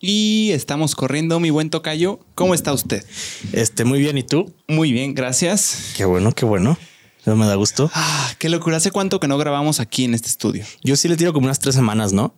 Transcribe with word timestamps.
Y 0.00 0.50
estamos 0.52 0.94
corriendo, 0.94 1.40
mi 1.40 1.50
buen 1.50 1.70
tocayo. 1.70 2.20
¿Cómo 2.36 2.54
está 2.54 2.72
usted? 2.72 3.04
Este, 3.52 3.84
muy 3.84 3.98
bien. 3.98 4.16
¿Y 4.16 4.22
tú? 4.22 4.54
Muy 4.68 4.92
bien, 4.92 5.12
gracias. 5.12 5.92
Qué 5.96 6.04
bueno, 6.04 6.30
qué 6.32 6.44
bueno. 6.44 6.78
Eso 7.20 7.34
me 7.34 7.46
da 7.46 7.56
gusto. 7.56 7.90
Ah, 7.94 8.32
qué 8.38 8.48
locura. 8.48 8.76
¿Hace 8.76 8.92
cuánto 8.92 9.18
que 9.18 9.26
no 9.26 9.36
grabamos 9.38 9.80
aquí 9.80 10.04
en 10.04 10.14
este 10.14 10.28
estudio? 10.28 10.64
Yo 10.84 10.94
sí 10.94 11.08
le 11.08 11.16
tiro 11.16 11.32
como 11.32 11.46
unas 11.46 11.58
tres 11.58 11.74
semanas, 11.74 12.12
¿no? 12.12 12.32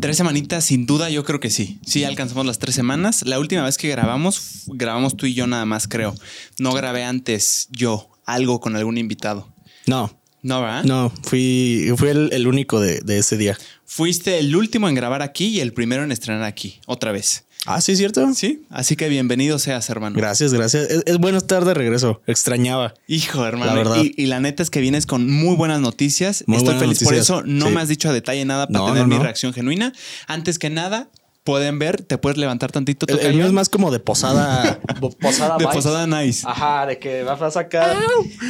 Tres 0.00 0.16
semanitas, 0.16 0.64
sin 0.64 0.84
duda, 0.84 1.10
yo 1.10 1.24
creo 1.24 1.38
que 1.38 1.50
sí. 1.50 1.78
Sí, 1.86 2.02
alcanzamos 2.02 2.44
las 2.44 2.58
tres 2.58 2.74
semanas. 2.74 3.22
La 3.24 3.38
última 3.38 3.62
vez 3.62 3.76
que 3.76 3.88
grabamos, 3.88 4.64
grabamos 4.66 5.16
tú 5.16 5.26
y 5.26 5.34
yo 5.34 5.46
nada 5.46 5.66
más, 5.66 5.86
creo. 5.86 6.14
No 6.58 6.72
grabé 6.72 7.04
antes 7.04 7.68
yo 7.70 8.08
algo 8.26 8.60
con 8.60 8.74
algún 8.74 8.98
invitado. 8.98 9.48
No, 9.86 10.10
No, 10.44 10.60
¿verdad? 10.62 10.84
no, 10.84 11.12
fui, 11.22 11.90
fui 11.96 12.10
el, 12.10 12.28
el 12.32 12.46
único 12.46 12.78
de, 12.78 13.00
de 13.00 13.18
ese 13.18 13.36
día. 13.36 13.58
Fuiste 13.84 14.38
el 14.38 14.54
último 14.54 14.88
en 14.88 14.94
grabar 14.94 15.22
aquí 15.22 15.46
y 15.46 15.60
el 15.60 15.72
primero 15.72 16.04
en 16.04 16.12
estrenar 16.12 16.44
aquí, 16.44 16.80
otra 16.86 17.10
vez. 17.10 17.44
Ah, 17.66 17.80
sí, 17.80 17.96
cierto. 17.96 18.30
Sí, 18.34 18.62
así 18.68 18.94
que 18.94 19.08
bienvenido 19.08 19.58
seas, 19.58 19.88
hermano. 19.88 20.16
Gracias, 20.16 20.52
gracias. 20.52 20.90
Es, 20.90 21.02
es 21.06 21.16
bueno 21.16 21.38
estar 21.38 21.64
de 21.64 21.72
regreso. 21.72 22.20
Extrañaba. 22.26 22.92
Hijo, 23.08 23.46
hermano. 23.46 23.70
La 23.72 23.76
verdad. 23.78 23.96
Y, 24.04 24.12
y 24.22 24.26
la 24.26 24.38
neta 24.38 24.62
es 24.62 24.68
que 24.68 24.80
vienes 24.82 25.06
con 25.06 25.30
muy 25.30 25.56
buenas 25.56 25.80
noticias. 25.80 26.44
Muy 26.46 26.58
Estoy 26.58 26.74
buenas 26.74 26.82
feliz 26.82 26.98
por 26.98 27.14
noticias. 27.14 27.24
eso. 27.38 27.42
No 27.46 27.68
Sí. 27.68 27.74
me 27.74 27.80
has 27.80 27.88
dicho 27.88 28.10
a 28.10 28.12
detalle 28.12 28.44
nada 28.44 28.66
para 28.66 28.78
No, 28.80 28.86
tener 28.92 29.08
no, 29.08 29.16
mi 29.16 29.22
reacción 29.22 29.54
genuina. 29.54 29.94
Antes 30.26 30.58
que 30.58 30.68
nada, 30.68 31.08
pueden 31.44 31.78
ver, 31.78 32.02
te 32.02 32.16
puedes 32.16 32.38
levantar 32.38 32.72
tantito. 32.72 33.06
El, 33.06 33.34
mío 33.34 33.44
es 33.44 33.52
más 33.52 33.68
como 33.68 33.90
de 33.90 34.00
posada. 34.00 34.80
posada 35.20 35.58
de 35.58 35.66
posada 35.66 36.06
nice. 36.06 36.44
Ajá, 36.48 36.86
de 36.86 36.98
que 36.98 37.22
vas 37.22 37.40
a 37.42 37.50
sacar. 37.50 37.96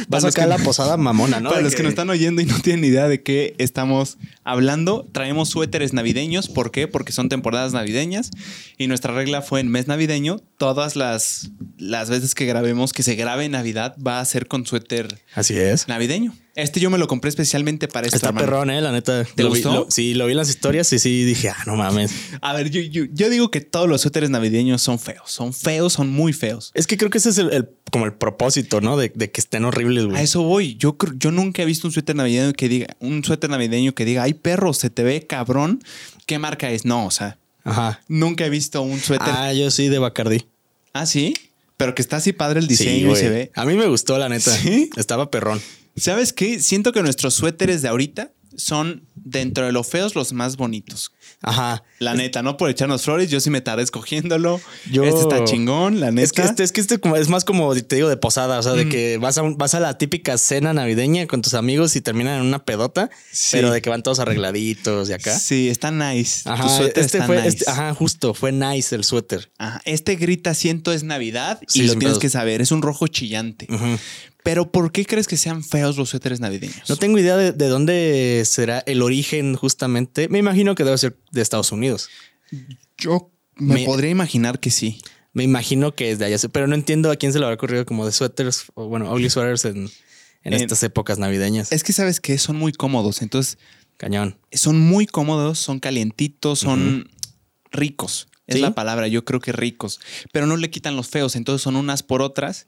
Vas 0.07 0.23
a 0.23 0.31
sacar 0.31 0.45
que- 0.49 0.57
la 0.57 0.63
posada 0.63 0.95
mamona, 0.95 1.41
¿no? 1.41 1.49
Para 1.49 1.57
De 1.59 1.63
los 1.65 1.75
que 1.75 1.83
nos 1.83 1.89
están 1.89 2.09
oyendo 2.09 2.41
y 2.41 2.45
no 2.45 2.57
tienen 2.59 2.81
ni 2.81 2.87
idea 2.87 3.09
de 3.09 3.21
qué 3.21 3.53
estamos 3.57 4.17
hablando, 4.45 5.05
traemos 5.11 5.49
suéteres 5.49 5.91
navideños. 5.91 6.47
¿Por 6.47 6.71
qué? 6.71 6.87
Porque 6.87 7.11
son 7.11 7.27
temporadas 7.27 7.73
navideñas 7.73 8.31
y 8.77 8.87
nuestra 8.87 9.13
regla 9.13 9.41
fue 9.41 9.59
en 9.59 9.67
mes 9.67 9.87
navideño. 9.87 10.37
Todas 10.57 10.95
las, 10.95 11.49
las 11.77 12.09
veces 12.09 12.33
que 12.33 12.45
grabemos, 12.45 12.93
que 12.93 13.03
se 13.03 13.15
grabe 13.15 13.43
en 13.45 13.51
Navidad, 13.51 13.95
va 14.05 14.21
a 14.21 14.25
ser 14.25 14.47
con 14.47 14.65
suéter 14.65 15.19
Así 15.33 15.57
es. 15.57 15.87
navideño. 15.89 16.33
Este 16.55 16.79
yo 16.79 16.89
me 16.89 16.97
lo 16.97 17.07
compré 17.07 17.27
especialmente 17.27 17.89
para 17.89 18.07
esto. 18.07 18.15
Está 18.15 18.29
hermano. 18.29 18.45
perrón, 18.45 18.69
eh, 18.69 18.79
la 18.79 18.93
neta. 18.93 19.25
¿Te 19.25 19.43
Lo 19.43 19.51
vi- 19.51 19.61
lo- 19.61 19.87
sí, 19.89 20.13
lo 20.13 20.25
vi 20.27 20.31
en 20.31 20.37
las 20.37 20.47
historias 20.47 20.93
y 20.93 20.99
sí 20.99 21.25
dije, 21.25 21.49
ah, 21.49 21.57
no 21.65 21.75
mames. 21.75 22.13
A 22.39 22.53
ver, 22.53 22.69
yo, 22.69 22.79
yo, 22.79 23.03
yo 23.11 23.29
digo 23.29 23.51
que 23.51 23.59
todos 23.59 23.89
los 23.89 23.99
suéteres 23.99 24.29
navideños 24.29 24.81
son 24.81 24.97
feos. 24.97 25.29
Son 25.29 25.53
feos, 25.53 25.91
son 25.91 26.09
muy 26.09 26.31
feos. 26.31 26.71
Es 26.73 26.87
que 26.87 26.95
creo 26.95 27.09
que 27.09 27.17
ese 27.17 27.31
es 27.31 27.37
el, 27.39 27.51
el- 27.51 27.69
como 27.91 28.05
el 28.05 28.13
propósito, 28.13 28.79
¿no? 28.79 28.95
De, 28.95 29.11
de 29.13 29.31
que 29.31 29.41
estén 29.41 29.65
horribles, 29.65 30.05
güey. 30.05 30.17
A 30.17 30.21
eso 30.21 30.43
voy. 30.43 30.77
Yo, 30.77 30.95
yo 31.17 31.31
nunca 31.31 31.61
he 31.63 31.65
visto 31.65 31.87
un 31.87 31.91
suéter 31.93 32.15
navideño 32.15 32.53
que 32.53 32.69
diga, 32.69 32.87
un 32.99 33.21
suéter 33.25 33.49
navideño 33.49 33.93
que 33.93 34.05
diga, 34.05 34.23
ay 34.23 34.33
perro, 34.35 34.71
se 34.73 34.89
te 34.89 35.03
ve 35.03 35.27
cabrón. 35.27 35.83
¿Qué 36.25 36.39
marca 36.39 36.71
es? 36.71 36.85
No, 36.85 37.05
o 37.05 37.11
sea, 37.11 37.37
Ajá. 37.65 37.99
nunca 38.07 38.45
he 38.45 38.49
visto 38.49 38.81
un 38.81 38.99
suéter. 38.99 39.27
Ah, 39.29 39.47
Ah, 39.47 39.53
yo 39.53 39.69
sí 39.71 39.89
de 39.89 39.99
Bacardi. 39.99 40.45
sí. 41.05 41.33
Pero 41.77 41.93
que 41.93 42.01
está 42.01 42.15
así 42.17 42.31
padre 42.31 42.61
el 42.61 42.67
diseño 42.67 43.13
Sí, 43.13 43.19
y 43.19 43.21
se 43.21 43.29
ve. 43.29 43.51
A 43.53 43.65
mí 43.65 43.73
me 43.73 43.85
gustó, 43.87 44.17
la 44.17 44.29
neta. 44.29 44.49
¿Sí? 44.55 44.89
Estaba 44.95 45.29
perrón. 45.29 45.61
¿Sabes 45.97 46.31
qué? 46.31 46.61
Siento 46.61 46.93
que 46.93 47.01
nuestros 47.03 47.33
suéteres 47.33 47.81
de 47.81 47.89
ahorita 47.89 48.31
son 48.57 49.07
dentro 49.15 49.65
de 49.65 49.71
lo 49.71 49.83
feos 49.83 50.15
los 50.15 50.33
más 50.33 50.55
bonitos. 50.57 51.11
Ajá. 51.41 51.83
La 51.99 52.13
neta, 52.13 52.41
no 52.43 52.57
por 52.57 52.69
echarnos 52.69 53.03
flores, 53.03 53.29
yo 53.29 53.39
sí 53.39 53.49
me 53.49 53.61
tardé 53.61 53.83
escogiéndolo. 53.83 54.61
Yo- 54.91 55.03
Este 55.03 55.21
está 55.21 55.43
chingón, 55.43 55.99
la 55.99 56.11
neta. 56.11 56.23
Es 56.25 56.31
que 56.31 56.41
este, 56.43 56.63
es 56.63 56.71
que 56.71 56.81
este 56.81 56.99
es 57.17 57.29
más 57.29 57.43
como 57.45 57.73
te 57.75 57.95
digo 57.95 58.09
de 58.09 58.17
posada, 58.17 58.59
o 58.59 58.63
sea, 58.63 58.73
Mm. 58.73 58.77
de 58.77 58.89
que 58.89 59.17
vas 59.17 59.37
a, 59.37 59.43
un- 59.43 59.57
vas 59.57 59.73
a 59.75 59.79
la 59.79 59.97
típica 59.97 60.37
cena 60.37 60.73
navideña 60.73 61.27
con 61.27 61.41
tus 61.41 61.53
amigos 61.53 61.95
y 61.95 62.01
terminan 62.01 62.39
en 62.41 62.45
una 62.47 62.63
pedota, 62.65 63.09
Sí. 63.31 63.49
pero 63.57 63.71
de 63.71 63.81
que 63.81 63.89
van 63.89 64.03
todos 64.03 64.19
arregladitos 64.19 65.09
y 65.09 65.13
acá. 65.13 65.37
Sí, 65.37 65.69
está 65.69 65.91
nice. 65.91 66.43
Tu 66.43 66.49
Ajá, 66.49 66.69
suéter 66.69 67.03
este 67.03 67.17
está 67.17 67.27
fue, 67.27 67.37
nice. 67.37 67.47
este- 67.49 67.69
ajá, 67.71 67.93
justo, 67.93 68.33
fue 68.33 68.51
nice 68.51 68.95
el 68.95 69.03
suéter. 69.03 69.49
Ajá, 69.57 69.81
Este 69.85 70.15
grita 70.15 70.53
siento 70.53 70.91
es 70.93 71.03
Navidad 71.03 71.59
y 71.73 71.81
lo 71.83 71.93
tienes 71.93 72.03
pedos. 72.09 72.19
que 72.19 72.29
saber. 72.29 72.61
Es 72.61 72.71
un 72.71 72.81
rojo 72.81 73.07
chillante. 73.07 73.67
Ujú. 73.69 73.97
Pero 74.45 74.71
¿por 74.71 74.91
qué 74.93 75.05
crees 75.05 75.27
que 75.27 75.35
sean 75.37 75.63
feos 75.63 75.97
los 75.97 76.09
suéteres 76.09 76.39
navideños? 76.39 76.87
No 76.87 76.95
tengo 76.95 77.17
idea 77.19 77.35
de, 77.35 77.51
de 77.51 77.67
dónde 77.67 78.43
será 78.45 78.79
el 78.85 79.01
origen 79.01 79.55
justamente. 79.55 80.29
Me 80.29 80.37
imagino 80.39 80.75
que 80.75 80.83
debe 80.85 80.97
ser 80.97 81.17
de 81.31 81.41
Estados 81.41 81.71
Unidos. 81.73 82.09
Yo 82.97 83.31
me, 83.55 83.73
Me- 83.75 83.85
podría 83.85 84.11
imaginar 84.11 84.59
que 84.59 84.69
sí. 84.71 85.01
Me 85.33 85.43
imagino 85.43 85.95
que 85.95 86.11
es 86.11 86.19
de 86.19 86.25
allá, 86.25 86.37
pero 86.51 86.67
no 86.67 86.75
entiendo 86.75 87.11
a 87.11 87.15
quién 87.17 87.33
se 87.33 87.39
le 87.39 87.45
habrá 87.45 87.55
ocurrido 87.55 87.85
como 87.85 88.05
de 88.05 88.11
suéteres 88.13 88.65
o 88.75 88.87
bueno, 88.87 89.11
ugly 89.11 89.29
sweaters 89.29 89.65
en, 89.65 89.77
en 90.43 90.53
En- 90.53 90.53
estas 90.53 90.81
épocas 90.83 91.17
navideñas. 91.19 91.71
Es 91.71 91.83
que 91.83 91.91
sabes 91.91 92.21
que 92.21 92.37
son 92.37 92.55
muy 92.55 92.71
cómodos. 92.71 93.21
Entonces, 93.23 93.57
Cañón. 93.97 94.37
son 94.53 94.79
muy 94.79 95.07
cómodos, 95.07 95.59
son 95.59 95.79
calientitos, 95.79 96.59
son 96.59 97.09
ricos. 97.71 98.27
Es 98.47 98.57
Sí. 98.57 98.61
la 98.61 98.75
palabra, 98.75 99.07
yo 99.07 99.25
creo 99.25 99.39
que 99.39 99.51
ricos. 99.51 99.99
Pero 100.31 100.45
no 100.45 100.55
le 100.55 100.69
quitan 100.69 100.95
los 100.95 101.07
feos, 101.09 101.35
entonces 101.35 101.63
son 101.63 101.75
unas 101.75 102.03
por 102.03 102.21
otras. 102.21 102.67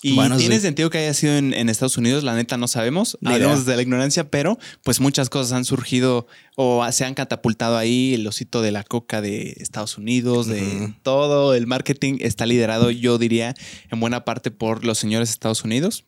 Y 0.00 0.14
Bueno, 0.14 0.36
tiene 0.36 0.56
sí. 0.56 0.60
sentido 0.62 0.90
que 0.90 0.98
haya 0.98 1.12
sido 1.12 1.34
en, 1.36 1.52
en 1.54 1.68
Estados 1.68 1.96
Unidos, 1.96 2.22
la 2.22 2.36
neta 2.36 2.56
no 2.56 2.68
sabemos, 2.68 3.18
Ni 3.20 3.32
hablamos 3.32 3.56
idea. 3.56 3.64
desde 3.64 3.76
la 3.76 3.82
ignorancia, 3.82 4.30
pero 4.30 4.56
pues 4.84 5.00
muchas 5.00 5.28
cosas 5.28 5.52
han 5.52 5.64
surgido 5.64 6.26
o 6.56 6.86
se 6.92 7.04
han 7.04 7.14
catapultado 7.14 7.76
ahí, 7.76 8.14
el 8.14 8.26
osito 8.26 8.62
de 8.62 8.70
la 8.70 8.84
coca 8.84 9.20
de 9.20 9.56
Estados 9.58 9.98
Unidos, 9.98 10.46
de 10.46 10.94
todo 11.02 11.54
el 11.54 11.66
marketing 11.66 12.18
está 12.20 12.46
liderado, 12.46 12.90
yo 12.92 13.18
diría, 13.18 13.54
en 13.90 13.98
buena 14.00 14.24
parte 14.24 14.50
por 14.52 14.84
los 14.84 14.98
señores 14.98 15.28
de 15.30 15.32
Estados 15.32 15.64
Unidos. 15.64 16.04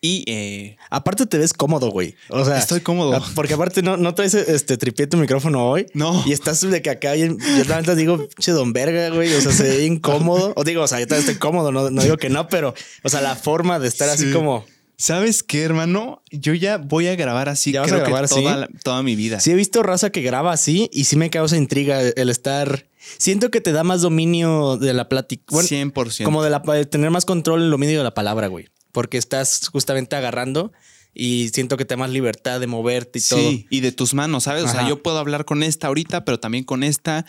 Y 0.00 0.24
eh, 0.26 0.76
Aparte 0.90 1.26
te 1.26 1.38
ves 1.38 1.52
cómodo, 1.52 1.90
güey. 1.90 2.14
O 2.30 2.44
sea, 2.44 2.58
Estoy 2.58 2.80
cómodo. 2.80 3.22
Porque 3.34 3.54
aparte 3.54 3.82
no, 3.82 3.96
no 3.96 4.14
traes 4.14 4.34
este 4.34 4.76
tripié 4.76 5.06
tu 5.06 5.16
micrófono 5.16 5.68
hoy. 5.68 5.86
No. 5.94 6.22
Y 6.26 6.32
estás 6.32 6.60
de 6.60 6.82
que 6.82 6.90
acá 6.90 7.16
yo 7.16 7.36
la 7.68 7.80
neta 7.80 7.94
digo, 7.94 8.28
che 8.38 8.52
don 8.52 8.72
verga, 8.72 9.10
güey. 9.10 9.32
O 9.34 9.40
sea, 9.40 9.52
se 9.52 9.62
ve 9.64 9.84
incómodo. 9.86 10.52
O 10.56 10.64
digo, 10.64 10.82
o 10.82 10.88
sea, 10.88 11.00
yo 11.00 11.06
también 11.06 11.28
estoy 11.28 11.38
cómodo, 11.40 11.72
no, 11.72 11.90
no 11.90 12.02
digo 12.02 12.16
que 12.16 12.28
no, 12.28 12.48
pero, 12.48 12.74
o 13.02 13.08
sea, 13.08 13.20
la 13.20 13.36
forma 13.36 13.78
de 13.78 13.88
estar 13.88 14.08
así 14.08 14.26
Sí. 14.26 14.32
como. 14.32 14.64
¿sabes 14.98 15.42
qué, 15.42 15.62
hermano? 15.62 16.22
Yo 16.30 16.54
ya 16.54 16.78
voy 16.78 17.06
a 17.08 17.16
grabar 17.16 17.50
así, 17.50 17.70
¿Ya 17.72 17.82
creo 17.82 17.96
a 17.96 17.98
grabar 18.00 18.28
que 18.28 18.34
así? 18.34 18.44
toda 18.82 19.02
mi 19.02 19.14
vida. 19.14 19.40
Sí, 19.40 19.50
he 19.50 19.54
visto 19.54 19.82
raza 19.82 20.08
que 20.08 20.22
graba 20.22 20.52
así 20.52 20.88
y 20.90 21.04
sí 21.04 21.16
me 21.16 21.28
causa 21.28 21.56
intriga 21.58 22.00
el 22.00 22.30
estar. 22.30 22.86
Siento 23.18 23.50
que 23.50 23.60
te 23.60 23.72
da 23.72 23.84
más 23.84 24.00
dominio 24.00 24.78
de 24.78 24.94
la 24.94 25.08
plática. 25.08 25.44
Bueno, 25.50 25.68
100%. 25.68 26.24
como 26.24 26.42
de 26.42 26.48
la 26.50 26.60
de 26.60 26.86
tener 26.86 27.10
más 27.10 27.26
control 27.26 27.62
en 27.64 27.70
lo 27.70 27.76
medio 27.78 27.98
de 27.98 28.04
la 28.04 28.14
palabra, 28.14 28.46
güey. 28.46 28.68
Porque 28.96 29.18
estás 29.18 29.68
justamente 29.68 30.16
agarrando 30.16 30.72
y 31.12 31.50
siento 31.52 31.76
que 31.76 31.84
te 31.84 31.92
da 31.94 31.98
más 31.98 32.08
libertad 32.10 32.60
de 32.60 32.66
moverte 32.66 33.18
y 33.18 33.22
todo. 33.22 33.38
Sí, 33.50 33.66
y 33.68 33.80
de 33.80 33.92
tus 33.92 34.14
manos, 34.14 34.44
¿sabes? 34.44 34.64
O 34.64 34.68
sea, 34.68 34.88
yo 34.88 35.02
puedo 35.02 35.18
hablar 35.18 35.44
con 35.44 35.62
esta 35.62 35.88
ahorita, 35.88 36.24
pero 36.24 36.40
también 36.40 36.64
con 36.64 36.82
esta. 36.82 37.26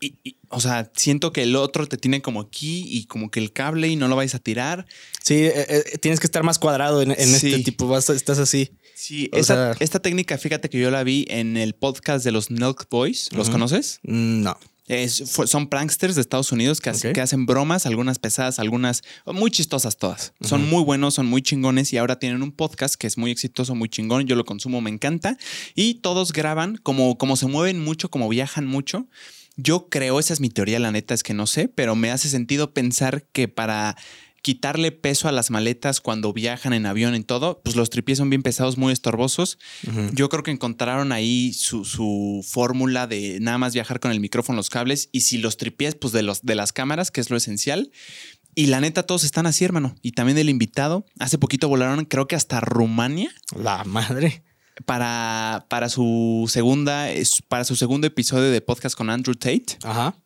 Y, 0.00 0.16
y, 0.24 0.36
o 0.48 0.58
sea, 0.60 0.90
siento 0.96 1.32
que 1.32 1.44
el 1.44 1.54
otro 1.54 1.86
te 1.86 1.96
tiene 1.98 2.20
como 2.20 2.40
aquí 2.40 2.84
y 2.88 3.04
como 3.06 3.30
que 3.30 3.38
el 3.38 3.52
cable 3.52 3.86
y 3.86 3.94
no 3.94 4.08
lo 4.08 4.16
vais 4.16 4.34
a 4.34 4.40
tirar. 4.40 4.86
Sí, 5.22 5.34
eh, 5.34 5.52
eh, 5.68 5.98
tienes 6.00 6.18
que 6.18 6.26
estar 6.26 6.42
más 6.42 6.58
cuadrado 6.58 7.00
en, 7.00 7.12
en 7.12 7.28
Sí. 7.38 7.52
este 7.52 7.62
tipo. 7.62 7.86
Vas, 7.86 8.10
estás 8.10 8.40
así. 8.40 8.72
Sí, 8.96 9.30
O 9.32 9.36
esta, 9.36 9.54
sea- 9.74 9.76
esta 9.78 10.00
técnica, 10.00 10.36
fíjate 10.36 10.68
que 10.68 10.80
yo 10.80 10.90
la 10.90 11.04
vi 11.04 11.26
en 11.28 11.56
el 11.56 11.74
podcast 11.74 12.24
de 12.24 12.32
los 12.32 12.50
Milk 12.50 12.88
Boys. 12.90 13.32
¿Los 13.32 13.50
conoces? 13.50 14.00
Mm, 14.02 14.42
No. 14.42 14.58
Es- 14.88 15.22
son 15.46 15.68
pranksters 15.68 16.14
de 16.14 16.20
Estados 16.22 16.50
Unidos 16.50 16.80
que, 16.80 16.90
hacen 17.20 17.46
bromas, 17.46 17.86
algunas 17.86 18.18
pesadas, 18.18 18.58
algunas 18.58 19.02
muy 19.26 19.50
chistosas 19.50 19.96
todas. 19.98 20.32
Son 20.40 20.68
muy 20.68 20.82
buenos, 20.82 21.14
son 21.14 21.26
muy 21.26 21.42
chingones 21.42 21.92
y 21.92 21.98
ahora 21.98 22.18
tienen 22.18 22.42
un 22.42 22.52
podcast 22.52 22.94
que 22.96 23.06
es 23.06 23.18
muy 23.18 23.30
exitoso, 23.30 23.74
muy 23.74 23.88
chingón. 23.88 24.26
Yo 24.26 24.34
lo 24.34 24.44
consumo, 24.44 24.80
me 24.80 24.90
encanta. 24.90 25.36
Y 25.74 25.94
todos 25.94 26.32
graban, 26.32 26.76
como, 26.82 27.18
como 27.18 27.36
se 27.36 27.46
mueven 27.46 27.84
mucho, 27.84 28.10
como 28.10 28.28
viajan 28.28 28.66
mucho. 28.66 29.06
Yo 29.56 29.88
creo, 29.88 30.20
esa 30.20 30.32
es 30.32 30.40
mi 30.40 30.50
teoría, 30.50 30.78
la 30.78 30.92
neta 30.92 31.14
es 31.14 31.22
que 31.24 31.34
no 31.34 31.46
sé, 31.48 31.68
pero 31.68 31.96
me 31.96 32.10
hace 32.12 32.28
sentido 32.28 32.72
pensar 32.72 33.24
que 33.32 33.48
para 33.48 33.96
quitarle 34.42 34.92
peso 34.92 35.28
a 35.28 35.32
las 35.32 35.50
maletas 35.50 36.00
cuando 36.00 36.32
viajan 36.32 36.72
en 36.72 36.86
avión 36.86 37.14
en 37.14 37.24
todo, 37.24 37.60
pues 37.62 37.76
los 37.76 37.90
tripiés 37.90 38.18
son 38.18 38.30
bien 38.30 38.42
pesados, 38.42 38.78
muy 38.78 38.92
estorbosos. 38.92 39.58
Yo 40.12 40.28
creo 40.28 40.42
que 40.42 40.50
encontraron 40.50 41.12
ahí 41.12 41.52
su, 41.52 41.84
su 41.84 42.44
fórmula 42.48 43.06
de 43.06 43.38
nada 43.40 43.58
más 43.58 43.74
viajar 43.74 44.00
con 44.00 44.10
el 44.10 44.20
micrófono, 44.20 44.56
los 44.56 44.70
cables 44.70 45.08
y 45.12 45.22
si 45.22 45.38
los 45.38 45.56
tripiés, 45.56 45.94
pues 45.94 46.12
de, 46.12 46.22
los, 46.22 46.42
de 46.42 46.54
las 46.54 46.72
cámaras, 46.72 47.10
que 47.10 47.20
es 47.20 47.30
lo 47.30 47.36
esencial. 47.36 47.90
Y 48.54 48.66
la 48.66 48.80
neta, 48.80 49.04
todos 49.04 49.24
están 49.24 49.46
así, 49.46 49.64
hermano. 49.64 49.94
Y 50.02 50.12
también 50.12 50.38
el 50.38 50.48
invitado. 50.48 51.06
Hace 51.20 51.38
poquito 51.38 51.68
volaron, 51.68 52.04
creo 52.04 52.26
que 52.26 52.34
hasta 52.34 52.60
Rumania 52.60 53.30
La 53.56 53.84
madre. 53.84 54.42
para, 54.84 55.66
para 55.68 55.88
su 55.88 56.48
segunda, 56.48 57.06
para 57.48 57.64
su 57.64 57.76
segundo 57.76 58.06
episodio 58.06 58.50
de 58.50 58.60
podcast 58.60 58.96
con 58.96 59.10
Andrew 59.10 59.36
Tate. 59.36 59.78
Ajá. 59.84 60.16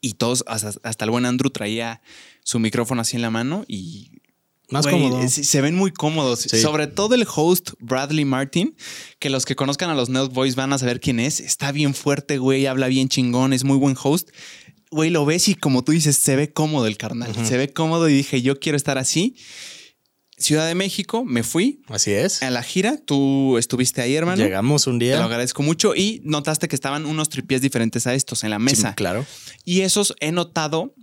Y 0.00 0.14
todos, 0.14 0.44
hasta, 0.46 0.72
hasta 0.82 1.04
el 1.04 1.10
buen 1.10 1.24
Andrew 1.24 1.50
traía 1.50 2.00
su 2.48 2.58
micrófono 2.58 3.02
así 3.02 3.14
en 3.16 3.20
la 3.22 3.30
mano 3.30 3.66
y 3.68 4.10
Más 4.70 4.86
cómodo. 4.86 5.20
sí, 5.28 5.44
Se 5.44 5.60
ven 5.60 5.74
muy 5.74 5.92
cómodos. 5.92 6.40
Sí. 6.40 6.58
Sobre 6.62 6.86
todo 6.86 7.14
el 7.14 7.26
host 7.34 7.72
Bradley 7.78 8.24
Martin, 8.24 8.74
que 9.18 9.28
los 9.28 9.44
que 9.44 9.54
conozcan 9.54 9.90
a 9.90 9.94
los 9.94 10.08
Nerd 10.08 10.30
Boys 10.30 10.54
van 10.54 10.72
a 10.72 10.78
saber 10.78 10.98
quién 10.98 11.20
es. 11.20 11.40
Está 11.40 11.72
bien 11.72 11.92
fuerte, 11.92 12.38
güey, 12.38 12.64
habla 12.64 12.86
bien 12.88 13.10
chingón, 13.10 13.52
es 13.52 13.64
muy 13.64 13.76
buen 13.76 13.96
host. 14.02 14.30
Güey, 14.90 15.10
lo 15.10 15.26
ves 15.26 15.48
y 15.48 15.56
como 15.56 15.84
tú 15.84 15.92
dices, 15.92 16.16
se 16.16 16.36
ve 16.36 16.50
cómodo 16.50 16.86
el 16.86 16.96
carnal. 16.96 17.34
Se 17.46 17.58
ve 17.58 17.70
cómodo 17.70 18.08
y 18.08 18.14
dije, 18.14 18.40
yo 18.40 18.58
quiero 18.58 18.76
estar 18.76 18.96
así. 18.96 19.36
Ciudad 20.38 20.66
de 20.68 20.74
México, 20.76 21.24
me 21.26 21.42
fui 21.42 21.82
Así 21.88 22.12
es. 22.12 22.42
a 22.42 22.50
la 22.50 22.62
gira. 22.62 22.96
Tú 22.96 23.58
estuviste 23.58 24.00
ahí, 24.00 24.14
hermano. 24.14 24.42
Llegamos 24.42 24.86
un 24.86 24.98
Te 25.00 25.06
lo 25.10 25.16
día. 25.16 25.24
agradezco 25.24 25.62
mucho 25.64 25.94
y 25.96 26.22
notaste 26.24 26.68
que 26.68 26.76
estaban 26.76 27.06
unos 27.06 27.28
tripiés 27.28 27.60
diferentes 27.60 28.06
a 28.06 28.14
estos 28.14 28.44
en 28.44 28.50
la 28.50 28.56
Sí, 28.58 28.62
mesa. 28.62 28.94
claro. 28.94 29.26
Y 29.64 29.80
esos 29.80 30.14
he 30.20 30.30
notado 30.30 30.94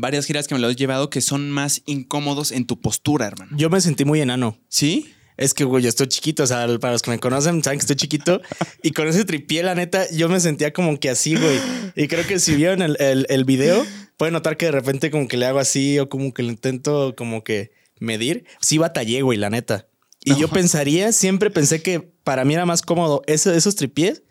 varias 0.00 0.26
giras 0.26 0.46
que 0.48 0.54
me 0.54 0.60
los 0.60 0.72
he 0.72 0.76
llevado 0.76 1.10
que 1.10 1.20
son 1.20 1.50
más 1.50 1.82
incómodos 1.86 2.52
en 2.52 2.66
tu 2.66 2.80
postura, 2.80 3.26
hermano. 3.26 3.56
Yo 3.56 3.70
me 3.70 3.80
sentí 3.80 4.04
muy 4.04 4.20
enano. 4.20 4.58
¿Sí? 4.68 5.12
Es 5.36 5.54
que, 5.54 5.64
güey, 5.64 5.82
yo 5.82 5.88
estoy 5.88 6.08
chiquito. 6.08 6.42
O 6.42 6.46
sea, 6.46 6.66
para 6.78 6.92
los 6.92 7.02
que 7.02 7.10
me 7.10 7.18
conocen, 7.18 7.62
saben 7.64 7.78
que 7.78 7.82
estoy 7.84 7.96
chiquito. 7.96 8.40
Y 8.82 8.92
con 8.92 9.08
ese 9.08 9.24
tripié, 9.24 9.62
la 9.62 9.74
neta, 9.74 10.08
yo 10.10 10.28
me 10.28 10.40
sentía 10.40 10.72
como 10.72 10.98
que 11.00 11.10
así, 11.10 11.34
güey. 11.34 11.58
Y 11.96 12.06
creo 12.08 12.26
que 12.26 12.38
si 12.38 12.54
vieron 12.54 12.82
el, 12.82 12.96
el, 13.00 13.26
el 13.28 13.44
video, 13.44 13.84
pueden 14.16 14.34
notar 14.34 14.56
que 14.56 14.66
de 14.66 14.72
repente 14.72 15.10
como 15.10 15.28
que 15.28 15.36
le 15.36 15.46
hago 15.46 15.58
así 15.58 15.98
o 15.98 16.08
como 16.08 16.32
que 16.34 16.42
lo 16.42 16.50
intento 16.50 17.14
como 17.16 17.42
que 17.44 17.72
medir. 17.98 18.44
Sí 18.60 18.78
batallé, 18.78 19.22
güey, 19.22 19.38
la 19.38 19.50
neta. 19.50 19.88
Y 20.24 20.30
No. 20.32 20.38
yo 20.38 20.48
pensaría, 20.48 21.10
siempre 21.12 21.50
pensé 21.50 21.82
que 21.82 22.00
para 22.00 22.44
mí 22.44 22.54
era 22.54 22.64
más 22.66 22.82
cómodo 22.82 23.22
eso- 23.26 23.52
esos 23.52 23.74
tripiés 23.74 24.22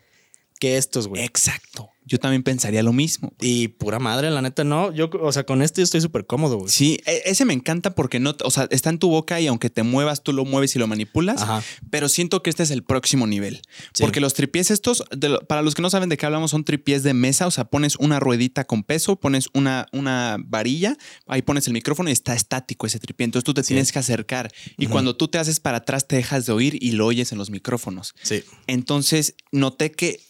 que 0.60 0.76
estos, 0.78 1.08
güey. 1.08 1.22
Exacto. 1.24 1.90
Yo 2.04 2.18
también 2.18 2.42
pensaría 2.42 2.82
lo 2.82 2.92
mismo. 2.92 3.32
Y 3.40 3.68
pura 3.68 3.98
madre, 3.98 4.30
la 4.30 4.42
neta, 4.42 4.64
no. 4.64 4.92
Yo, 4.92 5.10
o 5.20 5.32
sea, 5.32 5.44
con 5.44 5.62
este 5.62 5.80
yo 5.80 5.84
estoy 5.84 6.00
súper 6.00 6.26
cómodo, 6.26 6.58
güey. 6.58 6.70
Sí, 6.70 6.98
e- 7.06 7.22
ese 7.26 7.44
me 7.44 7.54
encanta 7.54 7.94
porque 7.94 8.18
no, 8.20 8.34
o 8.44 8.50
sea, 8.50 8.66
está 8.70 8.90
en 8.90 8.98
tu 8.98 9.08
boca 9.08 9.40
y 9.40 9.46
aunque 9.46 9.70
te 9.70 9.82
muevas, 9.82 10.22
tú 10.22 10.32
lo 10.32 10.44
mueves 10.44 10.74
y 10.76 10.78
lo 10.78 10.86
manipulas. 10.86 11.42
Ajá. 11.42 11.62
Pero 11.90 12.08
siento 12.08 12.42
que 12.42 12.50
este 12.50 12.62
es 12.62 12.70
el 12.70 12.82
próximo 12.82 13.26
nivel. 13.26 13.62
Sí. 13.92 14.02
Porque 14.02 14.20
los 14.20 14.34
tripiés 14.34 14.70
estos, 14.70 15.04
de 15.16 15.38
para 15.48 15.62
los 15.62 15.74
que 15.74 15.82
no 15.82 15.90
saben 15.90 16.08
de 16.08 16.16
qué 16.16 16.26
hablamos, 16.26 16.50
son 16.50 16.64
tripiés 16.64 17.02
de 17.02 17.14
mesa. 17.14 17.46
O 17.46 17.50
sea, 17.50 17.64
pones 17.64 17.96
una 17.96 18.20
ruedita 18.20 18.64
con 18.64 18.82
peso, 18.82 19.16
pones 19.16 19.48
una, 19.54 19.86
una 19.92 20.38
varilla, 20.44 20.96
ahí 21.26 21.42
pones 21.42 21.66
el 21.66 21.72
micrófono 21.72 22.08
y 22.08 22.12
está 22.12 22.34
estático 22.34 22.86
ese 22.86 22.98
tripié. 22.98 23.24
Entonces 23.24 23.44
tú 23.44 23.54
te 23.54 23.62
tienes 23.62 23.92
que 23.92 23.98
acercar. 23.98 24.52
Y 24.76 24.86
cuando 24.86 25.16
tú 25.16 25.28
te 25.28 25.38
haces 25.38 25.60
para 25.60 25.78
atrás, 25.78 26.06
te 26.08 26.16
dejas 26.16 26.46
de 26.46 26.52
oír 26.52 26.78
y 26.80 26.92
lo 26.92 27.06
oyes 27.06 27.32
en 27.32 27.38
los 27.38 27.50
micrófonos. 27.50 28.14
Sí. 28.22 28.42
Entonces 28.66 29.34
noté 29.52 29.92
que, 29.92 30.20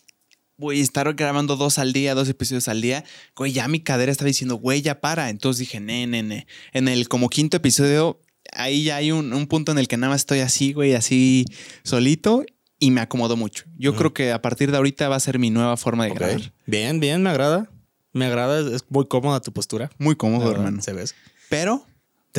güey, 0.62 0.80
estar 0.80 1.12
grabando 1.14 1.56
dos 1.56 1.78
al 1.78 1.92
día, 1.92 2.14
dos 2.14 2.28
episodios 2.28 2.68
al 2.68 2.80
día, 2.80 3.04
güey, 3.36 3.52
ya 3.52 3.68
mi 3.68 3.80
cadera 3.80 4.10
estaba 4.12 4.28
diciendo, 4.28 4.54
güey, 4.54 4.80
ya 4.80 5.00
para. 5.00 5.28
Entonces 5.28 5.58
dije, 5.58 5.80
ne, 5.80 6.06
ne, 6.06 6.22
ne. 6.22 6.46
En 6.72 6.88
el 6.88 7.08
como 7.08 7.28
quinto 7.28 7.58
episodio, 7.58 8.20
ahí 8.52 8.84
ya 8.84 8.96
hay 8.96 9.12
un, 9.12 9.32
un 9.32 9.46
punto 9.46 9.72
en 9.72 9.78
el 9.78 9.88
que 9.88 9.96
nada 9.98 10.12
más 10.12 10.22
estoy 10.22 10.38
así, 10.40 10.72
güey, 10.72 10.94
así 10.94 11.44
solito 11.82 12.44
y 12.78 12.90
me 12.92 13.00
acomodo 13.00 13.36
mucho. 13.36 13.64
Yo 13.76 13.90
Ujú. 13.90 13.98
creo 13.98 14.14
que 14.14 14.32
a 14.32 14.40
partir 14.40 14.70
de 14.70 14.76
ahorita 14.76 15.08
va 15.08 15.16
a 15.16 15.20
ser 15.20 15.38
mi 15.38 15.50
nueva 15.50 15.76
forma 15.76 16.04
de 16.04 16.10
grabar. 16.14 16.52
Bien, 16.66 16.98
bien, 17.00 17.22
me 17.22 17.30
agrada. 17.30 17.68
Me 18.12 18.26
agrada, 18.26 18.74
es- 18.74 18.84
muy 18.88 19.06
cómoda 19.06 19.40
tu 19.40 19.52
postura. 19.52 19.90
Muy 19.98 20.16
cómodo, 20.16 20.46
verdad, 20.46 20.64
hermano. 20.64 20.82
Se 20.82 20.92
ves. 20.92 21.14
Pero 21.48 21.86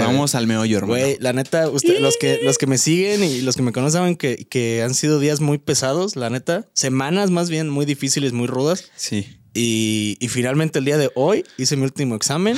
vamos 0.01 0.33
al 0.35 0.47
meollo, 0.47 0.77
hermano. 0.77 0.99
Güey, 0.99 1.17
la 1.19 1.33
neta, 1.33 1.69
usted- 1.69 1.99
los, 1.99 2.17
que, 2.17 2.39
los 2.43 2.57
que 2.57 2.65
me 2.67 2.77
siguen 2.77 3.23
y 3.23 3.41
los 3.41 3.55
que 3.55 3.61
me 3.61 3.71
conocen 3.71 3.99
saben 3.99 4.15
que, 4.15 4.47
que 4.49 4.81
han 4.81 4.93
sido 4.95 5.19
días 5.19 5.39
muy 5.39 5.57
pesados, 5.59 6.15
la 6.15 6.29
neta. 6.29 6.67
Semanas 6.73 7.29
más 7.29 7.49
bien 7.49 7.69
muy 7.69 7.85
difíciles, 7.85 8.33
muy 8.33 8.47
rudas. 8.47 8.89
Sí. 8.95 9.27
Y, 9.53 10.17
y 10.19 10.27
finalmente 10.29 10.79
el 10.79 10.85
día 10.85 10.97
de 10.97 11.11
hoy 11.13 11.45
hice 11.57 11.75
mi 11.75 11.83
último 11.83 12.15
examen. 12.15 12.57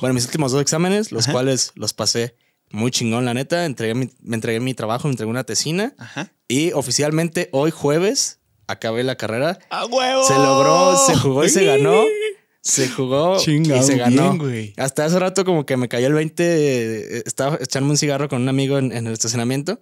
Bueno, 0.00 0.14
mis 0.14 0.24
últimos 0.26 0.52
dos 0.52 0.62
exámenes, 0.62 1.10
los 1.10 1.24
Ajá. 1.24 1.32
cuales 1.32 1.72
los 1.74 1.92
pasé 1.94 2.36
muy 2.70 2.90
chingón, 2.92 3.24
la 3.24 3.34
neta. 3.34 3.64
Entregué 3.64 3.94
mi- 3.94 4.10
me 4.22 4.36
entregué 4.36 4.60
mi 4.60 4.74
trabajo, 4.74 5.08
me 5.08 5.12
entregué 5.12 5.30
una 5.30 5.42
tesina. 5.44 5.94
Ajá. 5.98 6.32
Y 6.46 6.70
oficialmente 6.72 7.48
hoy 7.52 7.72
jueves 7.72 8.38
acabé 8.68 9.02
la 9.02 9.16
carrera. 9.16 9.58
¡A 9.70 9.86
huevo! 9.86 10.24
Se 10.28 10.34
logró, 10.34 10.96
se 11.06 11.16
jugó 11.16 11.44
y 11.44 11.48
se 11.48 11.64
ganó. 11.64 12.04
Se 12.68 12.88
jugó 12.88 13.38
Chingado 13.38 13.80
y 13.80 13.84
se 13.84 13.96
ganó. 13.96 14.36
bien. 14.38 14.74
Hasta 14.76 15.04
hace 15.04 15.18
rato 15.18 15.44
como 15.44 15.64
que 15.64 15.76
me 15.76 15.88
cayó 15.88 16.06
el 16.06 16.12
20, 16.12 16.44
eh, 16.44 17.22
estaba 17.24 17.58
echando 17.60 17.90
un 17.90 17.96
cigarro 17.96 18.28
con 18.28 18.42
un 18.42 18.48
amigo 18.48 18.78
en, 18.78 18.92
en 18.92 19.06
el 19.06 19.12
estacionamiento 19.12 19.80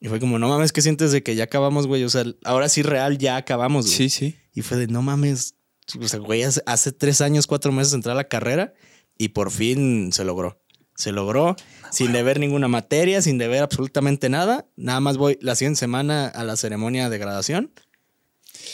y 0.00 0.08
fue 0.08 0.20
como, 0.20 0.38
no 0.38 0.48
mames, 0.48 0.72
¿qué 0.72 0.82
sientes 0.82 1.12
de 1.12 1.22
que 1.22 1.34
ya 1.34 1.44
acabamos, 1.44 1.86
güey? 1.86 2.04
O 2.04 2.10
sea, 2.10 2.24
ahora 2.44 2.68
sí 2.68 2.82
real, 2.82 3.16
ya 3.18 3.36
acabamos, 3.36 3.86
güey. 3.86 3.96
Sí, 3.96 4.10
sí. 4.10 4.36
Y 4.52 4.62
fue 4.62 4.76
de, 4.76 4.86
no 4.88 5.00
mames, 5.00 5.54
o 5.98 6.08
sea, 6.08 6.20
güey, 6.20 6.42
hace, 6.42 6.62
hace 6.66 6.92
tres 6.92 7.20
años, 7.20 7.46
cuatro 7.46 7.72
meses 7.72 7.94
entré 7.94 8.12
a 8.12 8.14
la 8.14 8.24
carrera 8.28 8.74
y 9.16 9.28
por 9.28 9.50
fin 9.50 10.12
se 10.12 10.24
logró. 10.24 10.60
Se 10.94 11.12
logró 11.12 11.56
sin 11.90 12.12
deber 12.12 12.40
ninguna 12.40 12.68
materia, 12.68 13.20
sin 13.20 13.36
deber 13.36 13.62
absolutamente 13.62 14.30
nada. 14.30 14.66
Nada 14.76 15.00
más 15.00 15.18
voy 15.18 15.38
la 15.42 15.54
siguiente 15.54 15.78
semana 15.78 16.26
a 16.26 16.42
la 16.42 16.56
ceremonia 16.56 17.10
de 17.10 17.18
graduación 17.18 17.70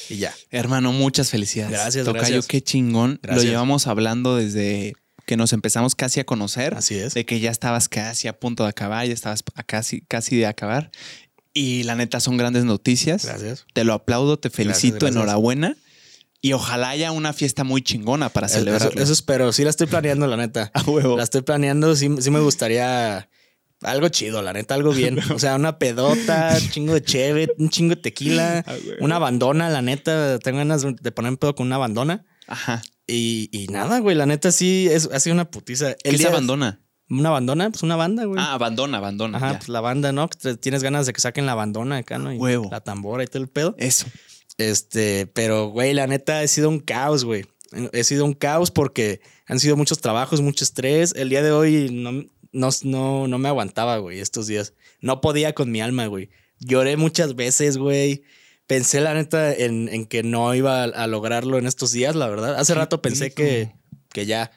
y 0.09 0.17
ya. 0.19 0.35
Hermano, 0.50 0.93
muchas 0.93 1.31
felicidades. 1.31 1.73
Gracias, 1.73 2.05
Tocayo, 2.05 2.21
gracias. 2.21 2.47
qué 2.47 2.62
chingón. 2.62 3.19
Gracias. 3.23 3.44
Lo 3.44 3.50
llevamos 3.50 3.87
hablando 3.87 4.37
desde 4.37 4.94
que 5.27 5.37
nos 5.37 5.53
empezamos 5.53 5.94
casi 5.94 6.21
a 6.21 6.25
conocer. 6.25 6.75
Así 6.75 6.97
es. 6.97 7.15
De 7.15 7.25
que 7.25 7.41
ya 7.41 7.50
estabas 7.50 7.89
casi 7.89 8.29
a 8.29 8.39
punto 8.39 8.65
de 8.65 8.71
acabar, 8.71 9.06
ya 9.06 9.15
estabas 9.15 9.43
a 9.55 9.62
casi, 9.62 10.00
casi 10.03 10.37
de 10.37 10.47
acabar. 10.47 10.91
Y 11.55 11.83
la 11.85 11.94
neta 11.94 12.19
son 12.21 12.37
grandes 12.37 12.65
noticias. 12.65 13.25
Gracias. 13.25 13.67
Te 13.73 13.85
lo 13.85 13.93
aplaudo, 13.93 14.39
te 14.39 14.50
felicito, 14.50 14.97
gracias. 15.00 15.17
enhorabuena. 15.17 15.77
Y 16.41 16.55
ojalá 16.55 16.89
haya 16.91 17.12
una 17.12 17.33
fiesta 17.33 17.62
muy 17.62 17.83
chingona 17.83 18.29
para 18.29 18.49
Eso, 18.49 18.56
celebrarlo. 18.59 19.00
eso 19.00 19.12
espero. 19.12 19.53
Sí 19.53 19.62
la 19.62 19.71
estoy 19.71 19.87
planeando, 19.87 20.27
la 20.27 20.37
neta. 20.37 20.71
A 20.75 20.83
huevo. 20.83 21.17
La 21.17 21.23
estoy 21.23 21.43
planeando. 21.43 21.94
Sí, 21.94 22.09
sí 22.21 22.31
me 22.31 22.41
gustaría 22.41 23.29
algo 23.82 24.08
chido, 24.08 24.43
la 24.43 24.52
neta, 24.52 24.75
algo 24.75 24.93
bien. 24.93 25.19
O 25.34 25.38
sea, 25.38 25.56
una 25.56 25.79
pedota, 25.79 26.56
un 26.61 26.70
chingo 26.70 26.94
de 26.94 27.02
cheve, 27.02 27.49
un 27.58 27.69
chingo 27.70 27.94
de 27.94 28.00
tequila, 28.02 28.58
A 28.67 28.73
huevo. 28.73 28.96
una 29.00 29.19
bandona, 29.19 29.69
la 29.70 29.82
neta. 29.82 30.38
Tengo 30.38 30.58
ganas 30.58 30.82
de 30.82 31.12
poner 31.12 31.37
pedo 31.38 31.55
con 31.55 31.67
una 31.67 31.79
bandona. 31.79 32.25
Ajá. 32.46 32.82
Y, 33.06 33.49
y 33.52 33.67
nada, 33.69 33.99
güey. 33.99 34.17
La 34.17 34.26
neta 34.26 34.52
sí 34.52 34.88
es, 34.90 35.08
ha 35.12 35.20
sido 35.20 35.34
una 35.34 35.50
putiza. 35.50 35.94
¿Qué 36.02 36.12
se 36.12 36.19
día- 36.19 36.29
abandona? 36.29 36.81
Una 37.11 37.29
bandona, 37.31 37.69
pues 37.69 37.82
una 37.82 37.96
banda, 37.96 38.25
güey. 38.25 38.40
Ah, 38.43 38.55
abandona, 38.55 38.96
abandona. 38.99 39.37
Ajá, 39.37 39.52
ya. 39.52 39.58
pues 39.58 39.69
la 39.69 39.81
banda, 39.82 40.12
¿no? 40.12 40.29
Que 40.31 40.55
tienes 40.56 40.82
ganas 40.82 41.05
de 41.06 41.12
que 41.12 41.20
saquen 41.20 41.44
la 41.44 41.55
bandona 41.55 41.99
acá, 41.99 42.17
¿no? 42.19 42.32
Y 42.32 42.38
Huevo. 42.38 42.69
La 42.70 42.81
tambora 42.81 43.23
y 43.23 43.26
todo 43.26 43.43
el 43.43 43.49
pedo. 43.50 43.75
Eso. 43.79 44.06
Este, 44.58 45.26
pero 45.26 45.69
güey, 45.69 45.93
la 45.94 46.06
neta 46.06 46.40
ha 46.40 46.46
sido 46.46 46.69
un 46.69 46.81
caos, 46.81 47.25
güey. 47.25 47.44
He 47.93 48.05
sido 48.05 48.25
un 48.25 48.34
caos 48.34 48.70
porque 48.70 49.20
han 49.46 49.58
sido 49.58 49.76
muchos 49.76 49.99
trabajos, 50.00 50.40
mucho 50.40 50.64
estrés. 50.64 51.14
El 51.17 51.29
día 51.31 51.43
de 51.43 51.52
hoy 51.52 51.88
no, 51.93 52.25
no, 52.53 52.69
no, 52.85 53.27
no 53.29 53.39
me 53.39 53.49
aguantaba, 53.49 53.99
güey, 53.99 54.21
estos 54.21 54.47
días. 54.47 54.75
No 55.01 55.21
podía 55.21 55.55
con 55.55 55.71
mi 55.71 55.81
alma, 55.81 56.07
güey. 56.07 56.31
Lloré 56.59 56.97
muchas 56.97 57.35
veces, 57.35 57.77
güey. 57.79 58.23
Pensé, 58.67 59.01
la 59.01 59.15
neta, 59.15 59.53
en, 59.53 59.89
en 59.89 60.07
que 60.07 60.23
no 60.23 60.55
iba 60.55 60.83
a, 60.83 60.85
a 60.85 61.07
lograrlo 61.07 61.59
en 61.59 61.67
estos 61.67 61.91
días, 61.93 62.15
la 62.15 62.29
verdad. 62.29 62.55
Hace 62.57 62.75
rato 62.75 63.03
pensé 63.03 63.33
que, 63.33 63.73
que 64.13 64.27
ya. 64.27 64.51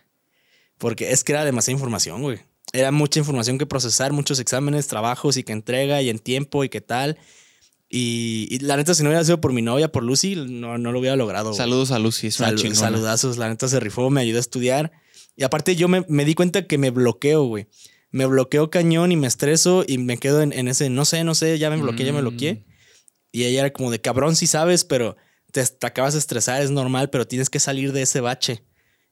Porque 0.78 1.12
es 1.12 1.24
que 1.24 1.32
era 1.32 1.44
demasiada 1.46 1.74
información, 1.74 2.22
güey. 2.22 2.40
Era 2.74 2.92
mucha 2.92 3.20
información 3.20 3.58
que 3.58 3.66
procesar, 3.66 4.12
muchos 4.14 4.40
exámenes, 4.40 4.88
trabajos 4.88 5.38
y 5.38 5.44
que 5.44 5.54
entrega 5.54 6.02
y 6.02 6.10
en 6.10 6.20
tiempo 6.20 6.64
y 6.64 6.70
qué 6.70 6.82
tal. 6.82 7.18
Y, 7.90 8.48
y 8.52 8.60
la 8.60 8.76
neta, 8.78 8.94
si 8.94 9.04
no 9.04 9.10
hubiera 9.10 9.24
sido 9.24 9.40
por 9.40 9.54
mi 9.54 9.62
novia, 9.62 9.92
por 9.92 10.04
Lucy, 10.04 10.36
no, 10.36 10.78
no 10.78 10.92
lo 10.92 11.00
hubiera 11.00 11.16
logrado. 11.16 11.54
Saludos 11.54 11.92
a 11.92 12.00
Lucy, 12.00 12.28
es 12.28 12.40
una 12.40 12.50
Sal- 12.50 12.58
chingona. 12.58 12.80
saludazos, 12.80 13.38
la 13.38 13.48
neta 13.48 13.68
se 13.68 13.80
rifó, 13.80 14.10
me 14.10 14.22
ayudó 14.22 14.38
a 14.38 14.42
estudiar. 14.42 14.92
Y 15.36 15.44
aparte 15.44 15.76
yo 15.76 15.88
me, 15.88 16.06
me 16.08 16.26
di 16.26 16.34
cuenta 16.36 16.66
que 16.68 16.78
me 16.78 16.90
bloqueo, 16.92 17.44
güey. 17.46 17.68
Me 18.12 18.26
bloqueo 18.26 18.70
cañón 18.70 19.12
y 19.12 19.18
me 19.18 19.28
estreso 19.28 19.84
y 19.86 19.98
me 19.98 20.18
quedo 20.18 20.42
en, 20.42 20.54
en 20.54 20.68
ese, 20.70 20.90
no 20.90 21.04
sé, 21.06 21.24
no 21.24 21.36
sé, 21.36 21.60
ya 21.60 21.70
me 21.70 21.78
bloqueé, 21.78 22.06
ya 22.06 22.14
me 22.14 22.20
Mm. 22.22 22.28
bloqueé. 22.30 22.66
Y 23.34 23.44
ella 23.44 23.60
era 23.62 23.74
como 23.74 23.92
de 23.92 24.00
cabrón, 24.00 24.36
sí 24.38 24.48
sabes, 24.48 24.86
pero 24.86 25.18
te, 25.52 25.66
te 25.66 25.86
acabas 25.88 26.14
de 26.14 26.20
estresar, 26.20 26.62
es 26.62 26.72
normal, 26.72 27.10
pero 27.10 27.28
tienes 27.28 27.50
que 27.50 27.60
salir 27.60 27.92
de 27.92 28.04
ese 28.04 28.22
bache. 28.22 28.64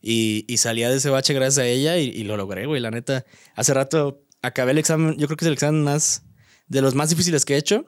Y, 0.01 0.45
y 0.47 0.57
salía 0.57 0.89
de 0.89 0.97
ese 0.97 1.09
bache 1.09 1.33
gracias 1.33 1.57
a 1.59 1.67
ella 1.67 1.97
y, 1.97 2.09
y 2.09 2.23
lo 2.23 2.37
logré, 2.37 2.65
güey, 2.65 2.79
la 2.81 2.91
neta. 2.91 3.25
Hace 3.55 3.73
rato 3.73 4.23
acabé 4.41 4.71
el 4.71 4.77
examen, 4.77 5.17
yo 5.17 5.27
creo 5.27 5.35
que 5.37 5.43
es 5.45 5.47
el 5.47 5.53
examen 5.53 5.83
más, 5.83 6.23
de 6.67 6.81
los 6.81 6.95
más 6.95 7.09
difíciles 7.09 7.43
que 7.43 7.55
he 7.55 7.57
hecho. 7.57 7.85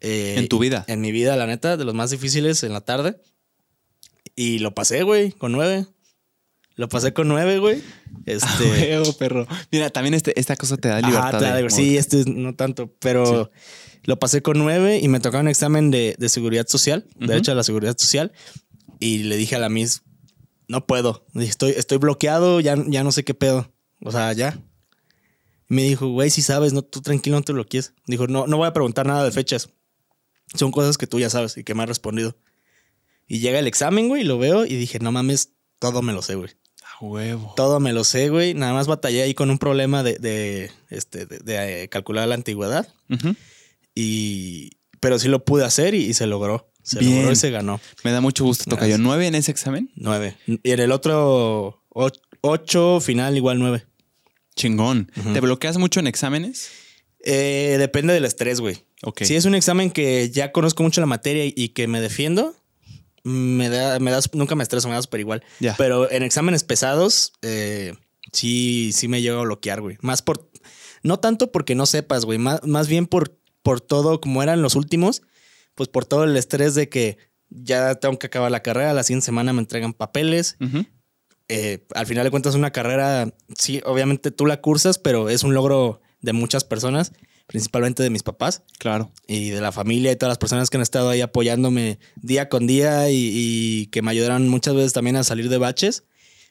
Eh, 0.00 0.34
En 0.38 0.48
tu 0.48 0.58
vida. 0.58 0.84
en 0.88 1.00
mi 1.00 1.12
vida, 1.12 1.36
la 1.36 1.46
neta, 1.46 1.76
de 1.76 1.84
los 1.84 1.94
más 1.94 2.10
difíciles 2.10 2.62
en 2.64 2.72
la 2.72 2.80
tarde. 2.80 3.20
Y 4.34 4.58
lo 4.60 4.74
pasé, 4.74 5.02
güey, 5.02 5.32
con 5.32 5.52
nueve. 5.52 5.86
Lo 6.80 6.88
pasé 6.88 7.12
con 7.12 7.28
nueve, 7.28 7.58
güey. 7.58 7.82
Este. 8.26 8.46
Ah, 8.48 8.58
huevo, 8.60 9.12
perro. 9.12 9.46
Mira, 9.70 9.90
también 9.90 10.14
este, 10.14 10.38
esta 10.40 10.56
cosa 10.56 10.78
te 10.78 10.88
da 10.88 11.00
libertad. 11.00 11.38
te 11.38 11.44
da 11.44 11.56
de 11.56 11.68
sí, 11.68 11.98
este 11.98 12.24
no 12.26 12.54
tanto, 12.54 12.90
pero 12.98 13.50
lo 14.04 14.18
pasé 14.18 14.40
con 14.40 14.58
nueve 14.58 14.98
y 14.98 15.08
me 15.08 15.20
tocaba 15.20 15.42
un 15.42 15.48
examen 15.48 15.90
de, 15.90 16.16
de 16.18 16.28
seguridad 16.30 16.66
social, 16.68 17.06
derecho 17.16 17.52
a 17.52 17.54
la 17.54 17.64
seguridad 17.64 17.98
social. 17.98 18.32
Y 18.98 19.24
le 19.24 19.36
dije 19.36 19.56
a 19.56 19.58
la 19.58 19.68
Miss, 19.68 20.04
no 20.68 20.86
puedo. 20.86 21.26
Dije, 21.34 21.50
estoy, 21.50 21.70
estoy 21.72 21.98
bloqueado, 21.98 22.60
ya, 22.60 22.76
ya 22.86 23.04
no 23.04 23.12
sé 23.12 23.24
qué 23.24 23.34
pedo. 23.34 23.70
O 24.00 24.10
sea, 24.10 24.32
ya. 24.32 24.58
Me 25.68 25.82
dijo, 25.82 26.08
güey, 26.08 26.30
si 26.30 26.40
sabes, 26.40 26.72
no, 26.72 26.80
tú 26.80 27.02
tranquilo, 27.02 27.36
no 27.36 27.42
te 27.42 27.52
bloquees. 27.52 27.92
Dijo, 28.06 28.26
no, 28.26 28.46
no 28.46 28.56
voy 28.56 28.68
a 28.68 28.72
preguntar 28.72 29.06
nada 29.06 29.22
de 29.24 29.32
fechas. 29.32 29.68
Son 30.54 30.72
cosas 30.72 30.96
que 30.96 31.06
tú 31.06 31.20
ya 31.20 31.28
sabes 31.28 31.58
y 31.58 31.64
que 31.64 31.74
me 31.74 31.82
has 31.82 31.88
respondido. 31.90 32.38
Y 33.26 33.40
llega 33.40 33.58
el 33.58 33.66
examen, 33.66 34.08
güey, 34.08 34.22
y 34.22 34.24
lo 34.24 34.38
veo 34.38 34.64
y 34.64 34.76
dije, 34.76 34.98
no 34.98 35.12
mames, 35.12 35.52
todo 35.78 36.02
me 36.02 36.12
lo 36.12 36.22
sé, 36.22 36.36
güey. 36.36 36.50
Huevo. 37.00 37.54
Todo 37.56 37.80
me 37.80 37.92
lo 37.92 38.04
sé, 38.04 38.28
güey. 38.28 38.54
Nada 38.54 38.72
más 38.72 38.86
batallé 38.86 39.22
ahí 39.22 39.34
con 39.34 39.50
un 39.50 39.58
problema 39.58 40.02
de, 40.02 40.18
de, 40.18 40.70
este, 40.90 41.26
de, 41.26 41.38
de, 41.38 41.84
eh, 41.84 41.88
calcular 41.88 42.28
la 42.28 42.34
antigüedad. 42.34 42.88
Y, 43.94 44.72
pero 45.00 45.18
sí 45.18 45.28
lo 45.28 45.44
pude 45.44 45.64
hacer 45.64 45.94
y, 45.94 46.04
y 46.04 46.14
se 46.14 46.26
logró. 46.26 46.70
Se 46.82 46.98
Bien. 46.98 47.16
logró 47.16 47.32
y 47.32 47.36
se 47.36 47.50
ganó. 47.50 47.80
Me 48.04 48.10
da 48.10 48.20
mucho 48.20 48.44
gusto, 48.44 48.64
Tocayo. 48.68 48.98
¿Nueve 48.98 49.26
en 49.26 49.34
ese 49.34 49.50
examen? 49.50 49.90
Nueve. 49.96 50.36
Y 50.46 50.70
en 50.70 50.80
el 50.80 50.92
otro, 50.92 51.82
ocho, 52.40 53.00
final 53.00 53.36
igual 53.36 53.58
nueve. 53.58 53.86
Chingón. 54.56 55.10
¿Te 55.32 55.40
bloqueas 55.40 55.78
mucho 55.78 56.00
en 56.00 56.06
exámenes? 56.06 56.70
Eh, 57.22 57.76
depende 57.78 58.12
del 58.12 58.24
estrés, 58.24 58.60
güey. 58.60 58.84
Ok. 59.02 59.22
Si 59.24 59.36
es 59.36 59.44
un 59.44 59.54
examen 59.54 59.90
que 59.90 60.30
ya 60.30 60.52
conozco 60.52 60.82
mucho 60.82 61.00
la 61.00 61.06
materia 61.06 61.44
y 61.46 61.70
que 61.70 61.86
me 61.86 62.00
defiendo, 62.00 62.54
me 63.24 63.68
da, 63.68 63.98
me 63.98 64.10
das, 64.10 64.32
nunca 64.34 64.54
me 64.54 64.62
estreso, 64.62 64.88
me 64.88 64.94
da 64.94 65.02
súper 65.02 65.20
igual. 65.20 65.42
Ya. 65.60 65.74
Pero 65.76 66.10
en 66.10 66.22
exámenes 66.22 66.64
pesados, 66.64 67.32
eh, 67.42 67.94
sí, 68.32 68.90
sí 68.92 69.08
me 69.08 69.22
llego 69.22 69.40
a 69.40 69.44
bloquear, 69.44 69.80
güey. 69.80 69.98
Más 70.00 70.22
por, 70.22 70.50
no 71.02 71.18
tanto 71.18 71.52
porque 71.52 71.74
no 71.74 71.86
sepas, 71.86 72.24
güey, 72.24 72.38
más, 72.38 72.64
más 72.64 72.88
bien 72.88 73.06
por, 73.06 73.38
por 73.62 73.80
todo, 73.80 74.20
como 74.20 74.42
eran 74.42 74.62
los 74.62 74.74
últimos, 74.74 75.22
pues 75.74 75.88
por 75.88 76.04
todo 76.04 76.24
el 76.24 76.36
estrés 76.36 76.74
de 76.74 76.88
que 76.88 77.18
ya 77.50 77.96
tengo 77.96 78.18
que 78.18 78.28
acabar 78.28 78.50
la 78.50 78.62
carrera, 78.62 78.94
la 78.94 79.02
siguiente 79.02 79.26
semana 79.26 79.52
me 79.52 79.60
entregan 79.60 79.92
papeles. 79.92 80.56
Eh, 81.48 81.84
al 81.94 82.06
final 82.06 82.24
de 82.24 82.30
cuentas, 82.30 82.54
una 82.54 82.70
carrera, 82.70 83.34
sí, 83.58 83.80
obviamente 83.84 84.30
tú 84.30 84.46
la 84.46 84.60
cursas, 84.60 84.98
pero 84.98 85.28
es 85.28 85.42
un 85.42 85.52
logro 85.52 86.00
de 86.20 86.32
muchas 86.32 86.64
personas, 86.64 87.12
principalmente 87.50 88.02
de 88.02 88.10
mis 88.10 88.22
papás 88.22 88.62
Claro. 88.78 89.10
y 89.26 89.50
de 89.50 89.60
la 89.60 89.72
familia 89.72 90.12
y 90.12 90.16
todas 90.16 90.30
las 90.30 90.38
personas 90.38 90.70
que 90.70 90.76
han 90.76 90.82
estado 90.82 91.10
ahí 91.10 91.20
apoyándome 91.20 91.98
día 92.16 92.48
con 92.48 92.66
día 92.66 93.10
y, 93.10 93.16
y 93.34 93.86
que 93.86 94.02
me 94.02 94.10
ayudaron 94.12 94.48
muchas 94.48 94.74
veces 94.74 94.92
también 94.92 95.16
a 95.16 95.24
salir 95.24 95.48
de 95.48 95.58
baches, 95.58 96.04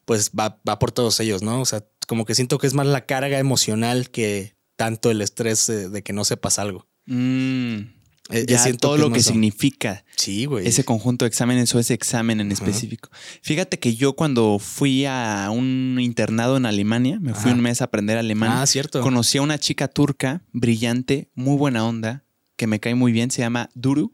pues 0.06 0.32
va, 0.38 0.62
va 0.68 0.78
por 0.80 0.92
todos 0.92 1.20
ellos, 1.20 1.42
¿no? 1.42 1.62
O 1.62 1.66
sea, 1.66 1.86
como 2.08 2.26
que 2.26 2.36
siento 2.36 2.58
que 2.58 2.68
es 2.68 2.74
más 2.74 2.88
la 2.88 3.06
carga 3.06 3.40
emocional 3.40 4.10
que 4.10 4.56
tanto 4.76 5.12
el 5.12 5.22
estrés 5.22 5.68
de 5.68 6.04
que 6.04 6.14
no 6.14 6.26
sepas 6.26 6.60
algo. 6.60 6.88
Mm. 7.06 7.99
Eh, 8.32 8.46
Ya 8.48 8.60
siento 8.60 8.88
todo 8.90 8.96
que 8.96 9.02
lo 9.02 9.12
que 9.12 9.22
significa 9.24 10.06
Sí, 10.16 10.46
güey. 10.46 10.68
ese 10.68 10.84
conjunto 10.84 11.26
de 11.26 11.30
exámenes 11.30 11.74
o 11.74 11.80
ese 11.80 11.94
examen 11.94 12.40
en 12.40 12.52
específico. 12.52 13.10
Fíjate 13.42 13.80
que 13.80 13.96
yo 13.96 14.14
cuando 14.14 14.60
fui 14.60 15.06
a 15.06 15.50
un 15.52 15.98
internado 16.00 16.58
en 16.58 16.66
Alemania, 16.66 17.20
me 17.20 17.34
fui 17.34 17.50
Ajá. 17.52 17.56
un 17.58 17.62
mes 17.62 17.82
a 17.82 17.86
aprender 17.86 18.18
alemán. 18.18 18.52
Ah, 18.54 18.66
cierto. 18.68 19.02
Conocí 19.02 19.38
a 19.38 19.42
una 19.42 19.58
chica 19.58 19.88
turca, 19.88 20.44
brillante, 20.52 21.30
muy 21.34 21.58
buena 21.58 21.86
onda, 21.86 22.24
que 22.56 22.68
me 22.68 22.80
cae 22.80 22.94
muy 22.96 23.12
bien, 23.12 23.32
se 23.32 23.42
llama 23.42 23.70
Duru. 23.74 24.14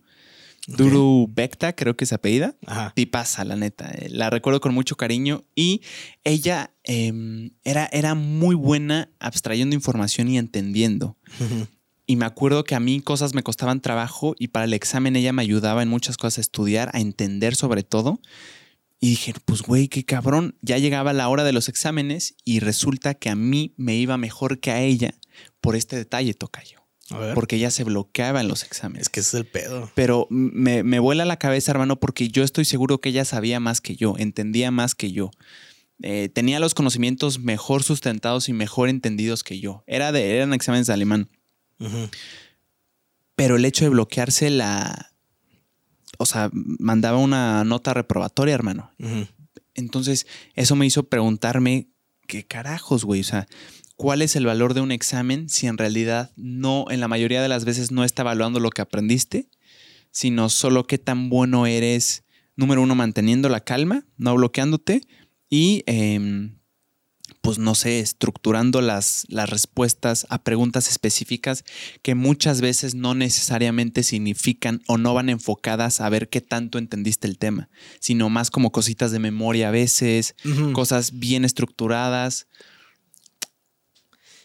Duru 0.67 1.27
Bekta, 1.31 1.73
creo 1.75 1.95
que 1.95 2.05
es 2.05 2.13
apellida. 2.13 2.55
Ajá. 2.65 2.91
Tipaza, 2.95 3.45
la 3.45 3.55
neta. 3.55 3.91
eh, 3.91 4.07
La 4.09 4.31
recuerdo 4.31 4.59
con 4.61 4.73
mucho 4.73 4.95
cariño. 4.95 5.43
Y 5.55 5.81
ella 6.23 6.73
em, 6.83 7.51
era, 7.63 7.87
era 7.91 8.15
muy 8.15 8.55
buena 8.55 9.09
abstrayendo 9.19 9.75
información 9.75 10.27
y 10.27 10.39
entendiendo. 10.39 11.17
Y 12.07 12.17
me 12.17 12.25
acuerdo 12.25 12.63
que 12.63 12.75
a 12.75 12.79
mí 12.79 13.01
cosas 13.01 13.33
me 13.33 13.43
costaban 13.43 13.81
trabajo 13.81 14.35
y 14.37 14.49
para 14.49 14.65
el 14.65 14.73
examen 14.73 15.15
ella 15.15 15.33
me 15.33 15.41
ayudaba 15.41 15.81
en 15.81 15.89
muchas 15.89 16.17
cosas 16.17 16.37
a 16.37 16.41
estudiar, 16.41 16.91
a 16.93 16.99
entender 16.99 17.55
sobre 17.55 17.83
todo. 17.83 18.19
Y 18.99 19.09
dije, 19.09 19.33
pues 19.45 19.61
güey, 19.61 19.87
qué 19.87 20.05
cabrón. 20.05 20.57
Ya 20.61 20.77
llegaba 20.77 21.13
la 21.13 21.27
hora 21.29 21.43
de 21.43 21.53
los 21.53 21.67
exámenes 21.67 22.35
y 22.43 22.59
resulta 22.59 23.15
que 23.15 23.29
a 23.29 23.35
mí 23.35 23.73
me 23.77 23.95
iba 23.95 24.17
mejor 24.17 24.59
que 24.59 24.71
a 24.71 24.81
ella 24.81 25.15
por 25.61 25.75
este 25.75 25.95
detalle, 25.95 26.33
tocayo. 26.33 26.81
A 27.09 27.19
ver. 27.19 27.33
Porque 27.35 27.57
ella 27.57 27.69
se 27.69 27.83
bloqueaba 27.83 28.41
en 28.41 28.47
los 28.47 28.63
exámenes. 28.63 29.03
Es 29.03 29.09
que 29.09 29.19
ese 29.19 29.37
es 29.37 29.41
el 29.41 29.45
pedo. 29.45 29.91
Pero 29.93 30.27
me, 30.29 30.83
me 30.83 30.99
vuela 30.99 31.25
la 31.25 31.37
cabeza, 31.37 31.71
hermano, 31.71 31.99
porque 31.99 32.29
yo 32.29 32.43
estoy 32.43 32.65
seguro 32.65 32.99
que 32.99 33.09
ella 33.09 33.25
sabía 33.25 33.59
más 33.59 33.81
que 33.81 33.95
yo, 33.95 34.15
entendía 34.17 34.71
más 34.71 34.95
que 34.95 35.11
yo. 35.11 35.29
Eh, 36.01 36.29
tenía 36.33 36.59
los 36.59 36.73
conocimientos 36.73 37.39
mejor 37.39 37.83
sustentados 37.83 38.49
y 38.49 38.53
mejor 38.53 38.89
entendidos 38.89 39.43
que 39.43 39.59
yo. 39.59 39.83
Era 39.87 40.11
de, 40.11 40.35
eran 40.35 40.53
exámenes 40.53 40.87
de 40.87 40.93
alemán. 40.93 41.29
Pero 43.35 43.55
el 43.57 43.65
hecho 43.65 43.85
de 43.85 43.89
bloquearse 43.89 44.49
la. 44.49 45.11
O 46.17 46.25
sea, 46.25 46.49
mandaba 46.53 47.17
una 47.17 47.63
nota 47.63 47.93
reprobatoria, 47.93 48.55
hermano. 48.55 48.91
Entonces, 49.73 50.25
eso 50.53 50.75
me 50.75 50.85
hizo 50.85 51.03
preguntarme 51.03 51.89
qué 52.27 52.45
carajos, 52.45 53.03
güey. 53.03 53.21
O 53.21 53.25
sea, 53.25 53.47
¿cuál 53.95 54.21
es 54.21 54.35
el 54.35 54.45
valor 54.45 54.73
de 54.73 54.81
un 54.81 54.91
examen 54.91 55.49
si 55.49 55.67
en 55.67 55.77
realidad 55.77 56.31
no, 56.35 56.85
en 56.89 57.01
la 57.01 57.07
mayoría 57.07 57.41
de 57.41 57.49
las 57.49 57.65
veces 57.65 57.91
no 57.91 58.03
está 58.03 58.21
evaluando 58.21 58.59
lo 58.59 58.69
que 58.69 58.81
aprendiste, 58.81 59.49
sino 60.11 60.49
solo 60.49 60.87
qué 60.87 60.97
tan 60.97 61.29
bueno 61.29 61.65
eres, 61.67 62.23
número 62.55 62.81
uno, 62.81 62.95
manteniendo 62.95 63.49
la 63.49 63.59
calma, 63.59 64.05
no 64.17 64.33
bloqueándote 64.35 65.01
y, 65.49 65.83
em, 65.87 66.57
pues 67.45 67.59
no 67.59 67.75
sé, 67.75 67.99
estructurando 67.99 68.81
las, 68.81 69.25
las 69.29 69.49
respuestas 69.49 70.25
a 70.29 70.43
preguntas 70.43 70.89
específicas 70.89 71.63
que 72.01 72.15
muchas 72.15 72.59
veces 72.59 72.95
no 72.95 73.13
necesariamente 73.15 74.03
significan 74.03 74.81
o 74.87 74.97
no 74.97 75.13
van 75.13 75.29
enfocadas 75.29 76.01
a 76.01 76.09
ver 76.09 76.27
qué 76.27 76.41
tanto 76.41 76.77
entendiste 76.79 77.27
el 77.27 77.37
tema, 77.37 77.69
sino 77.99 78.29
más 78.29 78.51
como 78.51 78.71
cositas 78.71 79.11
de 79.11 79.19
memoria 79.19 79.69
a 79.69 79.71
veces, 79.71 80.35
cosas 80.73 81.19
bien 81.19 81.45
estructuradas. 81.45 82.47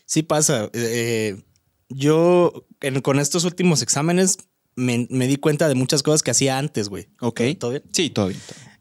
Sí 0.04 0.22
pasa. 0.22 0.68
Eh, 0.72 1.42
yo 1.88 2.66
en- 2.80 3.00
con 3.00 3.18
estos 3.18 3.44
últimos 3.44 3.82
exámenes 3.82 4.36
me, 4.76 5.06
me 5.10 5.26
di 5.26 5.36
cuenta 5.36 5.68
de 5.68 5.74
muchas 5.74 6.02
cosas 6.02 6.22
que 6.22 6.30
hacía 6.30 6.58
antes, 6.58 6.88
güey. 6.88 7.08
¿Ok? 7.20 7.40
¿Todo 7.58 7.70
bien? 7.72 7.82
Sí, 7.92 8.10
todo 8.10 8.28
bien. 8.28 8.40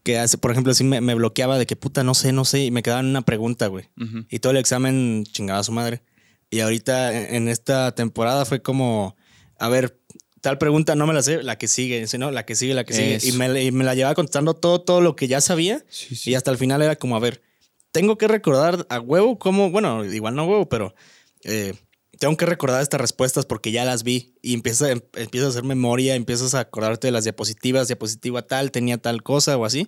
Que 0.10 0.18
hace, 0.18 0.40
por 0.40 0.50
ejemplo, 0.50 0.74
sí 0.74 0.84
me, 0.84 1.02
me 1.02 1.14
bloqueaba 1.14 1.60
de 1.60 1.68
que 1.68 1.76
puta, 1.76 2.04
no 2.04 2.16
sé, 2.16 2.32
no 2.32 2.44
sé, 2.44 2.66
y 2.66 2.72
me 2.72 2.82
quedaba 2.82 3.02
en 3.02 3.06
una 3.06 3.22
pregunta, 3.22 3.68
güey. 3.68 3.90
Ujú. 3.96 4.26
Y 4.28 4.40
todo 4.40 4.50
el 4.50 4.58
examen 4.58 5.24
chingaba 5.32 5.60
a 5.60 5.64
su 5.64 5.72
madre. 5.72 6.02
Y 6.50 6.62
ahorita 6.62 7.16
en 7.16 7.36
en 7.36 7.48
esta 7.48 7.94
temporada 7.94 8.44
fue 8.46 8.60
como, 8.60 9.16
a 9.60 9.70
ver, 9.70 10.00
tal 10.42 10.58
pregunta 10.58 10.96
no 10.96 11.06
me 11.06 11.14
la 11.14 11.22
sé, 11.22 11.44
la 11.44 11.60
que 11.60 11.68
sigue, 11.68 12.08
¿sí, 12.08 12.18
¿no? 12.18 12.32
La 12.32 12.44
que 12.44 12.56
sigue, 12.56 12.74
la 12.74 12.86
que 12.86 12.94
sigue. 12.94 13.20
Y 13.22 13.30
Eso. 13.30 13.38
me, 13.38 13.64
y 13.64 13.72
me 13.72 13.84
la 13.84 13.94
llevaba 13.94 14.16
contestando 14.16 14.56
todo, 14.56 14.82
todo 14.82 15.00
lo 15.00 15.16
que 15.16 15.28
ya 15.28 15.42
sabía. 15.42 15.86
Sí, 15.90 16.16
sí. 16.16 16.32
Y 16.32 16.34
hasta 16.34 16.50
el 16.50 16.58
final 16.58 16.82
era 16.82 16.96
como, 16.96 17.16
a 17.16 17.20
ver, 17.20 17.44
tengo 17.92 18.18
que 18.18 18.28
recordar 18.28 18.88
a 18.90 19.00
huevo 19.00 19.38
cómo, 19.38 19.70
bueno, 19.70 20.04
igual 20.06 20.34
no 20.34 20.42
a 20.42 20.46
huevo, 20.46 20.70
pero 20.70 20.96
eh, 21.44 21.76
tengo 22.20 22.38
que 22.38 22.46
recordar 22.46 22.82
estas 22.82 23.02
respuestas 23.02 23.46
porque 23.46 23.72
ya 23.72 23.84
las 23.86 24.04
vi. 24.04 24.36
Y 24.42 24.54
empieza, 24.54 24.92
em- 24.92 25.02
empiezas 25.16 25.48
a 25.48 25.50
hacer 25.52 25.64
memoria, 25.64 26.16
empiezas 26.16 26.54
a 26.54 26.60
acordarte 26.60 27.08
de 27.08 27.12
las 27.12 27.24
diapositivas, 27.24 27.88
diapositiva 27.88 28.44
tal, 28.46 28.72
tenía 28.72 28.98
tal 29.00 29.24
cosa 29.24 29.58
o 29.58 29.66
así. 29.66 29.88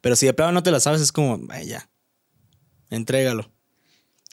Pero 0.00 0.14
si 0.16 0.26
de 0.26 0.34
plano 0.34 0.52
no 0.52 0.62
te 0.62 0.70
la 0.70 0.80
sabes, 0.80 1.00
es 1.00 1.12
como, 1.12 1.40
"Ay, 1.50 1.68
ya, 1.68 1.88
entrégalo. 2.90 3.50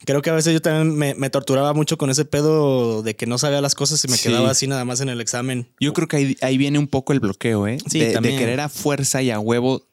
Creo 0.05 0.21
que 0.21 0.29
a 0.29 0.33
veces 0.33 0.53
yo 0.53 0.61
también 0.61 0.95
me, 0.95 1.15
me 1.15 1.29
torturaba 1.29 1.73
mucho 1.73 1.97
con 1.97 2.09
ese 2.09 2.25
pedo 2.25 3.01
de 3.01 3.15
que 3.15 3.25
no 3.27 3.37
sabía 3.37 3.61
las 3.61 3.75
cosas 3.75 4.03
y 4.03 4.07
me 4.09 4.17
Sí. 4.17 4.27
quedaba 4.27 4.51
así 4.51 4.67
nada 4.67 4.83
más 4.83 4.99
en 4.99 5.07
el 5.09 5.21
examen. 5.21 5.71
Yo 5.79 5.93
creo 5.93 6.07
que 6.07 6.17
ahí, 6.17 6.37
ahí 6.41 6.57
viene 6.57 6.77
un 6.79 6.87
poco 6.87 7.13
el 7.13 7.21
bloqueo, 7.21 7.65
¿eh? 7.67 7.77
Sí, 7.89 7.99
de, 7.99 8.11
querer 8.21 8.59
a 8.59 8.67
fuerza 8.69 9.21
y 9.21 9.31
a 9.31 9.39
huevo 9.39 9.87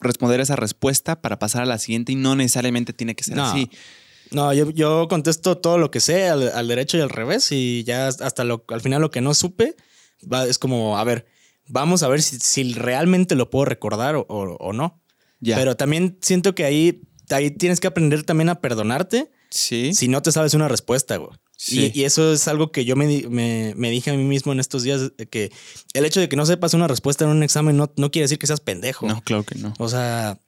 responder 0.00 0.40
esa 0.40 0.56
respuesta 0.56 1.20
para 1.22 1.38
pasar 1.38 1.62
a 1.62 1.66
la 1.66 1.78
siguiente 1.78 2.12
y 2.12 2.16
no 2.16 2.36
necesariamente 2.36 2.92
tiene 2.92 3.14
que 3.14 3.24
ser 3.24 3.36
No. 3.36 3.44
así. 3.46 3.70
No, 4.30 4.52
yo, 4.52 4.70
yo 4.70 5.06
contesto 5.08 5.58
todo 5.58 5.78
lo 5.78 5.90
que 5.90 6.00
sé 6.00 6.28
al, 6.28 6.48
al 6.52 6.68
derecho 6.68 6.96
y 6.96 7.00
al 7.00 7.10
revés 7.10 7.50
y 7.52 7.84
ya 7.84 8.08
hasta 8.08 8.44
lo, 8.44 8.64
al 8.68 8.80
final 8.80 9.00
lo 9.00 9.10
que 9.10 9.20
no 9.20 9.34
supe 9.34 9.74
va- 10.30 10.46
es 10.46 10.58
como, 10.58 10.98
a 10.98 11.04
ver, 11.04 11.26
vamos 11.66 12.02
a 12.02 12.08
ver 12.08 12.22
si, 12.22 12.38
si 12.38 12.72
realmente 12.74 13.34
lo 13.34 13.50
puedo 13.50 13.64
recordar 13.64 14.16
o, 14.16 14.26
o- 14.28 14.56
o 14.58 14.72
no. 14.72 15.00
Ya. 15.40 15.56
Pero 15.56 15.76
también 15.76 16.18
siento 16.20 16.54
que 16.54 16.64
ahí, 16.64 17.02
ahí 17.30 17.50
tienes 17.50 17.80
que 17.80 17.86
aprender 17.86 18.24
también 18.24 18.48
a 18.48 18.60
perdonarte 18.60 19.30
sí. 19.50 19.94
si 19.94 20.08
no 20.08 20.20
te 20.22 20.32
sabes 20.32 20.54
una 20.54 20.68
respuesta, 20.68 21.16
güey. 21.16 21.30
Sí. 21.56 21.90
Y, 21.94 22.00
y 22.00 22.04
eso 22.04 22.32
es 22.32 22.46
algo 22.46 22.70
que 22.70 22.84
yo 22.84 22.94
me, 22.94 23.06
me, 23.28 23.72
me 23.76 23.90
dije 23.90 24.10
a 24.10 24.14
mí 24.14 24.22
mismo 24.22 24.52
en 24.52 24.60
estos 24.60 24.84
días, 24.84 25.10
que 25.30 25.50
el 25.92 26.04
hecho 26.04 26.20
de 26.20 26.28
que 26.28 26.36
no 26.36 26.46
sepas 26.46 26.72
una 26.74 26.86
respuesta 26.86 27.24
en 27.24 27.30
un 27.30 27.42
examen 27.42 27.76
no, 27.76 27.92
no 27.96 28.10
quiere 28.12 28.24
decir 28.24 28.38
que 28.38 28.46
seas 28.46 28.60
pendejo. 28.60 29.06
No, 29.08 29.20
claro 29.22 29.42
que 29.42 29.56
no. 29.56 29.74
O 29.78 29.88
sea, 29.88 30.38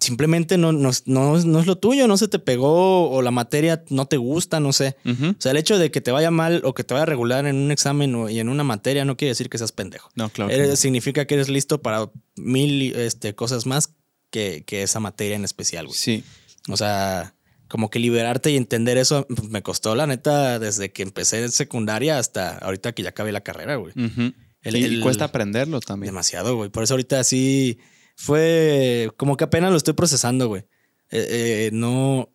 simplemente 0.00 0.58
no, 0.58 0.72
no, 0.72 0.90
es- 0.90 1.06
no, 1.06 1.38
no 1.38 1.60
es 1.60 1.66
lo 1.66 1.76
tuyo, 1.78 2.06
no 2.08 2.16
se 2.16 2.28
te 2.28 2.38
pegó 2.38 3.10
o 3.10 3.22
la 3.22 3.30
materia 3.30 3.84
no 3.90 4.06
te 4.06 4.16
gusta, 4.16 4.60
no 4.60 4.72
sé. 4.72 4.96
O 5.04 5.34
sea, 5.38 5.52
el 5.52 5.56
hecho 5.56 5.78
de 5.78 5.90
que 5.90 6.00
te 6.00 6.10
vaya 6.10 6.30
mal 6.30 6.62
o 6.64 6.74
que 6.74 6.84
te 6.84 6.94
vaya 6.94 7.06
regular 7.06 7.46
en 7.46 7.56
un 7.56 7.70
examen 7.70 8.14
o- 8.14 8.28
y 8.28 8.40
en 8.40 8.48
una 8.48 8.64
materia 8.64 9.04
no 9.04 9.16
quiere 9.16 9.30
decir 9.30 9.48
que 9.48 9.58
seas 9.58 9.72
pendejo. 9.72 10.10
No, 10.14 10.28
claro 10.30 10.50
Eres- 10.50 10.68
no. 10.70 10.76
Significa 10.76 11.26
que 11.26 11.34
eres 11.34 11.48
listo 11.48 11.80
para 11.80 12.10
mil 12.36 12.94
este, 12.96 13.34
cosas 13.34 13.66
más 13.66 13.94
que, 14.30 14.64
que 14.66 14.82
esa 14.82 15.00
materia 15.00 15.36
en 15.36 15.44
especial, 15.44 15.86
güey. 15.86 15.96
Sí. 15.98 16.24
O 16.68 16.76
sea, 16.76 17.34
como 17.68 17.88
que 17.90 17.98
liberarte 17.98 18.50
y 18.50 18.56
entender 18.56 18.98
eso 18.98 19.26
pues, 19.28 19.48
me 19.48 19.62
costó, 19.62 19.94
la 19.94 20.06
neta, 20.06 20.58
desde 20.58 20.90
que 20.92 21.02
empecé 21.02 21.42
en 21.42 21.50
secundaria 21.52 22.18
hasta 22.18 22.58
ahorita 22.58 22.92
que 22.92 23.02
ya 23.04 23.10
acabé 23.10 23.32
la 23.32 23.42
carrera, 23.42 23.76
güey. 23.76 23.92
Ujú. 23.96 24.32
El- 24.62 25.00
cuesta 25.02 25.26
aprenderlo 25.26 25.80
también. 25.80 26.08
Demasiado, 26.12 26.56
güey. 26.56 26.70
Por 26.70 26.82
eso 26.82 26.94
ahorita 26.94 27.22
sí 27.22 27.78
fue 28.14 29.10
como 29.16 29.36
que 29.36 29.44
apenas 29.44 29.70
lo 29.70 29.76
estoy 29.76 29.94
procesando, 29.94 30.48
güey. 30.48 30.62
Eh, 31.10 31.26
eh, 31.28 31.70
no, 31.72 32.30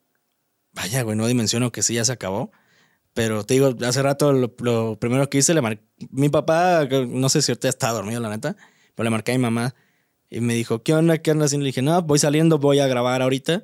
vaya, 0.74 1.02
güey, 1.04 1.18
no 1.18 1.28
dimensiono 1.28 1.72
que 1.72 1.84
sí 1.84 1.96
ya 1.96 2.06
se 2.06 2.12
acabó. 2.12 2.52
Pero 3.14 3.44
te 3.44 3.56
digo, 3.56 3.76
hace 3.86 4.02
rato 4.02 4.32
lo, 4.32 4.54
lo 4.60 5.00
primero 5.00 5.30
que 5.30 5.40
hice, 5.40 5.54
le 5.54 5.62
marqué. 5.62 5.84
Mi 6.12 6.30
papá, 6.30 6.88
no 7.08 7.30
sé 7.30 7.42
si 7.42 7.52
ahorita 7.52 7.68
está 7.68 7.90
dormido, 7.92 8.22
la 8.22 8.30
neta, 8.30 8.56
pero 8.96 9.06
le 9.06 9.10
marqué 9.10 9.32
a 9.32 9.36
mi 9.36 9.42
mamá 9.42 9.76
y 10.30 10.42
me 10.42 10.54
dijo, 10.54 10.84
¿qué 10.84 10.94
onda? 10.94 11.18
¿Qué 11.18 11.32
onda? 11.32 11.48
Y 11.52 11.58
le 11.58 11.66
dije, 11.66 11.82
no, 11.82 12.02
voy 12.04 12.20
saliendo, 12.20 12.60
voy 12.60 12.80
a 12.80 12.88
grabar 12.88 13.22
ahorita. 13.22 13.64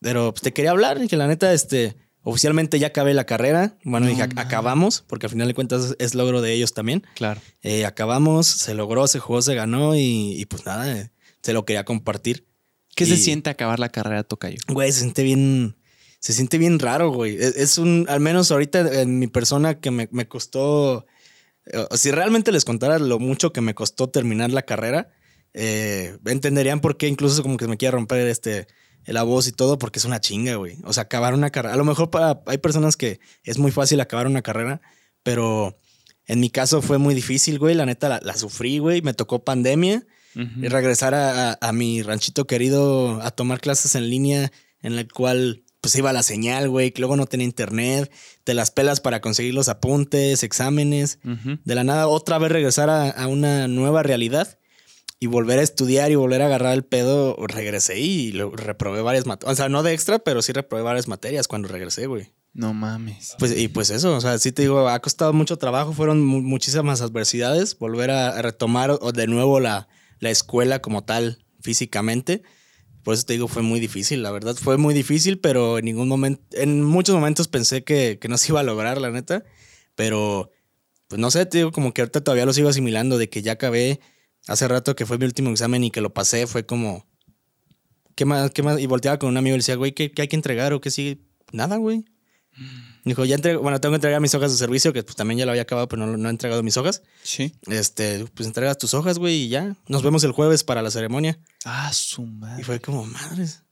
Pero 0.00 0.32
pues, 0.32 0.42
te 0.42 0.52
quería 0.52 0.72
hablar, 0.72 1.02
y 1.02 1.08
que 1.08 1.16
la 1.16 1.28
neta, 1.28 1.52
este, 1.52 1.96
oficialmente 2.22 2.78
ya 2.78 2.88
acabé 2.88 3.14
la 3.14 3.24
carrera. 3.24 3.78
Bueno, 3.84 4.06
No 4.06 4.10
dije, 4.10 4.22
acabamos, 4.22 5.04
porque 5.06 5.26
al 5.26 5.30
final 5.30 5.46
de 5.46 5.54
cuentas 5.54 5.94
es, 5.98 6.14
logro 6.14 6.42
de 6.42 6.52
ellos 6.52 6.74
también. 6.74 7.06
Claro. 7.14 7.40
Eh, 7.62 7.86
acabamos, 7.86 8.46
se 8.46 8.74
logró, 8.74 9.06
se 9.06 9.20
jugó, 9.20 9.40
se 9.40 9.54
ganó 9.54 9.94
y, 9.94 10.34
y 10.40 10.46
pues 10.46 10.66
nada, 10.66 11.10
se 11.42 11.52
lo 11.52 11.64
quería 11.64 11.84
compartir. 11.84 12.46
¿Qué 12.94 13.06
se 13.06 13.16
siente 13.16 13.50
acabar 13.50 13.78
la 13.78 13.88
carrera, 13.88 14.24
Tocayo? 14.24 14.58
Güey, 14.68 14.92
se 14.92 15.00
siente 15.00 15.22
bien, 15.22 15.76
se 16.18 16.32
siente 16.32 16.58
bien 16.58 16.78
raro, 16.78 17.10
güey. 17.10 17.36
Es, 17.36 17.56
es 17.56 17.78
un, 17.78 18.06
al 18.08 18.20
menos 18.20 18.50
ahorita 18.50 19.00
en 19.00 19.18
mi 19.18 19.26
persona 19.26 19.80
que 19.80 19.90
me, 19.90 20.08
me 20.12 20.28
costó, 20.28 21.06
eh, 21.66 21.86
si 21.94 22.10
realmente 22.10 22.52
les 22.52 22.64
contara 22.64 22.98
lo 22.98 23.18
mucho 23.18 23.52
que 23.52 23.60
me 23.60 23.74
costó 23.74 24.08
terminar 24.08 24.50
la 24.50 24.62
carrera, 24.62 25.08
eh, 25.54 26.18
entenderían 26.26 26.80
por 26.80 26.96
qué 26.96 27.08
incluso 27.08 27.42
como 27.42 27.56
que 27.56 27.68
me 27.68 27.76
quiere 27.76 27.92
romper 27.92 28.26
este, 28.26 28.66
la 29.06 29.22
voz 29.22 29.48
y 29.48 29.52
todo, 29.52 29.78
porque 29.78 29.98
es 29.98 30.04
una 30.04 30.20
chinga, 30.20 30.56
güey. 30.56 30.76
O 30.84 30.92
sea, 30.92 31.04
acabar 31.04 31.32
una 31.32 31.50
carrera. 31.50 31.74
A 31.74 31.78
lo 31.78 31.84
mejor 31.84 32.10
para, 32.10 32.42
hay 32.46 32.58
personas 32.58 32.96
que 32.96 33.20
es 33.44 33.58
muy 33.58 33.70
fácil 33.70 34.00
acabar 34.00 34.26
una 34.26 34.42
carrera, 34.42 34.82
pero 35.22 35.78
en 36.26 36.40
mi 36.40 36.50
caso 36.50 36.82
fue 36.82 36.98
muy 36.98 37.14
difícil, 37.14 37.58
güey. 37.58 37.74
La 37.74 37.86
neta 37.86 38.08
la, 38.08 38.20
la 38.22 38.36
sufrí, 38.36 38.78
güey. 38.78 39.00
Me 39.00 39.14
tocó 39.14 39.44
pandemia 39.44 40.04
y 40.34 40.68
regresar 40.68 41.14
a, 41.14 41.50
a- 41.52 41.58
a 41.60 41.72
mi 41.72 42.02
ranchito 42.02 42.46
querido 42.46 43.20
a 43.22 43.30
tomar 43.30 43.60
clases 43.60 43.94
en 43.94 44.08
línea 44.10 44.52
en 44.82 44.96
la 44.96 45.06
cual 45.06 45.62
pues 45.80 45.94
iba 45.96 46.12
la 46.12 46.22
señal, 46.22 46.68
güey, 46.68 46.90
que 46.92 47.00
luego 47.00 47.16
no 47.16 47.24
tenía 47.26 47.46
internet, 47.46 48.12
te 48.44 48.52
las 48.52 48.70
pelas 48.70 49.00
para 49.00 49.20
conseguir 49.22 49.54
los 49.54 49.68
apuntes, 49.68 50.42
exámenes, 50.42 51.18
de 51.64 51.74
la 51.74 51.84
nada 51.84 52.06
otra 52.06 52.36
vez 52.38 52.52
regresar 52.52 52.90
a, 52.90 53.08
a 53.08 53.26
una 53.28 53.66
nueva 53.66 54.02
realidad 54.02 54.58
y 55.18 55.26
volver 55.26 55.58
a 55.58 55.62
estudiar 55.62 56.10
y 56.10 56.16
volver 56.16 56.42
a 56.42 56.46
agarrar 56.46 56.74
el 56.74 56.84
pedo, 56.84 57.34
regresé 57.46 57.98
y 57.98 58.32
lo, 58.32 58.50
reprobé 58.50 59.00
varias 59.02 59.24
materias, 59.26 59.52
o 59.52 59.56
sea, 59.56 59.68
no 59.70 59.82
de 59.82 59.92
extra, 59.94 60.18
pero 60.18 60.42
sí 60.42 60.52
reprobé 60.52 60.82
varias 60.82 61.08
materias 61.08 61.48
cuando 61.48 61.68
regresé, 61.68 62.06
güey. 62.06 62.28
No 62.52 62.74
mames. 62.74 63.36
Pues, 63.38 63.56
y 63.56 63.68
pues 63.68 63.88
eso, 63.90 64.14
o 64.16 64.20
sea, 64.20 64.38
sí 64.38 64.52
te 64.52 64.62
digo, 64.62 64.88
ha 64.88 64.98
costado 65.00 65.32
mucho 65.32 65.56
trabajo, 65.56 65.92
fueron 65.94 66.22
mu- 66.24 66.42
muchísimas 66.42 67.00
adversidades, 67.00 67.78
volver 67.78 68.10
a, 68.10 68.42
retomar 68.42 68.98
de 68.98 69.26
nuevo 69.28 69.60
la, 69.60 69.88
la 70.20 70.30
escuela 70.30 70.80
como 70.80 71.04
tal, 71.04 71.44
físicamente. 71.60 72.42
Por 73.02 73.14
eso 73.14 73.24
te 73.24 73.32
digo, 73.32 73.48
fue 73.48 73.62
muy 73.62 73.80
difícil, 73.80 74.22
la 74.22 74.30
verdad, 74.30 74.54
fue 74.54 74.76
muy 74.76 74.94
difícil, 74.94 75.40
pero 75.40 75.78
en 75.78 75.86
ningún 75.86 76.06
momento, 76.06 76.42
en 76.52 76.84
muchos 76.84 77.14
momentos 77.14 77.48
pensé 77.48 77.82
que, 77.82 78.18
que 78.20 78.28
no 78.28 78.36
se 78.38 78.52
iba 78.52 78.60
a 78.60 78.62
lograr, 78.62 79.00
la 79.00 79.10
neta, 79.10 79.42
pero 79.94 80.50
pues 81.08 81.18
no 81.18 81.30
sé, 81.30 81.44
te 81.46 81.58
digo, 81.58 81.72
como 81.72 81.92
que 81.92 82.02
ahorita 82.02 82.22
todavía 82.22 82.46
lo 82.46 82.52
sigo 82.52 82.68
asimilando 82.68 83.18
de 83.18 83.28
que 83.28 83.42
ya 83.42 83.52
acabé, 83.52 84.00
hace 84.46 84.68
rato 84.68 84.94
que 84.94 85.06
fue 85.06 85.18
mi 85.18 85.24
último 85.24 85.50
examen 85.50 85.82
y 85.82 85.90
que 85.90 86.02
lo 86.02 86.12
pasé, 86.12 86.46
fue 86.46 86.66
como, 86.66 87.06
¿qué 88.14 88.26
más? 88.26 88.50
¿Qué 88.50 88.62
más? 88.62 88.78
Y 88.78 88.86
volteaba 88.86 89.18
con 89.18 89.30
un 89.30 89.36
amigo 89.38 89.54
y 89.54 89.58
le 89.58 89.62
decía, 89.62 89.76
güey, 89.76 89.92
¿qué, 89.92 90.12
qué 90.12 90.22
hay 90.22 90.28
que 90.28 90.36
entregar 90.36 90.72
o 90.72 90.80
qué 90.80 90.90
sigue? 90.90 91.22
Nada, 91.52 91.78
güey. 91.78 92.04
Dijo, 93.04 93.24
ya 93.24 93.36
entrego, 93.36 93.62
bueno, 93.62 93.80
tengo 93.80 93.92
que 93.92 93.96
entregar 93.96 94.20
mis 94.20 94.34
hojas 94.34 94.50
de 94.52 94.58
servicio, 94.58 94.92
que 94.92 95.02
pues 95.02 95.16
también 95.16 95.38
ya 95.38 95.46
lo 95.46 95.52
había 95.52 95.62
acabado, 95.62 95.88
pero 95.88 96.04
no, 96.06 96.16
no 96.16 96.28
he 96.28 96.30
entregado 96.30 96.62
mis 96.62 96.76
hojas. 96.76 97.02
Sí. 97.22 97.54
Este, 97.68 98.26
pues 98.34 98.46
entregas 98.46 98.76
tus 98.76 98.92
hojas, 98.92 99.18
güey, 99.18 99.44
y 99.44 99.48
ya. 99.48 99.74
Nos 99.88 100.02
vemos 100.02 100.22
el 100.24 100.32
jueves 100.32 100.64
para 100.64 100.82
la 100.82 100.90
ceremonia. 100.90 101.38
Ah, 101.64 101.90
su 101.92 102.22
Y 102.22 102.26
madre. 102.26 102.64
fue 102.64 102.80
como, 102.80 103.06
madres. 103.06 103.62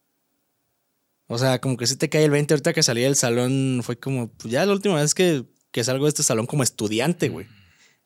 O 1.26 1.36
sea, 1.38 1.60
como 1.60 1.76
que 1.76 1.86
sí 1.86 1.96
te 1.96 2.08
cae 2.08 2.24
el 2.24 2.30
20. 2.30 2.54
Ahorita 2.54 2.72
que 2.72 2.82
salí 2.82 3.02
del 3.02 3.16
salón, 3.16 3.80
fue 3.84 3.98
como, 3.98 4.28
pues 4.32 4.50
ya 4.50 4.64
la 4.64 4.72
última 4.72 4.94
vez 4.94 5.12
que, 5.14 5.44
que 5.72 5.84
salgo 5.84 6.06
de 6.06 6.10
este 6.10 6.22
salón 6.22 6.46
como 6.46 6.62
estudiante, 6.62 7.28
güey. 7.28 7.46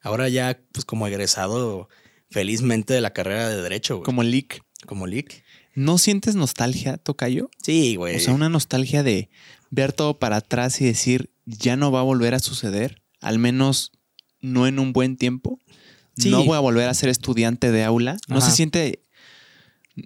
Ahora 0.00 0.28
ya, 0.28 0.60
pues 0.72 0.84
como 0.84 1.06
egresado 1.06 1.88
felizmente 2.30 2.94
de 2.94 3.00
la 3.00 3.12
carrera 3.12 3.48
de 3.48 3.62
Derecho, 3.62 3.96
güey. 3.98 4.04
Como 4.04 4.24
leak. 4.24 4.62
Como 4.86 5.06
leak. 5.06 5.44
¿No 5.74 5.98
sientes 5.98 6.34
nostalgia, 6.34 6.96
Tocayo? 6.98 7.48
Sí, 7.62 7.94
güey. 7.94 8.16
O 8.16 8.20
sea, 8.20 8.34
una 8.34 8.48
nostalgia 8.48 9.04
de 9.04 9.30
ver 9.72 9.92
todo 9.94 10.18
para 10.18 10.36
atrás 10.36 10.80
y 10.80 10.84
decir, 10.84 11.32
ya 11.46 11.76
no 11.76 11.90
va 11.90 12.00
a 12.00 12.04
volver 12.04 12.34
a 12.34 12.38
suceder, 12.38 13.02
al 13.20 13.38
menos 13.38 13.90
no 14.40 14.66
en 14.66 14.78
un 14.78 14.92
buen 14.92 15.16
tiempo. 15.16 15.58
Sí. 16.16 16.30
No 16.30 16.44
voy 16.44 16.56
a 16.56 16.60
volver 16.60 16.88
a 16.88 16.94
ser 16.94 17.08
estudiante 17.08 17.72
de 17.72 17.82
aula. 17.82 18.18
No 18.28 18.36
Ajá. 18.36 18.50
se 18.50 18.54
siente, 18.54 19.02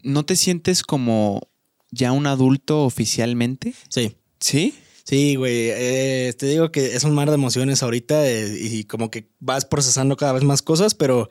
no 0.05 0.25
te 0.25 0.37
sientes 0.37 0.85
como 0.85 1.49
ya 1.91 2.13
un 2.13 2.29
adulto 2.29 2.85
oficialmente. 2.85 3.75
Sí. 3.89 4.17
¿Sí? 4.39 4.73
Sí, 5.03 5.35
güey. 5.35 5.71
eh, 5.71 6.33
te 6.39 6.47
digo 6.47 6.71
que 6.71 6.95
es 6.95 7.03
un 7.03 7.15
mar 7.15 7.29
de 7.29 7.35
emociones 7.35 7.83
ahorita 7.83 8.29
eh, 8.29 8.57
y 8.61 8.85
como 8.85 9.11
que 9.11 9.29
vas 9.41 9.65
procesando 9.65 10.17
cada 10.17 10.33
vez 10.33 10.45
más 10.45 10.63
cosas, 10.63 10.95
pero 10.95 11.29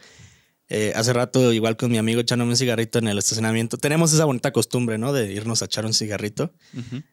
eh, 0.67 0.91
hace 0.95 1.13
rato, 1.13 1.53
igual 1.53 1.77
con 1.77 1.89
mi 1.91 1.97
amigo 1.97 2.19
echándome 2.19 2.51
un 2.51 2.57
cigarrito 2.57 2.99
en 2.99 3.07
el 3.07 3.17
estacionamiento, 3.17 3.77
tenemos 3.77 4.11
esa 4.11 4.25
bonita 4.25 4.51
costumbre, 4.51 4.97
¿no? 4.97 5.13
De 5.13 5.31
irnos 5.31 5.61
a 5.61 5.65
echar 5.65 5.85
un 5.85 5.93
cigarrito. 5.93 6.53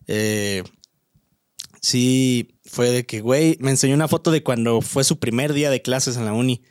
Eh, 0.08 0.62
sí, 1.82 2.58
fue 2.64 2.90
de 2.90 3.04
que, 3.04 3.20
güey, 3.20 3.58
me 3.60 3.70
enseñó 3.70 3.94
una 3.94 4.08
foto 4.08 4.30
de 4.30 4.42
cuando 4.42 4.80
fue 4.80 5.04
su 5.04 5.18
primer 5.18 5.52
día 5.52 5.68
de 5.68 5.82
clases 5.82 6.16
en 6.16 6.24
la 6.24 6.32
uni. 6.32 6.62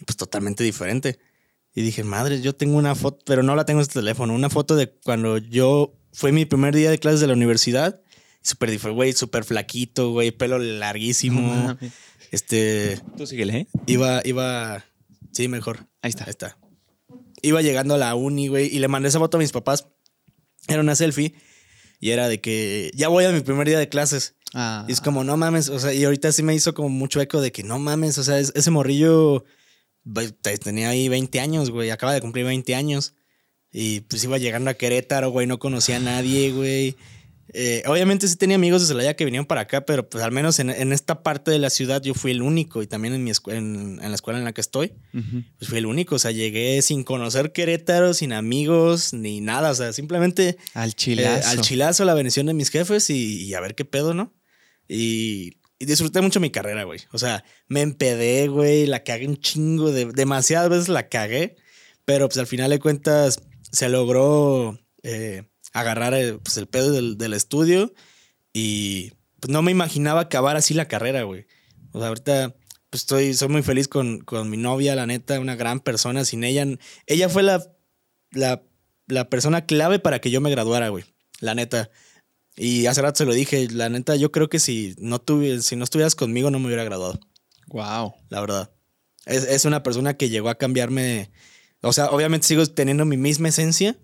Y 0.00 0.04
pues 0.04 0.16
totalmente 0.16 0.64
diferente. 0.64 1.18
Y 1.74 1.82
dije, 1.82 2.02
madre, 2.02 2.40
yo 2.40 2.54
tengo 2.54 2.76
una 2.76 2.94
foto, 2.94 3.22
pero 3.26 3.42
no 3.42 3.54
la 3.54 3.64
tengo 3.64 3.80
en 3.80 3.82
este 3.82 4.00
teléfono. 4.00 4.34
Una 4.34 4.50
foto 4.50 4.74
de 4.76 4.90
cuando 5.04 5.38
yo 5.38 5.94
fue 6.12 6.32
mi 6.32 6.46
primer 6.46 6.74
día 6.74 6.90
de 6.90 6.98
clases 6.98 7.20
de 7.20 7.26
la 7.26 7.34
universidad. 7.34 8.00
Súper 8.42 8.70
diferente, 8.70 8.96
güey, 8.96 9.12
súper 9.12 9.44
flaquito, 9.44 10.10
güey, 10.12 10.30
pelo 10.30 10.58
larguísimo. 10.58 11.40
No 11.40 11.78
este, 12.30 13.00
Tú 13.16 13.26
síguele, 13.26 13.56
¿eh? 13.58 13.66
iba, 13.86 14.22
iba, 14.24 14.84
sí, 15.32 15.48
mejor. 15.48 15.86
Ahí 16.00 16.10
está. 16.10 16.24
Ahí 16.24 16.30
está. 16.30 16.58
Iba 17.42 17.60
llegando 17.60 17.94
a 17.94 17.98
la 17.98 18.14
uni, 18.14 18.48
güey, 18.48 18.74
y 18.74 18.78
le 18.78 18.88
mandé 18.88 19.08
esa 19.08 19.18
foto 19.18 19.36
a 19.36 19.40
mis 19.40 19.52
papás. 19.52 19.88
Era 20.68 20.80
una 20.80 20.96
selfie 20.96 21.34
y 22.00 22.10
era 22.10 22.28
de 22.28 22.40
que 22.40 22.90
ya 22.94 23.08
voy 23.08 23.24
a 23.24 23.32
mi 23.32 23.40
primer 23.40 23.66
día 23.66 23.78
de 23.78 23.88
clases. 23.88 24.35
Ah, 24.54 24.84
Y 24.88 24.92
es 24.92 25.00
como, 25.00 25.24
no 25.24 25.36
mames, 25.36 25.68
o 25.68 25.78
sea, 25.78 25.92
y 25.92 26.04
ahorita 26.04 26.30
sí 26.32 26.42
me 26.42 26.54
hizo 26.54 26.72
como 26.74 26.88
mucho 26.88 27.20
eco 27.20 27.40
de 27.40 27.52
que 27.52 27.62
no 27.62 27.78
mames, 27.78 28.16
o 28.18 28.24
sea, 28.24 28.38
es- 28.38 28.52
ese 28.54 28.70
morrillo 28.70 29.44
tenía 30.62 30.90
ahí 30.90 31.08
20 31.08 31.40
años, 31.40 31.70
güey, 31.70 31.90
acaba 31.90 32.12
de 32.14 32.20
cumplir 32.20 32.44
20 32.46 32.74
años. 32.74 33.14
Y 33.72 34.00
pues 34.02 34.22
iba 34.24 34.38
llegando 34.38 34.70
a 34.70 34.74
Querétaro, 34.74 35.30
güey, 35.30 35.46
no 35.46 35.58
conocía 35.58 35.96
a 35.96 36.00
nadie, 36.00 36.52
güey. 36.52 36.96
Eh, 37.52 37.82
obviamente 37.86 38.26
sí 38.26 38.36
tenía 38.36 38.56
amigos 38.56 38.82
de 38.82 38.88
Celaya 38.88 39.14
que 39.14 39.24
vinieron 39.24 39.46
para 39.46 39.62
acá, 39.62 39.84
pero 39.84 40.08
pues 40.08 40.22
al 40.24 40.32
menos 40.32 40.58
en, 40.58 40.70
en 40.70 40.92
esta 40.92 41.22
parte 41.22 41.50
de 41.50 41.58
la 41.58 41.70
ciudad 41.70 42.02
yo 42.02 42.12
fui 42.14 42.32
el 42.32 42.42
único 42.42 42.82
y 42.82 42.86
también 42.86 43.14
en, 43.14 43.22
mi 43.22 43.30
en, 43.46 44.00
en 44.02 44.08
la 44.08 44.14
escuela 44.14 44.38
en 44.38 44.44
la 44.44 44.52
que 44.52 44.60
estoy, 44.60 44.94
pues 45.12 45.68
fui 45.68 45.78
el 45.78 45.86
único. 45.86 46.16
O 46.16 46.18
sea, 46.18 46.32
llegué 46.32 46.82
sin 46.82 47.04
conocer 47.04 47.52
Querétaro, 47.52 48.14
sin 48.14 48.32
amigos, 48.32 49.12
ni 49.12 49.40
nada. 49.40 49.70
O 49.70 49.74
sea, 49.74 49.92
simplemente 49.92 50.58
Al 50.74 50.90
eh, 50.90 50.92
chilazo. 50.92 51.48
al 51.48 51.60
chilazo, 51.60 52.04
la 52.04 52.14
bendición 52.14 52.46
de 52.46 52.54
mis 52.54 52.70
jefes 52.70 53.10
y, 53.10 53.44
y 53.44 53.54
a 53.54 53.60
ver 53.60 53.74
qué 53.74 53.84
pedo, 53.84 54.12
¿no? 54.12 54.34
Y, 54.88 55.58
y 55.78 55.84
disfruté 55.84 56.20
mucho 56.20 56.40
mi 56.40 56.50
carrera, 56.50 56.84
güey. 56.84 57.00
O 57.12 57.18
sea, 57.18 57.44
me 57.68 57.82
empedé, 57.82 58.48
güey, 58.48 58.86
la 58.86 59.04
cagué 59.04 59.28
un 59.28 59.36
chingo, 59.36 59.92
de, 59.92 60.06
demasiadas 60.06 60.70
veces 60.70 60.88
la 60.88 61.08
cagué, 61.08 61.56
pero 62.04 62.28
pues 62.28 62.38
al 62.38 62.46
final 62.46 62.70
de 62.70 62.78
cuentas 62.78 63.42
se 63.70 63.88
logró 63.88 64.78
eh, 65.02 65.44
agarrar 65.78 66.14
el, 66.14 66.38
pues, 66.40 66.56
el 66.56 66.66
pedo 66.66 66.90
del, 66.92 67.18
del 67.18 67.32
estudio 67.34 67.92
y 68.52 69.12
pues 69.40 69.50
no 69.50 69.62
me 69.62 69.70
imaginaba 69.70 70.22
acabar 70.22 70.56
así 70.56 70.74
la 70.74 70.88
carrera, 70.88 71.22
güey. 71.22 71.46
O 71.92 71.98
sea, 71.98 72.08
ahorita 72.08 72.54
pues 72.90 73.02
estoy, 73.02 73.34
soy 73.34 73.48
muy 73.48 73.62
feliz 73.62 73.88
con, 73.88 74.20
con 74.20 74.48
mi 74.48 74.56
novia, 74.56 74.94
la 74.94 75.06
neta, 75.06 75.38
una 75.40 75.56
gran 75.56 75.80
persona. 75.80 76.24
Sin 76.24 76.44
ella, 76.44 76.66
ella 77.06 77.28
fue 77.28 77.42
la, 77.42 77.66
la, 78.30 78.62
la 79.06 79.28
persona 79.28 79.66
clave 79.66 79.98
para 79.98 80.20
que 80.20 80.30
yo 80.30 80.40
me 80.40 80.50
graduara, 80.50 80.88
güey. 80.88 81.04
La 81.40 81.54
neta. 81.54 81.90
Y 82.56 82.86
hace 82.86 83.02
rato 83.02 83.18
se 83.18 83.24
lo 83.26 83.34
dije, 83.34 83.68
la 83.70 83.88
neta, 83.90 84.16
yo 84.16 84.32
creo 84.32 84.48
que 84.48 84.58
si 84.58 84.94
no, 84.98 85.20
tuvi- 85.22 85.60
si 85.60 85.76
no 85.76 85.84
estuvieras 85.84 86.14
conmigo 86.14 86.50
no 86.50 86.58
me 86.58 86.66
hubiera 86.68 86.84
graduado, 86.84 87.20
Wow. 87.66 88.14
la 88.30 88.40
verdad. 88.40 88.70
Es, 89.26 89.44
es 89.44 89.64
una 89.66 89.82
persona 89.82 90.14
que 90.16 90.30
llegó 90.30 90.48
a 90.48 90.54
cambiarme, 90.56 91.30
o 91.82 91.92
sea, 91.92 92.06
obviamente 92.06 92.46
sigo 92.46 92.64
teniendo 92.64 93.04
mi 93.04 93.18
misma 93.18 93.48
esencia, 93.48 93.98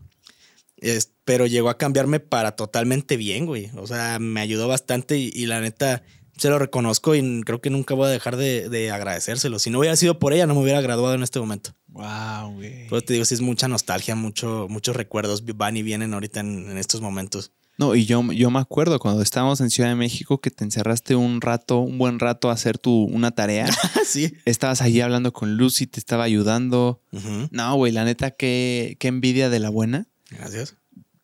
es- 0.83 1.13
pero 1.25 1.47
llegó 1.47 1.71
a 1.71 1.79
cambiarme 1.79 2.21
para 2.21 2.53
totalmente 2.57 3.17
bien, 3.17 3.47
güey. 3.47 3.71
O 3.77 3.87
sea, 3.87 4.19
me 4.19 4.41
ayudó 4.41 4.69
bastante 4.69 5.17
y, 5.19 5.31
y 5.35 5.47
la 5.47 5.61
neta 5.61 6.03
se 6.37 6.49
lo 6.49 6.59
reconozco 6.59 7.15
y 7.15 7.43
creo 7.43 7.61
que 7.61 7.71
nunca 7.71 7.95
voy 7.95 8.07
a 8.09 8.11
dejar 8.11 8.37
de, 8.37 8.69
de 8.69 8.91
agradecérselo. 8.91 9.59
Si 9.59 9.71
no 9.71 9.79
hubiera 9.79 9.95
sido 9.97 10.19
por 10.19 10.33
ella, 10.33 10.47
no 10.47 10.55
me 10.55 10.63
hubiera 10.63 10.81
graduado 10.81 11.15
en 11.15 11.23
este 11.23 11.39
momento. 11.39 11.75
Wow, 11.89 12.55
güey. 12.55 12.89
Pero 12.89 13.03
te 13.03 13.13
digo, 13.13 13.25
sí 13.25 13.35
es 13.35 13.41
mucha 13.41 13.69
nostalgia, 13.69 14.15
mucho, 14.17 14.67
muchos 14.69 14.97
recuerdos 14.97 15.45
van 15.57 15.77
y 15.77 15.83
vienen 15.83 16.15
ahorita 16.15 16.41
en, 16.41 16.71
en 16.71 16.79
estos 16.79 17.01
momentos. 17.01 17.53
No, 17.79 17.95
y 17.95 18.05
yo, 18.05 18.23
yo 18.33 18.51
me 18.51 18.59
acuerdo 18.59 18.99
cuando 18.99 19.23
estábamos 19.23 19.61
en 19.61 19.71
Ciudad 19.71 19.89
de 19.89 19.95
México 19.95 20.41
que 20.41 20.51
te 20.51 20.63
encerraste 20.65 21.15
un 21.17 21.41
rato, 21.41 21.79
un 21.79 21.97
buen 21.99 22.19
rato 22.19 22.51
a 22.51 22.53
hacer 22.53 22.79
tu, 22.79 23.05
una 23.05 23.31
tarea. 23.31 23.67
sí. 24.07 24.35
Estabas 24.45 24.83
allí 24.83 25.01
hablando 25.01 25.33
con 25.33 25.57
Lucy, 25.57 25.87
te 25.87 25.99
estaba 26.01 26.25
ayudando. 26.25 27.01
No, 27.51 27.75
güey, 27.77 27.93
la 27.93 28.05
neta, 28.05 28.31
qué, 28.31 28.97
qué 29.01 29.09
envidia 29.09 29.49
de 29.49 29.59
la 29.59 29.71
buena 29.71 30.09
Gracias. 30.37 30.77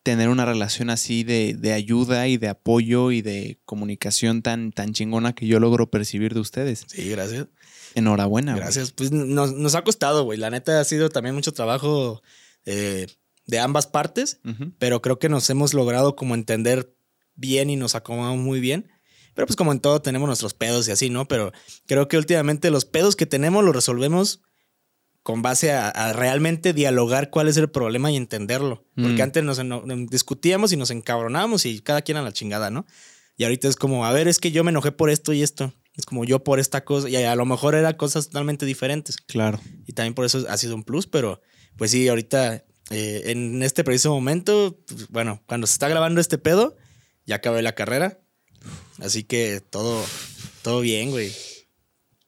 tener 0.03 0.29
una 0.29 0.45
relación 0.45 0.89
así 0.89 1.23
de, 1.23 1.53
de 1.53 1.73
ayuda 1.73 2.27
y 2.27 2.37
de 2.37 2.47
apoyo 2.49 3.11
y 3.11 3.21
de 3.21 3.59
comunicación 3.65 4.41
tan, 4.41 4.71
tan 4.71 4.93
chingona 4.93 5.33
que 5.33 5.45
yo 5.45 5.59
logro 5.59 5.91
percibir 5.91 6.33
de 6.33 6.39
ustedes. 6.39 6.85
Sí, 6.87 7.09
gracias. 7.09 7.47
Enhorabuena. 7.95 8.53
güey. 8.53 8.63
Gracias. 8.63 8.91
Pues 8.91 9.11
nos, 9.11 9.53
nos 9.53 9.75
ha 9.75 9.83
costado, 9.83 10.23
güey. 10.23 10.39
La 10.39 10.49
neta 10.49 10.79
ha 10.79 10.83
sido 10.83 11.09
también 11.09 11.35
mucho 11.35 11.51
trabajo 11.53 12.21
eh, 12.65 13.07
de 13.45 13.59
ambas 13.59 13.87
partes, 13.87 14.39
pero 14.77 15.01
creo 15.01 15.19
que 15.19 15.27
nos 15.29 15.49
hemos 15.49 15.73
logrado 15.73 16.15
como 16.15 16.35
entender 16.35 16.95
bien 17.35 17.69
y 17.69 17.75
nos 17.75 17.95
acomodamos 17.95 18.39
muy 18.39 18.59
bien. 18.59 18.89
Pero 19.33 19.47
pues 19.47 19.55
como 19.55 19.71
en 19.71 19.79
todo 19.79 20.01
tenemos 20.01 20.27
nuestros 20.27 20.53
pedos 20.53 20.87
y 20.87 20.91
así, 20.91 21.09
¿no? 21.09 21.27
Pero 21.27 21.51
creo 21.87 22.07
que 22.07 22.17
últimamente 22.17 22.71
los 22.71 22.85
pedos 22.85 23.15
que 23.15 23.25
tenemos 23.25 23.63
los 23.63 23.75
resolvemos 23.75 24.41
con 25.29 25.43
base 25.43 25.71
a, 25.71 25.89
a 25.89 26.11
realmente 26.11 26.73
dialogar 26.73 27.29
cuál 27.29 27.47
es 27.47 27.55
el 27.57 27.69
problema 27.69 28.09
y 28.11 28.15
entenderlo. 28.15 28.83
Porque 28.95 29.21
Mm. 29.21 29.21
antes 29.21 29.43
nos 29.43 29.61
discutíamos 30.09 30.71
y 30.73 30.75
nos 30.75 30.89
encabronábamos 30.89 31.67
y 31.67 31.81
cada 31.81 32.01
quien 32.01 32.17
a 32.17 32.23
la 32.23 32.31
chingada, 32.33 32.71
¿no? 32.71 32.87
Y 33.37 33.43
ahorita 33.43 33.67
es 33.67 33.75
como, 33.75 34.07
a 34.07 34.11
ver, 34.11 34.27
es 34.27 34.39
que 34.39 34.49
yo 34.49 34.63
me 34.63 34.71
enojé 34.71 34.91
por 34.91 35.11
esto 35.11 35.31
y 35.31 35.43
esto. 35.43 35.71
Es 35.95 36.07
como 36.07 36.25
yo 36.25 36.43
por 36.43 36.59
esta 36.59 36.83
cosa. 36.83 37.09
Y 37.09 37.15
a 37.17 37.35
lo 37.35 37.45
mejor 37.45 37.75
eran 37.75 37.93
cosas 37.93 38.25
totalmente 38.29 38.65
diferentes. 38.65 39.17
Claro. 39.17 39.59
Y 39.85 39.93
también 39.93 40.15
por 40.15 40.25
eso 40.25 40.43
ha 40.49 40.57
sido 40.57 40.73
un 40.73 40.83
plus, 40.83 41.05
pero 41.05 41.41
pues 41.77 41.91
sí, 41.91 42.07
ahorita 42.07 42.65
eh, 42.89 43.21
en 43.25 43.61
este 43.61 43.83
preciso 43.83 44.09
momento, 44.09 44.79
pues, 44.87 45.09
bueno, 45.09 45.43
cuando 45.45 45.67
se 45.67 45.73
está 45.73 45.87
grabando 45.89 46.19
este 46.21 46.39
pedo, 46.39 46.75
ya 47.27 47.35
acabé 47.35 47.61
la 47.61 47.75
carrera. 47.75 48.19
Así 48.97 49.23
que 49.25 49.61
todo, 49.61 50.03
todo 50.63 50.81
bien, 50.81 51.11
güey. 51.11 51.31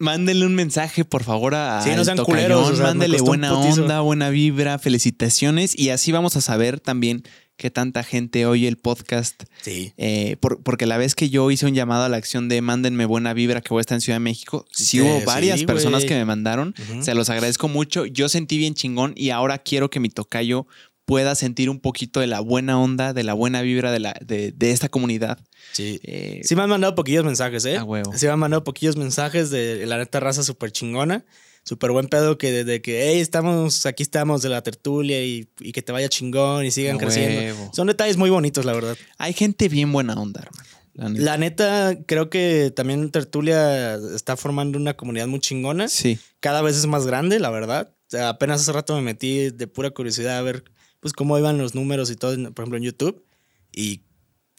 Mándenle 0.01 0.45
un 0.45 0.55
mensaje, 0.55 1.05
por 1.05 1.23
favor, 1.23 1.53
a 1.55 1.81
Sí, 1.83 1.91
no 1.95 2.03
sean 2.03 2.17
culeros, 2.17 2.69
o 2.71 2.75
sea, 2.75 2.87
Mándele 2.87 3.21
buena 3.21 3.53
onda, 3.57 4.01
buena 4.01 4.29
vibra, 4.29 4.79
felicitaciones. 4.79 5.77
Y 5.77 5.89
así 5.89 6.11
vamos 6.11 6.35
a 6.35 6.41
saber 6.41 6.79
también 6.79 7.23
que 7.57 7.69
tanta 7.69 8.01
gente 8.03 8.47
oye 8.47 8.67
el 8.67 8.77
podcast. 8.77 9.43
Sí. 9.61 9.93
Eh, 9.97 10.35
por- 10.39 10.63
porque 10.63 10.87
la 10.87 10.97
vez 10.97 11.13
que 11.13 11.29
yo 11.29 11.51
hice 11.51 11.67
un 11.67 11.75
llamado 11.75 12.03
a 12.05 12.09
la 12.09 12.17
acción 12.17 12.49
de 12.49 12.59
mándenme 12.61 13.05
buena 13.05 13.33
vibra 13.33 13.61
que 13.61 13.69
voy 13.69 13.79
a 13.79 13.81
estar 13.81 13.95
en 13.95 14.01
Ciudad 14.01 14.15
de 14.15 14.21
México, 14.21 14.65
sí 14.71 14.99
hubo 15.01 15.19
sí, 15.19 15.25
varias 15.25 15.63
personas 15.65 16.03
que 16.05 16.15
me 16.15 16.25
mandaron. 16.25 16.73
Se 17.01 17.13
los 17.13 17.29
agradezco 17.29 17.67
mucho. 17.67 18.07
Yo 18.07 18.29
sentí 18.29 18.57
bien 18.57 18.73
chingón 18.73 19.13
y 19.15 19.29
ahora 19.29 19.59
quiero 19.59 19.91
que 19.91 19.99
mi 19.99 20.09
tocayo 20.09 20.65
pueda 21.11 21.35
sentir 21.35 21.69
un 21.69 21.81
poquito 21.81 22.21
de 22.21 22.27
la 22.27 22.39
buena 22.39 22.79
onda, 22.79 23.11
de 23.11 23.23
la 23.25 23.33
buena 23.33 23.61
vibra 23.61 23.91
de, 23.91 23.99
la, 23.99 24.15
de, 24.25 24.53
de 24.53 24.71
esta 24.71 24.87
comunidad. 24.87 25.37
Sí. 25.73 25.99
Eh, 26.03 26.39
Sí 26.41 26.55
me 26.55 26.61
han 26.61 26.69
mandado 26.69 26.95
poquillos 26.95 27.25
mensajes, 27.25 27.65
¿eh? 27.65 27.75
A 27.75 27.83
huevo. 27.83 28.13
Sí 28.15 28.27
me 28.27 28.31
han 28.31 28.39
mandado 28.39 28.63
poquillos 28.63 28.95
mensajes 28.95 29.49
de 29.49 29.85
la 29.85 29.97
neta 29.97 30.21
raza 30.21 30.41
súper 30.41 30.71
chingona. 30.71 31.25
Súper 31.65 31.91
buen 31.91 32.07
pedo 32.07 32.37
que 32.37 32.49
desde 32.53 32.81
que, 32.81 33.09
hey, 33.09 33.19
estamos, 33.19 33.85
aquí 33.85 34.03
estamos 34.03 34.41
de 34.41 34.47
la 34.47 34.61
tertulia 34.63 35.21
y, 35.21 35.49
y 35.59 35.73
que 35.73 35.81
te 35.81 35.91
vaya 35.91 36.07
chingón 36.07 36.65
y 36.65 36.71
sigan 36.71 36.95
A 36.95 36.99
creciendo. 36.99 37.39
huevo. 37.41 37.71
Son 37.73 37.87
detalles 37.87 38.15
muy 38.15 38.29
bonitos, 38.29 38.63
la 38.63 38.71
verdad. 38.71 38.95
Hay 39.17 39.33
gente 39.33 39.67
bien 39.67 39.91
buena 39.91 40.13
onda, 40.13 40.41
hermano. 40.43 40.69
la 40.93 41.09
neta. 41.09 41.23
La 41.25 41.37
neta, 41.37 41.97
creo 42.07 42.29
que 42.29 42.71
también 42.73 43.11
Tertulia 43.11 43.95
está 44.15 44.37
formando 44.37 44.77
una 44.79 44.95
comunidad 44.95 45.27
muy 45.27 45.41
chingona. 45.41 45.89
Sí. 45.89 46.17
Cada 46.39 46.61
vez 46.61 46.77
es 46.77 46.87
más 46.87 47.05
grande, 47.05 47.37
la 47.41 47.49
verdad. 47.49 47.89
O 48.07 48.11
sea, 48.11 48.29
apenas 48.29 48.61
hace 48.61 48.71
rato 48.71 48.95
me 48.95 49.01
metí 49.01 49.51
de 49.51 49.67
pura 49.67 49.89
curiosidad 49.91 50.37
a 50.37 50.41
ver 50.41 50.63
pues 51.01 51.11
cómo 51.11 51.37
iban 51.37 51.57
los 51.57 51.75
números 51.75 52.09
y 52.09 52.15
todo, 52.15 52.31
por 52.53 52.63
ejemplo, 52.63 52.77
en 52.77 52.83
YouTube. 52.83 53.25
Y, 53.73 54.03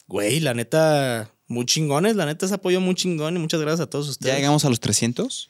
güey, 0.07 0.39
la 0.39 0.53
neta, 0.53 1.33
muy 1.47 1.65
chingones. 1.65 2.15
La 2.15 2.27
neta, 2.27 2.47
se 2.47 2.53
apoyo 2.53 2.79
muy 2.79 2.93
chingón 2.93 3.35
y 3.35 3.39
muchas 3.39 3.61
gracias 3.61 3.79
a 3.79 3.89
todos 3.89 4.07
ustedes. 4.09 4.31
¿Ya 4.31 4.37
llegamos 4.37 4.63
a 4.65 4.69
los 4.69 4.79
300? 4.79 5.49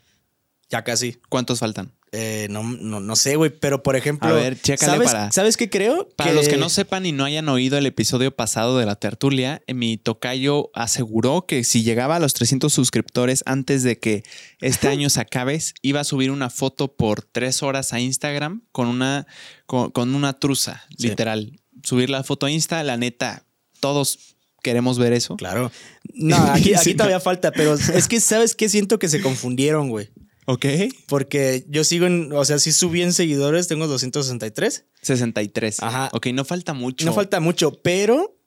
Ya 0.70 0.84
casi. 0.84 1.18
¿Cuántos 1.28 1.60
faltan? 1.60 1.92
Eh, 2.16 2.46
no, 2.52 2.62
no, 2.62 3.00
no 3.00 3.16
sé, 3.16 3.36
güey, 3.38 3.50
pero 3.50 3.82
por 3.82 3.96
ejemplo. 3.96 4.30
A 4.30 4.34
ver, 4.34 4.62
chécale 4.62 4.92
¿sabes, 4.94 5.12
para- 5.12 5.32
¿Sabes 5.32 5.58
qué 5.58 5.68
creo? 5.70 6.08
Para 6.16 6.32
los 6.32 6.48
que 6.48 6.58
no 6.58 6.70
sepan 6.70 7.08
y 7.08 7.12
no 7.12 7.26
hayan 7.26 7.50
oído 7.50 7.76
el 7.80 7.88
episodio 7.88 8.30
pasado 8.36 8.78
de 8.78 8.86
la 8.86 8.96
tertulia, 8.96 9.64
eh, 9.66 9.74
mi 9.74 9.98
tocayo 9.98 10.70
aseguró 10.76 11.48
que 11.48 11.64
si 11.64 11.82
llegaba 11.82 12.18
a 12.18 12.20
los 12.20 12.36
300 12.36 12.72
suscriptores 12.72 13.42
antes 13.48 13.82
de 13.82 13.98
que 13.98 14.24
este 14.62 14.88
año 14.90 15.10
se 15.10 15.22
acabe, 15.22 15.60
iba 15.82 16.02
a 16.02 16.04
subir 16.04 16.30
una 16.30 16.52
foto 16.52 16.88
por 16.96 17.24
tres 17.24 17.64
horas 17.64 17.94
a 17.94 18.00
Instagram 18.00 18.62
con 18.72 18.88
una, 18.88 19.26
con, 19.66 19.90
con 19.90 20.14
una 20.14 20.34
truza, 20.40 20.84
Sí. 20.96 21.08
literal. 21.08 21.60
Subir 21.84 22.12
la 22.12 22.24
foto 22.24 22.46
a 22.46 22.52
Insta, 22.52 22.84
la 22.84 22.96
neta, 22.96 23.44
todos 23.80 24.36
queremos 24.62 25.00
ver 25.00 25.14
eso. 25.14 25.36
Claro. 25.36 25.72
No, 26.14 26.36
aquí, 26.38 26.76
aquí 26.76 26.84
Sí, 26.92 26.94
todavía 26.94 27.20
falta, 27.20 27.52
pero 27.52 27.74
es 27.74 28.08
que, 28.08 28.20
¿sabes 28.20 28.54
qué? 28.54 28.70
Siento 28.70 29.00
que 29.00 29.10
se 29.10 29.20
confundieron, 29.20 29.90
güey. 29.90 30.10
¿Ok? 30.46 30.66
Porque 31.08 31.66
yo 31.70 31.84
sigo 31.84 32.06
en, 32.06 32.32
o 32.34 32.44
sea, 32.46 32.60
sí 32.60 32.72
subí 32.72 33.02
en 33.02 33.14
seguidores, 33.14 33.68
tengo 33.68 33.88
263. 33.88 34.86
63. 35.02 35.82
Ajá. 35.82 36.10
Ok, 36.14 36.28
no 36.28 36.46
falta 36.46 36.74
mucho. 36.74 37.06
No 37.06 37.14
falta 37.14 37.40
mucho, 37.40 37.72
pero 37.82 38.38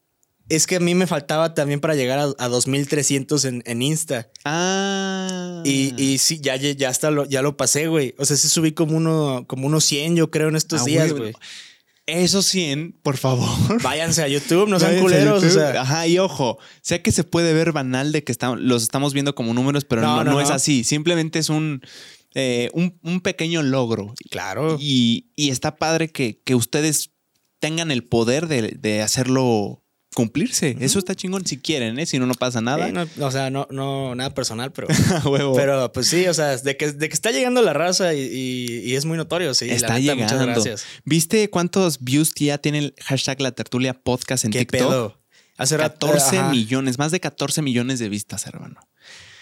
es 0.49 0.67
que 0.67 0.77
a 0.77 0.81
mí 0.81 0.95
me 0.95 1.07
faltaba 1.07 1.55
también 1.55 1.81
para 1.81 1.95
llegar 1.95 2.19
a, 2.19 2.33
a 2.39 2.49
2300 2.49 3.45
en, 3.47 3.63
en 3.67 3.83
Insta. 3.83 4.31
Ah. 4.45 5.63
Y, 5.65 5.95
y 6.03 6.19
sí, 6.19 6.39
ya, 6.41 6.57
ya, 6.57 6.89
hasta 6.89 7.11
lo, 7.11 7.25
ya 7.25 7.43
lo 7.43 7.57
pasé, 7.57 7.89
güey. 7.89 8.15
O 8.19 8.25
sea, 8.25 8.37
sí 8.37 8.49
subí 8.49 8.73
como 8.73 8.97
uno, 8.97 9.45
como 9.49 9.67
unos 9.67 9.85
100, 9.85 10.17
yo 10.17 10.31
creo, 10.31 10.49
en 10.49 10.57
estos 10.57 10.83
Ah, 10.83 10.85
días, 10.85 11.11
güey. 11.11 11.21
güey. 11.21 11.35
Esos 12.07 12.47
100, 12.47 13.01
por 13.03 13.17
favor. 13.17 13.83
Váyanse 13.83 14.23
a 14.23 14.29
YouTube, 14.29 14.69
no 14.69 14.79
sean 14.81 15.01
culeros, 15.01 15.43
o 15.43 15.47
YouTube. 15.47 15.61
sea. 15.61 15.83
Ajá, 15.83 16.07
y 16.07 16.19
ojo, 16.19 16.59
sé 16.81 17.03
que 17.03 17.11
se 17.11 17.25
puede 17.25 17.53
ver 17.53 17.73
banal 17.73 18.13
de 18.13 18.23
que 18.23 18.31
estamos, 18.33 18.61
los 18.61 18.83
estamos 18.85 19.13
viendo 19.13 19.35
como 19.35 19.53
números, 19.55 19.85
pero 19.85 20.03
No, 20.03 20.17
no, 20.19 20.25
no, 20.25 20.31
no 20.33 20.41
es 20.41 20.51
así. 20.51 20.85
Simplemente 20.85 21.41
es 21.41 21.49
un, 21.49 21.83
eh, 22.35 22.71
un, 22.75 22.99
un 23.03 23.21
pequeño 23.21 23.63
logro. 23.63 24.15
Claro. 24.31 24.77
Y, 24.81 25.31
y 25.35 25.51
está 25.51 25.77
padre 25.77 26.09
que, 26.09 26.41
que 26.45 26.55
ustedes 26.55 27.11
tengan 27.59 27.91
el 27.91 28.05
poder 28.05 28.47
de, 28.47 28.77
de 28.79 29.03
hacerlo 29.03 29.83
cumplirse. 30.17 30.79
Eso 30.81 30.99
está 30.99 31.15
chingón 31.15 31.45
si 31.47 31.59
quieren, 31.59 31.99
¿eh? 31.99 32.07
Si 32.07 32.19
no, 32.19 32.25
no 32.25 32.33
pasa 32.33 32.63
nada. 32.63 32.89
No, 32.91 33.07
o 33.27 33.31
sea, 33.31 33.51
no, 33.51 33.69
no, 33.71 34.15
nada 34.15 34.33
personal, 34.33 34.73
pero. 34.73 34.89
Huevo. 35.31 35.55
Pero 35.55 35.93
pues 35.93 36.07
sí, 36.09 36.27
o 36.27 36.33
sea, 36.33 36.57
de 36.57 36.77
que, 36.79 36.93
de 36.93 37.09
que 37.11 37.15
está 37.15 37.31
llegando 37.33 37.61
la 37.61 37.75
raza 37.75 38.15
y, 38.15 38.21
y- 38.23 38.79
y 38.91 38.95
es 38.95 39.05
muy 39.05 39.19
notorio, 39.19 39.53
sí. 39.53 39.69
está 39.69 39.99
llegando. 39.99 40.25
Muchas 40.25 40.41
gracias. 40.43 40.85
¿Viste 41.05 41.51
cuántos 41.51 41.99
views 42.03 42.33
ya 42.35 42.57
tiene 42.57 42.79
el 42.79 42.95
hashtag 43.05 43.43
La 43.43 43.53
Tertulia 43.53 43.93
Podcast 43.93 44.47
en 44.47 44.53
¿Qué 44.53 44.61
TikTok? 44.61 44.89
pedo? 44.89 45.21
Hace 45.59 45.77
rato. 45.77 46.07
14 46.07 46.39
ajá. 46.39 46.51
millones, 46.51 46.99
más 46.99 47.13
de 47.13 47.21
14 47.21 47.61
millones 47.61 47.99
de 47.99 48.09
vistas, 48.09 48.47
hermano. 48.47 48.81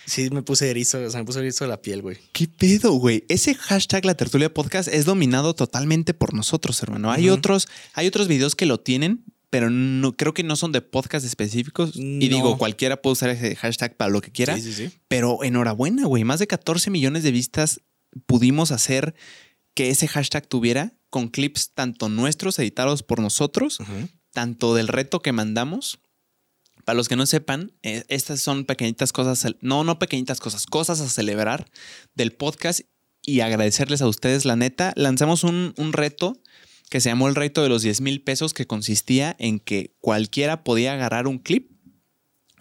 Sí, 0.06 0.28
me 0.30 0.42
puse 0.42 0.68
erizo, 0.70 0.98
o 1.02 1.08
sea, 1.10 1.20
me 1.20 1.24
puse 1.24 1.38
erizo 1.38 1.66
la 1.68 1.80
piel, 1.80 2.02
güey. 2.02 2.18
¿Qué 2.32 2.46
pedo, 2.48 2.92
güey? 2.92 3.24
Ese 3.28 3.54
hashtag 3.54 4.04
La 4.04 4.14
Tertulia 4.14 4.52
Podcast 4.52 4.88
es 4.88 5.04
dominado 5.06 5.54
totalmente 5.54 6.12
por 6.14 6.34
nosotros, 6.34 6.82
hermano. 6.82 7.10
Hay 7.12 7.30
otros, 7.30 7.68
hay 7.94 8.06
otros 8.08 8.28
videos 8.28 8.54
que 8.54 8.66
lo 8.66 8.78
tienen, 8.80 9.24
pero 9.54 9.70
no, 9.70 10.16
creo 10.16 10.34
que 10.34 10.42
no 10.42 10.56
son 10.56 10.72
de 10.72 10.80
podcast 10.80 11.24
específicos. 11.24 11.92
Y 11.94 12.28
digo, 12.28 12.58
cualquiera 12.58 13.00
puede 13.00 13.12
usar 13.12 13.30
ese 13.30 13.54
hashtag 13.54 13.96
para 13.96 14.10
lo 14.10 14.20
que 14.20 14.32
quiera. 14.32 14.56
Sí, 14.56 14.62
sí, 14.62 14.72
sí. 14.72 14.98
Pero 15.06 15.44
enhorabuena, 15.44 16.06
güey. 16.06 16.24
Más 16.24 16.40
de 16.40 16.48
14 16.48 16.90
millones 16.90 17.22
de 17.22 17.30
vistas 17.30 17.80
pudimos 18.26 18.72
hacer 18.72 19.14
que 19.72 19.90
ese 19.90 20.08
hashtag 20.08 20.48
tuviera 20.48 20.94
con 21.08 21.28
clips 21.28 21.70
tanto 21.72 22.08
nuestros 22.08 22.58
editados 22.58 23.04
por 23.04 23.20
nosotros, 23.20 23.78
tanto 24.32 24.74
del 24.74 24.88
reto 24.88 25.22
que 25.22 25.30
mandamos. 25.30 26.00
Para 26.84 26.96
los 26.96 27.06
que 27.08 27.14
no 27.14 27.24
sepan, 27.24 27.70
eh, 27.84 28.02
estas 28.08 28.40
son 28.40 28.64
pequeñitas 28.64 29.12
cosas, 29.12 29.46
no, 29.60 29.84
no 29.84 30.00
pequeñitas 30.00 30.40
cosas, 30.40 30.66
cosas 30.66 31.00
a 31.00 31.08
celebrar 31.08 31.70
del 32.16 32.32
podcast 32.32 32.80
y 33.22 33.38
agradecerles 33.38 34.02
a 34.02 34.08
ustedes, 34.08 34.46
la 34.46 34.56
neta. 34.56 34.92
Lanzamos 34.96 35.44
un, 35.44 35.74
un 35.76 35.92
reto 35.92 36.40
que 36.90 37.00
se 37.00 37.08
llamó 37.08 37.28
el 37.28 37.34
reto 37.34 37.62
de 37.62 37.68
los 37.68 37.82
10 37.82 38.00
mil 38.00 38.22
pesos, 38.22 38.54
que 38.54 38.66
consistía 38.66 39.34
en 39.38 39.58
que 39.60 39.94
cualquiera 40.00 40.62
podía 40.64 40.92
agarrar 40.94 41.26
un 41.26 41.38
clip 41.38 41.70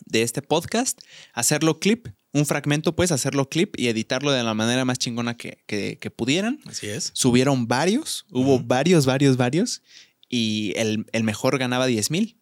de 0.05 0.21
este 0.23 0.41
podcast, 0.41 1.01
hacerlo 1.33 1.79
clip, 1.79 2.07
un 2.33 2.45
fragmento, 2.45 2.95
pues 2.95 3.11
hacerlo 3.11 3.47
clip 3.49 3.75
y 3.79 3.87
editarlo 3.87 4.31
de 4.31 4.43
la 4.43 4.53
manera 4.55 4.85
más 4.85 4.97
chingona 4.97 5.37
que, 5.37 5.63
que- 5.67 5.97
que 5.99 6.09
pudieran. 6.11 6.59
Así 6.65 6.87
es. 6.87 7.11
Subieron 7.13 7.67
varios, 7.67 8.25
hubo 8.31 8.59
varios, 8.59 9.05
varios, 9.05 9.37
varios, 9.37 9.81
y 10.29 10.73
el, 10.77 11.05
el 11.11 11.23
mejor 11.23 11.59
ganaba 11.59 11.85
10 11.85 12.09
mil. 12.09 12.37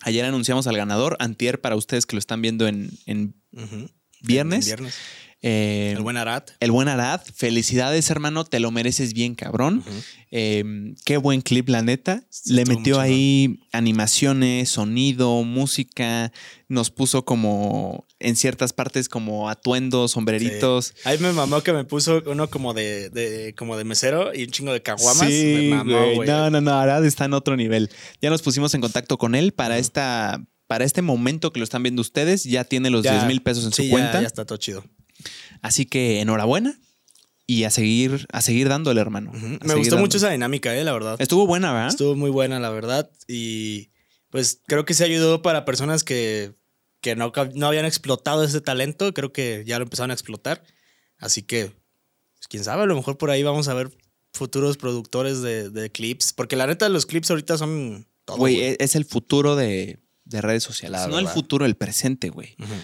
Ayer 0.00 0.24
anunciamos 0.24 0.66
al 0.66 0.76
ganador, 0.76 1.16
Antier, 1.20 1.60
para 1.60 1.76
ustedes 1.76 2.06
que 2.06 2.16
lo 2.16 2.20
están 2.20 2.40
viendo 2.42 2.66
en, 2.66 2.90
en 3.06 3.34
viernes. 4.22 4.66
En 4.68 4.76
Viernes. 4.76 4.94
Eh, 5.44 5.92
El 5.96 6.02
buen 6.02 6.16
Arat. 6.16 6.52
el 6.60 6.70
buen 6.70 6.86
Arad, 6.86 7.20
felicidades, 7.34 8.08
hermano, 8.10 8.44
te 8.44 8.60
lo 8.60 8.70
mereces 8.70 9.12
bien, 9.12 9.34
cabrón. 9.34 9.82
Eh, 10.30 10.94
qué 11.04 11.16
buen 11.16 11.40
clip, 11.40 11.68
la 11.68 11.82
neta. 11.82 12.22
Sí, 12.30 12.52
Le 12.54 12.64
metió 12.64 13.00
ahí 13.00 13.58
animaciones, 13.72 14.68
sonido, 14.70 15.42
música. 15.42 16.32
Nos 16.68 16.90
puso 16.90 17.24
como 17.24 18.06
en 18.20 18.36
ciertas 18.36 18.72
partes 18.72 19.08
como 19.08 19.50
atuendos, 19.50 20.12
sombreritos. 20.12 20.94
Ahí 21.04 21.18
me 21.18 21.32
mamó 21.32 21.62
que 21.62 21.72
me 21.72 21.84
puso 21.84 22.22
uno 22.26 22.48
como 22.48 22.72
de, 22.72 23.10
de- 23.10 23.54
como 23.56 23.76
de 23.76 23.84
mesero 23.84 24.32
y 24.34 24.44
un 24.44 24.50
chingo 24.50 24.72
de 24.72 24.80
caguamas. 24.82 25.28
Sí, 25.28 25.68
me 25.70 25.76
mamó, 25.76 25.92
güey. 25.98 26.14
güey. 26.16 26.28
No, 26.28 26.50
no, 26.50 26.60
no, 26.60 26.72
Arad 26.72 27.04
está 27.04 27.24
en 27.24 27.34
otro 27.34 27.56
nivel. 27.56 27.90
Ya 28.22 28.30
nos 28.30 28.42
pusimos 28.42 28.72
en 28.74 28.80
contacto 28.80 29.18
con 29.18 29.34
él 29.34 29.52
para 29.52 29.78
esta. 29.78 30.42
Para 30.68 30.84
este 30.86 31.02
momento 31.02 31.52
que 31.52 31.58
lo 31.60 31.64
están 31.64 31.82
viendo 31.82 32.00
ustedes, 32.00 32.44
ya 32.44 32.64
tiene 32.64 32.88
los 32.88 33.02
Ya, 33.04 33.12
10 33.12 33.26
mil 33.26 33.42
pesos 33.42 33.64
en 33.66 33.72
sí, 33.72 33.82
su 33.82 33.88
ya- 33.88 33.90
cuenta. 33.90 34.20
Ya, 34.22 34.26
está 34.26 34.46
todo 34.46 34.56
chido. 34.56 34.82
Así 35.62 35.86
que 35.86 36.20
enhorabuena 36.20 36.78
y 37.46 37.64
a 37.64 37.70
seguir, 37.70 38.26
a 38.32 38.42
seguir 38.42 38.68
dándole, 38.68 39.00
hermano. 39.00 39.32
A 39.32 39.64
Me 39.66 39.74
gustó 39.74 39.96
mucho 39.96 40.18
esa 40.18 40.30
dinámica, 40.30 40.76
eh, 40.76 40.84
la 40.84 40.92
verdad. 40.92 41.16
Estuvo 41.20 41.46
buena, 41.46 41.72
¿verdad? 41.72 41.88
Estuvo 41.88 42.14
muy 42.14 42.30
buena, 42.30 42.60
la 42.60 42.70
verdad. 42.70 43.10
Y 43.28 43.90
pues 44.30 44.60
creo 44.66 44.84
que 44.84 44.94
se 44.94 45.04
ayudó 45.04 45.42
para 45.42 45.64
personas 45.64 46.04
que, 46.04 46.54
que 47.00 47.14
no, 47.14 47.32
no 47.54 47.66
habían 47.66 47.84
explotado 47.84 48.42
ese 48.44 48.60
talento. 48.60 49.14
Creo 49.14 49.32
que 49.32 49.62
ya 49.66 49.78
lo 49.78 49.84
empezaron 49.84 50.10
a 50.10 50.14
explotar. 50.14 50.64
Así 51.18 51.42
que, 51.42 51.66
pues, 52.34 52.48
quién 52.48 52.64
sabe, 52.64 52.82
a 52.82 52.86
lo 52.86 52.96
mejor 52.96 53.18
por 53.18 53.30
ahí 53.30 53.42
vamos 53.42 53.68
a 53.68 53.74
ver 53.74 53.90
futuros 54.32 54.76
productores 54.76 55.42
de, 55.42 55.70
de 55.70 55.90
clips. 55.90 56.32
Porque 56.32 56.56
la 56.56 56.66
neta, 56.66 56.88
los 56.88 57.06
clips 57.06 57.30
ahorita 57.30 57.58
son 57.58 58.06
todo. 58.24 58.38
Güey, 58.38 58.56
güey. 58.56 58.76
es, 58.78 58.96
el 58.96 59.04
futuro 59.04 59.54
de, 59.54 60.00
de 60.24 60.40
redes 60.40 60.64
sociales. 60.64 61.06
No 61.08 61.18
el 61.18 61.28
futuro, 61.28 61.66
el 61.66 61.76
presente, 61.76 62.30
güey. 62.30 62.56
Ujú. 62.58 62.74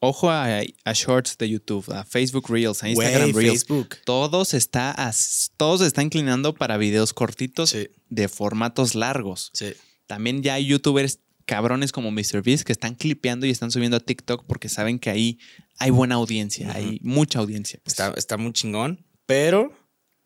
Ojo 0.00 0.30
a, 0.30 0.60
a 0.84 0.92
shorts 0.92 1.38
de 1.38 1.48
YouTube, 1.48 1.90
a 1.92 2.04
Facebook 2.04 2.50
Reels, 2.50 2.82
a 2.82 2.88
Instagram 2.90 3.32
Reels. 3.34 3.64
Facebook. 3.64 3.96
Todo 4.04 4.44
se 4.44 4.58
está, 4.58 4.90
as- 4.90 5.52
todo 5.56 5.78
se 5.78 5.86
está 5.86 6.02
inclinando 6.02 6.54
para 6.54 6.76
videos 6.76 7.14
cortitos 7.14 7.70
Sí, 7.70 7.88
de 8.10 8.28
formatos 8.28 8.94
largos. 8.94 9.50
sí. 9.54 9.72
También 10.06 10.42
ya 10.42 10.54
hay 10.54 10.66
youtubers 10.66 11.18
cabrones 11.46 11.90
como 11.92 12.10
MrBeast 12.12 12.62
que 12.64 12.72
están 12.72 12.94
clipeando 12.94 13.44
y 13.46 13.50
están 13.50 13.70
subiendo 13.72 13.96
a 13.96 14.00
TikTok 14.00 14.44
porque 14.46 14.68
saben 14.68 14.98
que 15.00 15.10
ahí 15.10 15.38
hay 15.78 15.90
buena 15.90 16.14
audiencia, 16.16 16.70
hay 16.72 17.00
mucha 17.02 17.38
audiencia. 17.40 17.80
pues. 17.82 17.94
Está, 17.94 18.12
está 18.16 18.36
muy 18.36 18.52
chingón, 18.52 19.04
pero 19.26 19.72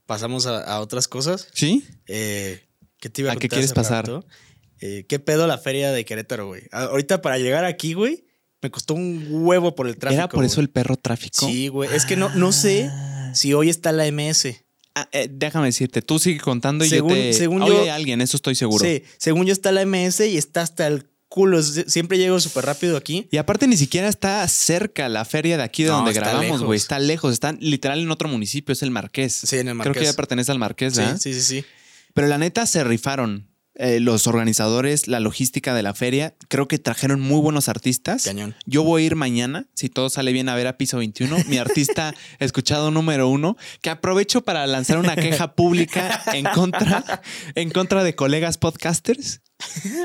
pasamos 0.04 0.46
a, 0.46 0.62
a 0.64 0.80
otras 0.80 1.08
cosas. 1.08 1.48
¿Sí? 1.54 1.84
Eh, 2.06 2.60
¿Qué 2.98 3.08
te 3.08 3.22
iba 3.22 3.30
a 3.30 3.34
¿A 3.34 3.36
qué 3.38 3.48
quieres 3.48 3.72
pasar? 3.72 4.22
Eh, 4.80 5.06
¿Qué 5.08 5.18
pedo 5.18 5.46
la 5.46 5.56
feria 5.58 5.92
de 5.92 6.04
Querétaro, 6.04 6.46
güey? 6.48 6.62
A- 6.72 6.84
Ahorita 6.84 7.22
para 7.22 7.38
llegar 7.38 7.64
aquí, 7.64 7.94
güey, 7.94 8.24
me 8.62 8.70
costó 8.70 8.94
un 8.94 9.26
huevo 9.30 9.74
por 9.74 9.86
el 9.88 9.96
tráfico. 9.96 10.18
¿Era 10.20 10.28
por 10.28 10.44
eso 10.44 10.56
güey. 10.56 10.64
el 10.64 10.70
perro 10.70 10.96
tráfico? 10.96 11.46
Sí, 11.46 11.68
güey. 11.68 11.88
Es 11.94 12.04
que 12.04 12.16
no, 12.16 12.28
no 12.34 12.52
sé 12.52 12.88
Ah. 12.92 13.32
si 13.34 13.54
hoy 13.54 13.68
está 13.70 13.92
la 13.92 14.06
MS. 14.06 14.62
Ah, 14.94 15.08
eh, 15.12 15.28
déjame 15.30 15.66
decirte, 15.66 16.02
tú 16.02 16.18
sigue 16.18 16.40
contando 16.40 16.84
y 16.84 16.88
Según- 16.88 17.10
yo 17.10 17.14
te... 17.16 17.32
según 17.32 17.64
yo- 17.66 17.92
alguien, 17.92 18.20
eso 18.20 18.36
estoy 18.36 18.54
seguro. 18.54 18.84
Sí, 18.84 19.04
según 19.18 19.46
yo 19.46 19.52
está 19.52 19.70
la 19.72 19.82
MS 19.82 20.26
y 20.28 20.36
está 20.36 20.62
hasta 20.62 20.86
el 20.88 21.06
culo. 21.28 21.60
Sie- 21.60 21.86
Siempre 21.88 22.18
llego 22.18 22.40
súper 22.40 22.66
rápido 22.66 22.96
aquí. 22.96 23.28
Y 23.30 23.36
aparte 23.36 23.68
ni 23.68 23.76
siquiera 23.76 24.08
está 24.08 24.46
cerca 24.48 25.08
la 25.08 25.24
feria 25.24 25.56
de 25.56 25.62
aquí 25.62 25.84
de 25.84 25.90
No, 25.90 25.98
donde 25.98 26.12
grabamos, 26.12 26.62
güey. 26.64 26.76
Está 26.76 26.98
lejos, 26.98 27.32
está 27.32 27.52
literal 27.60 28.00
en 28.00 28.10
otro 28.10 28.28
municipio, 28.28 28.72
es 28.72 28.82
el 28.82 28.90
Marqués. 28.90 29.32
Sí, 29.32 29.56
en 29.58 29.68
el 29.68 29.74
Creo 29.78 29.92
que 29.94 30.00
Marqués. 30.00 30.08
ya 30.10 30.16
pertenece 30.16 30.50
al 30.50 30.58
Marqués, 30.58 30.94
Sí, 30.94 31.00
¿verdad? 31.00 31.18
sí, 31.20 31.32
sí, 31.34 31.40
sí. 31.40 31.64
Pero 32.12 32.26
la 32.26 32.36
neta 32.38 32.66
se 32.66 32.82
rifaron. 32.82 33.46
Eh, 33.82 33.98
los 33.98 34.26
organizadores, 34.26 35.08
la 35.08 35.20
logística 35.20 35.72
de 35.72 35.82
la 35.82 35.94
feria, 35.94 36.34
creo 36.48 36.68
que 36.68 36.78
trajeron 36.78 37.18
muy 37.18 37.40
buenos 37.40 37.70
artistas. 37.70 38.24
Cañón. 38.24 38.54
Yo 38.66 38.84
voy 38.84 39.02
a 39.02 39.06
ir 39.06 39.16
mañana, 39.16 39.68
si 39.72 39.88
todo 39.88 40.10
sale 40.10 40.32
bien, 40.32 40.50
a 40.50 40.54
ver 40.54 40.66
a 40.66 40.76
Piso 40.76 40.98
21, 40.98 41.34
mi 41.46 41.56
artista 41.56 42.14
escuchado 42.40 42.90
número 42.90 43.30
uno, 43.30 43.56
que 43.80 43.88
aprovecho 43.88 44.42
para 44.42 44.66
lanzar 44.66 44.98
una 44.98 45.16
queja 45.16 45.54
pública 45.54 46.22
en 46.34 46.44
contra, 46.44 47.22
en 47.54 47.70
contra 47.70 48.04
de 48.04 48.14
colegas 48.14 48.58
podcasters. 48.58 49.40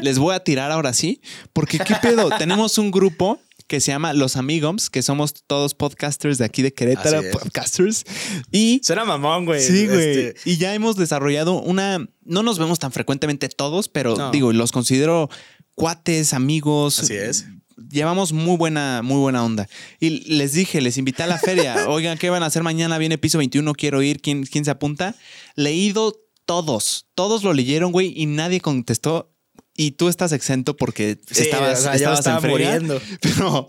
Les 0.02 0.20
voy 0.20 0.36
a 0.36 0.40
tirar 0.40 0.72
ahora 0.72 0.94
sí, 0.94 1.20
porque 1.52 1.78
qué 1.78 1.96
pedo, 2.02 2.30
tenemos 2.38 2.78
un 2.78 2.92
grupo 2.92 3.42
que 3.67 3.80
se 3.82 3.91
llama 3.91 4.13
Los 4.13 4.36
Amigos, 4.38 4.89
que 4.89 5.01
somos 5.01 5.34
todos 5.47 5.73
podcasters 5.73 6.38
de 6.38 6.45
aquí 6.45 6.62
de 6.62 6.73
Querétaro, 6.73 7.19
Así 7.19 7.28
es. 7.28 7.34
podcasters, 7.34 8.04
y 8.51 8.80
Suena 8.84 9.06
mamón, 9.06 9.45
güey. 9.45 9.62
Sí, 9.62 9.88
güey. 9.88 9.99
Este, 10.28 10.36
Y 10.49 10.58
ya 10.58 10.73
hemos 10.75 10.95
desarrollado 10.95 11.62
una. 11.62 12.08
No 12.23 12.43
nos 12.43 12.60
vemos 12.60 12.80
tan 12.80 12.91
frecuentemente 12.91 13.49
todos, 13.49 13.89
pero 13.89 14.15
No. 14.15 14.32
digo, 14.32 14.54
los 14.54 14.71
considero 14.71 15.30
cuates, 15.73 16.34
amigos. 16.34 16.99
Así 16.99 17.15
es. 17.15 17.45
Llevamos 17.89 18.32
muy 18.34 18.56
buena, 18.56 19.01
muy 19.04 19.17
buena 19.17 19.43
onda. 19.43 19.67
Y 19.99 20.34
les 20.34 20.54
dije, 20.54 20.80
les 20.80 20.97
invité 20.97 21.23
a 21.23 21.28
la 21.28 21.38
feria. 21.38 21.75
Oigan, 21.89 22.17
¿qué 22.17 22.30
van 22.30 22.43
a 22.43 22.45
hacer 22.45 22.63
mañana? 22.63 22.97
Viene 22.97 23.17
piso 23.17 23.38
21, 23.38 23.73
quiero 23.73 24.01
ir. 24.01 24.21
¿Quién, 24.21 24.43
quién 24.45 24.63
se 24.63 24.71
apunta? 24.71 25.15
Leído 25.56 26.15
todos. 26.45 27.08
Todos 27.15 27.43
lo 27.43 27.54
leyeron, 27.54 27.91
güey, 27.91 28.13
y 28.15 28.28
nadie 28.28 28.62
contestó. 28.62 29.32
Y 29.78 29.92
tú 29.92 30.08
estás 30.08 30.32
exento 30.32 30.78
porque 30.78 31.20
Sí, 31.30 31.44
estabas, 31.44 31.80
o 31.80 31.82
sea, 31.84 31.92
yo 31.92 31.98
estabas 31.98 32.20
estaba 32.20 32.40
en 32.40 32.50
muriendo. 32.50 33.02
Pero, 33.22 33.68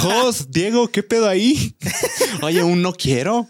Jos, 0.00 0.50
Diego, 0.52 0.88
¿qué 0.88 1.02
pedo 1.02 1.28
ahí? 1.28 1.74
Oye, 2.42 2.62
un 2.62 2.82
no 2.82 2.92
quiero. 2.92 3.48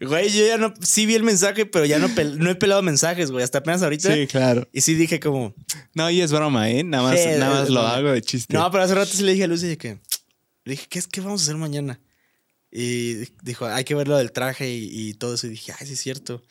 Güey, 0.00 0.30
yo 0.30 0.46
ya 0.46 0.56
no. 0.56 0.72
Sí 0.80 1.04
vi 1.04 1.14
el 1.14 1.22
mensaje, 1.22 1.66
pero 1.66 1.84
ya 1.84 1.98
no, 1.98 2.08
no 2.08 2.50
he 2.50 2.54
pelado 2.54 2.80
mensajes, 2.82 3.30
güey. 3.30 3.44
Hasta 3.44 3.58
apenas 3.58 3.82
ahorita. 3.82 4.14
claro. 4.26 4.66
Y 4.72 4.80
sí 4.80 4.94
dije 4.94 5.20
como. 5.20 5.54
No, 5.94 6.10
y 6.10 6.22
es 6.22 6.32
broma, 6.32 6.70
¿eh? 6.70 6.82
Nada 6.82 7.02
más, 7.10 7.20
Sí, 7.20 7.28
nada 7.38 7.60
más 7.60 7.68
lo 7.68 7.80
hago 7.80 8.12
de 8.12 8.22
chiste. 8.22 8.54
No, 8.54 8.70
pero 8.70 8.84
hace 8.84 8.94
rato 8.94 9.10
sí 9.12 9.22
le 9.22 9.32
dije 9.32 9.44
a 9.44 9.48
Lucy 9.48 9.76
que. 9.76 9.98
Le 10.64 10.72
dije, 10.72 10.86
¿qué 10.88 10.98
es 10.98 11.06
que 11.06 11.20
vamos 11.20 11.42
a 11.42 11.44
hacer 11.44 11.56
mañana? 11.56 12.00
Y 12.72 13.14
dijo, 13.42 13.66
hay 13.66 13.84
que 13.84 13.94
ver 13.94 14.08
lo 14.08 14.16
del 14.16 14.32
traje 14.32 14.68
y, 14.70 15.08
y 15.08 15.14
todo 15.14 15.34
eso. 15.34 15.46
Y 15.46 15.50
dije, 15.50 15.72
ay, 15.78 15.86
sí 15.86 15.92
es 15.92 16.00
cierto. 16.00 16.42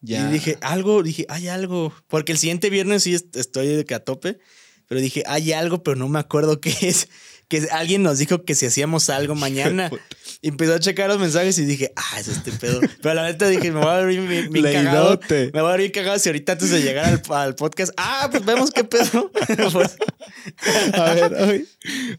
Ya. 0.00 0.28
Y 0.28 0.32
dije, 0.32 0.58
algo, 0.60 1.02
dije, 1.02 1.26
hay 1.28 1.48
algo. 1.48 1.92
Porque 2.06 2.32
el 2.32 2.38
siguiente 2.38 2.70
viernes 2.70 3.02
sí 3.04 3.14
est- 3.14 3.36
estoy 3.36 3.68
de 3.68 3.84
que 3.84 3.94
a 3.94 4.04
tope. 4.04 4.38
Pero 4.86 5.00
dije, 5.00 5.22
hay 5.26 5.52
algo, 5.52 5.82
pero 5.82 5.96
no 5.96 6.08
me 6.08 6.18
acuerdo 6.18 6.60
qué 6.60 6.74
es. 6.82 7.08
Que 7.48 7.66
alguien 7.72 8.02
nos 8.02 8.18
dijo 8.18 8.44
que 8.44 8.54
si 8.54 8.66
hacíamos 8.66 9.08
algo 9.08 9.34
mañana. 9.34 9.90
Y 10.42 10.48
empezó 10.48 10.74
a 10.74 10.78
checar 10.80 11.08
los 11.08 11.18
mensajes 11.18 11.58
y 11.58 11.64
dije, 11.64 11.92
ah, 11.96 12.20
es 12.20 12.28
este 12.28 12.52
pedo. 12.52 12.80
Pero 13.02 13.14
la 13.14 13.24
neta 13.24 13.48
dije, 13.48 13.72
me 13.72 13.80
voy 13.80 13.88
a 13.88 14.02
bien, 14.02 14.28
bien- 14.28 14.52
bien 14.52 14.64
cagado. 14.70 15.18
Me 15.30 15.62
voy 15.62 15.72
a 15.72 15.76
bien 15.76 15.90
cagado 15.90 16.18
si 16.18 16.28
ahorita 16.28 16.52
antes 16.52 16.70
de 16.70 16.82
llegar 16.82 17.06
al, 17.06 17.22
al 17.34 17.54
podcast. 17.54 17.92
Ah, 17.96 18.28
pues 18.30 18.44
vemos 18.44 18.70
qué 18.70 18.84
pedo. 18.84 19.30
Pues, 19.72 19.96
A 20.94 21.14
ver, 21.14 21.34
hoy, 21.34 21.68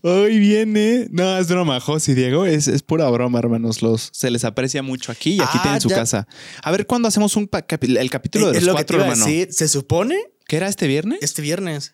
hoy 0.01 0.39
viene. 0.39 1.07
No, 1.11 1.37
es 1.37 1.47
broma, 1.47 1.79
Jos 1.79 2.07
y 2.09 2.13
Diego. 2.15 2.45
Es, 2.45 2.67
es 2.67 2.81
pura 2.81 3.07
broma, 3.09 3.39
hermanos. 3.39 3.81
Los, 3.81 4.09
se 4.13 4.29
les 4.31 4.43
aprecia 4.45 4.81
mucho 4.81 5.11
aquí 5.11 5.31
y 5.35 5.41
aquí 5.41 5.57
Ah, 5.59 5.61
tienen 5.63 5.81
su 5.81 5.89
ya. 5.89 5.95
casa. 5.97 6.27
A 6.63 6.71
ver, 6.71 6.85
¿cuándo 6.87 7.07
hacemos 7.07 7.35
un 7.35 7.49
el 7.81 8.09
capítulo 8.09 8.51
de 8.51 8.57
es 8.57 8.63
los 8.63 8.67
lo 8.67 8.71
que 8.73 8.77
cuatro, 8.77 9.01
hermano? 9.01 9.25
decir. 9.25 9.49
Se 9.51 9.67
supone 9.67 10.17
¿Qué 10.47 10.57
era 10.57 10.67
este 10.67 10.87
viernes? 10.87 11.19
este 11.21 11.41
viernes. 11.41 11.93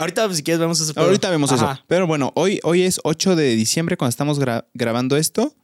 Ahorita, 0.00 0.24
pues, 0.24 0.38
si 0.38 0.42
quieres, 0.42 0.58
vemos 0.60 0.80
ese 0.80 0.94
pedo. 0.94 1.04
Ahorita 1.04 1.28
vemos 1.30 1.52
Ajá. 1.52 1.72
eso. 1.74 1.84
Pero 1.86 2.06
bueno, 2.06 2.32
hoy, 2.34 2.58
hoy 2.62 2.82
es 2.82 3.00
8 3.04 3.36
de 3.36 3.54
diciembre 3.54 3.96
cuando 3.96 4.10
estamos 4.10 4.40
gra- 4.40 4.66
grabando 4.74 5.16
esto. 5.16 5.54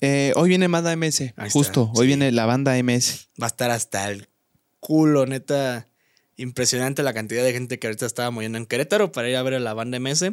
Eh, 0.00 0.32
hoy 0.36 0.48
viene 0.48 0.68
banda 0.68 0.92
MS. 0.96 1.34
Ahí 1.36 1.50
Justo, 1.50 1.82
está, 1.88 2.00
hoy 2.00 2.04
sí. 2.04 2.06
viene 2.06 2.32
la 2.32 2.46
banda 2.46 2.76
MS. 2.82 3.28
Va 3.40 3.46
a 3.46 3.48
estar 3.48 3.70
hasta 3.70 4.08
el 4.10 4.28
culo, 4.78 5.26
neta. 5.26 5.88
Impresionante 6.36 7.02
la 7.02 7.12
cantidad 7.12 7.44
de 7.44 7.52
gente 7.52 7.78
que 7.78 7.86
ahorita 7.86 8.06
estaba 8.06 8.30
moviendo 8.30 8.56
en 8.56 8.64
Querétaro 8.66 9.12
para 9.12 9.28
ir 9.28 9.36
a 9.36 9.42
ver 9.42 9.54
a 9.54 9.60
la 9.60 9.74
banda 9.74 9.98
MS, 9.98 10.32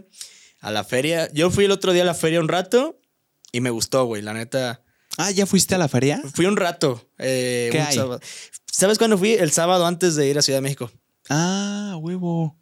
a 0.61 0.71
la 0.71 0.83
feria. 0.85 1.29
Yo 1.33 1.49
fui 1.51 1.65
el 1.65 1.71
otro 1.71 1.91
día 1.91 2.03
a 2.03 2.05
la 2.05 2.13
feria 2.13 2.39
un 2.39 2.47
rato 2.47 3.01
y 3.51 3.59
me 3.59 3.71
gustó, 3.71 4.05
güey, 4.05 4.21
la 4.21 4.33
neta. 4.33 4.83
Ah, 5.17 5.31
¿ya 5.31 5.45
fuiste 5.45 5.75
a 5.75 5.77
la 5.79 5.89
feria? 5.89 6.21
Fui 6.33 6.45
un 6.45 6.55
rato. 6.55 7.09
eh, 7.17 7.69
¿Qué 7.73 7.79
un 7.79 7.83
hay? 7.87 7.95
sábado. 7.95 8.19
¿Sabes 8.71 8.97
cuándo 8.99 9.17
fui? 9.17 9.31
El 9.33 9.51
sábado 9.51 9.85
antes 9.85 10.15
de 10.15 10.29
ir 10.29 10.37
a 10.37 10.41
Ciudad 10.43 10.57
de 10.59 10.61
México. 10.61 10.91
Ah, 11.29 11.97
huevo. 11.99 12.55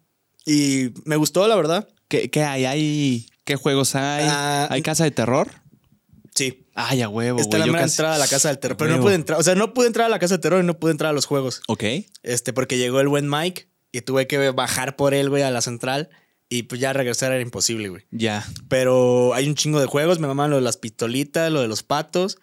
Y 0.46 0.94
me 1.04 1.16
gustó, 1.16 1.46
la 1.48 1.56
verdad. 1.56 1.88
¿Qué, 2.08 2.30
qué 2.30 2.42
hay? 2.44 2.64
hay? 2.64 3.26
¿Qué 3.44 3.56
juegos 3.56 3.94
hay? 3.96 4.24
Ah, 4.28 4.68
¿Hay 4.70 4.80
casa 4.82 5.04
de 5.04 5.10
terror? 5.10 5.50
Sí. 6.34 6.66
Ay, 6.74 7.02
a 7.02 7.08
huevo, 7.08 7.38
Está 7.40 7.56
güey. 7.56 7.60
la 7.60 7.66
Yo 7.66 7.72
mera 7.72 7.84
casi- 7.84 7.94
entrada 7.94 8.14
a 8.16 8.18
la 8.18 8.28
casa 8.28 8.48
del 8.48 8.58
terror. 8.58 8.76
Pero 8.76 8.96
no 8.96 9.02
pude 9.02 9.14
entrar. 9.14 9.40
O 9.40 9.42
sea, 9.42 9.54
no 9.54 9.74
pude 9.74 9.86
entrar 9.86 10.06
a 10.06 10.08
la 10.10 10.18
casa 10.18 10.34
del 10.34 10.40
terror 10.42 10.62
y 10.62 10.66
no 10.66 10.78
pude 10.78 10.92
entrar 10.92 11.10
a 11.10 11.12
los 11.14 11.24
juegos. 11.26 11.62
Ok. 11.68 11.82
Este, 12.22 12.52
porque 12.52 12.78
llegó 12.78 13.00
el 13.00 13.08
buen 13.08 13.28
Mike 13.28 13.68
y 13.92 14.02
tuve 14.02 14.26
que 14.26 14.50
bajar 14.50 14.94
por 14.96 15.14
él, 15.14 15.30
güey, 15.30 15.42
a 15.42 15.50
la 15.50 15.62
central. 15.62 16.10
Y 16.48 16.64
pues 16.64 16.80
ya 16.80 16.92
regresar 16.92 17.32
era 17.32 17.40
imposible, 17.40 17.88
güey. 17.88 18.04
Ya. 18.12 18.46
Pero 18.68 19.34
hay 19.34 19.48
un 19.48 19.54
chingo 19.56 19.80
de 19.80 19.86
juegos. 19.86 20.20
Me 20.20 20.28
maman 20.28 20.50
lo 20.50 20.56
de 20.56 20.62
las 20.62 20.76
pistolitas, 20.76 21.50
lo 21.50 21.60
de 21.62 21.68
los 21.68 21.82
patos. 21.82 22.38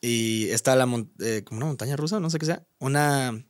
Y 0.00 0.48
está 0.48 0.74
la 0.74 0.86
mon- 0.86 1.12
eh, 1.20 1.42
como 1.44 1.58
una 1.58 1.66
montaña 1.66 1.94
rusa, 1.96 2.18
no 2.20 2.30
sé 2.30 2.38
qué 2.38 2.46
sea. 2.46 2.64
Una, 2.78 3.44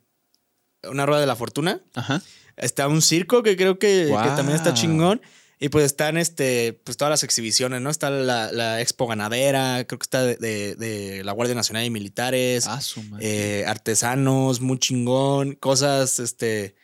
una 0.91 1.07
rueda 1.07 1.21
de 1.21 1.27
la 1.27 1.37
fortuna. 1.37 1.81
Ajá. 1.95 2.21
Está 2.57 2.89
un 2.89 3.03
circo 3.03 3.43
que 3.43 3.57
creo 3.57 3.79
que, 3.79 4.09
también 4.37 4.57
está 4.57 4.75
chingón. 4.75 5.21
Y 5.61 5.69
pues 5.69 5.85
están 5.87 6.19
este, 6.19 6.73
pues 6.85 6.97
todas 6.97 7.11
las 7.11 7.23
exhibiciones, 7.23 7.81
¿no? 7.81 7.89
Está 7.89 8.11
la, 8.11 8.51
la 8.53 8.81
expo 8.81 9.07
ganadera, 9.07 9.85
creo 9.87 9.99
que 9.99 10.05
está 10.05 10.23
de, 10.23 10.37
de- 10.37 10.75
de 10.75 11.25
la 11.25 11.33
Guardia 11.33 11.55
Nacional 11.55 11.85
y 11.85 11.91
Militares, 11.91 12.67
Ah, 12.67 12.81
su 12.81 13.03
madre. 13.05 13.61
eh, 13.61 13.65
artesanos, 13.67 14.61
muy 14.61 14.79
chingón, 14.79 15.55
cosas, 15.55 16.19
este. 16.19 16.75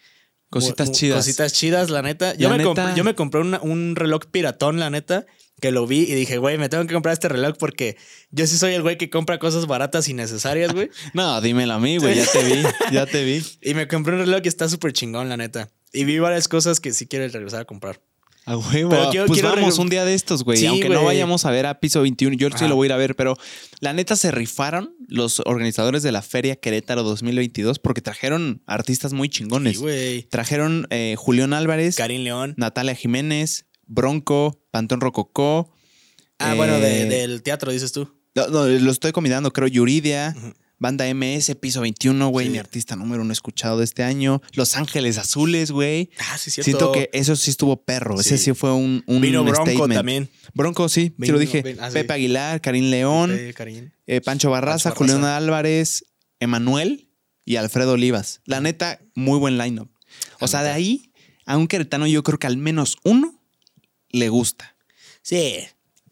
Cositas 0.49 0.91
chidas. 0.93 1.19
Cositas 1.19 1.53
chidas, 1.53 1.91
la 1.91 2.03
neta. 2.03 2.35
Yo, 2.35 2.49
me, 2.51 2.63
Compré, 2.63 2.85
yo 2.97 3.05
me 3.05 3.15
compré 3.15 3.41
una- 3.41 3.61
un 3.61 3.97
reloj 3.97 4.23
piratón, 4.31 4.79
la 4.81 4.89
neta, 4.89 5.27
que 5.61 5.71
lo 5.71 5.87
vi 5.87 6.01
y 6.01 6.15
dije, 6.15 6.39
güey, 6.39 6.59
me 6.59 6.69
tengo 6.69 6.87
que 6.87 6.95
comprar 6.95 7.13
este 7.13 7.29
reloj 7.29 7.57
porque 7.59 7.97
yo 8.31 8.47
sí 8.47 8.57
soy 8.59 8.75
el 8.75 8.83
güey 8.83 8.99
que 8.99 9.11
compra 9.11 9.39
cosas 9.39 9.67
baratas 9.67 10.09
y 10.09 10.15
necesarias, 10.15 10.73
güey. 10.73 10.91
No, 11.15 11.41
dímelo 11.41 11.75
a 11.75 11.79
mí, 11.79 11.99
güey. 11.99 12.17
Ya 12.17 12.27
te 12.27 12.43
vi. 12.45 12.63
Ya 12.93 13.07
te 13.07 13.25
vi. 13.25 13.43
y 13.63 13.75
me 13.75 13.87
compré 13.89 14.15
un 14.15 14.21
reloj 14.21 14.43
que 14.43 14.49
está 14.49 14.69
súper 14.69 14.93
chingón, 14.93 15.29
la 15.29 15.37
neta. 15.37 15.69
Y 15.93 16.05
vi 16.05 16.19
varias 16.19 16.49
cosas 16.49 16.81
que 16.81 16.93
sí 16.93 17.07
quiero 17.07 17.27
regresar 17.29 17.61
a 17.61 17.65
comprar. 17.65 18.01
A 18.47 18.57
huevo. 18.57 18.89
Pero 18.91 19.11
quiero- 19.11 19.27
pues 19.27 19.41
quiero 19.41 19.55
vamos 19.55 19.79
un 19.79 19.91
día 19.91 20.05
de 20.05 20.15
estos, 20.15 20.45
güey. 20.45 20.57
Sí, 20.59 20.67
Aunque 20.67 20.89
no 20.89 20.95
güey. 21.03 21.07
vayamos 21.07 21.45
a 21.45 21.51
ver 21.51 21.67
a 21.67 21.79
Piso 21.79 22.01
21, 22.01 22.37
yo 22.37 22.49
sí 22.57 22.67
lo 22.67 22.75
voy 22.75 22.87
a 22.87 22.89
ir 22.89 22.93
a 22.95 22.97
ver, 22.97 23.15
pero 23.15 23.37
la 23.81 23.93
neta 23.93 24.17
se 24.17 24.31
rifaron 24.31 24.95
los 25.09 25.41
organizadores 25.45 26.03
de 26.03 26.11
la 26.11 26.23
Feria 26.23 26.57
Querétaro 26.57 27.03
2022 27.03 27.79
porque 27.79 28.01
trajeron 28.01 28.63
artistas 28.67 29.13
muy 29.13 29.29
chingones. 29.29 29.77
Sí, 29.77 29.83
güey. 29.83 30.23
trajeron 30.31 30.87
eh, 30.91 31.17
Julián 31.19 31.53
Álvarez, 31.53 31.97
Karim 31.97 32.23
León. 32.23 32.55
Natalia 32.57 32.95
Jiménez, 32.95 33.67
Bronco, 33.95 34.63
Pantón 34.71 35.01
Rococó. 35.01 35.73
Ah, 36.39 36.55
bueno, 36.55 36.79
de- 36.79 37.03
eh, 37.03 37.05
del 37.07 37.43
teatro, 37.43 37.73
dices 37.73 37.93
tú. 37.93 38.09
No, 38.35 38.47
no, 38.47 38.67
lo 38.67 38.91
estoy 38.93 39.13
combinando, 39.13 39.53
creo, 39.53 39.67
Yuridia, 39.69 40.35
Ujú. 40.39 40.53
Banda 40.79 41.07
MS, 41.13 41.57
Piso 41.57 41.81
21, 41.83 42.29
güey, 42.29 42.47
Sí. 42.47 42.53
mi 42.53 42.59
artista 42.59 42.97
número 42.97 43.21
uno 43.23 43.33
escuchado 43.33 43.79
de 43.79 43.85
este 43.85 44.03
año. 44.03 44.41
Los 44.55 44.77
Ángeles 44.77 45.19
Azules, 45.19 45.73
güey. 45.73 46.09
Ah, 46.19 46.39
sí, 46.39 46.51
cierto. 46.51 46.65
Siento 46.71 46.93
que 46.93 47.11
eso 47.13 47.35
sí 47.37 47.51
estuvo 47.51 47.85
perro. 47.85 48.19
Ese 48.19 48.39
Sí. 48.39 48.45
sí 48.45 48.55
fue 48.55 48.73
un, 48.73 49.03
un 49.07 49.21
Vino 49.21 49.43
Bronco 49.45 49.67
statement. 49.67 49.93
también. 49.95 50.31
Bronco, 50.55 50.89
sí, 50.89 51.09
sí 51.09 51.15
Vino- 51.19 51.35
lo 51.35 51.39
dije. 51.41 51.77
ah, 51.81 51.89
sí. 51.89 51.95
Pepe 51.95 52.13
Aguilar, 52.15 52.61
Karim 52.63 52.85
León, 52.91 53.37
Karim. 53.55 53.91
eh, 54.07 54.21
Pancho 54.23 54.49
Barraza, 54.51 54.91
Pancho 54.91 55.01
Barraza. 55.05 55.15
Julián 55.19 55.25
Álvarez, 55.37 56.05
Emanuel 56.39 57.11
y 57.45 57.57
Alfredo 57.57 57.93
Olivas. 57.93 58.41
La 58.47 58.61
neta, 58.61 59.01
muy 59.15 59.39
buen 59.39 59.59
lineup. 59.59 59.91
O 60.41 60.49
sea, 60.49 60.63
de 60.63 60.71
ahí 60.71 61.13
a 61.45 61.57
un 61.59 61.67
queretano 61.67 62.07
yo 62.07 62.23
creo 62.23 62.39
que 62.39 62.47
al 62.47 62.57
menos 62.57 62.97
uno 63.05 63.40
le 64.11 64.29
gusta. 64.29 64.77
Sí. 65.23 65.59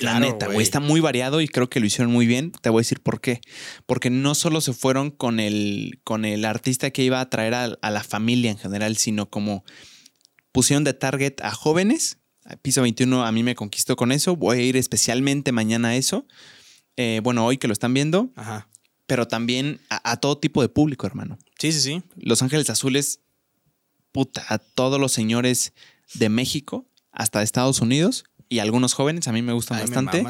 La 0.00 0.12
claro, 0.12 0.26
neta, 0.26 0.46
güey. 0.46 0.62
Está 0.62 0.78
muy 0.78 1.00
variado 1.00 1.40
y 1.40 1.48
creo 1.48 1.68
que 1.68 1.80
lo 1.80 1.86
hicieron 1.86 2.12
muy 2.12 2.26
bien. 2.26 2.52
Te 2.52 2.70
voy 2.70 2.80
a 2.80 2.82
decir 2.82 3.00
por 3.00 3.20
qué. 3.20 3.40
Porque 3.84 4.10
no 4.10 4.36
solo 4.36 4.60
se 4.60 4.72
fueron 4.72 5.10
con 5.10 5.40
el, 5.40 6.00
con 6.04 6.24
el 6.24 6.44
artista 6.44 6.90
que 6.90 7.02
iba 7.02 7.20
a 7.20 7.28
traer 7.28 7.54
a, 7.54 7.64
a 7.64 7.90
la 7.90 8.04
familia 8.04 8.50
en 8.52 8.58
general, 8.58 8.96
sino 8.96 9.28
como 9.28 9.64
pusieron 10.52 10.84
de 10.84 10.94
target 10.94 11.40
a 11.42 11.50
jóvenes. 11.50 12.18
Piso 12.62 12.82
21 12.82 13.24
a 13.24 13.32
mí 13.32 13.42
me 13.42 13.54
conquistó 13.54 13.96
con 13.96 14.12
eso. 14.12 14.36
Voy 14.36 14.58
a 14.58 14.62
ir 14.62 14.76
especialmente 14.76 15.52
mañana 15.52 15.88
a 15.88 15.96
eso. 15.96 16.26
Eh, 16.96 17.20
bueno, 17.22 17.44
hoy 17.44 17.58
que 17.58 17.68
lo 17.68 17.72
están 17.72 17.94
viendo, 17.94 18.32
Ajá. 18.34 18.68
pero 19.06 19.28
también 19.28 19.80
a, 19.88 20.12
a 20.12 20.16
todo 20.16 20.38
tipo 20.38 20.62
de 20.62 20.68
público, 20.68 21.06
hermano. 21.06 21.38
Sí, 21.58 21.70
sí, 21.72 21.80
sí. 21.80 22.02
Los 22.16 22.42
Ángeles 22.42 22.70
Azules, 22.70 23.20
puta, 24.10 24.44
a 24.48 24.58
todos 24.58 24.98
los 25.00 25.12
señores 25.12 25.74
de 26.14 26.28
México, 26.28 26.87
hasta 27.18 27.40
de 27.40 27.44
Estados 27.44 27.80
Unidos 27.82 28.24
y 28.48 28.60
algunos 28.60 28.94
jóvenes, 28.94 29.28
a 29.28 29.32
mí 29.32 29.42
me 29.42 29.52
gustan 29.52 29.76
Ay, 29.78 29.82
bastante. 29.82 30.24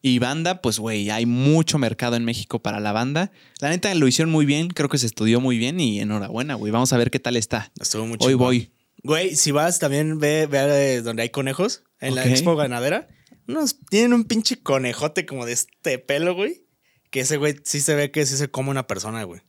Y 0.00 0.20
banda, 0.20 0.62
pues 0.62 0.78
güey, 0.78 1.10
hay 1.10 1.26
mucho 1.26 1.78
mercado 1.78 2.14
en 2.14 2.24
México 2.24 2.62
para 2.62 2.78
la 2.78 2.92
banda. 2.92 3.32
La 3.60 3.70
neta 3.70 3.92
lo 3.96 4.06
hicieron 4.06 4.30
muy 4.30 4.46
bien, 4.46 4.68
creo 4.68 4.88
que 4.88 4.98
se 4.98 5.06
estudió 5.06 5.40
muy 5.40 5.58
bien 5.58 5.80
y 5.80 5.98
enhorabuena, 6.00 6.54
güey. 6.54 6.70
Vamos 6.70 6.92
a 6.92 6.98
ver 6.98 7.10
qué 7.10 7.18
tal 7.18 7.36
está. 7.36 7.72
Estuvo 7.80 8.06
muy 8.06 8.16
Hoy 8.20 8.34
voy. 8.34 8.72
Güey, 9.02 9.34
si 9.34 9.50
vas 9.50 9.80
también 9.80 10.18
ve, 10.18 10.46
ve 10.46 11.02
donde 11.02 11.22
hay 11.22 11.30
conejos, 11.30 11.82
en 12.00 12.14
la 12.14 12.26
expo 12.26 12.54
ganadera. 12.54 13.08
Unos, 13.48 13.80
tienen 13.90 14.12
un 14.14 14.24
pinche 14.24 14.62
conejote 14.62 15.26
como 15.26 15.44
de 15.44 15.52
este 15.52 15.98
pelo, 15.98 16.34
güey. 16.34 16.66
Que 17.10 17.20
ese 17.20 17.36
güey 17.36 17.56
sí 17.64 17.80
se 17.80 17.94
ve 17.94 18.10
que 18.10 18.24
sí 18.24 18.36
se 18.36 18.50
come 18.50 18.70
una 18.70 18.86
persona, 18.86 19.24
güey. 19.24 19.42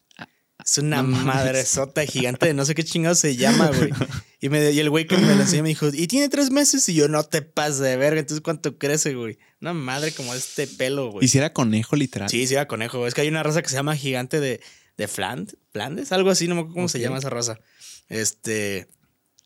Es 0.65 0.80
una 0.80 1.04
no 1.04 1.10
madresota 1.10 2.06
gigante 2.06 2.47
de 2.47 2.54
no 2.56 2.65
sé 2.65 2.73
qué 2.73 2.84
chingados 2.84 3.19
se 3.19 3.36
llama, 3.36 3.67
güey. 3.67 3.91
Y, 4.41 4.49
me, 4.49 4.71
y 4.71 4.80
el 4.80 4.91
güey 4.91 5.08
que 5.08 5.17
me 5.17 5.34
lo 5.34 5.41
enseñó 5.41 5.63
me 5.63 5.69
dijo, 5.69 5.88
y 5.91 6.06
tiene 6.06 6.30
tres 6.30 6.51
meses. 6.51 6.88
Y 6.89 6.93
yo, 6.93 7.08
no 7.08 7.23
te 7.23 7.41
pases 7.41 7.80
de 7.80 7.97
verga. 7.97 8.19
Entonces, 8.19 8.41
¿cuánto 8.41 8.78
crece, 8.78 9.15
güey? 9.15 9.39
Una 9.60 9.73
madre 9.73 10.12
como 10.12 10.36
este 10.36 10.67
pelo, 10.67 11.10
güey. 11.10 11.25
Hiciera 11.25 11.51
conejo 11.51 11.95
literal. 11.95 12.30
Sí, 12.30 12.45
sí, 12.45 12.54
era 12.54 12.67
conejo. 12.67 12.99
güey. 12.99 13.08
Es 13.08 13.15
que 13.15 13.21
hay 13.21 13.28
una 13.28 13.41
raza 13.41 13.63
que 13.63 13.69
se 13.69 13.75
llama 13.75 13.95
gigante 13.95 14.39
de, 14.39 14.62
de 14.97 15.08
Fland, 15.08 15.56
Flandes, 15.71 16.12
algo 16.12 16.30
así, 16.30 16.47
no 16.47 16.54
me 16.54 16.62
acuerdo 16.62 16.75
cómo 16.75 16.89
se 16.89 16.99
llama 16.99 17.17
esa 17.17 17.32
raza. 17.32 17.60
Este. 18.08 18.88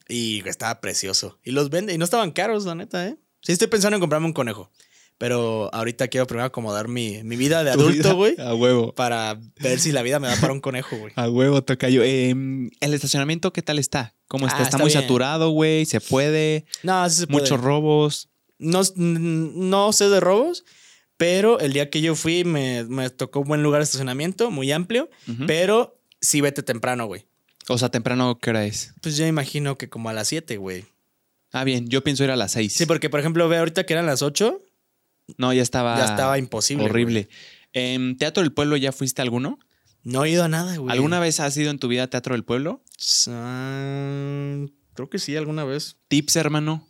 Y 0.10 0.46
estaba 0.50 0.82
precioso. 0.82 1.40
Y 1.46 1.52
los 1.52 1.70
vende. 1.70 1.94
Y 1.94 1.98
no 1.98 2.04
estaban 2.04 2.32
caros, 2.32 2.66
la 2.66 2.76
neta, 2.76 3.08
¿eh? 3.08 3.16
Sí, 3.42 3.54
estoy 3.54 3.68
pensando 3.70 3.96
en 3.96 4.02
comprarme 4.02 4.28
un 4.28 4.34
conejo. 4.34 4.70
Pero 5.20 5.70
ahorita 5.74 6.08
quiero 6.08 6.26
primero 6.28 6.46
acomodar 6.46 6.88
mi, 6.88 7.22
mi 7.24 7.36
vida 7.36 7.64
de 7.66 7.72
adulto, 7.72 8.16
güey. 8.16 8.36
A 8.40 8.56
huevo. 8.56 8.96
Para 8.96 9.38
ver 9.60 9.80
si 9.80 9.92
la 9.92 10.02
vida 10.02 10.20
me 10.20 10.30
da 10.30 10.38
para 10.38 10.54
un 10.54 10.62
conejo, 10.62 10.98
güey. 10.98 11.12
A 11.18 11.30
huevo, 11.30 11.62
tocayo. 11.62 12.04
Eh, 12.04 12.30
el 12.32 12.94
estacionamiento, 12.94 13.52
¿qué 13.52 13.62
tal 13.62 13.80
está? 13.80 14.16
¿Cómo 14.30 14.48
está? 14.48 14.60
Ah, 14.60 14.64
está, 14.64 14.70
está 14.70 14.78
muy 14.78 14.92
bien. 14.92 15.02
saturado, 15.02 15.50
güey. 15.50 15.86
Se 15.86 16.00
puede. 16.00 16.66
No, 16.84 17.08
sí 17.10 17.18
se 17.18 17.28
puede. 17.28 17.42
Muchos 17.42 17.60
robos. 17.60 18.30
No, 18.60 18.82
no 18.96 19.92
sé 19.92 20.08
de 20.08 20.22
robos, 20.22 20.64
pero 21.18 21.60
el 21.60 21.74
día 21.74 21.90
que 21.90 22.00
yo 22.00 22.16
fui 22.16 22.46
me, 22.46 22.86
me 22.86 23.10
tocó 23.10 23.42
un 23.42 23.48
buen 23.50 23.62
lugar 23.62 23.82
de 23.82 23.84
estacionamiento, 23.86 24.52
muy 24.52 24.72
amplio. 24.72 25.10
Pero 25.48 26.00
sí 26.22 26.40
vete 26.40 26.64
temprano, 26.64 27.08
güey. 27.08 27.26
O 27.68 27.78
sea, 27.78 27.90
temprano, 27.90 28.40
¿qué 28.42 28.52
hora 28.52 28.66
es? 28.66 28.94
Pues 29.02 29.18
yo 29.18 29.28
imagino 29.28 29.78
que 29.78 29.90
como 29.90 30.10
a 30.10 30.14
las 30.14 30.30
7, 30.30 30.56
güey. 30.56 30.86
Ah, 31.52 31.64
bien. 31.66 31.88
Yo 31.90 32.04
pienso 32.04 32.24
ir 32.24 32.32
a 32.32 32.36
las 32.36 32.52
seis. 32.54 32.74
Sí, 32.74 32.86
porque 32.86 33.10
por 33.10 33.20
ejemplo, 33.20 33.50
ve 33.50 33.58
ahorita 33.58 33.86
que 33.86 33.94
eran 33.94 34.06
las 34.06 34.22
8, 34.22 34.62
No, 35.38 35.54
ya 35.54 35.62
estaba. 35.62 35.98
ya 35.98 36.06
estaba 36.06 36.38
imposible. 36.38 36.86
horrible. 36.86 37.30
Em, 37.74 38.18
¿Teatro 38.18 38.42
del 38.44 38.52
Pueblo 38.54 38.78
ya 38.78 38.92
fuiste 38.92 39.22
a 39.22 39.24
alguno? 39.24 39.60
No 40.04 40.24
he 40.26 40.30
ido 40.32 40.44
a 40.44 40.48
nada, 40.48 40.76
güey. 40.78 40.92
¿Alguna 40.92 41.20
vez 41.20 41.40
has 41.40 41.56
ido 41.58 41.72
en 41.72 41.78
tu 41.80 41.88
vida 41.88 42.04
a 42.04 42.08
Teatro 42.10 42.34
del 42.34 42.44
Pueblo? 42.44 42.84
Creo 44.94 45.10
que 45.10 45.20
sí, 45.20 45.36
alguna 45.36 45.64
vez. 45.66 45.98
Tips, 46.08 46.36
hermano, 46.36 46.88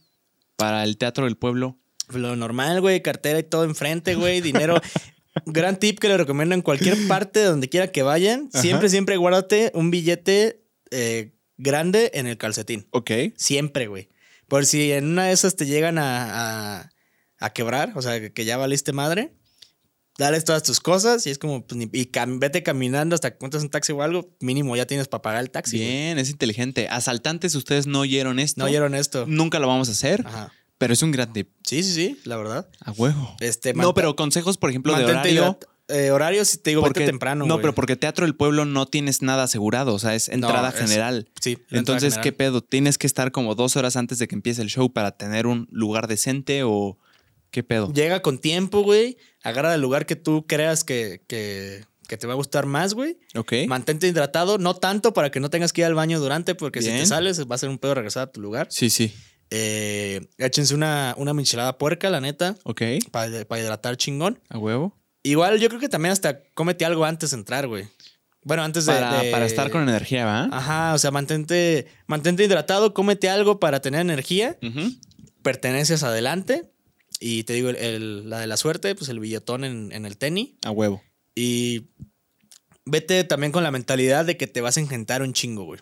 para 0.56 0.84
el 0.84 0.97
Teatro 0.97 1.25
del 1.25 1.38
Pueblo. 1.38 1.78
Lo 2.13 2.36
normal, 2.36 2.82
güey, 2.82 3.02
cartera 3.02 3.39
y 3.39 3.43
todo 3.43 3.63
enfrente, 3.65 4.15
güey, 4.15 4.41
dinero. 4.41 4.82
Gran 5.45 5.78
tip 5.78 5.99
que 5.99 6.08
le 6.08 6.17
recomiendo 6.17 6.56
en 6.56 6.62
cualquier 6.62 6.97
parte 7.08 7.43
donde 7.43 7.69
quiera 7.69 7.91
que 7.91 8.02
vayan. 8.02 8.49
Ajá. 8.52 8.62
Siempre, 8.62 8.89
siempre 8.89 9.17
guárdate 9.17 9.71
un 9.75 9.91
billete 9.91 10.65
eh, 10.91 11.34
grande 11.58 12.10
en 12.15 12.25
el 12.28 12.38
calcetín. 12.38 12.88
Ok. 12.91 13.12
Siempre, 13.38 13.88
güey. 13.88 14.10
Por 14.47 14.65
si 14.65 14.91
en 14.91 15.06
una 15.06 15.25
de 15.25 15.34
esas 15.34 15.56
te 15.56 15.67
llegan 15.67 15.99
a, 15.99 16.80
a- 16.82 16.89
a 17.39 17.52
quebrar, 17.52 17.93
o 17.95 18.02
sea, 18.02 18.30
que 18.32 18.45
ya 18.45 18.58
valiste 18.58 18.91
madre, 18.93 19.34
dales 20.17 20.43
todas 20.43 20.63
tus 20.63 20.80
cosas 20.82 21.25
y 21.28 21.30
es 21.30 21.38
como, 21.38 21.65
pues, 21.65 21.80
y 21.93 22.06
cam- 22.12 22.39
vete 22.39 22.62
caminando 22.63 23.15
hasta 23.15 23.30
que 23.32 23.36
encuentres 23.36 23.63
un 23.63 23.69
taxi 23.69 23.93
o 23.93 24.02
algo, 24.04 24.36
mínimo 24.41 24.75
ya 24.75 24.86
tienes 24.86 25.08
para 25.08 25.21
pagar 25.21 25.41
el 25.41 25.49
taxi. 25.49 25.78
güey. 25.78 25.89
Bien, 25.89 26.19
es 26.19 26.30
inteligente. 26.30 26.88
Asaltantes, 26.89 27.56
ustedes 27.56 27.88
no 27.88 28.02
oyeron 28.02 28.39
esto. 28.39 28.60
No 28.60 28.65
oyeron 28.65 28.95
esto. 28.95 29.25
Nunca 29.28 29.60
lo 29.60 29.67
vamos 29.67 29.88
a 29.88 29.93
hacer, 29.93 30.23
Ajá. 30.28 30.52
pero 30.78 30.93
es 30.93 31.02
un 31.02 31.12
gran 31.12 31.32
tip. 31.32 31.49
Sí, 31.63 31.84
sí, 31.84 31.93
sí, 31.93 32.19
la 32.25 32.36
verdad. 32.36 32.69
A 32.82 32.91
huevo. 32.91 33.36
Este, 33.39 33.73
No, 33.73 33.93
pero 33.93 34.15
consejos, 34.17 34.58
por 34.58 34.69
ejemplo, 34.71 34.93
de 34.97 35.06
horario. 35.06 35.58
eh, 35.88 36.12
horario, 36.12 36.43
si 36.43 36.58
te 36.58 36.71
digo, 36.71 36.82
Porque, 36.82 36.99
vete 36.99 37.12
temprano. 37.13 37.45
no, 37.45 37.62
pero 37.62 37.73
porque 37.73 37.95
Teatro 37.95 38.25
del 38.25 38.36
Pueblo 38.36 38.65
no 38.65 38.86
tienes 38.88 39.21
nada 39.21 39.43
asegurado, 39.43 39.93
o 39.95 39.99
sea, 39.99 40.15
es 40.15 40.28
entrada 40.28 40.69
es- 40.69 40.75
general. 40.75 41.30
Sí, 41.41 41.58
Entonces, 41.71 42.15
general. 42.15 42.23
¿qué 42.23 42.32
pedo? 42.34 42.62
¿Tienes 42.62 42.97
que 42.97 43.08
estar 43.08 43.32
como 43.32 43.56
dos 43.56 43.78
horas 43.78 43.95
antes 43.95 44.17
de 44.19 44.28
que 44.28 44.36
empiece 44.36 44.62
el 44.62 44.67
show 44.67 44.91
para 44.91 45.12
tener 45.17 45.47
un 45.47 45.67
lugar 45.71 46.08
decente 46.08 46.63
o 46.63 46.99
qué 47.51 47.63
pedo? 47.63 47.91
Llega 47.93 48.21
con 48.21 48.39
tiempo, 48.39 48.81
güey. 48.81 49.17
Agarra 49.43 49.73
el 49.75 49.81
lugar 49.81 50.05
que 50.05 50.15
tú 50.15 50.45
creas 50.47 50.83
que, 50.83 51.23
que, 51.27 51.83
que 52.07 52.17
te 52.17 52.27
va 52.27 52.33
a 52.33 52.35
gustar 52.35 52.65
más, 52.65 52.93
güey. 52.93 53.17
Ok. 53.35 53.53
Mantente 53.67 54.07
hidratado, 54.07 54.57
no 54.57 54.75
tanto 54.75 55.13
para 55.13 55.31
que 55.31 55.39
no 55.39 55.49
tengas 55.49 55.71
que 55.73 55.81
ir 55.81 55.85
al 55.85 55.95
baño 55.95 56.19
durante, 56.19 56.55
porque 56.55 56.81
si 56.81 56.89
te 56.89 57.05
sales 57.05 57.39
va 57.49 57.55
a 57.55 57.57
ser 57.57 57.69
un 57.69 57.77
pedo 57.77 57.95
regresar 57.95 58.23
a 58.23 58.31
tu 58.31 58.41
lugar. 58.41 58.67
Sí, 58.69 58.89
sí. 58.89 59.13
Eh, 59.51 60.27
échense 60.38 60.75
una, 60.75 61.15
una 61.17 61.33
michelada 61.33 61.77
puerca, 61.79 62.09
la 62.12 62.21
neta, 62.21 62.55
Ok. 62.63 62.81
para, 63.12 63.59
hidratar 63.59 63.97
chingón. 63.97 64.39
A 64.49 64.57
huevo. 64.59 64.95
Igual 65.23 65.59
yo 65.59 65.69
creo 65.69 65.79
que 65.81 65.89
también 65.89 66.12
hasta 66.13 66.43
cómete 66.53 66.85
algo 66.85 67.03
antes 67.05 67.31
de 67.31 67.38
entrar, 67.38 67.67
güey. 67.67 67.85
Bueno, 68.43 68.63
antes 68.63 68.85
de- 68.85 68.93
Para, 68.93 69.21
de, 69.23 69.31
para 69.31 69.45
estar 69.45 69.69
con 69.71 69.81
energía, 69.89 70.25
¿va? 70.25 70.49
Ajá, 70.51 70.93
o 70.93 70.97
sea, 70.97 71.12
mantente, 71.12 71.88
mantente 72.07 72.43
hidratado, 72.43 72.93
cómete 72.93 73.27
algo 73.29 73.59
para 73.59 73.81
tener 73.81 74.01
energía, 74.01 74.57
Ujú. 74.62 74.91
perteneces 75.41 76.03
adelante. 76.03 76.69
Y 77.19 77.43
te 77.43 77.53
digo, 77.53 77.69
el- 77.69 77.75
el- 77.75 78.29
la 78.29 78.39
de 78.39 78.47
la 78.47 78.58
suerte, 78.58 78.95
pues 78.95 79.10
el 79.10 79.19
billetón 79.19 79.63
en, 79.63 79.91
en 79.91 80.05
el 80.05 80.17
tenis. 80.17 80.51
A 80.65 80.71
huevo. 80.71 81.01
Y 81.36 81.88
vete 82.86 83.23
también 83.23 83.51
con 83.51 83.63
la 83.63 83.71
mentalidad 83.71 84.25
de 84.25 84.38
que 84.38 84.47
te 84.47 84.62
vas 84.62 84.77
a 84.77 84.79
engentar 84.79 85.21
un 85.21 85.34
chingo, 85.34 85.63
güey. 85.65 85.79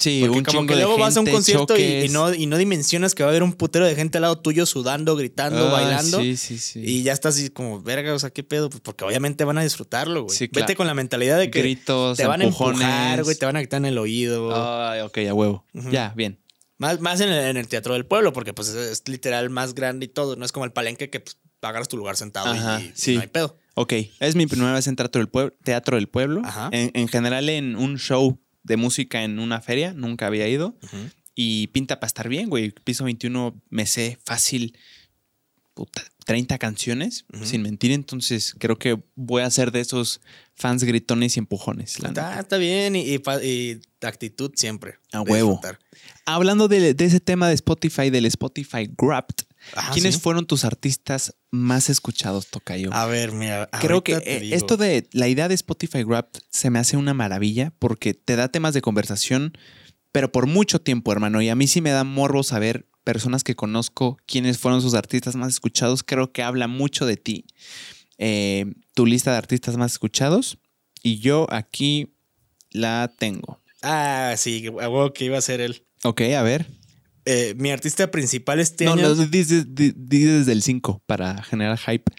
Sí, 0.00 0.20
Porque 0.20 0.38
un 0.38 0.44
como 0.44 0.52
chingo 0.60 0.66
que 0.68 0.74
de 0.76 0.82
luego 0.82 0.96
vas 0.98 1.16
a 1.16 1.20
un 1.20 1.26
concierto 1.26 1.76
y, 1.76 2.08
no, 2.10 2.32
y 2.32 2.46
no 2.46 2.56
dimensionas 2.56 3.16
que 3.16 3.24
va 3.24 3.30
a 3.30 3.32
haber 3.32 3.42
un 3.42 3.52
putero 3.52 3.84
de 3.84 3.96
gente 3.96 4.18
al 4.18 4.22
lado 4.22 4.38
tuyo 4.38 4.64
sudando, 4.64 5.16
gritando, 5.16 5.66
Ah, 5.70 5.72
bailando. 5.72 6.20
Sí, 6.20 6.36
sí, 6.36 6.56
sí. 6.58 6.80
Y 6.84 7.02
ya 7.02 7.12
estás 7.12 7.34
así 7.34 7.50
como, 7.50 7.82
verga, 7.82 8.14
o 8.14 8.18
sea, 8.20 8.30
¿qué 8.30 8.44
pedo? 8.44 8.70
Pues 8.70 8.80
porque 8.80 9.04
obviamente 9.04 9.42
van 9.42 9.58
a 9.58 9.64
disfrutarlo, 9.64 10.22
güey. 10.22 10.36
Sí, 10.38 10.44
Vete 10.44 10.60
claro. 10.66 10.76
con 10.76 10.86
la 10.86 10.94
mentalidad 10.94 11.36
de 11.36 11.50
que 11.50 11.58
Gritos, 11.62 12.16
te 12.16 12.28
van 12.28 12.42
a 12.42 12.44
empujar, 12.44 13.24
güey, 13.24 13.34
te 13.36 13.44
van 13.44 13.56
a 13.56 13.58
gritar 13.58 13.78
en 13.78 13.86
el 13.86 13.98
oído. 13.98 14.52
Ay, 14.54 15.00
ok, 15.00 15.18
a 15.28 15.34
huevo. 15.34 15.64
Ya, 15.90 16.12
bien. 16.16 16.38
Más, 16.78 17.00
más 17.00 17.20
en, 17.20 17.28
el, 17.30 17.44
en 17.50 17.56
el 17.56 17.68
teatro 17.68 17.94
del 17.94 18.06
pueblo, 18.06 18.32
porque 18.32 18.54
pues 18.54 18.68
es, 18.68 18.76
es 18.76 19.08
literal 19.08 19.50
más 19.50 19.74
grande 19.74 20.06
y 20.06 20.08
todo. 20.08 20.36
No 20.36 20.44
es 20.44 20.52
como 20.52 20.64
el 20.64 20.72
palenque 20.72 21.10
que 21.10 21.20
pues, 21.20 21.36
agarras 21.60 21.88
tu 21.88 21.96
lugar 21.96 22.16
sentado 22.16 22.54
y- 22.54 22.58
Ajá, 22.58 22.80
y, 22.80 22.92
sí. 22.94 23.14
no 23.16 23.20
hay 23.22 23.26
pedo. 23.26 23.58
Ok, 23.74 23.92
es 24.20 24.34
mi 24.34 24.46
primera 24.46 24.72
vez 24.72 24.86
en 24.86 24.96
Teatro 24.96 25.20
del 25.20 25.28
Pueblo. 25.28 25.54
Teatro 25.62 25.96
del 25.96 26.08
Pueblo. 26.08 26.42
Ajá. 26.44 26.68
En, 26.72 26.90
en 26.94 27.06
general, 27.08 27.48
en 27.48 27.76
un 27.76 27.98
show 27.98 28.40
de 28.62 28.76
música 28.76 29.22
en 29.22 29.38
una 29.38 29.60
feria, 29.60 29.92
nunca 29.92 30.26
había 30.26 30.48
ido. 30.48 30.76
Y 31.34 31.68
pinta 31.68 32.00
para 32.00 32.08
estar 32.08 32.28
bien, 32.28 32.48
güey. 32.50 32.70
Piso 32.72 33.04
21 33.04 33.60
me 33.70 33.86
sé 33.86 34.18
fácil, 34.24 34.76
puta, 35.74 36.02
30 36.28 36.58
canciones, 36.58 37.24
sin 37.42 37.62
mentir. 37.62 37.90
Entonces 37.90 38.54
creo 38.58 38.78
que 38.78 39.02
voy 39.14 39.40
a 39.40 39.50
ser 39.50 39.72
de 39.72 39.80
esos 39.80 40.20
fans 40.54 40.84
gritones 40.84 41.36
y 41.36 41.40
empujones. 41.40 41.98
la 42.00 42.10
Está, 42.38 42.58
bien 42.58 42.96
y, 42.96 43.14
y 43.14 43.18
pa- 43.18 43.42
y 43.42 43.80
actitud 44.02 44.52
siempre. 44.54 44.98
A 45.10 45.22
huevo. 45.22 45.52
disfrutar. 45.52 45.78
Hablando 46.26 46.68
de, 46.68 46.92
de 46.92 47.04
ese 47.06 47.20
tema 47.20 47.48
de 47.48 47.54
Spotify, 47.54 48.10
del 48.10 48.26
Spotify 48.26 48.90
Ajá, 49.74 49.92
¿quiénes 49.94 50.14
Ah, 50.16 50.18
sí. 50.18 50.22
fueron 50.22 50.46
tus 50.46 50.66
artistas 50.66 51.34
más 51.50 51.88
escuchados, 51.88 52.48
Tocayo? 52.48 52.92
A 52.92 53.06
ver, 53.06 53.32
mira. 53.32 53.70
Creo 53.80 54.04
que 54.04 54.20
eh, 54.26 54.40
digo. 54.40 54.54
esto 54.54 54.76
de 54.76 55.08
la 55.12 55.28
idea 55.28 55.48
de 55.48 55.54
Spotify 55.54 56.04
Wrapped 56.04 56.42
se 56.50 56.68
me 56.68 56.78
hace 56.78 56.98
una 56.98 57.14
maravilla 57.14 57.72
porque 57.78 58.12
te 58.12 58.36
da 58.36 58.48
temas 58.48 58.74
de 58.74 58.82
conversación, 58.82 59.56
pero 60.12 60.30
por 60.30 60.46
mucho 60.46 60.78
tiempo, 60.78 61.10
hermano. 61.10 61.40
Y 61.40 61.48
a 61.48 61.54
mí 61.54 61.66
sí 61.68 61.80
me 61.80 61.90
da 61.90 62.04
morbo 62.04 62.42
saber 62.42 62.86
personas 63.12 63.42
que 63.42 63.56
conozco, 63.56 64.18
quiénes 64.26 64.58
fueron 64.58 64.82
sus 64.82 64.92
artistas 64.92 65.34
más 65.34 65.48
escuchados. 65.54 66.02
Creo 66.02 66.30
que 66.30 66.42
habla 66.42 66.68
mucho 66.68 67.06
de 67.06 67.16
ti. 67.16 67.46
Eh, 68.18 68.66
tu 68.94 69.06
lista 69.06 69.30
de 69.32 69.38
artistas 69.38 69.78
más 69.78 69.92
escuchados. 69.92 70.58
Y 71.02 71.18
yo 71.20 71.46
aquí 71.50 72.12
la 72.70 73.10
tengo. 73.18 73.62
Ah, 73.80 74.34
sí, 74.36 74.66
a 74.66 74.70
huevo 74.90 75.14
que 75.14 75.24
iba 75.24 75.38
a 75.38 75.40
ser 75.40 75.62
él. 75.62 75.86
Ok, 76.04 76.20
a 76.36 76.42
ver. 76.42 76.66
Eh, 77.24 77.54
mi 77.56 77.70
artista 77.70 78.10
principal 78.10 78.60
este 78.60 78.84
No, 78.84 78.92
año, 78.92 79.14
no, 79.14 79.26
di, 79.26 79.42
di- 79.44 79.64
di- 79.66 79.94
di 79.96 80.18
desde 80.24 80.52
el 80.52 80.62
5 80.62 81.02
para 81.06 81.42
generar 81.42 81.78
hype. 81.78 82.12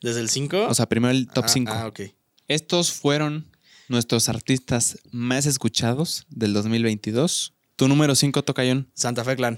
desde 0.00 0.20
el 0.20 0.28
5. 0.30 0.68
O 0.68 0.74
sea, 0.74 0.86
primero 0.88 1.10
el 1.10 1.26
top 1.26 1.48
5. 1.48 1.72
Ah, 1.74 1.88
ok. 1.88 2.02
Estos 2.46 2.92
fueron 2.92 3.50
nuestros 3.88 4.28
artistas 4.28 4.98
más 5.10 5.46
escuchados 5.46 6.24
del 6.30 6.52
2022. 6.52 7.52
Tu 7.74 7.88
número 7.88 8.14
5, 8.14 8.44
Tocayón. 8.44 8.88
Santa 8.94 9.24
Fe 9.24 9.34
Clan. 9.34 9.56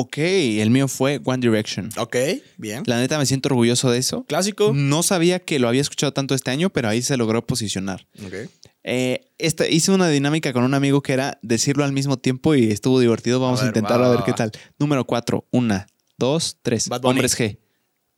Ok, 0.00 0.18
el 0.18 0.70
mío 0.70 0.86
fue 0.86 1.20
One 1.24 1.38
Direction. 1.40 1.90
Ok, 1.96 2.14
bien. 2.56 2.84
La 2.86 2.98
neta 3.00 3.18
me 3.18 3.26
siento 3.26 3.48
orgulloso 3.48 3.90
de 3.90 3.98
eso. 3.98 4.24
Clásico. 4.28 4.70
No 4.72 5.02
sabía 5.02 5.40
que 5.40 5.58
lo 5.58 5.66
había 5.66 5.80
escuchado 5.80 6.12
tanto 6.12 6.36
este 6.36 6.52
año, 6.52 6.70
pero 6.70 6.88
ahí 6.88 7.02
se 7.02 7.16
logró 7.16 7.44
posicionar. 7.44 8.06
Ok. 8.24 8.48
Eh, 8.84 9.26
esta- 9.38 9.66
hice 9.68 9.90
una 9.90 10.08
dinámica 10.08 10.52
con 10.52 10.62
un 10.62 10.74
amigo 10.74 11.02
que 11.02 11.14
era 11.14 11.40
decirlo 11.42 11.82
al 11.84 11.92
mismo 11.92 12.16
tiempo 12.16 12.54
y 12.54 12.70
estuvo 12.70 13.00
divertido. 13.00 13.40
Vamos 13.40 13.60
A 13.60 13.66
intentarlo 13.66 14.04
va, 14.06 14.12
a 14.12 14.16
ver 14.16 14.24
qué 14.24 14.32
tal. 14.34 14.52
Número 14.78 15.04
cuatro. 15.04 15.48
Una, 15.50 15.88
dos, 16.16 16.58
tres. 16.62 16.88
Bad 16.88 17.00
Bunny. 17.00 17.10
Hombres 17.14 17.36
G. 17.36 17.58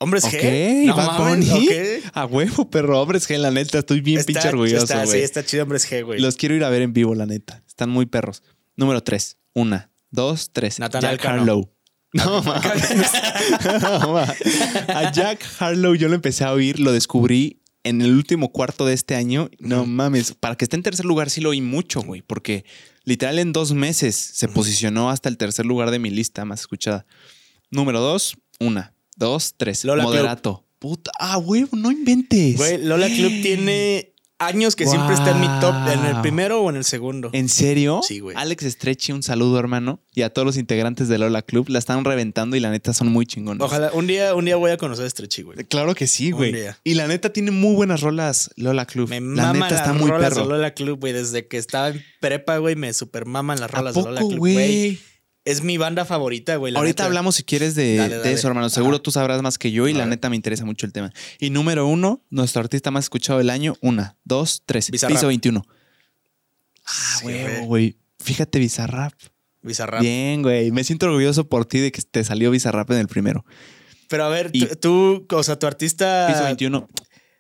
Hombres 0.03 0.25
G. 0.25 0.85
No 0.85 0.97
Bad 0.97 1.19
Bunny. 1.31 1.69
A 2.13 2.27
huevo, 2.27 2.69
perro. 2.69 3.01
Hombres 3.01 3.27
G, 3.27 3.39
la 3.39 3.51
neta. 3.51 3.79
Estoy 3.79 4.03
bien 4.03 4.19
Está- 4.19 4.33
pinche 4.35 4.49
orgulloso, 4.49 4.85
está-. 4.85 5.07
Sí, 5.07 5.17
está 5.17 5.45
chido 5.47 5.63
Hombres 5.63 5.91
G, 5.91 6.05
güey. 6.05 6.21
Los 6.21 6.37
quiero 6.37 6.55
ir 6.55 6.63
a 6.63 6.69
ver 6.69 6.83
en 6.83 6.93
vivo, 6.93 7.15
la 7.15 7.25
neta. 7.25 7.63
Están 7.67 7.89
muy 7.89 8.05
perros. 8.05 8.43
Número 8.77 9.03
tres. 9.03 9.39
Una, 9.55 9.90
dos, 10.11 10.51
tres. 10.53 10.79
Natanael 10.79 11.19
Jack. 11.19 11.27
Harlow. 11.27 11.71
No 12.13 12.43
mames. 12.43 12.91
No, 13.83 14.13
ma. 14.15 14.35
A 14.89 15.13
Jack 15.13 15.45
Harlow 15.61 15.95
yo 15.95 16.09
lo 16.09 16.17
empecé 16.17 16.43
a 16.43 16.53
oír, 16.53 16.81
lo 16.81 16.91
descubrí 16.93 17.61
en 17.85 18.03
el 18.03 18.13
último 18.13 18.51
cuarto 18.51 18.85
de 18.85 18.95
este 18.95 19.15
año. 19.15 19.49
No 19.59 19.87
mames, 19.87 20.35
para 20.35 20.57
que 20.57 20.65
esté 20.65 20.77
en 20.77 20.83
tercer 20.83 21.07
lugar 21.07 21.31
sí 21.31 21.41
lo 21.41 21.51
oí 21.51 21.61
mucho, 21.61 22.03
güey, 22.03 22.23
porque 22.23 22.65
literal 23.05 23.39
en 23.39 23.53
dos 23.53 23.73
meses 23.73 24.17
se 24.17 24.49
posicionó 24.49 25.11
hasta 25.11 25.29
el 25.29 25.37
tercer 25.37 25.67
lugar 25.67 25.91
de 25.91 25.99
mi 25.99 26.11
lista 26.11 26.45
más 26.45 26.61
escuchada. 26.61 27.07
Número 27.71 28.01
dos, 28.01 28.37
una, 28.59 28.95
dos, 29.17 29.55
tres. 29.57 29.85
Lola 29.85 30.03
Club. 30.03 30.13
Moderato. 30.13 30.67
Puta, 30.79 31.13
ah, 31.19 31.37
güey, 31.37 31.67
no 31.73 31.93
inventes. 31.93 32.57
Güey, 32.57 32.83
Lola 32.83 33.07
Club 33.07 33.31
tiene 33.43 34.15
años 34.41 34.75
que 34.75 34.87
siempre 34.87 35.15
está 35.15 35.31
en 35.31 35.41
mi 35.41 35.47
top, 35.61 35.75
en 35.93 36.05
el 36.07 36.21
primero 36.23 36.63
o 36.63 36.71
en 36.71 36.77
el 36.77 36.85
segundo. 36.85 37.31
¿En 37.33 37.49
serio? 37.49 38.01
Sí, 38.03 38.19
güey. 38.19 38.37
Alex 38.37 38.65
Estrechi, 38.65 39.13
un 39.13 39.23
saludo, 39.23 39.59
hermano. 39.61 40.01
Y 40.15 40.23
a 40.23 40.31
todos 40.33 40.45
los 40.47 40.57
integrantes 40.57 41.09
de 41.09 41.19
Lola 41.19 41.43
Club. 41.43 41.69
La 41.69 41.79
están 41.79 42.05
reventando 42.05 42.57
y 42.57 42.61
la 42.61 42.71
neta 42.71 42.93
son 42.93 43.09
muy 43.09 43.27
chingones. 43.27 43.63
Ojalá, 43.63 43.91
un 43.93 44.07
día, 44.07 44.35
un 44.35 44.45
día 44.47 44.57
voy 44.57 44.71
a 44.73 44.77
conocer 44.77 45.05
a 45.07 45.11
Stretchy, 45.11 45.43
güey. 45.43 45.59
Claro 45.67 45.95
que 45.95 46.07
sí, 46.07 46.33
Un 46.33 46.39
güey. 46.39 46.53
día. 46.53 46.79
Y 46.83 46.95
la 46.95 47.07
neta 47.07 47.33
tiene 47.33 47.51
muy 47.51 47.75
buenas 47.75 48.01
rolas 48.01 48.51
Lola 48.57 48.87
Club. 48.87 49.09
Me 49.11 49.21
la 49.21 49.53
neta 49.53 49.69
está 49.69 49.93
las 49.93 50.01
muy 50.01 50.11
rolas 50.11 50.31
perro. 50.31 50.43
de 50.43 50.49
Lola 50.49 50.75
Club, 50.75 50.99
güey. 51.01 51.13
Desde 51.13 51.47
que 51.47 51.59
estaba 51.59 51.91
en 51.91 52.03
prepa, 52.21 52.57
güey, 52.57 52.77
me 52.77 52.93
super 52.95 53.27
maman 53.27 53.61
las 53.61 53.73
¿A 53.73 53.77
rolas 53.79 53.95
de 53.95 54.03
Lola 54.03 54.21
Club, 54.21 54.37
güey. 54.39 54.99
Es 55.45 55.63
mi 55.63 55.79
banda 55.79 56.05
favorita, 56.05 56.57
güey. 56.57 56.75
Ahorita 56.77 57.03
neta. 57.03 57.05
hablamos 57.07 57.35
si 57.37 57.45
quieres 57.45 57.75
de, 57.75 57.97
Dale, 57.97 58.15
de 58.17 58.19
dale. 58.21 58.33
eso, 58.33 58.47
hermano. 58.49 58.69
Seguro 58.69 58.97
Ajá. 58.97 59.03
tú 59.03 59.11
sabrás 59.11 59.41
más 59.43 59.57
que 59.59 59.73
yo 59.73 59.89
y 59.89 59.95
la 59.95 60.05
neta 60.07 60.29
me 60.29 60.37
interesa 60.37 60.65
mucho 60.67 60.85
el 60.87 60.93
tema. 60.93 61.13
Y 61.39 61.51
número 61.51 61.87
uno, 61.87 62.23
nuestro 62.31 62.61
artista 62.61 62.91
más 62.91 63.05
escuchado 63.07 63.39
del 63.39 63.49
año. 63.51 63.75
Una, 63.81 64.17
dos, 64.25 64.63
tres. 64.67 64.91
Bizarrap. 64.91 65.17
Piso 65.17 65.27
21. 65.29 65.65
Ah, 66.85 67.17
Sí, 67.19 67.23
güey. 67.25 67.67
güey. 67.67 67.97
Fíjate, 68.23 68.59
Bizarrap. 68.59 69.15
Bizarrap. 69.63 70.03
Bien, 70.03 70.43
güey. 70.43 70.71
Me 70.73 70.85
siento 70.85 71.07
orgulloso 71.07 71.49
por 71.49 71.65
ti 71.65 71.79
de 71.81 71.91
que 71.93 72.03
te 72.03 72.23
salió 72.25 72.51
Bizarrap 72.51 72.91
en 72.91 72.99
el 72.99 73.09
primero. 73.09 73.45
Pero 74.09 74.25
a 74.25 74.29
ver, 74.29 74.51
Y- 74.53 74.67
tú, 74.77 75.27
o 75.31 75.43
sea, 75.43 75.59
tu 75.59 75.67
artista. 75.67 76.27
Piso 76.29 76.45
21. 76.45 76.89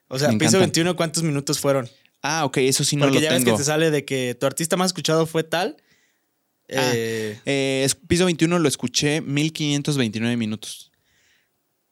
O 0.08 0.18
sea, 0.18 0.28
piso 0.30 0.36
encanta. 0.36 0.58
21, 0.58 0.96
¿cuántos 0.96 1.22
minutos 1.22 1.58
fueron? 1.60 1.88
Ah, 2.22 2.44
ok, 2.44 2.58
eso 2.58 2.84
sí 2.84 2.96
no 2.96 3.04
Porque 3.06 3.16
lo 3.16 3.22
ya 3.22 3.32
ves 3.32 3.44
que 3.44 3.52
te 3.52 3.64
sale 3.64 3.90
de 3.90 4.04
que 4.04 4.34
tu 4.38 4.46
artista 4.46 4.76
más 4.76 4.86
escuchado 4.88 5.26
fue 5.26 5.42
tal. 5.44 5.76
Ah. 6.76 6.92
Eh, 6.94 7.38
Eh, 7.44 7.88
piso 8.06 8.24
21 8.24 8.58
lo 8.58 8.68
escuché 8.68 9.20
1529 9.20 10.36
minutos. 10.36 10.90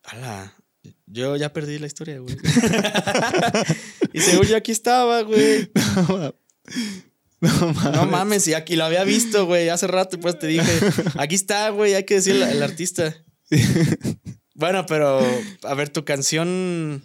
ala, 0.05 0.55
yo 1.07 1.37
ya 1.37 1.53
perdí 1.53 1.79
la 1.79 1.87
historia, 1.87 2.19
güey. 2.21 2.37
y 4.13 4.21
según 4.21 4.47
yo 4.47 4.57
aquí 4.57 4.73
estaba, 4.73 5.23
güey. 5.23 5.71
No 7.41 7.73
mames. 7.73 7.93
No 7.93 8.07
mames, 8.07 8.49
y 8.49 8.55
aquí 8.55 8.75
lo 8.75 8.85
había 8.85 9.05
visto, 9.05 9.47
güey. 9.47 9.69
Hace 9.69 9.87
rato, 9.87 10.19
pues 10.19 10.39
te 10.41 10.49
dije, 10.49 10.73
aquí 11.19 11.37
está, 11.37 11.71
güey, 11.71 11.95
hay 11.95 12.03
que 12.05 12.15
decir 12.15 12.35
el, 12.35 12.43
el 12.43 12.63
artista. 12.63 13.15
Bueno, 14.55 14.87
pero 14.87 15.25
a 15.63 15.75
ver, 15.75 15.89
tu 15.89 16.05
canción. 16.05 17.05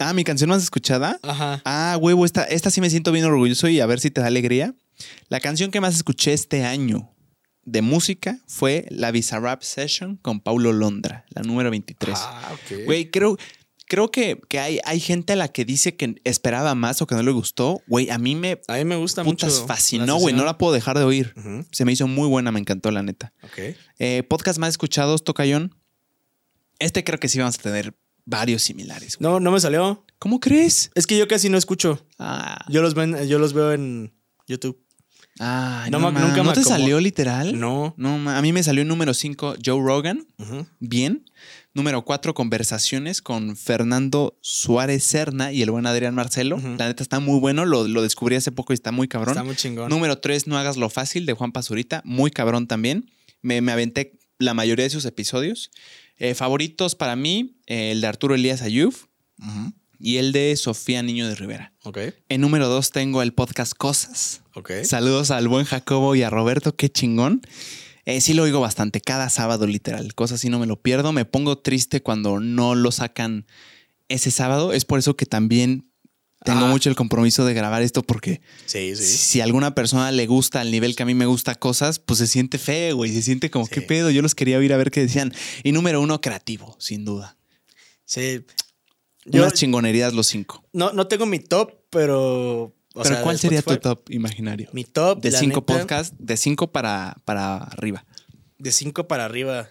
Ah, 0.00 0.12
mi 0.12 0.24
canción 0.24 0.50
más 0.50 0.60
escuchada. 0.60 1.20
Ajá. 1.22 1.62
Ah, 1.64 1.96
huevo, 2.00 2.24
esta, 2.24 2.42
esta 2.42 2.68
sí 2.72 2.80
me 2.80 2.90
siento 2.90 3.12
bien 3.12 3.24
orgulloso 3.26 3.68
y 3.68 3.78
a 3.78 3.86
ver 3.86 4.00
si 4.00 4.10
te 4.10 4.20
da 4.20 4.26
alegría. 4.26 4.74
La 5.28 5.40
canción 5.40 5.70
que 5.70 5.80
más 5.80 5.94
escuché 5.94 6.32
este 6.32 6.64
año 6.64 7.14
de 7.64 7.82
música 7.82 8.38
fue 8.46 8.86
la 8.90 9.10
Bizarrap 9.10 9.62
Session 9.62 10.16
con 10.16 10.40
Paulo 10.40 10.72
Londra, 10.72 11.24
la 11.30 11.42
número 11.42 11.70
23. 11.70 12.14
Ah, 12.18 12.52
ok. 12.54 12.84
Güey, 12.86 13.10
creo, 13.10 13.36
creo 13.86 14.10
que, 14.10 14.40
que 14.48 14.58
hay, 14.58 14.80
hay 14.84 14.98
gente 14.98 15.34
a 15.34 15.36
la 15.36 15.48
que 15.48 15.64
dice 15.64 15.94
que 15.96 16.20
esperaba 16.24 16.74
más 16.74 17.02
o 17.02 17.06
que 17.06 17.14
no 17.14 17.22
le 17.22 17.30
gustó. 17.30 17.80
Güey, 17.86 18.10
a 18.10 18.18
mí 18.18 18.34
me 18.34 18.60
A 18.66 18.74
mí 18.76 18.84
me 18.84 18.96
gusta 18.96 19.22
putas 19.24 19.52
mucho. 19.54 19.66
fascinó, 19.66 20.16
güey. 20.16 20.34
No 20.34 20.44
la 20.44 20.58
puedo 20.58 20.72
dejar 20.72 20.98
de 20.98 21.04
oír. 21.04 21.34
Se 21.70 21.84
me 21.84 21.92
hizo 21.92 22.06
muy 22.08 22.28
buena, 22.28 22.50
me 22.50 22.60
encantó, 22.60 22.90
la 22.90 23.02
neta. 23.02 23.32
Ok. 23.42 23.76
Eh, 23.98 24.22
podcast 24.28 24.58
más 24.58 24.70
escuchados, 24.70 25.22
Tocayón. 25.22 25.74
Este 26.78 27.04
creo 27.04 27.20
que 27.20 27.28
sí 27.28 27.38
vamos 27.38 27.58
a 27.58 27.62
tener 27.62 27.94
varios 28.24 28.62
similares. 28.62 29.20
No, 29.20 29.38
no 29.38 29.50
me 29.50 29.60
salió. 29.60 30.04
¿Cómo 30.18 30.40
crees? 30.40 30.90
Es 30.94 31.06
que 31.06 31.18
yo 31.18 31.28
casi 31.28 31.48
no 31.48 31.58
escucho. 31.58 32.06
Ah, 32.18 32.64
Yo 32.68 32.80
los, 32.82 32.94
ven, 32.94 33.26
yo 33.28 33.38
los 33.38 33.52
veo 33.52 33.72
en 33.72 34.12
YouTube. 34.46 34.78
Ay, 35.40 35.90
No 35.90 35.98
no, 35.98 36.06
me- 36.12 36.20
ma, 36.20 36.26
nunca 36.26 36.36
¿No 36.36 36.44
me 36.44 36.52
te 36.52 36.62
salió 36.62 37.00
literal? 37.00 37.58
No. 37.58 37.94
No, 37.96 38.18
ma, 38.18 38.38
a 38.38 38.42
mí 38.42 38.52
me 38.52 38.62
salió 38.62 38.82
el 38.82 38.88
número 38.88 39.14
5, 39.14 39.56
Joe 39.64 39.82
Rogan. 39.82 40.26
Ujú. 40.38 40.66
Bien. 40.78 41.24
Número 41.74 42.04
4, 42.04 42.34
conversaciones 42.34 43.22
con 43.22 43.56
Fernando 43.56 44.36
Suárez 44.42 45.04
Serna 45.04 45.52
y 45.52 45.62
el 45.62 45.70
buen 45.70 45.86
Adrián 45.86 46.14
Marcelo. 46.14 46.58
La 46.78 46.86
neta 46.88 47.02
está 47.02 47.20
muy 47.20 47.38
bueno. 47.40 47.64
Lo, 47.64 47.86
lo 47.88 48.02
descubrí 48.02 48.36
hace 48.36 48.52
poco 48.52 48.72
y 48.72 48.74
está 48.74 48.92
muy 48.92 49.08
cabrón. 49.08 49.32
Está 49.32 49.44
muy 49.44 49.56
chingón. 49.56 49.88
Número 49.88 50.18
3, 50.18 50.46
No 50.46 50.58
hagas 50.58 50.76
lo 50.76 50.90
fácil 50.90 51.26
de 51.26 51.32
Juan 51.32 51.52
Pazurita. 51.52 52.02
Muy 52.04 52.30
cabrón 52.30 52.66
también. 52.66 53.10
Me, 53.40 53.60
me 53.60 53.72
aventé 53.72 54.18
la 54.38 54.52
mayoría 54.54 54.84
de 54.84 54.90
sus 54.90 55.04
episodios. 55.04 55.70
Eh, 56.18 56.34
favoritos 56.34 56.94
para 56.96 57.16
mí, 57.16 57.56
eh, 57.66 57.92
el 57.92 58.00
de 58.02 58.06
Arturo 58.08 58.34
Elías 58.34 58.60
Ayub 58.62 58.94
Ujú. 59.38 59.72
Y 60.00 60.16
el 60.16 60.32
de 60.32 60.56
Sofía 60.56 61.02
Niño 61.02 61.28
de 61.28 61.34
Rivera. 61.34 61.72
Ok. 61.84 61.98
En 62.28 62.40
número 62.40 62.68
2 62.68 62.90
tengo 62.90 63.22
el 63.22 63.32
podcast 63.34 63.74
Cosas. 63.74 64.40
Ok. 64.54 64.70
Saludos 64.84 65.30
al 65.30 65.46
buen 65.46 65.64
Jacobo 65.66 66.14
y 66.16 66.22
a 66.22 66.30
Roberto, 66.30 66.74
qué 66.74 66.90
chingón. 66.90 67.42
Eh, 68.06 68.20
sí 68.22 68.32
lo 68.32 68.42
oigo 68.44 68.60
bastante, 68.60 69.00
cada 69.00 69.28
sábado 69.28 69.66
literal. 69.66 70.14
Cosas 70.14 70.40
así 70.40 70.48
no 70.48 70.58
me 70.58 70.66
lo 70.66 70.80
pierdo. 70.80 71.12
Me 71.12 71.26
pongo 71.26 71.58
triste 71.58 72.02
cuando 72.02 72.40
no 72.40 72.74
lo 72.74 72.90
sacan 72.92 73.46
ese 74.08 74.30
sábado. 74.30 74.72
Es 74.72 74.84
por 74.86 74.98
eso 74.98 75.16
que 75.16 75.26
también 75.26 75.86
tengo 76.42 76.64
Ah. 76.64 76.70
mucho 76.70 76.88
el 76.88 76.96
compromiso 76.96 77.44
de 77.44 77.52
grabar 77.52 77.82
esto 77.82 78.02
porque 78.02 78.40
Sí, 78.64 78.96
sí. 78.96 79.04
si 79.04 79.40
a 79.42 79.44
alguna 79.44 79.74
persona 79.74 80.10
le 80.10 80.26
gusta 80.26 80.62
al 80.62 80.70
nivel 80.70 80.96
que 80.96 81.02
a 81.02 81.06
mí 81.06 81.14
me 81.14 81.26
gusta 81.26 81.54
cosas, 81.54 81.98
pues 81.98 82.18
se 82.18 82.26
siente 82.26 82.56
feo, 82.56 82.96
güey. 82.96 83.12
Se 83.12 83.20
siente 83.20 83.50
como, 83.50 83.66
Sí. 83.66 83.72
¿qué 83.74 83.82
pedo? 83.82 84.10
Yo 84.10 84.22
los 84.22 84.34
quería 84.34 84.56
oír 84.56 84.72
a 84.72 84.78
ver 84.78 84.90
qué 84.90 85.00
decían. 85.02 85.34
Y 85.62 85.72
número 85.72 86.00
uno, 86.00 86.22
creativo, 86.22 86.74
sin 86.80 87.04
duda. 87.04 87.36
Sí. 88.06 88.40
Yo 89.26 89.42
Unas 89.42 89.54
chingonerías 89.54 90.14
los 90.14 90.26
cinco. 90.26 90.64
no, 90.72 90.92
no 90.92 91.06
tengo 91.06 91.26
mi 91.26 91.38
top, 91.38 91.72
pero. 91.90 92.62
o 92.64 92.74
Pero 92.94 93.04
sea, 93.04 93.22
¿cuál 93.22 93.38
sería 93.38 93.62
tu 93.62 93.76
top 93.76 94.08
imaginario? 94.10 94.70
Mi 94.72 94.84
top. 94.84 95.20
De 95.20 95.30
cinco 95.30 95.60
neta, 95.60 95.78
podcasts, 95.78 96.16
de 96.18 96.36
cinco 96.36 96.72
para, 96.72 97.16
para 97.24 97.58
arriba. 97.58 98.04
De 98.58 98.72
cinco 98.72 99.06
para 99.08 99.24
arriba. 99.26 99.68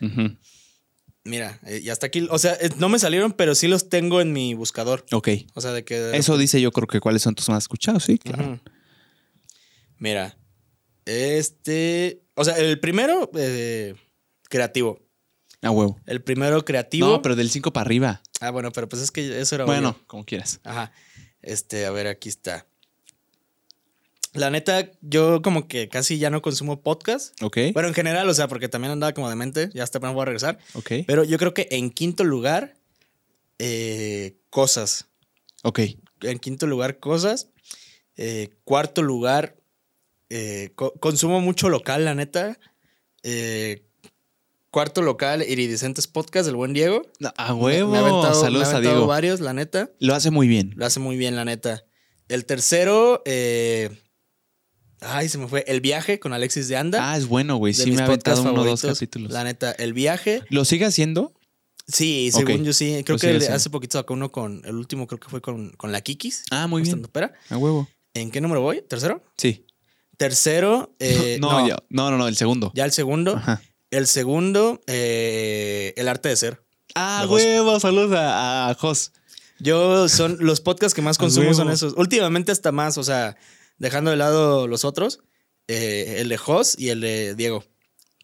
Mira, 1.26 1.60
eh, 1.66 1.82
y 1.84 1.90
hasta 1.90 2.08
aquí. 2.08 2.28
O 2.30 2.40
sea, 2.40 2.54
eh, 2.62 2.70
no 2.78 2.90
me 2.90 2.98
salieron, 3.00 3.34
pero 3.34 3.54
sí 3.56 3.68
los 3.68 3.90
tengo 3.90 4.22
en 4.22 4.32
mi 4.34 4.54
buscador. 4.54 5.06
Ok. 5.12 5.30
O 5.54 5.62
sea, 5.62 5.72
de 5.74 5.84
que. 5.84 6.16
Eso 6.16 6.38
dice 6.38 6.62
yo 6.62 6.72
creo 6.72 6.88
que 6.88 7.00
cuáles 7.00 7.22
son 7.22 7.36
tus 7.36 7.50
más 7.50 7.64
escuchados, 7.64 8.04
sí, 8.04 8.18
claro. 8.18 8.60
Mira. 9.98 10.38
Este. 11.06 12.24
O 12.36 12.46
sea, 12.46 12.56
el 12.58 12.80
primero, 12.80 13.30
eh, 13.36 13.96
creativo. 14.44 15.00
A 15.62 15.72
huevo. 15.72 16.00
El 16.06 16.22
primero 16.22 16.64
creativo. 16.64 17.08
No, 17.08 17.22
pero 17.22 17.36
del 17.36 17.50
5 17.50 17.74
para 17.74 17.86
arriba. 17.86 18.22
Ah, 18.40 18.52
bueno, 18.52 18.72
pero 18.72 18.88
pues 18.90 19.02
es 19.02 19.12
que 19.12 19.40
eso 19.40 19.56
era 19.56 19.66
Bueno, 19.66 19.90
obvio. 19.90 20.04
como 20.08 20.26
quieras. 20.26 20.60
Ajá. 20.64 20.92
Este, 21.42 21.86
a 21.86 21.92
ver, 21.92 22.08
aquí 22.08 22.30
está. 22.30 22.66
La 24.34 24.50
neta, 24.52 24.92
yo 25.02 25.42
como 25.42 25.68
que 25.68 25.90
casi 25.90 26.20
ya 26.20 26.30
no 26.30 26.42
consumo 26.42 26.82
podcast. 26.84 27.42
Ok. 27.42 27.58
Bueno, 27.74 27.88
en 27.90 27.96
general, 27.96 28.30
o 28.30 28.34
sea, 28.34 28.48
porque 28.48 28.70
también 28.70 28.92
andaba 28.92 29.14
como 29.14 29.28
de 29.30 29.36
mente. 29.36 29.70
Ya 29.74 29.84
hasta 29.84 29.98
apenas 29.98 30.14
voy 30.14 30.22
a 30.22 30.26
regresar. 30.26 30.60
Ok. 30.76 30.92
Pero 31.08 31.24
yo 31.24 31.38
creo 31.40 31.54
que 31.56 31.68
en 31.72 31.90
quinto 31.90 32.24
lugar, 32.24 32.76
eh, 33.58 34.38
cosas. 34.52 35.08
Ok. 35.64 35.80
En 36.22 36.38
quinto 36.40 36.68
lugar, 36.68 37.00
cosas. 37.00 37.50
Eh, 38.18 38.50
cuarto 38.66 39.02
lugar, 39.02 39.56
eh, 40.30 40.72
co- 40.76 40.94
consumo 41.00 41.42
mucho 41.42 41.70
local, 41.70 42.06
la 42.06 42.14
neta. 42.14 42.60
Eh, 43.24 43.84
cuarto 44.72 45.02
local, 45.02 45.44
Iridicentes 45.48 46.08
Podcast, 46.08 46.46
del 46.46 46.56
buen 46.56 46.74
Diego. 46.74 47.02
A 47.38 47.54
Me- 47.54 47.62
huevo. 47.62 47.92
me 47.92 47.98
ha 47.98 48.02
aventado- 48.02 48.40
Saludos 48.42 48.68
me 48.70 48.74
ha 48.74 48.78
a 48.78 48.82
Diego. 48.82 49.08
varios, 49.08 49.40
la 49.40 49.54
neta. 49.54 49.90
Lo 50.00 50.16
hace 50.16 50.32
muy 50.32 50.48
bien. 50.48 50.74
Lo 50.76 50.86
hace 50.86 51.00
muy 51.00 51.18
bien, 51.18 51.36
la 51.36 51.46
neta. 51.46 51.84
El 52.28 52.46
tercero, 52.46 53.22
eh, 53.26 53.90
ay, 55.02 55.30
se 55.30 55.38
me 55.38 55.48
fue. 55.48 55.64
El 55.68 55.82
viaje 55.82 56.20
con 56.20 56.34
Alexis 56.34 56.68
de 56.68 56.78
Anda. 56.78 57.12
Ah, 57.12 57.18
es 57.18 57.28
bueno, 57.28 57.56
güey. 57.58 57.74
Sí, 57.74 57.92
me 57.92 58.02
ha 58.02 58.06
aventado 58.06 58.42
uno 58.44 58.62
o 58.62 58.66
dos 58.66 58.82
capítulos. 58.82 59.32
La 59.32 59.44
neta, 59.44 59.72
el 59.72 59.94
viaje. 59.94 60.44
¿Lo 60.50 60.66
sigue 60.66 60.86
haciendo? 60.86 61.34
Sí, 61.88 62.30
según 62.32 62.64
yo 62.64 62.72
sí. 62.74 63.02
Creo 63.04 63.16
Lo 63.16 63.20
que 63.20 63.28
haciendo. 63.36 63.56
hace 63.56 63.70
poquito 63.72 63.98
sacó 63.98 64.14
uno 64.14 64.32
con. 64.32 64.62
El 64.66 64.76
último 64.76 65.08
creo 65.08 65.20
que 65.20 65.28
fue 65.30 65.42
con, 65.42 65.72
con 65.72 65.92
la 65.92 66.02
Kikis. 66.02 66.44
Ah, 66.52 66.68
muy 66.68 66.84
bien. 66.84 67.02
Espera. 67.02 67.34
A 67.50 67.58
huevo. 67.58 67.90
¿En 68.14 68.30
qué 68.30 68.42
número 68.42 68.62
voy? 68.62 68.84
¿Tercero? 68.88 69.24
Sí. 69.38 69.66
Tercero. 70.18 70.94
eh, 71.00 71.38
no, 71.42 71.52
no, 71.62 71.68
ya- 71.68 71.78
no, 71.90 72.12
no, 72.12 72.18
no, 72.18 72.28
el 72.28 72.36
segundo. 72.36 72.72
ya 72.76 72.86
el 72.86 72.92
segundo. 72.92 73.38
Ajá. 73.38 73.60
El 73.92 74.08
segundo, 74.08 74.82
eh, 74.88 75.94
El 75.98 76.08
arte 76.08 76.30
de 76.30 76.36
ser. 76.36 76.64
Ah, 76.96 77.26
De 77.28 77.34
huevo, 77.34 77.80
saludos 77.80 78.12
a, 78.18 78.70
a 78.70 78.74
Jos. 78.76 79.12
Yo 79.60 80.08
son 80.08 80.38
los 80.40 80.62
podcasts 80.62 80.96
que 80.96 81.02
más 81.02 81.18
consumo 81.18 81.54
son 81.54 81.70
esos. 81.70 81.94
Últimamente 81.98 82.52
hasta 82.52 82.72
más, 82.72 82.98
o 82.98 83.04
sea, 83.04 83.36
dejando 83.78 84.12
de 84.12 84.18
lado 84.18 84.68
los 84.68 84.86
otros, 84.86 85.20
eh, 85.68 86.18
el 86.20 86.30
de 86.30 86.38
Jos 86.38 86.80
y 86.80 86.90
el 86.90 87.02
de 87.02 87.36
Diego. 87.36 87.64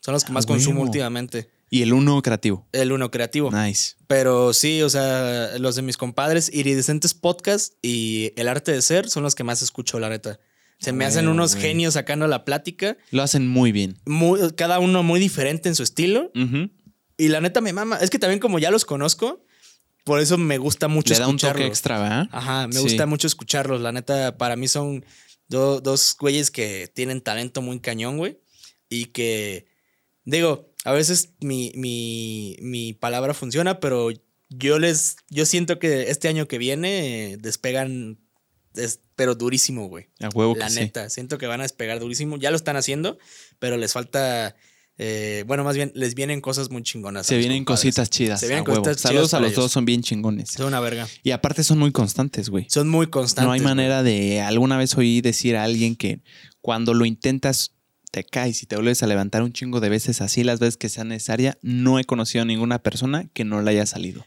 Son 0.02 0.14
los 0.14 0.24
que 0.24 0.32
más 0.32 0.46
consumo 0.46 0.82
últimamente. 0.82 1.50
Y 1.70 1.82
el 1.82 1.94
uno 1.94 2.22
creativo. 2.22 2.68
El 2.72 2.92
uno 2.92 3.12
creativo. 3.12 3.52
Nice. 3.52 3.96
Pero 4.08 4.54
sí, 4.54 4.82
o 4.84 4.90
sea, 4.90 5.58
los 5.58 5.76
de 5.76 5.82
mis 5.82 5.98
compadres, 5.98 6.50
Iridescentes 6.54 7.14
Podcast 7.14 7.74
y 7.82 8.32
El 8.38 8.48
Arte 8.48 8.72
de 8.72 8.82
Ser 8.82 9.10
son 9.10 9.24
los 9.24 9.36
que 9.36 9.44
más 9.44 9.62
escucho, 9.62 10.00
la 10.00 10.10
neta. 10.10 10.40
Se 10.80 10.92
me 10.92 11.06
hacen 11.06 11.28
unos 11.28 11.56
genios 11.56 11.94
sacando 11.96 12.28
la 12.28 12.46
plática, 12.46 12.98
Lo 13.12 13.24
hacen 13.24 13.48
muy 13.48 13.72
bien. 13.72 13.98
muy- 14.06 14.40
cada 14.56 14.80
uno 14.80 15.04
muy 15.04 15.20
diferente 15.20 15.70
en 15.70 15.76
su 15.76 15.84
estilo. 15.84 16.32
Y 17.18 17.30
la 17.30 17.40
neta 17.42 17.62
me 17.62 17.72
mama. 17.74 17.98
Es 18.02 18.10
que 18.10 18.20
también 18.20 18.40
como 18.40 18.60
ya 18.60 18.72
los 18.72 18.84
conozco, 18.86 19.44
por 20.04 20.20
eso 20.20 20.38
me 20.38 20.58
gusta 20.58 20.88
mucho 20.88 21.14
Le 21.14 21.20
da 21.20 21.28
un 21.28 21.38
toque 21.38 21.48
escucharlos. 21.48 21.70
extra, 21.70 22.00
¿verdad? 22.00 22.30
Ajá, 22.32 22.68
me 22.68 22.74
Sí. 22.74 22.80
gusta 22.82 23.06
mucho 23.06 23.26
escucharlos. 23.28 23.82
La 23.82 23.92
neta, 23.92 24.38
para 24.38 24.56
mí 24.56 24.68
son 24.68 25.06
do- 25.48 25.80
dos 25.82 26.16
güeyes 26.20 26.52
que 26.52 26.92
tienen 26.94 27.22
talento 27.22 27.62
muy 27.62 27.80
cañón, 27.80 28.18
güey. 28.18 28.38
Y 28.90 29.06
que, 29.06 29.66
digo, 30.26 30.72
a 30.84 30.92
veces 30.92 31.30
mi, 31.40 31.72
mi, 31.76 32.58
mi 32.62 32.94
palabra 32.94 33.34
funciona, 33.34 33.80
pero 33.80 34.10
yo 34.50 34.78
les, 34.78 35.16
yo 35.30 35.46
siento 35.46 35.80
que 35.80 36.12
este 36.12 36.28
año 36.28 36.48
que 36.48 36.58
viene 36.60 37.32
eh, 37.34 37.38
despegan, 37.38 38.20
es- 38.78 39.00
pero 39.16 39.36
durísimo, 39.36 39.88
güey. 39.88 40.08
A 40.20 40.30
huevo 40.30 40.56
La 40.58 40.66
que 40.68 40.72
sí. 40.74 40.80
neta, 40.82 41.10
siento 41.10 41.38
que 41.38 41.48
van 41.48 41.60
a 41.62 41.64
despegar 41.64 42.00
durísimo. 42.00 42.38
Ya 42.38 42.50
lo 42.52 42.56
están 42.58 42.76
haciendo, 42.76 43.18
pero 43.60 43.78
les 43.78 43.94
falta, 43.94 44.56
eh, 44.98 45.44
bueno, 45.48 45.64
más 45.64 45.76
bien 45.76 45.92
les 45.96 46.16
vienen 46.16 46.42
cosas 46.42 46.70
muy 46.70 46.84
chingonas. 46.84 47.26
Se 47.28 47.38
vienen 47.38 47.64
compadres. 47.64 47.82
cositas 47.82 48.10
chidas. 48.10 48.40
Se 48.40 48.48
vienen 48.48 48.64
a 48.64 48.66
cositas 48.66 48.98
chidas 48.98 49.02
Saludos 49.02 49.34
a 49.34 49.40
los 49.40 49.52
ellos. 49.52 49.64
dos, 49.64 49.72
son 49.72 49.86
bien 49.86 50.02
chingones. 50.02 50.50
Son 50.52 50.66
una 50.68 50.80
verga. 50.80 51.08
Y 51.24 51.32
aparte 51.32 51.64
son 51.64 51.80
muy 51.80 51.92
constantes, 51.92 52.50
güey. 52.50 52.66
Son 52.70 52.88
muy 52.90 53.08
constantes. 53.08 53.46
No 53.48 53.52
hay 53.54 53.60
güey. 53.62 53.68
manera 53.76 54.04
de. 54.04 54.42
Alguna 54.42 54.78
vez 54.78 54.96
oí 54.98 55.22
decir 55.22 55.56
a 55.56 55.64
alguien 55.64 55.96
que 55.96 56.22
cuando 56.62 56.94
lo 56.94 57.06
intentas 57.06 57.72
te 58.12 58.24
caes 58.24 58.64
y 58.64 58.66
te 58.66 58.76
vuelves 58.78 59.04
a 59.04 59.08
levantar 59.08 59.44
un 59.44 59.52
chingo 59.52 59.82
de 59.82 59.90
veces 59.90 60.22
así 60.22 60.44
las 60.46 60.60
veces 60.60 60.78
que 60.78 60.88
sea 60.90 61.04
necesaria. 61.04 61.58
No 61.62 62.00
he 62.00 62.06
conocido 62.06 62.44
a 62.44 62.46
ninguna 62.46 62.80
persona 62.80 63.28
que 63.34 63.44
no 63.44 63.62
le 63.62 63.72
haya 63.72 63.86
salido. 63.86 64.26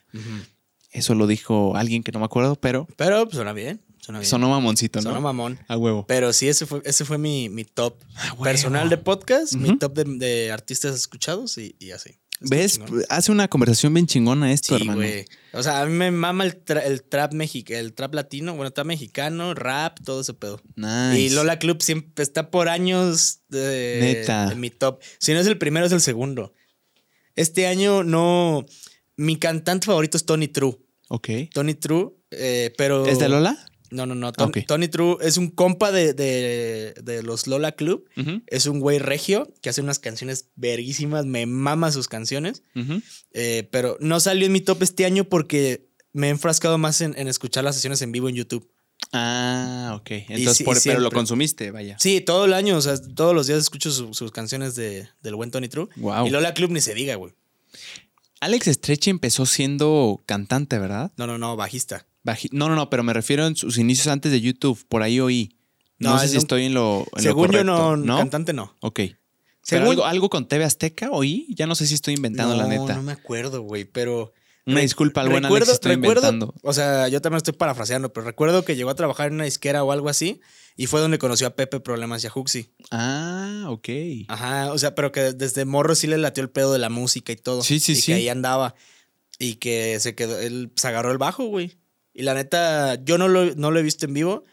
Eso 0.90 1.14
lo 1.14 1.26
dijo 1.26 1.76
alguien 1.76 2.02
que 2.02 2.12
no 2.12 2.18
me 2.18 2.24
acuerdo, 2.26 2.56
pero 2.56 2.86
Pero 2.96 3.24
pues, 3.24 3.36
suena 3.36 3.52
bien. 3.54 3.80
Suena 4.08 4.20
bien. 4.20 4.30
sonó 4.30 4.48
mamoncito, 4.48 5.00
¿no? 5.00 5.02
Sonó 5.10 5.20
mamón. 5.20 5.58
a 5.68 5.76
huevo. 5.76 6.06
Pero 6.08 6.32
sí, 6.32 6.48
ese 6.48 6.64
fue, 6.64 6.80
ese 6.86 7.04
fue 7.04 7.18
mi, 7.18 7.50
mi 7.50 7.64
top 7.64 8.02
A 8.16 8.32
huevo. 8.32 8.44
personal 8.44 8.88
de 8.88 8.96
podcast, 8.96 9.52
mi 9.54 9.76
top 9.78 9.92
de, 9.94 10.04
de 10.04 10.50
artistas 10.50 10.96
escuchados 10.96 11.58
y, 11.58 11.76
y 11.78 11.90
así. 11.90 12.18
¿Ves? 12.40 12.78
chingón. 12.78 13.04
Hace 13.10 13.32
una 13.32 13.48
conversación 13.48 13.92
bien 13.92 14.06
chingona 14.06 14.50
esto, 14.52 14.76
Sí, 14.78 14.82
hermano. 14.82 15.02
O 15.52 15.62
sea, 15.62 15.82
a 15.82 15.86
mí 15.86 15.92
me 15.92 16.10
mama 16.10 16.44
el, 16.44 16.64
tra- 16.64 16.84
el 16.86 17.02
trap 17.02 17.34
mexicano, 17.34 17.80
el 17.80 17.92
trap 17.92 18.14
latino, 18.14 18.54
bueno, 18.54 18.70
trap 18.70 18.86
mexicano, 18.86 19.52
rap, 19.54 19.98
todo 20.04 20.20
ese 20.22 20.32
pedo. 20.34 20.62
Nice. 20.76 21.18
Y 21.20 21.30
Lola 21.30 21.58
Club 21.58 21.82
siempre 21.82 22.22
está 22.22 22.50
por 22.50 22.68
años 22.70 23.40
de, 23.48 23.98
Neta. 24.00 24.52
en 24.52 24.60
mi 24.60 24.70
top. 24.70 25.02
Si 25.18 25.32
no 25.34 25.40
es 25.40 25.46
el 25.48 25.58
primero, 25.58 25.84
es 25.84 25.92
el 25.92 26.00
segundo. 26.00 26.54
Este 27.34 27.66
año 27.66 28.04
no. 28.04 28.64
Mi 29.16 29.36
cantante 29.36 29.86
favorito 29.86 30.16
es 30.16 30.24
Tony 30.24 30.48
True. 30.48 30.78
Ok. 31.08 31.28
Tony 31.52 31.74
True, 31.74 32.10
eh, 32.30 32.72
pero. 32.78 33.04
¿Es 33.06 33.18
de 33.18 33.28
Lola? 33.28 33.58
No, 33.90 34.06
no, 34.06 34.14
no. 34.14 34.32
Ton- 34.32 34.48
Ok. 34.48 34.58
Tony 34.66 34.88
True 34.88 35.16
es 35.22 35.36
un 35.38 35.48
compa 35.50 35.90
de, 35.92 36.12
de- 36.12 36.94
de 37.02 37.22
los 37.22 37.46
Lola 37.46 37.72
Club. 37.72 38.04
Es 38.46 38.66
un 38.66 38.80
güey 38.80 38.98
regio 38.98 39.52
que 39.62 39.68
hace 39.70 39.80
unas 39.80 39.98
canciones 39.98 40.48
verguísimas. 40.56 41.24
Me 41.26 41.46
mama 41.46 41.90
sus 41.92 42.08
canciones. 42.08 42.62
Eh, 43.32 43.68
pero 43.72 43.96
no 44.00 44.20
salió 44.20 44.46
en 44.46 44.52
mi 44.52 44.60
top 44.60 44.82
este 44.82 45.04
año 45.04 45.24
porque 45.24 45.88
me 46.12 46.28
he 46.28 46.30
enfrascado 46.30 46.78
más 46.78 47.00
en, 47.00 47.14
en 47.18 47.28
escuchar 47.28 47.64
las 47.64 47.74
sesiones 47.76 48.02
en 48.02 48.12
vivo 48.12 48.28
en 48.28 48.34
YouTube. 48.34 48.70
Ah, 49.12 49.94
ok. 50.00 50.10
Entonces, 50.10 50.56
sí- 50.58 50.64
por- 50.64 50.82
pero 50.82 51.00
lo 51.00 51.10
consumiste, 51.10 51.70
vaya. 51.70 51.96
Sí, 51.98 52.20
todo 52.20 52.44
el 52.44 52.52
año, 52.52 52.76
o 52.76 52.80
sea, 52.82 52.96
todos 53.00 53.34
los 53.34 53.46
días 53.46 53.58
escucho 53.60 53.90
su- 53.90 54.12
sus 54.12 54.32
canciones 54.32 54.74
de, 54.74 55.08
del 55.22 55.34
buen 55.34 55.50
Tony 55.50 55.68
True. 55.68 55.88
Wow. 55.96 56.26
Y 56.26 56.30
Lola 56.30 56.52
Club 56.54 56.70
ni 56.72 56.80
se 56.80 56.94
diga, 56.94 57.14
güey. 57.14 57.32
Alex 58.40 58.66
Stretchy 58.66 59.10
empezó 59.10 59.46
siendo 59.46 60.22
cantante, 60.26 60.78
¿verdad? 60.78 61.10
No, 61.16 61.26
no, 61.26 61.38
no, 61.38 61.56
bajista. 61.56 62.06
Baji- 62.28 62.50
no, 62.52 62.68
no, 62.68 62.76
no, 62.76 62.90
pero 62.90 63.02
me 63.02 63.12
refiero 63.12 63.46
en 63.46 63.56
sus 63.56 63.78
inicios 63.78 64.06
antes 64.08 64.30
de 64.32 64.40
YouTube. 64.40 64.84
Por 64.88 65.02
ahí 65.02 65.20
oí. 65.20 65.56
No, 65.98 66.10
No, 66.12 66.18
sé 66.18 66.26
es 66.26 66.30
si 66.32 66.36
un- 66.36 66.42
estoy 66.42 66.64
en 66.66 66.74
lo, 66.74 67.00
en 67.00 67.06
lo 67.16 67.22
Según 67.22 67.46
yo, 67.46 67.58
correcto, 67.64 67.96
no, 67.96 68.18
cantante 68.18 68.52
no. 68.52 68.74
Ok. 68.80 69.00
Pero 69.68 69.90
algo, 69.90 70.04
algo 70.06 70.30
con 70.30 70.46
TV 70.48 70.64
Azteca 70.64 71.10
oí. 71.10 71.46
Ya 71.50 71.66
no 71.66 71.74
sé 71.74 71.86
si 71.86 71.94
estoy 71.94 72.14
inventando 72.14 72.54
no, 72.56 72.62
la 72.62 72.68
neta. 72.68 72.94
No 72.94 73.02
me 73.02 73.12
acuerdo, 73.12 73.62
güey, 73.62 73.84
pero. 73.84 74.32
Una 74.64 74.80
disculpa 74.80 75.22
al 75.22 75.28
buen 75.30 75.44
Alex, 75.46 75.54
recuerdo- 75.60 75.72
estoy 75.72 75.94
recuerdo- 75.96 76.28
inventando. 76.28 76.54
O 76.62 76.72
sea, 76.74 77.08
yo 77.08 77.20
también 77.22 77.38
estoy 77.38 77.54
parafraseando, 77.54 78.12
pero 78.12 78.26
recuerdo 78.26 78.64
que 78.66 78.76
llegó 78.76 78.90
a 78.90 78.94
trabajar 78.94 79.28
en 79.28 79.34
una 79.34 79.44
disquera 79.44 79.82
o 79.82 79.92
algo 79.92 80.10
así 80.10 80.40
y 80.76 80.86
fue 80.88 81.00
donde 81.00 81.18
conoció 81.18 81.46
a 81.46 81.56
Pepe 81.56 81.80
Problemas 81.80 82.22
y 82.22 82.26
a 82.26 82.30
Juxi. 82.30 82.74
Ah, 82.90 83.64
ok. 83.68 83.88
Ajá, 84.28 84.70
o 84.72 84.78
sea, 84.78 84.94
pero 84.94 85.10
que 85.10 85.32
desde 85.32 85.64
morro 85.64 85.94
sí 85.94 86.06
le 86.06 86.18
latió 86.18 86.42
el 86.42 86.50
pedo 86.50 86.72
de 86.74 86.78
la 86.78 86.90
música 86.90 87.32
y 87.32 87.36
todo. 87.36 87.62
Sí, 87.62 87.80
sí, 87.80 87.92
y 87.92 87.96
sí. 87.96 88.06
que 88.06 88.14
ahí 88.14 88.28
andaba. 88.28 88.74
Y 89.38 89.54
que 89.54 89.98
se 90.00 90.14
quedó, 90.14 90.38
él 90.38 90.70
se 90.76 90.88
agarró 90.88 91.12
el 91.12 91.18
bajo, 91.18 91.44
güey. 91.46 91.78
Y 92.18 92.22
la 92.24 92.34
neta, 92.34 92.96
yo 93.04 93.16
no 93.16 93.28
lo, 93.28 93.54
no 93.54 93.70
lo 93.70 93.78
he 93.78 93.82
visto 93.82 94.04
en 94.06 94.12
vivo. 94.14 94.44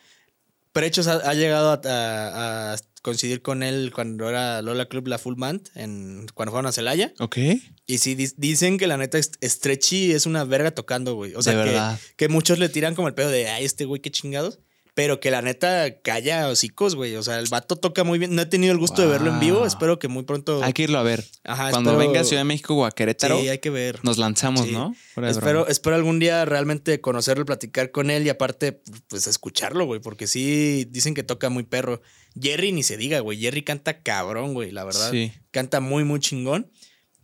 Prechos 0.71 1.07
ha, 1.07 1.13
ha 1.13 1.33
llegado 1.33 1.71
a, 1.71 1.81
a- 1.83 2.73
a 2.73 2.77
coincidir 3.01 3.41
con 3.41 3.63
él 3.63 3.91
cuando 3.93 4.27
era 4.29 4.61
Lola 4.61 4.87
Club, 4.87 5.07
la 5.07 5.17
Full 5.17 5.35
Band, 5.37 5.69
en, 5.75 6.27
cuando 6.33 6.51
fueron 6.51 6.67
a 6.67 6.71
Celaya. 6.71 7.13
Ok. 7.19 7.37
Y 7.85 7.97
sí, 7.99 8.15
dicen 8.37 8.77
que 8.77 8.87
la 8.87 8.97
neta 8.97 9.19
Stretchy 9.21 10.11
es 10.11 10.25
una 10.25 10.43
verga 10.43 10.71
tocando, 10.71 11.15
güey. 11.15 11.33
O 11.35 11.41
sea, 11.43 11.53
de 11.53 11.63
que, 11.63 11.69
verdad. 11.71 11.99
que 12.17 12.27
muchos 12.29 12.59
le 12.59 12.69
tiran 12.69 12.93
como 12.95 13.07
el 13.07 13.13
pedo 13.13 13.29
de, 13.29 13.47
ay, 13.47 13.63
este 13.65 13.85
güey, 13.85 14.01
qué 14.01 14.11
chingados. 14.11 14.59
Pero 14.95 15.19
que 15.19 15.29
la 15.29 15.41
neta 15.41 15.99
calla 16.01 16.47
hocicos, 16.47 16.95
güey. 16.95 17.15
O 17.17 17.21
sea, 17.21 17.37
el 17.39 17.47
vato 17.49 17.75
toca 17.75 18.03
muy 18.05 18.17
bien. 18.17 18.33
No 18.33 18.41
he 18.41 18.45
tenido 18.45 18.71
el 18.71 18.77
gusto 18.79 19.01
de 19.01 19.09
verlo 19.09 19.29
en 19.29 19.41
vivo. 19.41 19.65
Espero 19.65 19.99
que 19.99 20.07
muy 20.07 20.23
pronto. 20.23 20.63
Hay 20.63 20.71
que 20.71 20.83
irlo 20.83 20.97
a 20.97 21.03
ver. 21.03 21.23
Ajá, 21.43 21.69
Cuando 21.71 21.91
espero- 21.91 22.07
venga 22.07 22.21
a 22.21 22.23
Ciudad 22.23 22.39
de 22.39 22.45
México 22.45 22.75
o 22.75 22.85
a 22.85 22.91
Querétaro, 22.91 23.37
Sí, 23.41 23.49
hay 23.49 23.59
que 23.59 23.69
ver. 23.69 23.99
nos 24.03 24.17
lanzamos, 24.17 24.65
Sí. 24.65 24.71
¿no? 24.71 24.95
Espero 25.67 25.95
algún 25.95 26.19
día 26.19 26.45
realmente 26.45 27.01
conocerlo, 27.01 27.43
platicar 27.45 27.91
con 27.91 28.09
él 28.09 28.25
y 28.25 28.29
aparte, 28.29 28.81
pues 29.09 29.27
escucharlo, 29.27 29.85
güey. 29.85 29.99
Porque 29.99 30.27
sí 30.27 30.85
dicen 30.89 31.13
que 31.13 31.23
toca 31.23 31.49
muy 31.49 31.63
perro. 31.63 32.01
Jerry 32.41 32.71
ni 32.71 32.81
se 32.83 32.95
diga, 32.95 33.19
güey. 33.19 33.37
Jerry 33.37 33.63
canta 33.63 34.01
cabrón, 34.01 34.53
güey, 34.53 34.71
la 34.71 34.85
verdad. 34.85 35.11
Sí. 35.11 35.31
Canta 35.51 35.81
muy, 35.81 36.05
muy 36.05 36.21
chingón. 36.21 36.71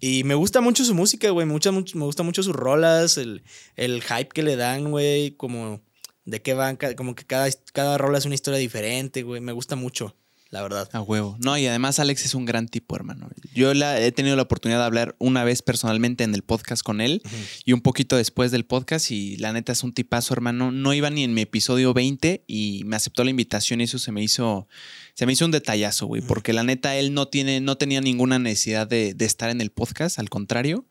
Y 0.01 0.25
me 0.25 0.33
gusta 0.35 0.59
mucho 0.59 0.83
su 0.83 0.93
música, 0.93 1.29
güey. 1.29 1.45
Me 1.45 1.53
gusta 1.53 1.71
mucho, 1.71 1.97
me 1.97 2.03
gusta 2.03 2.23
mucho 2.23 2.43
sus 2.43 2.53
rolas, 2.55 3.17
el, 3.17 3.43
el 3.77 4.01
hype 4.01 4.29
que 4.33 4.43
le 4.43 4.57
dan, 4.57 4.91
güey. 4.91 5.31
Como 5.37 5.81
de 6.25 6.41
qué 6.41 6.53
van, 6.53 6.77
como 6.95 7.15
que 7.15 7.25
cada, 7.25 7.49
cada 7.73 7.97
rola 7.97 8.17
es 8.17 8.25
una 8.25 8.35
historia 8.35 8.59
diferente, 8.59 9.23
güey. 9.23 9.41
Me 9.41 9.51
gusta 9.51 9.75
mucho, 9.75 10.15
la 10.51 10.61
verdad. 10.61 10.89
A 10.91 11.01
huevo. 11.01 11.37
No, 11.39 11.57
y 11.57 11.65
además 11.65 11.99
Alex 11.99 12.25
es 12.25 12.35
un 12.35 12.45
gran 12.45 12.67
tipo, 12.67 12.95
hermano. 12.95 13.29
Yo 13.53 13.73
la, 13.73 13.99
he 13.99 14.11
tenido 14.11 14.35
la 14.35 14.43
oportunidad 14.43 14.79
de 14.79 14.85
hablar 14.85 15.15
una 15.17 15.43
vez 15.43 15.61
personalmente 15.61 16.23
en 16.23 16.35
el 16.35 16.43
podcast 16.43 16.83
con 16.83 17.01
él 17.01 17.21
y 17.65 17.73
un 17.73 17.81
poquito 17.81 18.17
después 18.17 18.51
del 18.51 18.65
podcast 18.65 19.11
y 19.11 19.37
la 19.37 19.51
neta 19.53 19.71
es 19.71 19.83
un 19.83 19.93
tipazo, 19.93 20.33
hermano. 20.33 20.71
No 20.71 20.93
iba 20.93 21.09
ni 21.09 21.23
en 21.23 21.33
mi 21.33 21.41
episodio 21.41 21.93
20 21.93 22.43
y 22.47 22.83
me 22.85 22.95
aceptó 22.97 23.23
la 23.23 23.31
invitación 23.31 23.81
y 23.81 23.85
eso 23.85 23.97
se 23.97 24.11
me 24.11 24.21
hizo 24.21 24.67
se 25.13 25.25
me 25.25 25.33
hizo 25.33 25.45
un 25.45 25.51
detallazo, 25.51 26.05
güey, 26.05 26.21
porque 26.21 26.53
la 26.53 26.63
neta 26.63 26.95
él 26.95 27.13
no 27.13 27.27
tiene 27.27 27.61
no 27.61 27.77
tenía 27.77 28.01
ninguna 28.01 28.39
necesidad 28.39 28.87
de, 28.87 29.13
de 29.13 29.25
estar 29.25 29.49
en 29.49 29.61
el 29.61 29.71
podcast, 29.71 30.19
al 30.19 30.29
contrario. 30.29 30.85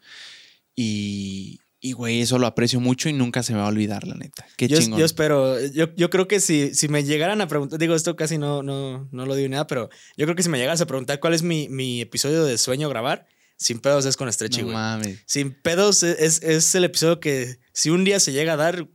Y 0.74 1.60
y 1.80 1.92
güey, 1.92 2.20
eso 2.20 2.38
lo 2.38 2.46
aprecio 2.46 2.78
mucho 2.80 3.08
y 3.08 3.12
nunca 3.14 3.42
se 3.42 3.52
me 3.54 3.58
va 3.58 3.64
a 3.64 3.68
olvidar, 3.68 4.06
la 4.06 4.14
neta. 4.14 4.46
Qué 4.56 4.68
Yo, 4.68 4.78
chingón. 4.78 4.98
yo 4.98 5.04
espero, 5.06 5.58
yo, 5.68 5.94
yo 5.96 6.10
creo 6.10 6.28
que 6.28 6.38
si, 6.40 6.74
si 6.74 6.88
me 6.88 7.04
llegaran 7.04 7.40
a 7.40 7.48
preguntar, 7.48 7.78
digo, 7.78 7.94
esto 7.94 8.16
casi 8.16 8.36
no, 8.38 8.62
no, 8.62 9.08
no 9.10 9.26
lo 9.26 9.34
digo 9.34 9.48
ni 9.48 9.52
nada, 9.52 9.66
pero 9.66 9.88
yo 10.16 10.26
creo 10.26 10.36
que 10.36 10.42
si 10.42 10.48
me 10.50 10.58
llegaras 10.58 10.80
a 10.82 10.86
preguntar 10.86 11.20
cuál 11.20 11.32
es 11.34 11.42
mi, 11.42 11.68
mi 11.70 12.00
episodio 12.02 12.44
de 12.44 12.58
sueño 12.58 12.88
grabar, 12.90 13.26
sin 13.56 13.80
pedos 13.80 14.04
es 14.06 14.16
con 14.16 14.30
Stretchy, 14.32 14.58
no 14.60 14.64
güey. 14.66 14.76
mames. 14.76 15.20
sin 15.26 15.52
pedos 15.52 16.02
es, 16.02 16.18
es, 16.20 16.42
es 16.42 16.74
el 16.74 16.84
episodio 16.84 17.18
que 17.20 17.58
si 17.72 17.90
un 17.90 18.04
día 18.04 18.20
se 18.20 18.32
llega 18.32 18.52
a 18.54 18.56
dar, 18.56 18.86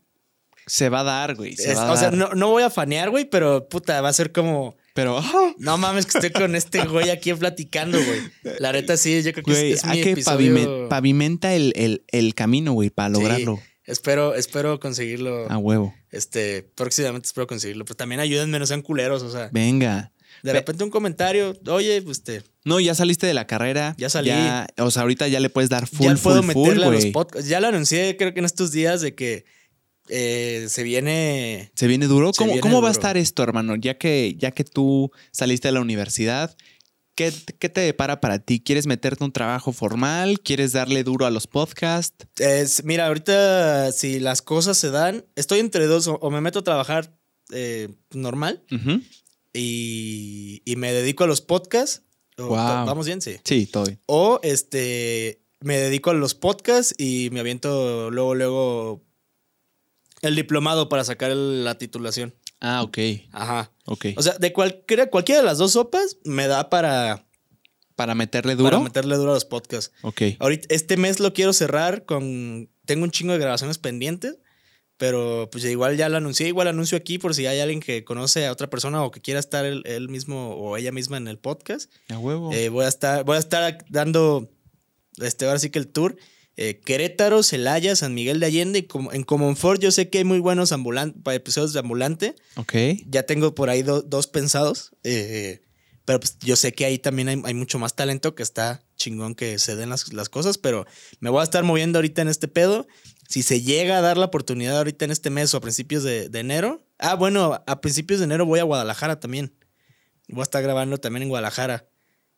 Se 0.68 0.90
va 0.90 1.02
a 1.02 1.04
dar, 1.04 1.36
güey. 1.36 1.56
Se 1.56 1.72
es- 1.72 1.78
va 1.78 1.90
a 1.90 1.92
o 1.92 1.98
sea, 1.98 2.12
no, 2.12 2.34
no 2.34 2.50
voy 2.50 2.64
a 2.64 2.70
fanear, 2.70 3.10
güey, 3.10 3.26
pero 3.30 3.68
puta, 3.70 4.02
va 4.02 4.10
a 4.10 4.14
ser 4.14 4.32
como, 4.32 4.76
Pero 4.96 5.22
no 5.60 5.78
mames 5.78 6.08
que 6.08 6.18
estoy 6.18 6.32
con 6.32 6.56
este 6.56 6.84
güey 6.88 7.12
aquí 7.12 7.32
platicando, 7.34 8.00
güey. 8.04 8.56
La 8.60 8.72
neta 8.72 8.98
sí, 8.98 9.22
yo 9.22 9.32
creo 9.34 9.43
que 9.46 9.52
Güey, 9.52 9.72
es, 9.74 9.84
es 9.84 9.86
mi 9.89 10.02
que 10.02 10.12
episodio. 10.14 10.52
pavimen- 10.56 10.88
pavimenta 10.88 11.54
el, 11.54 11.74
el- 11.76 12.04
el 12.08 12.34
camino, 12.34 12.72
güey, 12.74 12.89
para 12.89 13.10
Sí. 13.14 13.22
lograrlo. 13.22 13.62
Espero, 13.84 14.34
espero 14.34 14.80
conseguirlo. 14.80 15.48
A 15.52 15.58
huevo. 15.60 15.93
Este, 16.12 16.64
próximamente 16.64 17.28
espero 17.28 17.46
conseguirlo. 17.46 17.86
Pero 17.86 17.96
también 17.98 18.20
ayúdenme, 18.22 18.58
no 18.58 18.66
sean 18.66 18.82
culeros. 18.82 19.22
O 19.22 19.30
sea, 19.32 19.50
Venga. 19.52 20.12
de 20.41 20.54
repente 20.54 20.84
un 20.84 20.89
comentario, 20.89 21.56
oye, 21.68 22.02
pues 22.02 22.24
te, 22.24 22.41
No, 22.64 22.80
ya 22.80 22.96
saliste 22.96 23.28
de 23.28 23.34
la 23.36 23.46
carrera. 23.46 23.93
Ya 24.00 24.10
salí. 24.10 24.32
o 24.80 24.89
sea, 24.91 25.02
ahorita 25.04 25.28
ya 25.28 25.39
le 25.39 25.50
puedes 25.52 25.70
dar 25.70 25.86
full, 25.88 26.08
ya 26.08 26.16
puedo 26.16 26.41
full, 26.41 26.54
full, 26.54 26.64
meterle 26.70 26.86
a 26.86 26.89
los 26.91 27.06
podcasts. 27.08 27.48
Ya 27.48 27.60
lo 27.60 27.68
anuncié, 27.68 28.16
creo 28.18 28.34
que 28.34 28.39
en 28.39 28.46
estos 28.46 28.72
días, 28.72 29.02
de 29.02 29.14
que 29.14 29.46
eh, 30.10 30.66
se 30.70 30.84
viene. 30.84 31.72
¿Se 31.76 31.88
viene 31.88 32.08
duro? 32.08 32.32
Se 32.34 32.38
¿Cómo, 32.38 32.53
viene 32.53 32.62
cómo 32.62 32.82
va 32.82 32.89
a 32.89 32.91
estar 32.91 33.18
esto, 33.18 33.43
hermano? 33.43 33.76
Ya 33.76 33.97
que, 33.97 34.36
ya 34.38 34.51
que 34.51 34.64
tú 34.64 35.12
saliste 35.32 35.68
de 35.68 35.74
la 35.74 35.82
universidad, 35.82 36.56
¿qué, 37.16 37.34
qué 37.60 37.70
te 37.70 37.82
depara 37.82 38.22
para 38.22 38.39
ti? 38.39 38.60
¿Quieres 38.60 38.88
meterte 38.88 39.24
a 39.24 39.28
un 39.28 39.32
trabajo 39.32 39.72
formal? 39.72 40.39
¿Quieres 40.41 40.74
darle 40.74 41.03
duro 41.03 41.26
a 41.26 41.32
los 41.32 41.47
podcasts? 41.47 42.28
Es, 42.38 42.84
mira, 42.84 43.08
ahorita 43.08 43.91
si 43.91 44.20
las 44.20 44.41
cosas 44.41 44.78
se 44.78 44.91
dan, 44.91 45.26
estoy 45.36 45.60
entre 45.60 45.88
dos, 45.88 46.08
o, 46.08 46.30
me 46.30 46.41
meto 46.41 46.60
a 46.60 46.64
trabajar 46.64 47.18
eh, 47.51 47.89
normal 48.12 48.64
y, 49.53 50.62
y 50.66 50.76
me 50.76 50.91
dedico 50.91 51.24
a 51.24 51.28
los 51.28 51.41
podcasts. 51.41 52.03
Guau. 52.38 52.86
Vamos 52.86 53.06
bien, 53.06 53.22
sí. 53.22 53.38
Sí, 53.43 53.66
todo 53.66 53.86
bien. 53.86 53.99
O 54.08 54.39
este, 54.43 55.41
me 55.62 55.78
dedico 55.78 56.10
a 56.10 56.14
los 56.14 56.36
podcasts 56.36 56.93
y 56.97 57.30
me 57.32 57.39
aviento 57.39 58.12
luego, 58.12 58.36
luego 58.36 59.06
el 60.26 60.36
diplomado 60.36 60.90
para 60.90 61.04
sacar 61.04 61.32
el- 61.32 61.64
la 61.64 61.78
titulación. 61.78 62.34
Ah, 62.62 62.82
ok. 62.84 62.98
Ajá. 63.32 63.72
Ok. 63.86 64.08
O 64.18 64.22
sea, 64.22 64.34
de 64.38 64.52
cualquiera, 64.54 65.08
cualquiera 65.10 65.42
de 65.42 65.46
las 65.48 65.58
dos 65.58 65.74
sopas 65.74 66.18
me 66.24 66.48
da 66.48 66.70
para, 66.70 67.26
para 67.96 68.16
meterle 68.16 68.56
duro. 68.56 68.72
para 68.72 68.84
meterle 68.84 69.16
duro 69.18 69.32
a 69.32 69.34
los 69.36 69.46
podcasts. 69.46 69.94
Ok. 70.02 70.22
Ahorita, 70.40 70.68
este 70.74 70.98
mes 70.98 71.20
lo 71.20 71.34
quiero 71.34 71.54
cerrar 71.54 72.06
con. 72.06 72.70
Tengo 72.86 73.04
un 73.04 73.12
chingo 73.12 73.34
de 73.34 73.40
grabaciones 73.40 73.78
pendientes, 73.78 74.38
pero 74.98 75.50
pues 75.52 75.66
igual 75.66 75.98
ya 75.98 76.08
lo 76.10 76.18
anuncié. 76.18 76.48
Igual 76.48 76.68
anuncio 76.68 76.98
aquí 76.98 77.18
por 77.20 77.36
si 77.36 77.46
hay 77.46 77.60
alguien 77.60 77.80
que 77.82 78.04
conoce 78.06 78.46
a 78.48 78.52
otra 78.52 78.70
persona 78.70 79.04
o 79.04 79.12
que 79.12 79.22
quiera 79.22 79.40
estar 79.40 79.66
él, 79.66 79.82
él 79.86 80.08
mismo 80.10 80.56
o 80.56 80.78
ella 80.78 80.92
misma 80.92 81.18
en 81.18 81.28
el 81.28 81.38
podcast. 81.38 81.92
A 82.10 82.18
huevo. 82.18 82.52
Eh, 82.54 82.70
voy, 82.70 82.86
a 82.86 82.88
estar, 82.88 83.24
voy 83.26 83.36
a 83.36 83.40
estar 83.40 83.78
dando. 83.90 84.50
Este, 85.18 85.46
ahora 85.46 85.60
sí 85.60 85.70
que 85.70 85.80
el 85.80 85.88
tour. 85.88 86.16
Eh, 86.58 86.80
Querétaro, 86.84 87.43
Celaya, 87.43 87.95
San 87.95 88.14
Miguel 88.14 88.39
de 88.39 88.45
Allende. 88.45 88.80
Y 88.80 88.84
como, 88.84 89.12
en 89.14 89.24
Comonfort 89.24 89.82
yo 89.82 89.91
sé 89.91 90.10
que 90.10 90.20
hay 90.20 90.24
muy 90.24 90.39
buenos 90.39 90.74
para 91.24 91.36
episodios 91.36 91.74
de 91.74 91.80
ambulante. 91.80 92.36
ok. 92.56 92.74
Ya 93.08 93.24
tengo 93.24 93.53
por 93.56 93.70
ahí 93.70 93.84
do- 93.84 94.01
dos 94.01 94.28
pensados. 94.28 94.91
eh, 95.03 95.62
pero 96.06 96.20
pues 96.20 96.38
yo 96.39 96.56
sé 96.56 96.72
que 96.72 96.86
ahí 96.86 96.99
también 96.99 97.30
hay, 97.30 97.41
hay 97.45 97.53
mucho 97.56 97.80
más 97.80 97.95
talento 97.95 98.36
que 98.36 98.43
está 98.43 98.84
chingón 98.95 99.34
que 99.34 99.58
se 99.58 99.76
den 99.76 99.89
las, 99.89 100.14
las 100.14 100.30
cosas. 100.30 100.58
Pero 100.60 100.86
me 101.20 101.32
voy 101.32 101.41
a 101.41 101.43
estar 101.43 101.64
moviendo 101.64 101.97
ahorita 101.97 102.22
en 102.22 102.28
este 102.28 102.47
pedo. 102.47 102.86
Si 103.28 103.41
se 103.41 103.62
llega 103.62 103.97
a 103.97 104.01
dar 104.01 104.16
la 104.18 104.26
oportunidad 104.28 104.78
ahorita 104.78 105.03
en 105.06 105.10
este 105.12 105.32
mes 105.32 105.51
o 105.53 105.58
a 105.58 105.62
principios 105.62 106.03
de, 106.03 106.30
de 106.30 106.39
enero. 106.39 106.86
Ah, 106.99 107.16
bueno, 107.16 107.64
a 107.66 107.82
principios 107.82 108.20
de 108.20 108.26
enero 108.26 108.45
voy 108.45 108.60
a 108.60 108.64
Guadalajara 108.64 109.20
también. 109.20 109.56
Voy 110.28 110.41
a 110.41 110.43
estar 110.43 110.62
grabando 110.62 110.99
también 110.99 111.24
en 111.24 111.30
Guadalajara. 111.30 111.88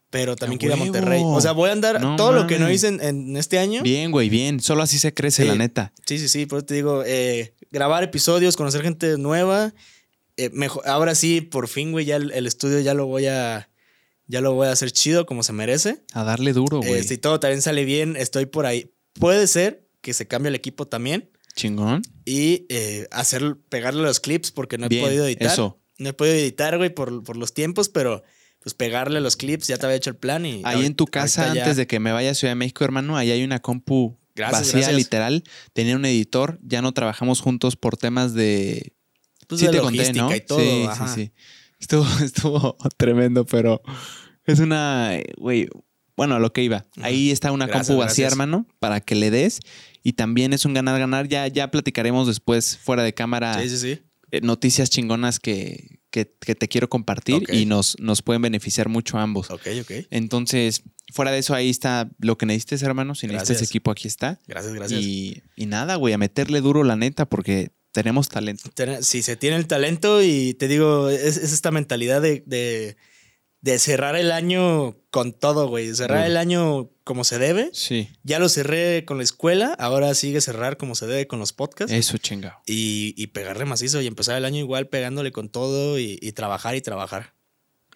Pero 0.10 0.36
también 0.38 0.58
¡A 0.58 0.60
quiero 0.60 0.76
ir 0.76 0.82
a! 0.82 0.86
Monterrey. 0.86 1.22
O 1.26 1.42
sea, 1.42 1.52
voy 1.52 1.70
a 1.70 1.74
andar 1.74 2.00
No 2.02 2.16
todo 2.16 2.32
lo 2.32 2.48
que 2.48 2.60
no 2.60 2.72
hice 2.72 2.88
en, 2.88 3.02
en 3.02 3.36
este 3.38 3.60
año. 3.60 3.84
Bien, 3.84 4.10
güey, 4.12 4.30
bien. 4.30 4.60
Solo 4.62 4.84
así 4.84 5.00
se 5.00 5.14
crece, 5.14 5.44
Sí. 5.44 5.48
la 5.50 5.56
neta. 5.56 5.92
Sí, 6.06 6.18
sí, 6.18 6.30
sí, 6.30 6.46
por 6.46 6.60
eso 6.60 6.66
te 6.66 6.76
digo, 6.76 7.04
eh, 7.06 7.54
grabar 7.72 8.04
episodios, 8.04 8.56
conocer 8.56 8.82
gente 8.84 9.18
nueva. 9.18 9.74
eh, 10.38 10.50
mejor, 10.54 10.88
ahora 10.88 11.14
sí, 11.16 11.42
por 11.42 11.68
fin, 11.68 11.92
güey, 11.92 12.06
ya 12.06 12.16
el, 12.18 12.32
el 12.32 12.46
estudio 12.48 12.80
ya 12.80 12.94
lo 12.94 13.06
voy 13.08 13.26
a. 13.28 13.70
Ya 14.30 14.42
lo 14.42 14.54
voy 14.54 14.68
a 14.68 14.72
hacer 14.74 14.92
chido 14.92 15.26
como 15.26 15.42
se 15.42 15.54
merece. 15.54 16.04
A 16.14 16.24
darle 16.26 16.52
duro, 16.54 16.80
güey. 16.80 16.96
Eh, 17.00 17.04
si 17.04 17.18
todo 17.18 17.40
también 17.40 17.62
sale 17.62 17.86
bien, 17.86 18.16
estoy 18.18 18.46
por 18.46 18.66
ahí. 18.66 18.92
Puede 19.14 19.48
ser 19.48 19.88
que 20.02 20.14
se 20.14 20.28
cambie 20.28 20.50
el 20.50 20.56
equipo 20.56 20.86
también 20.86 21.32
Chingón. 21.56 22.02
y 22.26 22.66
eh, 22.70 23.08
hacer, 23.12 23.56
pegarle 23.70 24.04
los 24.04 24.20
clips 24.20 24.52
porque 24.52 24.78
no 24.78 24.86
he 24.86 24.90
Bien, 24.90 25.04
podido 25.06 25.26
editar. 25.26 25.52
eso. 25.52 25.80
No 25.98 26.10
he 26.10 26.14
podido 26.14 26.36
editar, 26.36 26.78
güey, 26.78 26.94
por, 26.94 27.24
por 27.24 27.36
los 27.38 27.54
tiempos, 27.54 27.88
pero 27.90 28.22
pues 28.68 28.74
pegarle 28.74 29.22
los 29.22 29.38
clips, 29.38 29.68
ya 29.68 29.78
te 29.78 29.86
había 29.86 29.96
hecho 29.96 30.10
el 30.10 30.18
plan 30.18 30.46
y. 30.46 30.62
Ahí 30.66 30.86
en 30.86 30.94
tu 30.94 31.06
casa, 31.06 31.54
ya- 31.54 31.62
antes 31.64 31.78
de 31.78 31.88
que 31.88 32.02
me 32.02 32.12
vaya 32.12 32.32
a 32.32 32.34
Ciudad 32.34 32.52
de 32.52 32.56
México, 32.56 32.84
hermano, 32.84 33.16
ahí 33.16 33.32
hay 33.32 33.42
una 33.46 33.60
compu 33.60 34.18
Gracias, 34.36 34.60
vacía, 34.64 34.80
gracias. 34.82 34.98
literal. 34.98 35.44
Tenía 35.72 35.96
un 35.96 36.04
editor. 36.04 36.60
Ya 36.62 36.82
no 36.82 36.92
trabajamos 36.92 37.40
juntos 37.40 37.78
por 37.78 37.96
temas 37.96 38.34
de. 38.34 38.92
Pues, 39.48 39.62
sí 39.62 39.68
de 39.68 39.72
te 39.72 39.80
conté, 39.80 40.12
¿no? 40.12 40.36
y 40.36 40.42
todo. 40.42 40.60
sí, 40.60 40.86
ajá. 40.86 41.08
sí, 41.08 41.24
sí. 41.26 41.32
Estuvo, 41.80 42.06
estuvo 42.26 42.78
tremendo, 42.98 43.46
pero 43.46 43.82
es 44.46 44.60
una, 44.60 45.12
güey, 45.38 45.70
bueno, 46.18 46.36
a 46.36 46.40
lo 46.40 46.52
que 46.52 46.62
iba. 46.64 46.86
Ahí 47.02 47.32
está 47.32 47.54
una 47.54 47.68
Gracias, 47.68 47.88
compu 47.88 48.00
vacía, 48.02 48.24
gracias. 48.26 48.34
hermano, 48.34 48.68
para 48.80 49.00
que 49.00 49.16
le 49.16 49.32
des. 49.32 49.62
Y 50.04 50.14
también 50.14 50.52
es 50.52 50.66
un 50.66 50.74
ganar-ganar. 50.74 51.30
Ya, 51.30 51.48
ya 51.48 51.72
platicaremos 51.72 52.28
después, 52.28 52.78
fuera 52.78 53.04
de 53.04 53.14
cámara, 53.14 53.62
Sí, 53.62 53.70
sí, 53.70 53.78
sí. 53.78 54.02
Eh, 54.32 54.42
noticias 54.42 54.90
chingonas 54.90 55.40
que, 55.40 56.00
que- 56.10 56.34
que 56.40 56.56
te 56.56 56.68
quiero 56.68 56.90
compartir 56.90 57.44
y 57.52 57.66
nos, 57.66 57.98
nos 58.00 58.22
pueden 58.22 58.42
beneficiar 58.42 58.90
mucho 58.90 59.18
a 59.18 59.22
ambos. 59.24 59.50
Ok, 59.52 59.68
ok. 59.82 59.92
Entonces, 60.10 60.84
fuera 61.14 61.32
de 61.32 61.40
eso, 61.40 61.54
ahí 61.54 61.70
está 61.70 62.10
lo 62.20 62.38
que 62.38 62.46
necesites, 62.46 62.82
hermano. 62.84 63.16
Si 63.16 63.28
necesitas 63.28 63.50
Gracias. 63.50 63.70
equipo, 63.70 63.92
aquí 63.92 64.08
está. 64.08 64.40
Gracias, 64.48 64.74
gracias. 64.74 65.02
Y, 65.02 65.42
y 65.56 65.66
nada, 65.68 65.96
güey, 65.96 66.14
a 66.14 66.18
meterle 66.18 66.62
duro 66.62 66.84
la 66.84 66.96
neta, 66.96 67.26
porque 67.28 67.72
tenemos 67.92 68.30
talento. 68.30 68.70
Si 69.02 69.22
se 69.22 69.36
tiene 69.38 69.56
el 69.56 69.68
talento 69.68 70.22
y 70.22 70.54
te 70.54 70.68
digo, 70.68 71.10
es, 71.10 71.38
es 71.38 71.52
esta 71.54 71.72
mentalidad 71.72 72.22
de, 72.22 72.44
de, 72.46 72.96
de 73.62 73.80
cerrar 73.80 74.16
el 74.16 74.32
año 74.32 74.98
con 75.10 75.34
todo, 75.34 75.68
güey. 75.68 75.94
Cerrar 75.96 76.26
el 76.28 76.38
año 76.38 76.90
como 77.08 77.24
se 77.24 77.40
debe. 77.40 77.70
Sí. 77.74 78.10
Ya 78.24 78.38
lo 78.38 78.50
cerré 78.50 79.06
con 79.06 79.18
la 79.18 79.24
escuela, 79.24 79.74
ahora 79.80 80.14
sigue 80.14 80.42
cerrar 80.42 80.78
como 80.78 80.94
se 80.94 81.08
debe 81.08 81.26
con 81.26 81.40
los 81.40 81.54
podcasts. 81.54 81.92
Eso, 81.92 82.18
chingado. 82.18 82.58
Y, 82.68 83.16
y 83.18 83.28
pegarle 83.28 83.66
macizo 83.66 84.02
y 84.02 84.08
empezar 84.08 84.38
el 84.38 84.46
año 84.46 84.60
igual 84.60 84.90
pegándole 84.90 85.32
con 85.32 85.50
todo 85.50 85.98
y, 85.98 86.20
y 86.22 86.34
trabajar 86.34 86.76
y 86.76 86.82
trabajar. 86.82 87.34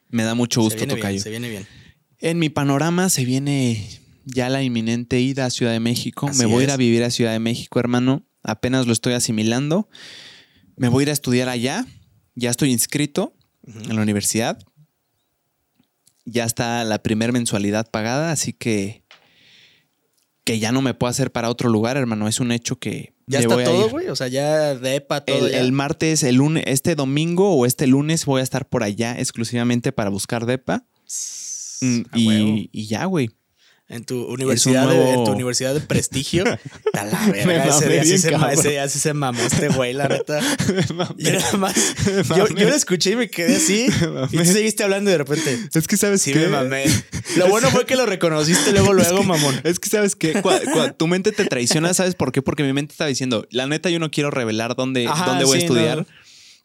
Me 0.09 0.23
da 0.23 0.33
mucho 0.33 0.61
se 0.61 0.63
gusto, 0.63 0.77
viene 0.77 0.95
Tocayo. 0.95 1.09
bien, 1.11 1.21
se 1.23 1.29
viene 1.29 1.49
bien. 1.49 1.67
En 2.19 2.39
mi 2.39 2.49
panorama 2.49 3.09
se 3.09 3.25
viene 3.25 3.99
ya 4.25 4.49
la 4.49 4.63
inminente 4.63 5.19
ida 5.19 5.45
a 5.45 5.49
Ciudad 5.49 5.73
de 5.73 5.79
México. 5.79 6.27
Así 6.27 6.39
Me 6.39 6.45
voy 6.45 6.61
a 6.61 6.63
ir 6.65 6.71
a 6.71 6.77
vivir 6.77 7.03
a 7.03 7.11
Ciudad 7.11 7.33
de 7.33 7.39
México, 7.39 7.79
hermano. 7.79 8.25
Apenas 8.43 8.87
lo 8.87 8.93
estoy 8.93 9.13
asimilando. 9.13 9.89
Me 10.77 10.87
voy 10.89 11.01
a 11.01 11.03
ir 11.03 11.09
a 11.09 11.13
estudiar 11.13 11.49
allá. 11.49 11.85
Ya 12.35 12.49
estoy 12.49 12.71
inscrito 12.71 13.35
en 13.65 13.95
la 13.95 14.01
universidad. 14.01 14.57
Ya 16.25 16.45
está 16.45 16.83
la 16.83 17.01
primera 17.01 17.31
mensualidad 17.31 17.89
pagada, 17.89 18.31
así 18.31 18.53
que 18.53 19.00
que 20.43 20.59
ya 20.59 20.71
no 20.71 20.81
me 20.81 20.93
puedo 20.93 21.09
hacer 21.09 21.31
para 21.31 21.49
otro 21.49 21.69
lugar, 21.69 21.97
hermano. 21.97 22.27
Es 22.27 22.39
un 22.39 22.51
hecho 22.51 22.77
que 22.77 23.13
Ya 23.27 23.39
me 23.39 23.43
está 23.43 23.55
voy 23.55 23.63
todo, 23.63 23.89
güey. 23.89 24.07
O 24.07 24.15
sea, 24.15 24.27
ya 24.27 24.75
de 24.75 24.95
EPA, 24.95 25.25
todo. 25.25 25.45
El, 25.45 25.51
ya. 25.51 25.59
el 25.59 25.71
martes, 25.71 26.23
el 26.23 26.35
lunes, 26.35 26.63
este 26.67 26.95
domingo 26.95 27.53
o 27.55 27.65
este 27.65 27.87
lunes 27.87 28.25
voy 28.25 28.41
a 28.41 28.43
estar 28.43 28.67
por 28.67 28.83
allá 28.83 29.17
exclusivamente 29.19 29.91
para 29.91 30.09
buscar 30.09 30.45
depa. 30.45 30.85
Mm, 31.81 32.01
y, 32.15 32.69
y 32.71 32.87
ya, 32.87 33.05
güey. 33.05 33.29
En 33.91 34.05
tu 34.05 34.23
universidad, 34.23 34.87
de, 34.87 35.11
en 35.13 35.23
tu 35.25 35.31
universidad 35.31 35.73
de 35.73 35.81
prestigio. 35.81 36.45
A 36.93 37.03
la 37.03 37.27
verga, 37.27 37.65
ese 37.65 37.89
día 37.89 38.03
sí 38.03 38.09
bien, 38.09 38.21
se, 38.21 38.53
ese 38.53 38.69
día 38.69 38.87
sí 38.87 38.99
se 38.99 39.13
mamó 39.13 39.41
este 39.41 39.67
güey, 39.67 39.93
la 39.93 40.07
neta. 40.07 40.39
Yo 41.17 41.31
nada 41.33 41.57
más. 41.57 41.75
Yo, 42.35 42.47
yo 42.47 42.69
lo 42.69 42.75
escuché 42.75 43.11
y 43.11 43.15
me 43.17 43.29
quedé 43.29 43.57
así. 43.57 43.87
Me 44.31 44.43
Y 44.43 44.45
tú 44.45 44.53
seguiste 44.53 44.83
hablando 44.83 45.09
y 45.09 45.13
de 45.13 45.17
repente. 45.17 45.59
Es 45.73 45.87
que 45.87 45.97
sabes 45.97 46.21
Sí, 46.21 46.33
me 46.33 46.47
mamé. 46.47 46.85
Lo 47.35 47.47
bueno 47.47 47.69
fue 47.71 47.85
que 47.85 47.95
lo 47.95 48.05
reconociste 48.05 48.71
luego, 48.71 48.93
luego, 48.93 49.23
mamón. 49.23 49.59
Es 49.63 49.79
que 49.79 49.89
sabes 49.89 50.15
que 50.15 50.41
tu 50.97 51.07
mente 51.07 51.31
te 51.31 51.45
traiciona, 51.45 51.93
¿sabes 51.93 52.15
por 52.15 52.31
qué? 52.31 52.41
Porque 52.41 52.63
mi 52.63 52.73
mente 52.73 52.93
está 52.93 53.05
diciendo, 53.05 53.47
la 53.49 53.67
neta 53.67 53.89
yo 53.89 53.99
no 53.99 54.11
quiero 54.11 54.31
revelar 54.31 54.75
dónde, 54.75 55.07
Ajá, 55.07 55.25
dónde 55.25 55.45
voy 55.45 55.57
a 55.57 55.61
estudiar. 55.61 55.97
no. 55.99 56.05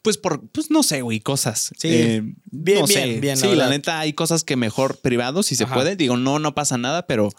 Pues 0.01 0.17
por, 0.17 0.47
pues 0.49 0.69
no 0.71 0.83
sé, 0.83 1.01
güey, 1.01 1.19
cosas. 1.19 1.71
Sí. 1.77 1.87
Eh, 1.89 2.21
Bien, 2.51 2.79
no 2.81 2.87
bien, 2.87 2.87
sé. 2.87 3.19
bien, 3.19 3.39
la 3.39 3.47
Sí, 3.49 3.55
la, 3.55 3.69
neta 3.69 3.99
hay 3.99 4.13
cosas 4.13 4.43
que 4.43 4.55
mejor 4.55 4.99
privado, 5.01 5.43
si 5.43 5.55
se 5.55 5.63
Ajá. 5.65 5.73
puede. 5.75 5.95
Digo, 5.95 6.15
no, 6.17 6.39
no 6.39 6.55
pasa 6.55 6.77
nada, 6.77 7.07
pero 7.07 7.29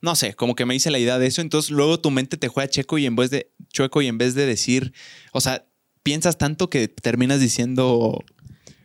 no 0.00 0.16
sé, 0.16 0.34
como 0.34 0.54
que 0.54 0.66
me 0.66 0.74
hice 0.74 0.90
la 0.90 0.98
idea 0.98 1.18
de 1.18 1.26
eso. 1.26 1.40
Entonces 1.40 1.70
luego 1.70 2.00
tu 2.00 2.10
mente 2.10 2.36
te 2.36 2.48
juega 2.48 2.68
checo 2.68 2.98
y 2.98 3.06
en 3.06 3.16
vez 3.16 3.30
de 3.30 3.52
chueco 3.72 4.02
y 4.02 4.06
en 4.08 4.18
vez 4.18 4.34
de 4.34 4.46
decir, 4.46 4.92
o 5.32 5.40
sea, 5.40 5.66
piensas 6.02 6.36
tanto 6.38 6.68
que 6.70 6.88
terminas 6.88 7.40
diciendo 7.40 8.24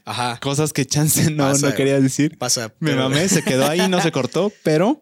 Ajá. 0.06 0.40
cosas 0.42 0.74
que 0.74 0.86
chance 0.86 1.32
no, 1.32 1.44
Pasa, 1.52 1.70
no 1.70 1.76
querías 1.76 2.02
decir. 2.04 2.38
Pasa. 2.38 2.74
Me 2.80 2.92
pero- 2.92 3.10
mamé, 3.10 3.28
se 3.30 3.44
quedó 3.44 3.68
ahí, 3.68 3.88
no 3.90 4.02
se 4.02 4.12
cortó, 4.12 4.52
pero 4.64 5.02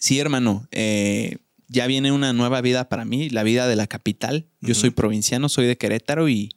sí, 0.00 0.18
hermano, 0.18 0.66
eh, 0.70 1.38
ya 1.68 1.86
viene 1.86 2.12
una 2.12 2.32
nueva 2.32 2.60
vida 2.60 2.88
para 2.88 3.04
mí, 3.04 3.28
la 3.30 3.42
vida 3.42 3.66
de 3.66 3.76
la 3.76 3.86
capital. 3.86 4.48
Yo 4.60 4.74
soy 4.74 4.90
provinciano, 4.90 5.48
soy 5.48 5.66
de 5.66 5.76
Querétaro 5.76 6.28
y 6.28 6.50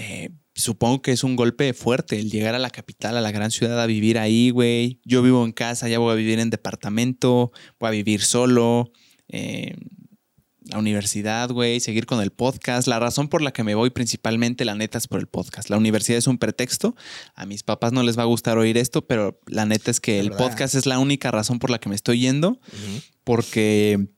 eh, 0.00 0.30
supongo 0.54 1.02
que 1.02 1.10
es 1.12 1.24
un 1.24 1.34
golpe 1.36 1.74
fuerte 1.74 2.18
el 2.18 2.30
llegar 2.30 2.54
a 2.54 2.58
la 2.60 2.70
capital, 2.70 3.16
a 3.16 3.20
la 3.20 3.32
gran 3.32 3.50
ciudad, 3.50 3.80
a 3.80 3.86
vivir 3.86 4.16
ahí, 4.18 4.50
güey. 4.50 5.00
Yo 5.04 5.22
vivo 5.22 5.44
en 5.44 5.52
casa, 5.52 5.88
ya 5.88 5.98
voy 5.98 6.12
a 6.12 6.14
vivir 6.16 6.38
en 6.38 6.50
departamento, 6.50 7.52
voy 7.80 7.88
a 7.88 7.90
vivir 7.90 8.22
solo. 8.22 8.90
eh, 9.28 9.74
la 10.70 10.78
universidad, 10.78 11.48
güey, 11.50 11.80
seguir 11.80 12.04
con 12.04 12.20
el 12.20 12.30
podcast. 12.30 12.86
La 12.88 12.98
razón 12.98 13.28
por 13.28 13.40
la 13.40 13.52
que 13.52 13.64
me 13.64 13.74
voy 13.74 13.88
principalmente, 13.88 14.66
la 14.66 14.74
neta, 14.74 14.98
es 14.98 15.08
por 15.08 15.18
el 15.18 15.26
podcast. 15.26 15.70
La 15.70 15.78
universidad 15.78 16.18
es 16.18 16.26
un 16.26 16.36
pretexto. 16.36 16.94
A 17.34 17.46
mis 17.46 17.62
papás 17.62 17.92
no 17.94 18.02
les 18.02 18.18
va 18.18 18.22
a 18.22 18.26
gustar 18.26 18.58
oír 18.58 18.76
esto, 18.76 19.06
pero 19.06 19.40
la 19.46 19.64
neta 19.64 19.90
es 19.90 19.98
que 19.98 20.20
el 20.20 20.28
verdad. 20.28 20.46
podcast 20.46 20.74
es 20.74 20.84
la 20.84 20.98
única 20.98 21.30
razón 21.30 21.58
por 21.58 21.70
la 21.70 21.78
que 21.78 21.88
me 21.88 21.94
estoy 21.94 22.20
yendo, 22.20 22.60
porque, 23.24 24.08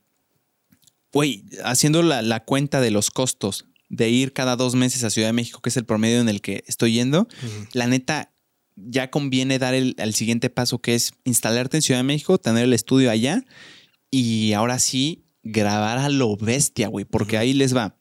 güey, 1.12 1.44
haciendo 1.64 2.02
la, 2.02 2.20
la 2.22 2.44
cuenta 2.44 2.80
de 2.80 2.90
los 2.90 3.10
costos 3.10 3.66
de 3.90 4.08
ir 4.08 4.32
cada 4.32 4.56
dos 4.56 4.74
meses 4.74 5.04
a 5.04 5.10
Ciudad 5.10 5.28
de 5.28 5.34
México, 5.34 5.60
que 5.60 5.68
es 5.68 5.76
el 5.76 5.84
promedio 5.84 6.20
en 6.20 6.28
el 6.30 6.40
que 6.40 6.64
estoy 6.66 6.94
yendo, 6.94 7.28
la 7.72 7.86
neta 7.86 8.32
ya 8.76 9.10
conviene 9.10 9.58
dar 9.58 9.74
el, 9.74 9.94
el 9.98 10.14
siguiente 10.14 10.48
paso, 10.48 10.78
que 10.78 10.94
es 10.94 11.12
instalarte 11.24 11.76
en 11.76 11.82
Ciudad 11.82 11.98
de 11.98 12.04
México, 12.04 12.38
tener 12.38 12.64
el 12.64 12.72
estudio 12.72 13.10
allá 13.10 13.44
y 14.10 14.52
ahora 14.54 14.78
sí 14.78 15.26
grabar 15.42 15.98
a 15.98 16.08
lo 16.08 16.36
bestia, 16.36 16.88
güey, 16.88 17.04
porque 17.04 17.36
ahí 17.36 17.52
les 17.52 17.76
va. 17.76 17.96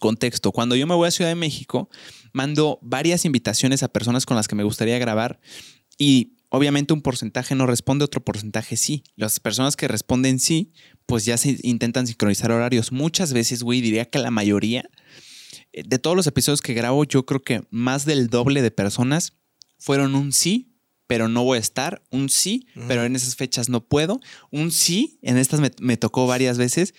Contexto, 0.00 0.50
cuando 0.50 0.74
yo 0.74 0.86
me 0.86 0.94
voy 0.94 1.06
a 1.06 1.12
Ciudad 1.12 1.30
de 1.30 1.36
México, 1.36 1.88
mando 2.32 2.78
varias 2.82 3.24
invitaciones 3.24 3.82
a 3.82 3.88
personas 3.88 4.26
con 4.26 4.36
las 4.36 4.48
que 4.48 4.56
me 4.56 4.64
gustaría 4.64 4.98
grabar 4.98 5.40
y 5.98 6.32
obviamente 6.52 6.92
un 6.92 7.00
porcentaje 7.00 7.54
no 7.54 7.66
responde, 7.66 8.04
otro 8.04 8.22
porcentaje 8.22 8.76
sí. 8.76 9.02
Las 9.16 9.40
personas 9.40 9.74
que 9.74 9.88
responden 9.88 10.38
sí, 10.38 10.72
pues 11.06 11.24
ya 11.24 11.38
se 11.38 11.56
intentan 11.62 12.06
sincronizar 12.06 12.52
horarios. 12.52 12.92
Muchas 12.92 13.32
veces, 13.32 13.62
güey, 13.62 13.80
diría 13.80 14.04
que 14.04 14.18
la 14.18 14.30
mayoría 14.30 14.88
eh, 15.72 15.82
de 15.84 15.98
todos 15.98 16.14
los 16.14 16.26
episodios 16.26 16.60
que 16.60 16.74
grabo, 16.74 17.04
yo 17.04 17.24
creo 17.24 17.42
que 17.42 17.62
más 17.70 18.04
del 18.04 18.28
doble 18.28 18.60
de 18.60 18.70
personas 18.70 19.32
fueron 19.78 20.14
un 20.14 20.32
sí, 20.32 20.76
pero 21.06 21.26
no 21.26 21.42
voy 21.42 21.56
a 21.56 21.60
estar. 21.60 22.02
Un 22.10 22.28
sí, 22.28 22.66
pero 22.86 23.04
en 23.04 23.16
esas 23.16 23.34
fechas 23.34 23.70
no 23.70 23.84
puedo. 23.86 24.20
Un 24.50 24.72
sí, 24.72 25.18
en 25.22 25.38
estas 25.38 25.60
me, 25.60 25.70
me 25.80 25.96
tocó 25.96 26.26
varias 26.26 26.58
veces. 26.58 26.94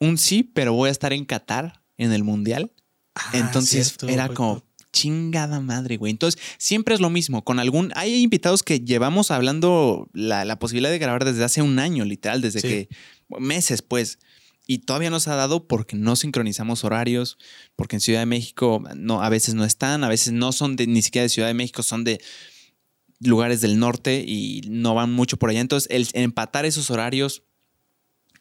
Un 0.00 0.18
sí, 0.18 0.42
pero 0.42 0.72
voy 0.72 0.88
a 0.88 0.92
estar 0.92 1.12
en 1.12 1.24
Qatar 1.24 1.80
en 1.96 2.12
el 2.12 2.24
Mundial. 2.24 2.72
Ah, 3.14 3.30
Entonces 3.34 3.88
cierto, 3.88 4.08
era 4.08 4.28
como 4.28 4.64
chingada 4.92 5.60
madre, 5.60 5.96
güey. 5.96 6.10
Entonces 6.10 6.40
siempre 6.58 6.94
es 6.94 7.00
lo 7.00 7.10
mismo. 7.10 7.44
Con 7.44 7.58
algún. 7.58 7.92
Hay 7.94 8.22
invitados 8.22 8.62
que 8.62 8.80
llevamos 8.80 9.30
hablando 9.30 10.08
la, 10.12 10.44
la 10.44 10.58
posibilidad 10.58 10.90
de 10.90 10.98
grabar 10.98 11.24
desde 11.24 11.44
hace 11.44 11.62
un 11.62 11.78
año, 11.78 12.04
literal, 12.04 12.40
desde 12.40 12.60
Sí. 12.60 12.68
que. 12.68 12.88
meses, 13.38 13.82
pues. 13.82 14.18
Y 14.66 14.78
todavía 14.78 15.10
nos 15.10 15.26
ha 15.26 15.34
dado 15.34 15.66
porque 15.66 15.96
no 15.96 16.14
sincronizamos 16.14 16.84
horarios, 16.84 17.38
porque 17.74 17.96
en 17.96 18.00
Ciudad 18.00 18.20
de 18.20 18.26
México 18.26 18.82
no, 18.94 19.20
a 19.22 19.28
veces 19.28 19.54
no 19.54 19.64
están, 19.64 20.04
a 20.04 20.08
veces 20.08 20.32
no 20.32 20.52
son 20.52 20.76
de, 20.76 20.86
ni 20.86 21.02
siquiera 21.02 21.24
de 21.24 21.28
Ciudad 21.28 21.48
de 21.48 21.54
México, 21.54 21.82
son 21.82 22.04
de 22.04 22.20
lugares 23.18 23.60
del 23.60 23.78
norte 23.80 24.24
y 24.24 24.62
no 24.68 24.94
van 24.94 25.12
mucho 25.12 25.38
por 25.38 25.50
allá. 25.50 25.60
Entonces, 25.60 25.88
el 25.90 26.08
empatar 26.12 26.66
esos 26.66 26.88
horarios 26.90 27.42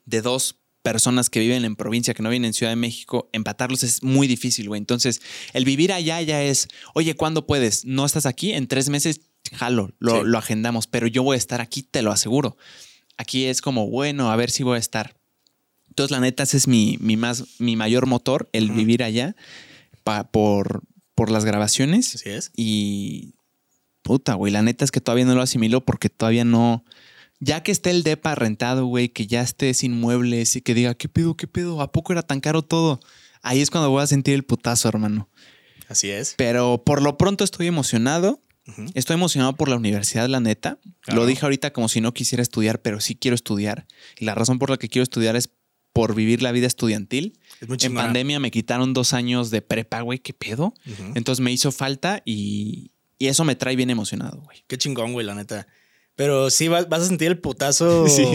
de 0.05 0.21
dos 0.21 0.58
personas 0.91 1.29
que 1.29 1.39
viven 1.39 1.63
en 1.65 1.75
provincia, 1.75 2.13
que 2.13 2.23
no 2.23 2.29
viven 2.29 2.45
en 2.45 2.53
Ciudad 2.53 2.71
de 2.71 2.75
México, 2.75 3.29
empatarlos 3.33 3.83
es 3.83 4.01
muy 4.03 4.27
difícil, 4.27 4.67
güey. 4.67 4.79
Entonces, 4.79 5.21
el 5.53 5.63
vivir 5.65 5.93
allá 5.93 6.21
ya 6.21 6.41
es, 6.43 6.67
oye, 6.95 7.13
¿cuándo 7.15 7.45
puedes? 7.45 7.85
¿No 7.85 8.05
estás 8.05 8.25
aquí? 8.25 8.53
En 8.53 8.67
tres 8.67 8.89
meses, 8.89 9.21
jalo, 9.53 9.91
lo, 9.99 10.15
Sí. 10.15 10.21
lo 10.25 10.37
agendamos, 10.37 10.87
pero 10.87 11.05
yo 11.07 11.21
voy 11.23 11.35
a 11.35 11.37
estar 11.37 11.61
aquí, 11.61 11.83
te 11.83 12.01
lo 12.01 12.11
aseguro. 12.11 12.57
Aquí 13.17 13.45
es 13.45 13.61
como, 13.61 13.87
bueno, 13.87 14.31
a 14.31 14.35
ver 14.35 14.49
si 14.49 14.63
voy 14.63 14.75
a 14.77 14.79
estar. 14.79 15.15
Entonces, 15.89 16.11
la 16.11 16.19
neta, 16.19 16.43
ese 16.43 16.57
es 16.57 16.67
mi, 16.67 16.97
mi, 16.99 17.17
más, 17.17 17.43
mi 17.59 17.75
mayor 17.75 18.05
motor, 18.07 18.49
el 18.53 18.71
vivir 18.71 19.03
allá 19.03 19.35
pa- 20.03 20.23
por, 20.31 20.81
por 21.15 21.29
las 21.29 21.45
grabaciones. 21.45 22.15
Así 22.15 22.29
es. 22.29 22.51
Y 22.55 23.33
puta, 24.01 24.33
güey, 24.35 24.51
la 24.53 24.61
neta 24.61 24.85
es 24.85 24.91
que 24.91 25.01
todavía 25.01 25.25
no 25.25 25.35
lo 25.35 25.41
asimilo 25.41 25.83
porque 25.85 26.09
todavía 26.09 26.45
no. 26.45 26.83
Ya 27.39 27.63
que 27.63 27.71
esté 27.71 27.89
el 27.91 28.03
depa 28.03 28.35
rentado, 28.35 28.85
güey, 28.85 29.09
que 29.09 29.27
ya 29.27 29.41
esté 29.41 29.73
sin 29.73 29.99
muebles 29.99 30.55
y 30.55 30.61
que 30.61 30.73
diga, 30.73 30.93
¿qué 30.95 31.07
pedo, 31.07 31.35
qué 31.37 31.47
pedo? 31.47 31.81
¿A 31.81 31.91
poco 31.91 32.11
era 32.11 32.21
tan 32.21 32.41
caro 32.41 32.61
todo? 32.61 32.99
Ahí 33.41 33.61
es 33.61 33.69
cuando 33.69 33.89
voy 33.89 34.03
a 34.03 34.07
sentir 34.07 34.33
el 34.33 34.43
putazo, 34.43 34.89
hermano. 34.89 35.29
Así 35.87 36.09
es. 36.09 36.35
Pero 36.37 36.83
por 36.85 37.01
lo 37.01 37.17
pronto 37.17 37.43
estoy 37.43 37.67
emocionado. 37.67 38.41
Estoy 38.93 39.15
emocionado 39.15 39.55
por 39.55 39.67
la 39.67 39.77
universidad, 39.77 40.29
la 40.29 40.39
neta. 40.39 40.77
Claro. 41.01 41.21
Lo 41.21 41.25
dije 41.25 41.43
ahorita 41.43 41.73
como 41.73 41.89
si 41.89 42.01
no 42.01 42.13
quisiera 42.13 42.43
estudiar, 42.43 42.83
pero 42.83 42.99
sí 42.99 43.15
quiero 43.15 43.33
estudiar. 43.33 43.87
Y 44.19 44.25
la 44.25 44.35
razón 44.35 44.59
por 44.59 44.69
la 44.69 44.77
que 44.77 44.89
quiero 44.89 45.01
estudiar 45.01 45.35
es 45.35 45.49
por 45.91 46.13
vivir 46.13 46.43
la 46.43 46.51
vida 46.51 46.67
estudiantil. 46.67 47.39
Es 47.61 47.67
muy 47.67 47.77
En 47.81 47.95
pandemia 47.95 48.39
me 48.39 48.51
quitaron 48.51 48.93
dos 48.93 49.13
años 49.13 49.49
de 49.49 49.63
prepa, 49.63 50.01
güey, 50.01 50.19
¿qué 50.19 50.33
pedo? 50.33 50.75
Entonces 51.15 51.43
me 51.43 51.51
hizo 51.51 51.71
falta 51.71 52.21
y, 52.25 52.91
y 53.17 53.27
eso 53.27 53.43
me 53.43 53.55
trae 53.55 53.75
bien 53.75 53.89
emocionado, 53.89 54.41
güey. 54.41 54.63
Qué 54.67 54.77
chingón, 54.77 55.13
güey, 55.13 55.25
la 55.25 55.33
neta. 55.33 55.67
Pero 56.19 56.49
sí 56.49 56.67
vas, 56.67 56.89
vas 56.89 57.03
a 57.03 57.05
sentir 57.05 57.29
el 57.29 57.39
putazo. 57.39 58.05
Sí. 58.09 58.27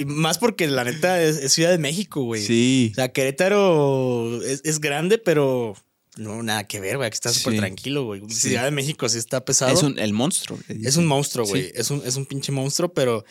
Y 0.00 0.06
más 0.06 0.38
porque 0.38 0.66
la 0.66 0.82
neta 0.82 1.22
es, 1.22 1.36
es 1.36 1.52
Ciudad 1.52 1.70
de 1.70 1.76
México, 1.76 2.22
güey. 2.22 2.40
Sí. 2.42 2.88
O 2.92 2.94
sea, 2.94 3.12
Querétaro 3.12 4.40
es, 4.42 4.62
es 4.64 4.80
grande, 4.80 5.18
pero 5.18 5.74
no, 6.16 6.42
nada 6.42 6.66
que 6.66 6.80
ver, 6.80 6.96
güey. 6.96 7.06
Aquí 7.08 7.16
está 7.16 7.30
súper 7.30 7.52
Sí. 7.52 7.58
tranquilo, 7.58 8.04
güey. 8.06 8.22
Sí. 8.30 8.48
Ciudad 8.48 8.64
de 8.64 8.70
México 8.70 9.06
sí 9.10 9.18
está 9.18 9.44
pesado. 9.44 9.74
Es 9.74 9.82
un, 9.82 9.98
el 9.98 10.14
monstruo. 10.14 10.58
Es 10.68 10.96
un 10.96 11.04
monstruo, 11.04 11.44
güey. 11.46 11.64
Sí. 11.64 11.72
Es, 11.74 11.90
un, 11.90 12.02
es 12.06 12.16
un 12.16 12.24
pinche 12.24 12.50
monstruo, 12.50 12.94
pero 12.94 13.26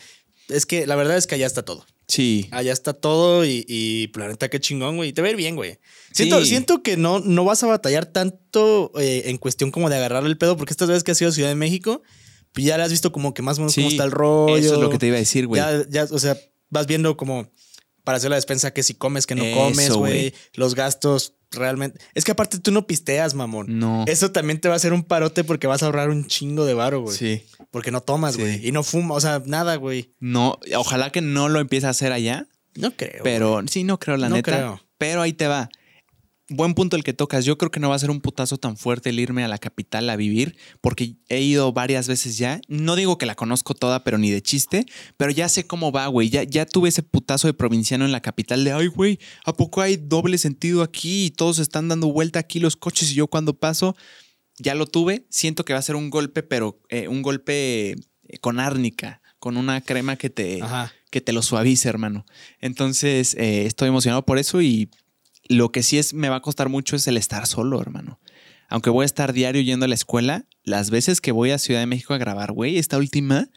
es 0.48 0.64
que 0.64 0.86
la 0.86 0.94
verdad 0.94 1.16
es 1.16 1.26
que 1.26 1.34
allá 1.34 1.48
está 1.48 1.64
todo. 1.64 1.84
Sí. 2.06 2.46
Allá 2.52 2.72
está 2.72 2.92
todo 2.92 3.44
y, 3.44 3.64
y 3.66 4.06
planeta, 4.08 4.48
qué 4.48 4.60
chingón, 4.60 4.94
güey. 4.94 5.12
Te 5.12 5.22
va 5.22 5.26
a 5.26 5.30
ir 5.32 5.36
bien, 5.36 5.56
güey. 5.56 5.80
Siento, 6.12 6.44
siento 6.44 6.84
que 6.84 6.96
no, 6.96 7.18
no 7.18 7.44
vas 7.44 7.64
a 7.64 7.66
batallar 7.66 8.06
tanto 8.06 8.92
eh, 9.00 9.22
en 9.26 9.38
cuestión 9.38 9.72
como 9.72 9.90
de 9.90 9.96
agarrar 9.96 10.24
el 10.24 10.38
pedo, 10.38 10.56
porque 10.56 10.72
estas 10.72 10.86
veces 10.86 11.02
que 11.02 11.10
has 11.10 11.20
ido 11.20 11.30
a 11.30 11.32
Ciudad 11.32 11.48
de 11.48 11.56
México, 11.56 12.02
pues 12.52 12.66
ya 12.66 12.76
le 12.76 12.82
has 12.84 12.90
visto 12.90 13.12
como 13.12 13.34
que 13.34 13.42
más 13.42 13.58
o 13.58 13.62
menos 13.62 13.74
cómo 13.74 13.88
está 13.88 14.04
el 14.04 14.10
rollo. 14.10 14.56
Eso 14.56 14.74
es 14.74 14.80
lo 14.80 14.90
que 14.90 14.98
te 14.98 15.06
iba 15.06 15.16
a 15.16 15.20
decir, 15.20 15.46
güey. 15.46 15.60
Ya, 15.60 15.84
ya, 15.88 16.04
o 16.10 16.18
sea, 16.18 16.36
vas 16.70 16.86
viendo 16.86 17.16
como 17.16 17.50
para 18.04 18.18
hacer 18.18 18.30
la 18.30 18.36
despensa 18.36 18.72
que 18.72 18.82
si 18.82 18.94
comes, 18.94 19.26
que 19.26 19.34
no 19.34 19.44
Eso, 19.44 19.56
comes, 19.58 19.90
güey. 19.92 20.34
Los 20.54 20.74
gastos 20.74 21.34
realmente. 21.52 22.00
Es 22.14 22.24
que 22.24 22.32
aparte 22.32 22.58
tú 22.58 22.72
no 22.72 22.86
pisteas, 22.86 23.34
mamón. 23.34 23.78
No. 23.78 24.04
Eso 24.08 24.32
también 24.32 24.60
te 24.60 24.68
va 24.68 24.74
a 24.74 24.76
hacer 24.76 24.92
un 24.92 25.04
parote 25.04 25.44
porque 25.44 25.66
vas 25.66 25.82
a 25.82 25.86
ahorrar 25.86 26.10
un 26.10 26.26
chingo 26.26 26.64
de 26.64 26.74
varo, 26.74 27.02
güey. 27.02 27.16
Sí. 27.16 27.42
Porque 27.70 27.90
no 27.90 28.00
tomas, 28.00 28.34
Sí. 28.34 28.40
güey. 28.40 28.66
Y 28.66 28.72
no 28.72 28.82
fumas, 28.82 29.18
o 29.18 29.20
sea, 29.20 29.42
nada, 29.46 29.76
güey. 29.76 30.14
No, 30.18 30.58
ojalá 30.76 31.10
que 31.12 31.20
no 31.20 31.48
lo 31.48 31.60
empiece 31.60 31.86
a 31.86 31.90
hacer 31.90 32.10
allá, 32.12 32.48
No 32.74 32.90
creo. 32.96 33.22
pero 33.22 33.62
sí, 33.68 33.84
no 33.84 33.98
creo, 34.00 34.16
la 34.16 34.28
No 34.28 34.36
neta. 34.36 34.50
creo. 34.50 34.80
Pero 34.98 35.22
ahí 35.22 35.32
te 35.32 35.46
va. 35.46 35.68
Buen 36.54 36.74
punto 36.74 36.96
el 36.96 37.02
que 37.02 37.14
tocas. 37.14 37.46
Yo 37.46 37.56
creo 37.56 37.70
que 37.70 37.80
no 37.80 37.88
va 37.88 37.94
a 37.94 37.98
ser 37.98 38.10
un 38.10 38.20
putazo 38.20 38.58
tan 38.58 38.76
fuerte 38.76 39.08
el 39.08 39.18
irme 39.18 39.42
a 39.42 39.48
la 39.48 39.56
capital 39.56 40.10
a 40.10 40.16
vivir, 40.16 40.56
porque 40.82 41.16
he 41.30 41.40
ido 41.40 41.72
varias 41.72 42.08
veces 42.08 42.36
ya. 42.36 42.60
No 42.68 42.94
digo 42.94 43.16
que 43.16 43.24
la 43.24 43.34
conozco 43.34 43.74
toda, 43.74 44.04
pero 44.04 44.18
ni 44.18 44.30
de 44.30 44.42
chiste, 44.42 44.84
pero 45.16 45.30
ya 45.30 45.48
sé 45.48 45.66
cómo 45.66 45.92
va, 45.92 46.06
güey. 46.08 46.28
Ya, 46.28 46.42
ya 46.42 46.66
tuve 46.66 46.90
ese 46.90 47.02
putazo 47.02 47.46
de 47.46 47.54
provinciano 47.54 48.04
en 48.04 48.12
la 48.12 48.20
capital 48.20 48.64
de, 48.64 48.72
ay, 48.72 48.88
güey, 48.88 49.18
¿a 49.46 49.54
poco 49.54 49.80
hay 49.80 49.96
doble 49.96 50.36
sentido 50.36 50.82
aquí 50.82 51.24
y 51.26 51.30
todos 51.30 51.58
están 51.58 51.88
dando 51.88 52.12
vuelta 52.12 52.38
aquí 52.38 52.60
los 52.60 52.76
coches 52.76 53.12
y 53.12 53.14
yo 53.14 53.28
cuando 53.28 53.54
paso? 53.54 53.96
Ya 54.58 54.74
lo 54.74 54.86
tuve. 54.86 55.26
Siento 55.30 55.64
que 55.64 55.72
va 55.72 55.78
a 55.78 55.82
ser 55.82 55.96
un 55.96 56.10
golpe, 56.10 56.42
pero 56.42 56.80
eh, 56.90 57.08
un 57.08 57.22
golpe 57.22 57.92
eh, 57.92 58.38
con 58.40 58.60
árnica, 58.60 59.22
con 59.38 59.56
una 59.56 59.80
crema 59.80 60.16
que 60.16 60.28
te, 60.28 60.60
Ajá. 60.62 60.92
que 61.10 61.22
te 61.22 61.32
lo 61.32 61.40
suavice, 61.40 61.88
hermano. 61.88 62.26
Entonces, 62.60 63.34
eh, 63.34 63.64
estoy 63.64 63.88
emocionado 63.88 64.24
por 64.24 64.38
eso 64.38 64.60
y 64.60 64.90
lo 65.52 65.70
que 65.70 65.82
sí 65.82 65.98
es 65.98 66.14
me 66.14 66.28
va 66.28 66.36
a 66.36 66.42
costar 66.42 66.68
mucho 66.68 66.96
es 66.96 67.06
el 67.06 67.16
estar 67.16 67.46
solo, 67.46 67.80
hermano. 67.80 68.18
Aunque 68.68 68.90
voy 68.90 69.02
a 69.02 69.06
estar 69.06 69.32
diario 69.32 69.60
yendo 69.60 69.84
a 69.84 69.88
la 69.88 69.94
escuela, 69.94 70.46
las 70.64 70.90
veces 70.90 71.20
que 71.20 71.30
voy 71.30 71.50
a 71.50 71.58
Ciudad 71.58 71.80
de 71.80 71.86
México 71.86 72.14
a 72.14 72.18
grabar, 72.18 72.52
güey, 72.52 72.78
esta 72.78 72.96
última, 72.96 73.50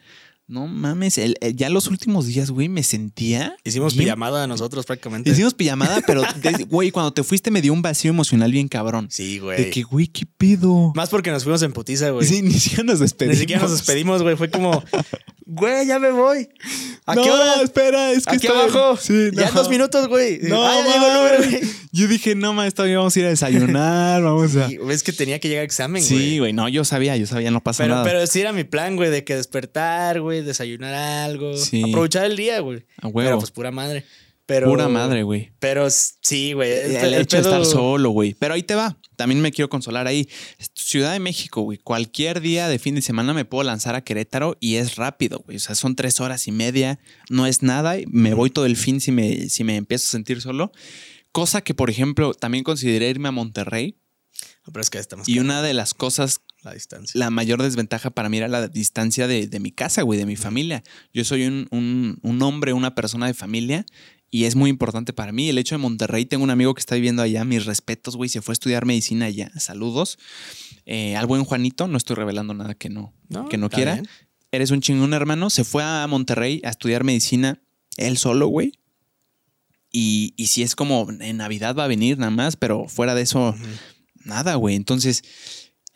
no 0.48 0.66
mames, 0.68 1.18
el- 1.18 1.36
el- 1.40 1.56
ya 1.56 1.68
los 1.70 1.88
últimos 1.88 2.26
días, 2.26 2.50
güey, 2.50 2.68
me 2.68 2.82
sentía. 2.84 3.56
Hicimos 3.64 3.94
bien- 3.94 4.04
pijamada 4.06 4.46
nosotros 4.46 4.86
prácticamente. 4.86 5.30
Hicimos 5.30 5.54
pijamada, 5.54 6.00
pero, 6.06 6.22
de- 6.22 6.64
güey, 6.70 6.90
cuando 6.92 7.12
te 7.12 7.22
fuiste 7.24 7.50
me 7.50 7.60
dio 7.62 7.72
un 7.72 7.82
vacío 7.82 8.10
emocional 8.10 8.52
bien 8.52 8.68
cabrón. 8.68 9.08
Sí, 9.10 9.38
güey. 9.40 9.56
De 9.64 9.70
que, 9.70 9.82
güey, 9.82 10.06
¿qué 10.06 10.24
pedo? 10.24 10.92
Más 10.94 11.08
porque 11.10 11.30
nos 11.30 11.42
fuimos 11.42 11.62
en 11.62 11.72
putiza, 11.72 12.10
güey. 12.10 12.26
Sí, 12.26 12.42
ni 12.42 12.54
siquiera 12.54 12.84
nos 12.84 13.00
despedimos. 13.00 13.36
Ni 13.36 13.40
siquiera 13.40 13.62
nos 13.62 13.72
despedimos, 13.72 14.22
güey. 14.22 14.36
Fue 14.36 14.48
como, 14.50 14.82
güey, 15.46 15.86
ya 15.86 15.98
me 15.98 16.10
voy. 16.12 16.48
¿A 17.06 17.14
no, 17.14 17.22
qué 17.22 17.30
hora? 17.30 17.62
espera, 17.62 18.12
es 18.12 18.24
que 18.26 18.36
Aquí 18.36 18.46
está- 18.46 18.58
abajo. 18.60 18.96
Sí, 19.00 19.30
Ya 19.32 19.48
en 19.48 19.54
no. 19.54 19.60
dos 19.60 19.68
minutos, 19.68 20.08
güey. 20.08 20.38
No, 20.42 20.64
ah, 20.66 20.74
ya 20.84 20.92
llegó 20.92 21.06
el 21.06 21.16
Uber, 21.40 21.50
güey. 21.60 21.70
Yo 21.92 22.08
dije, 22.08 22.34
no, 22.34 22.52
mames, 22.52 22.74
todavía 22.74 22.98
vamos 22.98 23.16
a 23.16 23.20
ir 23.20 23.26
a 23.26 23.28
desayunar, 23.30 24.22
vamos 24.22 24.54
a. 24.56 24.68
Es 24.90 25.02
que 25.02 25.12
tenía 25.12 25.38
que 25.38 25.48
llegar 25.48 25.62
a 25.62 25.64
examen, 25.64 26.02
güey. 26.06 26.18
Sí, 26.18 26.38
güey, 26.38 26.52
no, 26.52 26.68
yo 26.68 26.84
sabía, 26.84 27.16
yo 27.16 27.26
sabía, 27.26 27.50
no 27.50 27.62
pasa 27.62 27.84
Pero, 27.84 27.94
nada. 27.94 28.04
pero 28.04 28.26
sí 28.26 28.40
era 28.40 28.52
mi 28.52 28.64
plan, 28.64 28.96
güey, 28.96 29.08
de 29.10 29.24
que 29.24 29.34
despertar, 29.36 30.20
güey, 30.20 30.35
desayunar 30.42 30.94
algo. 30.94 31.56
Sí. 31.56 31.82
Aprovechar 31.82 32.24
el 32.26 32.36
día, 32.36 32.60
güey. 32.60 32.78
a 32.78 33.02
Pero 33.02 33.08
huevo, 33.08 33.38
pues 33.38 33.50
pura 33.50 33.70
madre. 33.70 34.04
Pero, 34.46 34.68
pura 34.68 34.88
madre, 34.88 35.24
güey. 35.24 35.50
Pero 35.58 35.88
sí, 35.90 36.52
güey. 36.52 36.70
El, 36.70 36.96
el 36.96 37.14
hecho 37.14 37.36
de 37.36 37.42
estar 37.42 37.64
solo, 37.66 38.10
güey. 38.10 38.34
Pero 38.34 38.54
ahí 38.54 38.62
te 38.62 38.76
va. 38.76 38.96
También 39.16 39.40
me 39.40 39.50
quiero 39.50 39.68
consolar 39.68 40.06
ahí. 40.06 40.28
Ciudad 40.74 41.12
de 41.12 41.18
México, 41.18 41.62
güey. 41.62 41.78
Cualquier 41.78 42.40
día 42.40 42.68
de 42.68 42.78
fin 42.78 42.94
de 42.94 43.02
semana 43.02 43.34
me 43.34 43.44
puedo 43.44 43.64
lanzar 43.64 43.96
a 43.96 44.04
Querétaro 44.04 44.56
y 44.60 44.76
es 44.76 44.94
rápido, 44.96 45.40
güey. 45.40 45.56
O 45.56 45.60
sea, 45.60 45.74
son 45.74 45.96
tres 45.96 46.20
horas 46.20 46.46
y 46.46 46.52
media. 46.52 47.00
No 47.28 47.46
es 47.46 47.62
nada. 47.62 47.96
Me 48.06 48.34
voy 48.34 48.50
todo 48.50 48.66
el 48.66 48.76
fin 48.76 49.00
si 49.00 49.10
me, 49.10 49.48
si 49.48 49.64
me 49.64 49.76
empiezo 49.76 50.04
a 50.04 50.10
sentir 50.10 50.40
solo. 50.40 50.70
Cosa 51.32 51.62
que, 51.62 51.74
por 51.74 51.90
ejemplo, 51.90 52.32
también 52.32 52.62
consideré 52.62 53.10
irme 53.10 53.28
a 53.28 53.32
Monterrey. 53.32 53.96
Pero 54.64 54.80
es 54.80 54.90
que 54.90 54.98
estamos 54.98 55.28
Y 55.28 55.38
una 55.38 55.62
de 55.62 55.74
las 55.74 55.94
cosas 55.94 56.40
la 56.66 56.74
distancia. 56.74 57.18
la 57.18 57.30
mayor 57.30 57.62
desventaja 57.62 58.10
para 58.10 58.28
mí 58.28 58.36
era 58.38 58.48
la 58.48 58.68
distancia 58.68 59.26
de, 59.26 59.46
de 59.46 59.60
mi 59.60 59.70
casa, 59.72 60.02
güey, 60.02 60.18
de 60.18 60.26
mi 60.26 60.36
familia. 60.36 60.82
Yo 61.14 61.24
soy 61.24 61.44
un, 61.46 61.66
un- 61.70 62.18
un 62.22 62.42
hombre, 62.42 62.72
una 62.74 62.94
persona 62.94 63.26
de 63.26 63.34
familia 63.34 63.86
y 64.30 64.44
es 64.44 64.56
muy 64.56 64.68
importante 64.68 65.12
para 65.12 65.32
mí. 65.32 65.48
El 65.48 65.56
hecho 65.58 65.74
de 65.76 65.78
Monterrey, 65.78 66.26
tengo 66.26 66.44
un 66.44 66.50
amigo 66.50 66.74
que 66.74 66.80
está 66.80 66.94
viviendo 66.96 67.22
allá, 67.22 67.44
mis 67.44 67.64
respetos, 67.64 68.16
güey, 68.16 68.28
se 68.28 68.42
fue 68.42 68.52
a 68.52 68.54
estudiar 68.54 68.84
medicina 68.84 69.26
allá. 69.26 69.50
Saludos. 69.58 70.18
Eh, 70.84 71.16
al 71.16 71.26
buen 71.26 71.44
Juanito, 71.44 71.88
no 71.88 71.96
estoy 71.96 72.16
revelando 72.16 72.52
nada 72.52 72.74
que 72.74 72.88
no, 72.90 73.14
que 73.48 73.56
no 73.56 73.70
quiera. 73.70 73.94
bien. 73.94 74.08
Eres 74.52 74.70
un 74.70 74.80
chingón, 74.80 75.14
hermano. 75.14 75.48
Se 75.50 75.64
fue 75.64 75.82
a 75.82 76.06
Monterrey 76.08 76.60
a 76.64 76.70
estudiar 76.70 77.02
medicina 77.04 77.60
él 77.96 78.18
solo, 78.18 78.48
güey. 78.48 78.72
Y, 79.92 80.34
y 80.36 80.48
si 80.48 80.62
es 80.62 80.74
como 80.76 81.06
en 81.20 81.36
Navidad 81.38 81.74
va 81.76 81.84
a 81.84 81.88
venir 81.88 82.18
nada 82.18 82.30
más, 82.30 82.56
pero 82.56 82.86
fuera 82.88 83.14
de 83.14 83.22
eso, 83.22 83.54
nada, 84.24 84.56
güey. 84.56 84.74
Entonces, 84.76 85.22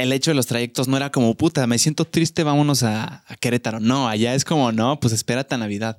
el 0.01 0.12
hecho 0.12 0.30
de 0.30 0.34
los 0.34 0.46
trayectos 0.46 0.88
no 0.88 0.96
era 0.96 1.11
como, 1.11 1.34
puta, 1.36 1.66
me 1.66 1.78
siento 1.78 2.05
triste, 2.05 2.42
vámonos 2.42 2.82
a, 2.82 3.24
a 3.26 3.36
Querétaro. 3.36 3.80
No, 3.80 4.09
allá 4.09 4.34
es 4.34 4.44
como, 4.44 4.72
no, 4.72 4.98
pues 5.01 5.12
espérate 5.12 5.55
a 5.55 5.59
Navidad. 5.59 5.98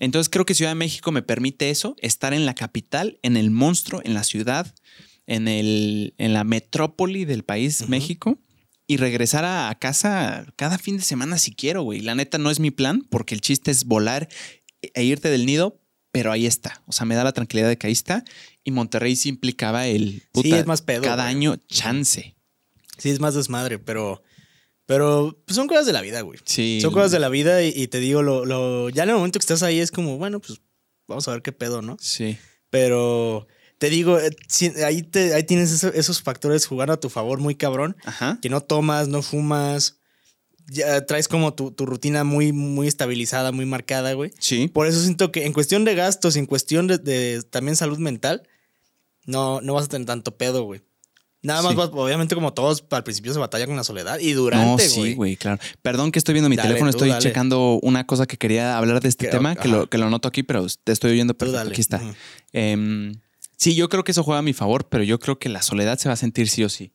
Entonces, 0.00 0.28
creo 0.28 0.44
que 0.44 0.54
Ciudad 0.54 0.72
de 0.72 0.76
México 0.76 1.12
me 1.12 1.22
permite 1.22 1.70
eso, 1.70 1.96
estar 2.00 2.34
en 2.34 2.46
la 2.46 2.54
capital, 2.54 3.18
en 3.22 3.36
el 3.36 3.50
monstruo, 3.50 4.00
en 4.04 4.14
la 4.14 4.22
ciudad, 4.24 4.74
en, 5.26 5.48
el, 5.48 6.14
en 6.18 6.32
la 6.32 6.44
metrópoli 6.44 7.24
del 7.24 7.42
país. 7.44 7.88
México, 7.88 8.38
y 8.86 8.96
regresar 8.96 9.44
a, 9.44 9.68
a 9.68 9.74
casa 9.78 10.46
cada 10.56 10.78
fin 10.78 10.96
de 10.96 11.02
semana 11.02 11.38
si 11.38 11.54
quiero, 11.54 11.82
güey. 11.82 12.00
La 12.00 12.14
neta 12.14 12.38
no 12.38 12.50
es 12.50 12.60
mi 12.60 12.70
plan 12.70 13.02
porque 13.10 13.34
el 13.34 13.40
chiste 13.40 13.70
es 13.70 13.84
volar 13.84 14.28
e 14.80 15.04
irte 15.04 15.28
del 15.28 15.44
nido, 15.46 15.80
pero 16.12 16.32
ahí 16.32 16.46
está. 16.46 16.82
O 16.86 16.92
sea, 16.92 17.04
me 17.04 17.14
da 17.14 17.24
la 17.24 17.32
tranquilidad 17.32 17.68
de 17.68 17.76
que 17.76 17.86
ahí 17.88 17.92
está. 17.92 18.24
Y 18.64 18.70
Monterrey 18.70 19.14
sí 19.16 19.28
implicaba 19.28 19.86
el 19.86 20.22
Sí, 20.42 20.52
es 20.54 20.66
más 20.66 20.80
pedo, 20.82 21.02
cada 21.02 21.24
güey. 21.24 21.34
año 21.34 21.56
chance. 21.68 22.34
Sí, 22.98 23.10
es 23.10 23.20
más 23.20 23.34
desmadre, 23.34 23.78
pero. 23.78 24.22
Pero 24.86 25.38
pues, 25.44 25.54
son 25.54 25.66
cosas 25.68 25.84
de 25.86 25.92
la 25.92 26.00
vida, 26.00 26.22
güey. 26.22 26.38
Sí. 26.44 26.78
Son 26.80 26.92
cosas 26.92 27.10
de 27.10 27.18
la 27.18 27.28
vida 27.28 27.62
y, 27.62 27.68
y 27.76 27.88
te 27.88 28.00
digo, 28.00 28.22
lo, 28.22 28.44
lo- 28.46 28.88
ya 28.88 29.02
en 29.02 29.10
el 29.10 29.16
momento 29.16 29.38
que 29.38 29.42
estás 29.42 29.62
ahí 29.62 29.80
es 29.80 29.90
como, 29.90 30.16
bueno, 30.16 30.40
pues 30.40 30.60
vamos 31.06 31.28
a 31.28 31.32
ver 31.32 31.42
qué 31.42 31.52
pedo, 31.52 31.82
¿no? 31.82 31.96
Sí. 32.00 32.38
Pero 32.70 33.46
te 33.78 33.90
digo, 33.90 34.18
eh, 34.18 34.30
ahí, 34.84 35.02
te, 35.02 35.34
ahí 35.34 35.42
tienes 35.44 35.72
eso- 35.72 35.92
esos 35.92 36.22
factores 36.22 36.66
jugando 36.66 36.94
a 36.94 37.00
tu 37.00 37.10
favor 37.10 37.38
muy 37.38 37.54
cabrón. 37.54 37.96
Ajá. 38.04 38.38
Que 38.40 38.48
no 38.48 38.62
tomas, 38.62 39.08
no 39.08 39.20
fumas. 39.22 39.96
Ya 40.70 41.04
traes 41.06 41.28
como 41.28 41.54
tu, 41.54 41.70
tu 41.70 41.84
rutina 41.86 42.24
muy, 42.24 42.52
muy 42.52 42.88
estabilizada, 42.88 43.52
muy 43.52 43.64
marcada, 43.66 44.12
güey. 44.14 44.32
Sí. 44.38 44.68
Por 44.68 44.86
eso 44.86 45.00
siento 45.02 45.32
que 45.32 45.44
en 45.46 45.52
cuestión 45.52 45.84
de 45.84 45.94
gastos, 45.94 46.36
en 46.36 46.46
cuestión 46.46 46.86
de, 46.86 46.96
de 46.98 47.42
también 47.42 47.76
salud 47.76 47.98
mental, 47.98 48.46
no, 49.26 49.60
no 49.60 49.74
vas 49.74 49.86
a 49.86 49.88
tener 49.88 50.06
tanto 50.06 50.36
pedo, 50.36 50.62
güey. 50.64 50.80
Nada 51.40 51.62
más, 51.62 51.72
Sí. 51.72 51.76
vas- 51.78 51.90
obviamente, 51.92 52.34
como 52.34 52.52
todos, 52.52 52.84
al 52.90 53.04
principio 53.04 53.32
se 53.32 53.38
batalla 53.38 53.66
con 53.66 53.76
la 53.76 53.84
soledad 53.84 54.18
y 54.18 54.32
No, 54.32 54.40
durante, 54.40 54.88
sí, 54.88 55.14
güey. 55.14 55.36
claro. 55.36 55.60
Perdón 55.82 56.10
que 56.10 56.18
estoy 56.18 56.32
viendo 56.32 56.48
mi 56.48 56.56
Dale, 56.56 56.68
teléfono, 56.70 56.90
estoy 56.90 57.10
dale. 57.10 57.22
checando 57.22 57.78
una 57.82 58.06
cosa 58.06 58.26
que 58.26 58.36
quería 58.36 58.76
hablar 58.76 59.00
de 59.00 59.08
este 59.08 59.28
tema, 59.28 59.54
que 59.54 59.68
lo, 59.68 59.88
que 59.88 59.98
lo 59.98 60.10
noto 60.10 60.26
aquí, 60.26 60.42
pero 60.42 60.66
te 60.82 60.90
estoy 60.92 61.12
oyendo 61.12 61.34
perfecto. 61.34 61.68
Aquí 61.70 61.80
está. 61.80 62.02
Em, 62.52 63.20
sí, 63.56 63.76
yo 63.76 63.88
creo 63.88 64.02
que 64.02 64.10
eso 64.12 64.24
juega 64.24 64.40
a 64.40 64.42
mi 64.42 64.52
favor, 64.52 64.88
pero 64.88 65.04
yo 65.04 65.20
creo 65.20 65.38
que 65.38 65.48
la 65.48 65.62
soledad 65.62 65.96
se 65.98 66.08
va 66.08 66.14
a 66.14 66.16
sentir 66.16 66.48
sí 66.48 66.64
o 66.64 66.68
sí. 66.68 66.92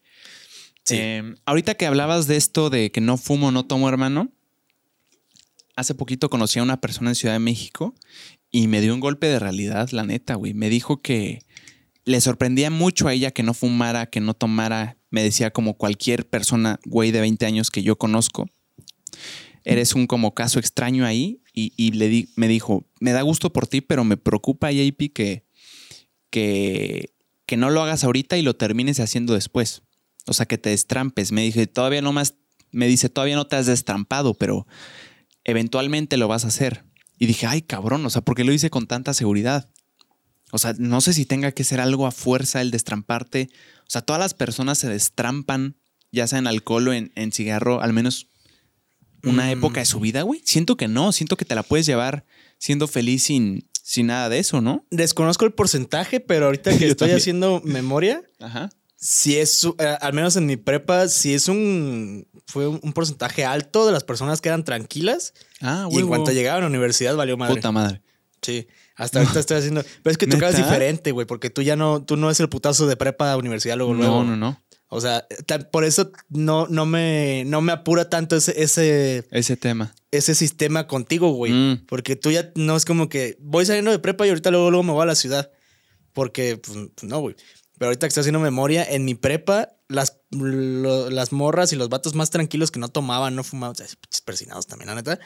Sí. 0.84 0.98
Em, 1.00 1.36
ahorita 1.46 1.76
que 1.76 1.86
hablabas 1.86 2.28
de 2.28 2.36
esto 2.36 2.70
de 2.70 2.92
que 2.92 3.00
no 3.00 3.16
fumo, 3.18 3.52
no 3.52 3.66
tomo, 3.66 3.88
hermano, 3.88 4.30
hace 5.78 5.96
poquito 5.96 6.30
conocí 6.30 6.60
a 6.60 6.64
una 6.64 6.82
persona 6.82 7.12
en 7.12 7.16
Ciudad 7.16 7.34
de 7.36 7.40
México 7.40 7.96
y 8.52 8.68
me 8.68 8.82
dio 8.82 8.94
un 8.94 9.00
golpe 9.00 9.28
de 9.28 9.40
realidad, 9.40 9.90
la 9.92 10.04
neta, 10.04 10.36
güey. 10.36 10.54
Me 10.54 10.70
dijo 10.70 11.02
que 11.02 11.40
le 12.06 12.20
sorprendía 12.22 12.70
mucho 12.70 13.08
a 13.08 13.14
ella 13.14 13.32
que 13.32 13.44
no 13.44 13.54
fumara, 13.54 14.08
que 14.08 14.20
no 14.20 14.34
tomara. 14.34 14.98
Me 15.10 15.24
decía 15.24 15.52
como 15.52 15.76
cualquier 15.78 16.28
persona, 16.30 16.80
güey, 16.86 17.12
de 17.12 17.22
20 17.22 17.46
años 17.46 17.72
que 17.72 17.84
yo 17.84 17.98
conozco. 17.98 18.48
Eres 19.64 19.94
un 19.96 20.08
como 20.08 20.34
caso 20.34 20.60
extraño 20.60 21.06
ahí 21.06 21.42
y, 21.54 21.72
y 21.78 21.92
le 21.92 22.10
di- 22.10 22.30
me 22.36 22.48
dijo, 22.48 22.86
me 23.00 23.12
da 23.12 23.22
gusto 23.22 23.54
por 23.54 23.68
ti, 23.68 23.80
pero 23.82 24.04
me 24.04 24.18
preocupa, 24.18 24.72
JP, 24.72 25.14
que, 25.14 25.46
que, 26.30 27.14
que 27.46 27.58
no 27.58 27.70
lo 27.70 27.82
hagas 27.82 28.04
ahorita 28.04 28.38
y 28.38 28.42
lo 28.42 28.56
termines 28.56 29.00
haciendo 29.00 29.34
después. 29.34 29.84
O 30.26 30.34
sea, 30.34 30.46
que 30.46 30.58
te 30.58 30.70
destrampes. 30.72 31.32
Me 31.32 31.44
dije, 31.44 31.68
todavía 31.68 32.02
no 32.02 32.12
más, 32.12 32.36
me 32.72 32.88
dice, 32.88 33.08
todavía 33.10 33.36
no 33.36 33.48
te 33.48 33.56
has 33.56 33.66
destrampado, 33.68 34.34
pero 34.34 34.68
eventualmente 35.44 36.18
lo 36.18 36.28
vas 36.28 36.44
a 36.46 36.50
hacer. 36.50 36.84
Y 37.20 37.26
dije, 37.28 37.46
ay, 37.46 37.62
cabrón, 37.62 38.06
o 38.06 38.10
sea, 38.10 38.22
¿por 38.22 38.36
qué 38.36 38.44
lo 38.44 38.52
hice 38.52 38.70
con 38.70 38.88
tanta 38.88 39.14
seguridad? 39.14 39.70
O 40.56 40.60
sea, 40.60 40.74
no 40.78 41.02
sé 41.02 41.14
si 41.14 41.26
tenga 41.26 41.52
que 41.52 41.64
ser 41.64 41.82
algo 41.82 42.06
a 42.06 42.12
fuerza 42.12 42.62
el 42.62 42.70
destramparte. 42.70 43.50
O 43.82 43.90
sea, 43.90 44.02
todas 44.04 44.20
las 44.20 44.34
personas 44.36 44.78
se 44.78 44.88
destrampan, 44.88 45.78
ya 46.12 46.28
sea 46.28 46.38
en 46.38 46.46
alcohol 46.48 46.88
o 46.90 46.94
en, 46.94 47.12
en 47.16 47.32
cigarro, 47.32 47.82
al 47.82 47.92
menos 47.92 48.28
una 49.24 49.46
Mm. 49.48 49.50
época 49.58 49.80
de 49.80 49.86
su 49.86 50.00
vida, 50.00 50.22
güey. 50.22 50.42
Siento 50.46 50.78
que 50.78 50.88
no, 50.88 51.12
siento 51.12 51.38
que 51.38 51.46
te 51.46 51.56
la 51.56 51.64
puedes 51.64 51.86
llevar 51.88 52.26
siendo 52.60 52.88
feliz 52.88 53.24
sin, 53.24 53.68
sin 53.82 54.08
nada 54.08 54.30
de 54.30 54.38
eso, 54.40 54.62
¿no? 54.62 54.86
Desconozco 54.92 55.46
el 55.46 55.54
porcentaje, 55.54 56.20
pero 56.20 56.46
ahorita 56.46 56.78
que 56.78 56.88
estoy 56.90 57.12
haciendo 57.12 57.62
memoria, 57.64 58.22
Ajá. 58.40 58.70
si 58.96 59.38
es, 59.38 59.64
eh, 59.80 59.98
al 60.02 60.14
menos 60.14 60.36
en 60.36 60.46
mi 60.46 60.58
prepa, 60.58 61.08
si 61.08 61.34
es 61.34 61.48
un, 61.48 62.28
fue 62.46 62.68
un, 62.68 62.80
un 62.84 62.94
porcentaje 62.94 63.44
alto 63.44 63.86
de 63.88 63.92
las 63.94 64.04
personas 64.04 64.40
que 64.40 64.50
eran 64.50 64.64
tranquilas 64.66 65.34
Ah, 65.62 65.88
y 65.90 65.98
en 66.00 66.08
cuanto 66.08 66.32
llegaban 66.32 66.60
a 66.60 66.62
la 66.66 66.68
universidad 66.70 67.16
valió 67.16 67.38
madre. 67.38 67.56
Puta 67.56 67.72
madre. 67.72 68.02
Sí, 68.42 68.68
hasta 68.96 69.20
ahorita 69.20 69.40
estoy 69.40 69.58
haciendo, 69.58 69.84
pero 70.04 70.12
es 70.12 70.18
que 70.18 70.28
tu 70.28 70.38
es 70.38 70.58
diferente, 70.58 71.12
güey, 71.12 71.26
porque 71.26 71.50
tú 71.50 71.62
ya 71.62 71.76
no, 71.76 72.04
tú 72.04 72.18
no 72.18 72.30
es 72.30 72.40
el 72.40 72.50
putazo 72.50 72.88
de 72.88 72.96
prepa 72.96 73.32
a 73.32 73.38
universidad 73.38 73.78
luego, 73.78 73.94
luego. 73.94 74.24
No, 74.24 74.32
no, 74.32 74.38
no. 74.38 74.64
O 74.96 75.02
sea, 75.02 75.26
por 75.72 75.86
eso 75.86 76.12
no, 76.30 76.68
no, 76.68 76.86
me, 76.86 77.46
no 77.48 77.62
me 77.62 77.72
apura 77.72 78.12
tanto 78.12 78.36
ese, 78.36 78.62
ese, 78.62 79.26
Ese 79.32 79.58
tema. 79.58 79.96
ese 80.12 80.36
sistema 80.36 80.86
contigo, 80.86 81.32
güey. 81.32 81.52
Mm. 81.52 81.86
Porque 81.88 82.16
tú 82.16 82.30
ya 82.30 82.52
no 82.54 82.76
es 82.76 82.86
como 82.86 83.10
que 83.10 83.36
voy 83.40 83.66
saliendo 83.66 83.90
de 83.90 83.98
prepa 83.98 84.28
y 84.28 84.30
ahorita 84.30 84.52
luego, 84.52 84.70
luego 84.70 84.84
me 84.84 84.92
voy 84.92 85.02
a 85.02 85.08
la 85.08 85.16
ciudad. 85.16 85.50
Porque, 86.14 86.58
pues, 86.58 86.78
no, 87.02 87.20
güey. 87.22 87.36
Pero 87.80 87.88
ahorita 87.90 88.06
que 88.06 88.10
estoy 88.10 88.22
haciendo 88.22 88.40
memoria, 88.40 88.86
en 88.88 89.04
mi 89.04 89.16
prepa, 89.16 89.70
las, 89.94 90.20
lo- 90.32 91.10
las 91.10 91.32
morras 91.32 91.72
y 91.74 91.76
los 91.76 91.90
vatos 91.90 92.16
más 92.16 92.30
tranquilos 92.30 92.72
que 92.72 92.80
no 92.80 92.90
tomaban, 92.90 93.36
no 93.36 93.44
fumaban, 93.44 93.74
o 93.74 93.76
sea, 93.76 93.88
persinados 94.26 94.68
también, 94.68 94.88
la 94.90 94.96
neta. 94.96 95.20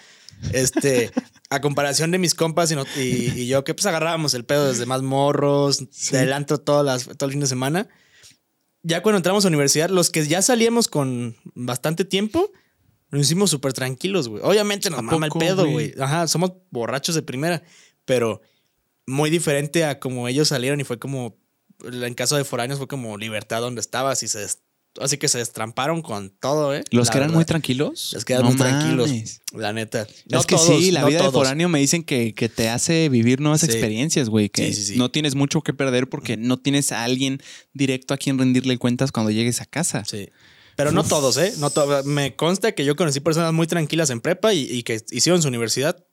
Este, 0.53 1.11
a 1.49 1.61
comparación 1.61 2.11
de 2.11 2.18
mis 2.20 2.36
compas 2.36 2.72
y, 2.72 2.76
no- 2.76 2.86
y- 2.97 3.32
y 3.41 3.47
yo, 3.47 3.63
que 3.63 3.74
pues 3.74 3.86
agarrábamos 3.86 4.34
el 4.34 4.45
pedo 4.45 4.68
desde 4.68 4.86
más 4.86 5.01
morros, 5.01 5.80
antro 6.34 6.59
todas 6.59 6.86
las, 6.86 7.18
todo 7.18 7.26
el 7.28 7.32
fin 7.32 7.41
de 7.41 7.47
semana. 7.47 7.88
Ya 8.84 9.01
cuando 9.01 9.18
entramos 9.18 9.43
a 9.43 9.47
universidad, 9.49 9.89
los 9.89 10.09
que 10.11 10.26
ya 10.28 10.41
salíamos 10.41 10.88
con 10.88 11.36
bastante 11.55 12.05
tiempo, 12.05 12.51
nos 13.09 13.22
hicimos 13.22 13.49
súper 13.49 13.74
tranquilos, 13.74 14.28
güey. 14.30 14.41
Obviamente 14.43 14.89
nos 14.89 14.99
¿A 14.99 15.01
mama 15.01 15.26
el 15.26 15.32
pedo, 15.32 15.68
güey. 15.70 15.93
Ajá, 15.99 16.28
somos 16.28 16.53
borrachos 16.72 17.15
de 17.15 17.22
primera, 17.22 17.63
pero 18.05 18.41
muy 19.05 19.30
diferente 19.30 19.84
a 19.86 19.99
como 19.99 20.28
ellos 20.28 20.49
salieron 20.49 20.80
y 20.80 20.84
fue 20.84 20.99
como, 20.99 21.38
en 21.84 22.14
caso 22.14 22.36
de 22.38 22.44
foráneos 22.44 22.80
fue 22.80 22.88
como 22.88 23.18
libertad 23.18 23.62
donde 23.62 23.82
estabas 23.82 24.24
y 24.24 24.28
se, 24.28 24.46
así 25.00 25.18
que 25.18 25.28
se 25.28 25.38
destramparon 25.38 26.02
con 26.02 26.32
todo, 26.40 26.74
¿eh? 26.76 26.84
Los 26.92 27.08
La 27.08 27.12
que 27.12 27.18
eran 27.20 27.28
verdad. 27.30 27.36
muy 27.38 27.46
tranquilos. 27.46 28.12
Los 28.14 28.26
que 28.26 28.34
eran 28.34 28.46
No 28.46 28.50
muy 28.50 28.58
tranquilos, 28.58 29.12
la 29.54 29.74
neta. 29.74 30.08
es 30.28 30.46
que 30.46 30.58
sí, 30.58 30.92
la 30.92 31.06
vida 31.06 31.22
de 31.24 31.32
foráneo 31.32 31.70
me 31.70 31.80
dicen 31.80 32.04
que, 32.04 32.34
que 32.34 32.50
te 32.50 32.70
hace 32.70 33.08
vivir 33.10 33.40
nuevas 33.40 33.62
Sí. 33.62 33.68
experiencias, 33.68 34.30
güey. 34.30 34.50
Que 34.50 34.68
Sí, 34.68 34.74
sí, 34.74 34.94
sí. 34.94 34.98
no 34.98 35.12
tienes 35.12 35.36
mucho 35.36 35.62
que 35.62 35.74
perder 35.74 36.10
porque 36.10 36.36
no 36.38 36.58
tienes 36.58 36.92
a 36.92 37.04
alguien 37.04 37.42
directo 37.74 38.14
a 38.14 38.18
quien 38.18 38.40
rendirle 38.40 38.78
cuentas 38.80 39.12
cuando 39.12 39.30
llegues 39.32 39.62
a 39.62 39.66
casa. 39.66 40.04
Sí. 40.06 40.30
Pero 40.76 40.92
no 40.92 41.04
todos, 41.04 41.38
¿eh? 41.38 41.54
No 41.58 41.70
to- 41.72 42.04
me 42.04 42.36
consta 42.36 42.72
que 42.72 42.86
yo 42.86 42.96
conocí 42.96 43.20
personas 43.20 43.52
muy 43.52 43.66
tranquilas 43.68 44.12
en 44.12 44.22
prepa 44.22 44.54
y, 44.54 44.62
y 44.72 44.84
que 44.84 45.02
hicieron 45.12 45.42
su 45.42 45.48
universidad 45.48 46.06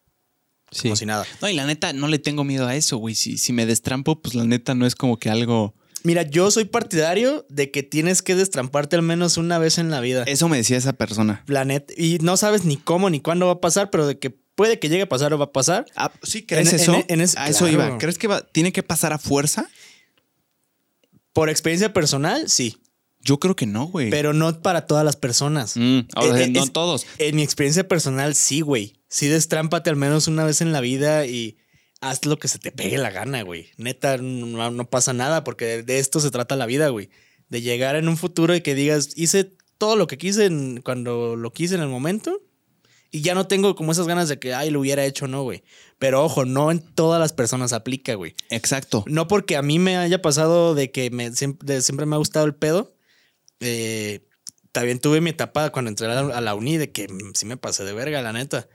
Sí. 0.74 0.82
como 0.82 0.96
si 0.96 1.06
nada. 1.06 1.24
No, 1.40 1.48
y 1.48 1.54
la 1.54 1.64
neta, 1.66 1.92
no 1.92 2.08
le 2.08 2.18
tengo 2.18 2.44
miedo 2.44 2.66
a 2.66 2.74
eso, 2.76 2.96
güey. 2.98 3.14
Si, 3.14 3.38
si 3.38 3.52
me 3.52 3.64
destrampo, 3.66 4.20
pues 4.20 4.34
la 4.34 4.44
neta 4.44 4.74
no 4.74 4.86
es 4.86 4.94
como 4.94 5.18
que 5.18 5.30
algo. 5.30 5.74
Mira, 6.02 6.22
yo 6.22 6.50
soy 6.50 6.66
partidario 6.66 7.46
de 7.48 7.70
que 7.70 7.82
tienes 7.82 8.20
que 8.20 8.34
destramparte 8.34 8.96
al 8.96 9.02
menos 9.02 9.38
una 9.38 9.56
vez 9.58 9.78
en 9.78 9.90
la 9.90 10.00
vida. 10.00 10.24
Eso 10.26 10.48
me 10.50 10.58
decía 10.58 10.76
esa 10.76 10.92
persona. 10.92 11.42
La 11.46 11.64
neta. 11.64 11.94
Y 11.96 12.18
no 12.20 12.36
sabes 12.36 12.64
ni 12.66 12.76
cómo 12.76 13.08
ni 13.08 13.20
cuándo 13.20 13.46
va 13.46 13.52
a 13.52 13.60
pasar, 13.60 13.88
pero 13.90 14.06
de 14.06 14.18
que 14.18 14.28
puede 14.30 14.78
que 14.78 14.88
llegue 14.90 15.02
a 15.04 15.08
pasar 15.08 15.32
o 15.32 15.38
va 15.38 15.46
a 15.46 15.52
pasar. 15.52 15.86
Ah, 15.96 16.12
sí, 16.22 16.44
¿crees 16.44 16.68
En- 16.74 16.80
eso? 16.80 16.94
en- 16.94 17.04
en 17.08 17.20
ese- 17.22 17.38
a 17.38 17.48
eso 17.48 17.66
claro. 17.66 17.72
iba. 17.88 17.98
¿Crees 17.98 18.18
que 18.18 18.28
va- 18.28 18.42
tiene 18.42 18.70
que 18.72 18.82
pasar 18.82 19.12
a 19.14 19.18
fuerza? 19.18 19.66
Por 21.32 21.48
experiencia 21.48 21.92
personal, 21.92 22.48
sí. 22.48 22.76
Yo 23.20 23.40
creo 23.40 23.56
que 23.56 23.66
no, 23.66 23.86
güey. 23.86 24.10
Pero 24.10 24.34
no 24.34 24.60
para 24.60 24.86
todas 24.86 25.04
las 25.04 25.16
personas. 25.16 25.76
Mm, 25.76 26.00
o 26.14 26.22
sea, 26.22 26.38
Eh, 26.40 26.44
eh, 26.44 26.48
no 26.50 26.62
es- 26.64 26.72
todos. 26.72 27.06
En 27.18 27.36
mi 27.36 27.42
experiencia 27.42 27.88
personal, 27.88 28.34
sí, 28.34 28.60
güey. 28.60 28.94
Sí, 29.14 29.28
destrámpate 29.28 29.90
al 29.90 29.96
menos 29.96 30.26
una 30.26 30.42
vez 30.44 30.60
en 30.60 30.72
la 30.72 30.80
vida 30.80 31.24
y 31.24 31.56
haz 32.00 32.26
lo 32.26 32.36
que 32.36 32.48
se 32.48 32.58
te 32.58 32.72
pegue 32.72 32.98
la 32.98 33.12
gana, 33.12 33.42
güey. 33.42 33.68
Neta, 33.76 34.16
no, 34.18 34.72
no 34.72 34.90
pasa 34.90 35.12
nada 35.12 35.44
porque 35.44 35.84
de, 35.84 36.00
esto 36.00 36.18
se 36.18 36.32
trata 36.32 36.56
la 36.56 36.66
vida, 36.66 36.88
güey. 36.88 37.10
De 37.48 37.60
llegar 37.62 37.94
en 37.94 38.08
un 38.08 38.16
futuro 38.16 38.56
y 38.56 38.60
que 38.60 38.74
digas, 38.74 39.10
hice 39.14 39.52
todo 39.78 39.94
lo 39.94 40.08
que 40.08 40.18
quise 40.18 40.46
en- 40.46 40.80
cuando 40.82 41.36
lo 41.36 41.52
quise 41.52 41.76
en 41.76 41.82
el 41.82 41.86
momento 41.88 42.42
y 43.12 43.20
ya 43.20 43.36
no 43.36 43.46
tengo 43.46 43.76
como 43.76 43.92
esas 43.92 44.08
ganas 44.08 44.28
de 44.28 44.40
que, 44.40 44.52
ay, 44.52 44.70
lo 44.70 44.80
hubiera 44.80 45.04
hecho, 45.04 45.28
no, 45.28 45.44
güey. 45.44 45.62
Pero 46.00 46.24
ojo, 46.24 46.44
no 46.44 46.72
en 46.72 46.80
todas 46.80 47.20
las 47.20 47.32
personas 47.32 47.72
aplica, 47.72 48.14
güey. 48.14 48.34
Exacto. 48.50 49.04
No 49.06 49.28
porque 49.28 49.54
a 49.56 49.62
mí 49.62 49.78
me 49.78 49.96
haya 49.96 50.20
pasado 50.22 50.74
de 50.74 50.90
que 50.90 51.10
me, 51.12 51.30
siempre, 51.36 51.74
de- 51.74 51.82
siempre 51.82 52.04
me 52.04 52.16
ha 52.16 52.18
gustado 52.18 52.46
el 52.46 52.56
pedo. 52.56 52.96
eh, 53.60 54.26
también 54.72 54.98
tuve 54.98 55.20
mi 55.20 55.30
etapa 55.30 55.70
cuando 55.70 55.90
entré 55.90 56.08
a 56.08 56.20
la, 56.20 56.36
a 56.36 56.40
la 56.40 56.54
uni 56.56 56.78
de 56.78 56.90
que 56.90 57.06
mm, 57.06 57.34
sí 57.34 57.46
me 57.46 57.56
pasé 57.56 57.84
de 57.84 57.92
verga, 57.92 58.20
la 58.22 58.32
neta. 58.32 58.68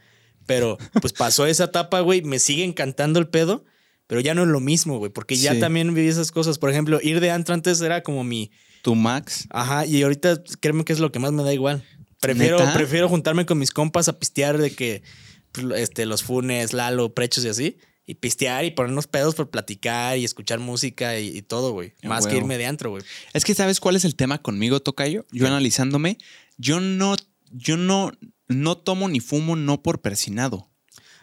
Pero 0.49 0.79
pues 0.99 1.13
pasó 1.13 1.45
esa 1.45 1.65
etapa, 1.65 1.99
güey. 1.99 2.23
Me 2.23 2.39
sigue 2.39 2.63
encantando 2.63 3.19
el 3.19 3.27
pedo, 3.27 3.65
pero 4.07 4.19
ya 4.19 4.33
no 4.33 4.41
es 4.41 4.47
lo 4.47 4.59
mismo, 4.59 4.97
güey. 4.97 5.11
Porque 5.11 5.35
ya 5.35 5.53
Sí. 5.53 5.59
también 5.59 5.93
viví 5.93 6.07
esas 6.07 6.31
cosas. 6.31 6.57
Por 6.57 6.71
ejemplo, 6.71 6.99
ir 7.03 7.19
de 7.19 7.29
antro 7.29 7.53
antes 7.53 7.79
era 7.81 8.01
como 8.01 8.23
mi. 8.23 8.49
Tu 8.81 8.95
Max. 8.95 9.45
Ajá, 9.51 9.85
y 9.85 10.01
ahorita 10.01 10.41
créeme 10.59 10.85
que 10.85 10.93
es 10.93 10.99
lo 10.99 11.11
que 11.11 11.19
más 11.19 11.33
me 11.33 11.43
da 11.43 11.53
igual. 11.53 11.83
Prefiero, 12.19 12.57
¿Neta? 12.57 12.73
prefiero 12.73 13.07
juntarme 13.09 13.45
con 13.45 13.59
mis 13.59 13.69
compas 13.69 14.07
a 14.09 14.17
pistear 14.17 14.57
de 14.57 14.71
que 14.71 15.03
pues, 15.51 15.67
este, 15.79 16.07
los 16.07 16.23
funes, 16.23 16.73
Lalo, 16.73 17.13
prechos 17.13 17.45
y 17.45 17.49
así. 17.49 17.77
Y 18.07 18.15
pistear 18.15 18.65
y 18.65 18.71
ponernos 18.71 19.05
pedos 19.05 19.35
por 19.35 19.51
platicar 19.51 20.17
y 20.17 20.25
escuchar 20.25 20.57
música 20.57 21.19
y, 21.19 21.27
y 21.37 21.43
todo, 21.43 21.73
güey. 21.73 21.93
Más 22.01 22.25
que 22.25 22.37
irme 22.37 22.57
de 22.57 22.65
antro, 22.65 22.89
güey. 22.89 23.03
Es 23.33 23.45
que 23.45 23.53
sabes 23.53 23.79
cuál 23.79 23.95
es 23.97 24.03
el 24.03 24.15
tema 24.15 24.41
conmigo, 24.41 24.79
Tocayo. 24.79 25.27
Yo 25.31 25.45
analizándome, 25.45 26.17
yo 26.57 26.79
no, 26.79 27.15
yo 27.51 27.77
no, 27.77 28.11
no 28.49 28.77
tomo 28.77 29.07
ni 29.07 29.19
fumo 29.21 29.55
no 29.55 29.81
por 29.81 30.01
persinado. 30.01 30.69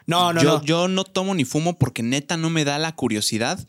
No, 0.07 0.33
no, 0.33 0.43
yo, 0.43 0.49
no. 0.59 0.65
yo 0.65 0.89
no 0.89 1.05
tomo 1.05 1.35
ni 1.35 1.45
fumo 1.45 1.79
porque 1.79 2.03
neta 2.03 2.37
no 2.37 2.49
me 2.49 2.65
da 2.65 2.79
la 2.79 2.95
curiosidad 2.95 3.65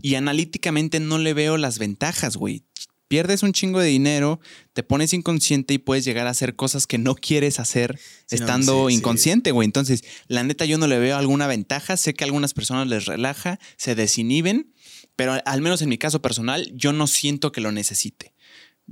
y 0.00 0.14
analíticamente 0.14 1.00
no 1.00 1.18
le 1.18 1.34
veo 1.34 1.56
las 1.58 1.78
ventajas, 1.78 2.36
güey. 2.36 2.64
pierdes 3.08 3.42
un 3.42 3.52
chingo 3.52 3.80
de 3.80 3.88
dinero, 3.88 4.38
te 4.72 4.84
pones 4.84 5.12
inconsciente 5.12 5.74
y 5.74 5.78
puedes 5.78 6.04
llegar 6.04 6.28
a 6.28 6.30
hacer 6.30 6.54
cosas 6.54 6.86
que 6.86 6.96
no 6.96 7.16
quieres 7.16 7.58
hacer 7.58 7.98
Sí, 8.26 8.36
estando 8.36 8.88
sí. 8.88 8.94
inconsciente, 8.94 9.50
güey. 9.50 9.66
Entonces, 9.66 10.04
la 10.28 10.44
neta, 10.44 10.64
yo 10.64 10.78
no 10.78 10.86
le 10.86 11.00
veo 11.00 11.16
alguna 11.16 11.48
ventaja. 11.48 11.96
Sé 11.96 12.14
que 12.14 12.22
a 12.22 12.26
algunas 12.26 12.54
personas 12.54 12.86
les 12.86 13.06
relaja, 13.06 13.58
se 13.76 13.96
desinhiben, 13.96 14.72
pero 15.16 15.42
al 15.44 15.60
menos 15.60 15.82
en 15.82 15.88
mi 15.88 15.98
caso 15.98 16.22
personal, 16.22 16.70
yo 16.76 16.92
no 16.92 17.08
siento 17.08 17.50
que 17.50 17.60
lo 17.60 17.72
necesite. 17.72 18.32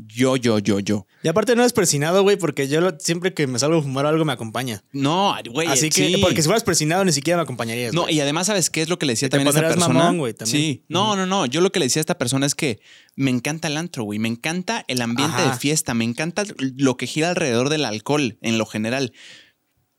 Yo, 0.07 0.37
yo, 0.37 0.61
yo, 0.61 0.79
yo. 0.79 1.09
Y 1.25 1.29
aparte 1.29 1.57
no 1.57 1.65
es 1.65 1.73
persinado, 1.73 2.23
güey, 2.23 2.37
porque 2.37 2.69
yo 2.69 2.81
lo- 2.81 2.97
siempre 3.01 3.35
que 3.35 3.49
me 3.49 3.59
salgo 3.59 3.79
a 3.79 3.83
fumar 3.83 4.07
algo 4.07 4.25
me 4.25 4.33
acompaña. 4.33 4.85
No, 4.93 5.35
güey. 5.51 5.67
Así 5.67 5.91
que, 5.91 6.07
sí. 6.07 6.17
porque 6.21 6.41
si 6.41 6.47
fueras 6.47 6.63
persinado 6.63 7.05
ni 7.05 7.11
siquiera 7.11 7.37
me 7.37 7.43
acompañarías. 7.43 7.93
No, 7.93 8.09
y 8.09 8.21
además, 8.21 8.47
¿sabes 8.47 8.71
qué 8.71 8.81
es 8.83 8.89
lo 8.89 8.97
que 9.01 9.07
le 9.07 9.15
decía 9.15 9.27
Que 9.29 9.39
te 9.39 9.45
también 9.45 9.65
a 9.65 9.69
esta 9.69 9.75
persona? 9.81 9.99
mamón, 9.99 10.19
güey, 10.19 10.35
también. 10.35 10.57
Sí. 10.63 10.85
No, 10.89 11.17
no, 11.17 11.27
no. 11.27 11.47
Yo 11.47 11.61
lo 11.61 11.73
que 11.73 11.81
le 11.81 11.87
decía 11.87 11.99
a 11.99 12.03
esta 12.03 12.17
persona 12.17 12.47
es 12.47 12.55
que 12.55 12.79
me 13.17 13.33
encanta 13.33 13.67
el 13.67 13.77
antro, 13.77 14.05
güey. 14.05 14.21
Me 14.21 14.29
encanta 14.29 14.85
el 14.87 15.03
ambiente 15.03 15.35
Ajá. 15.37 15.51
de 15.51 15.59
fiesta. 15.59 15.95
Me 15.95 16.05
encanta 16.05 16.45
lo 16.59 16.97
que 16.97 17.09
gira 17.09 17.31
alrededor 17.31 17.69
del 17.69 17.85
alcohol 17.85 18.39
en 18.41 18.57
lo 18.57 18.67
general. 18.67 19.13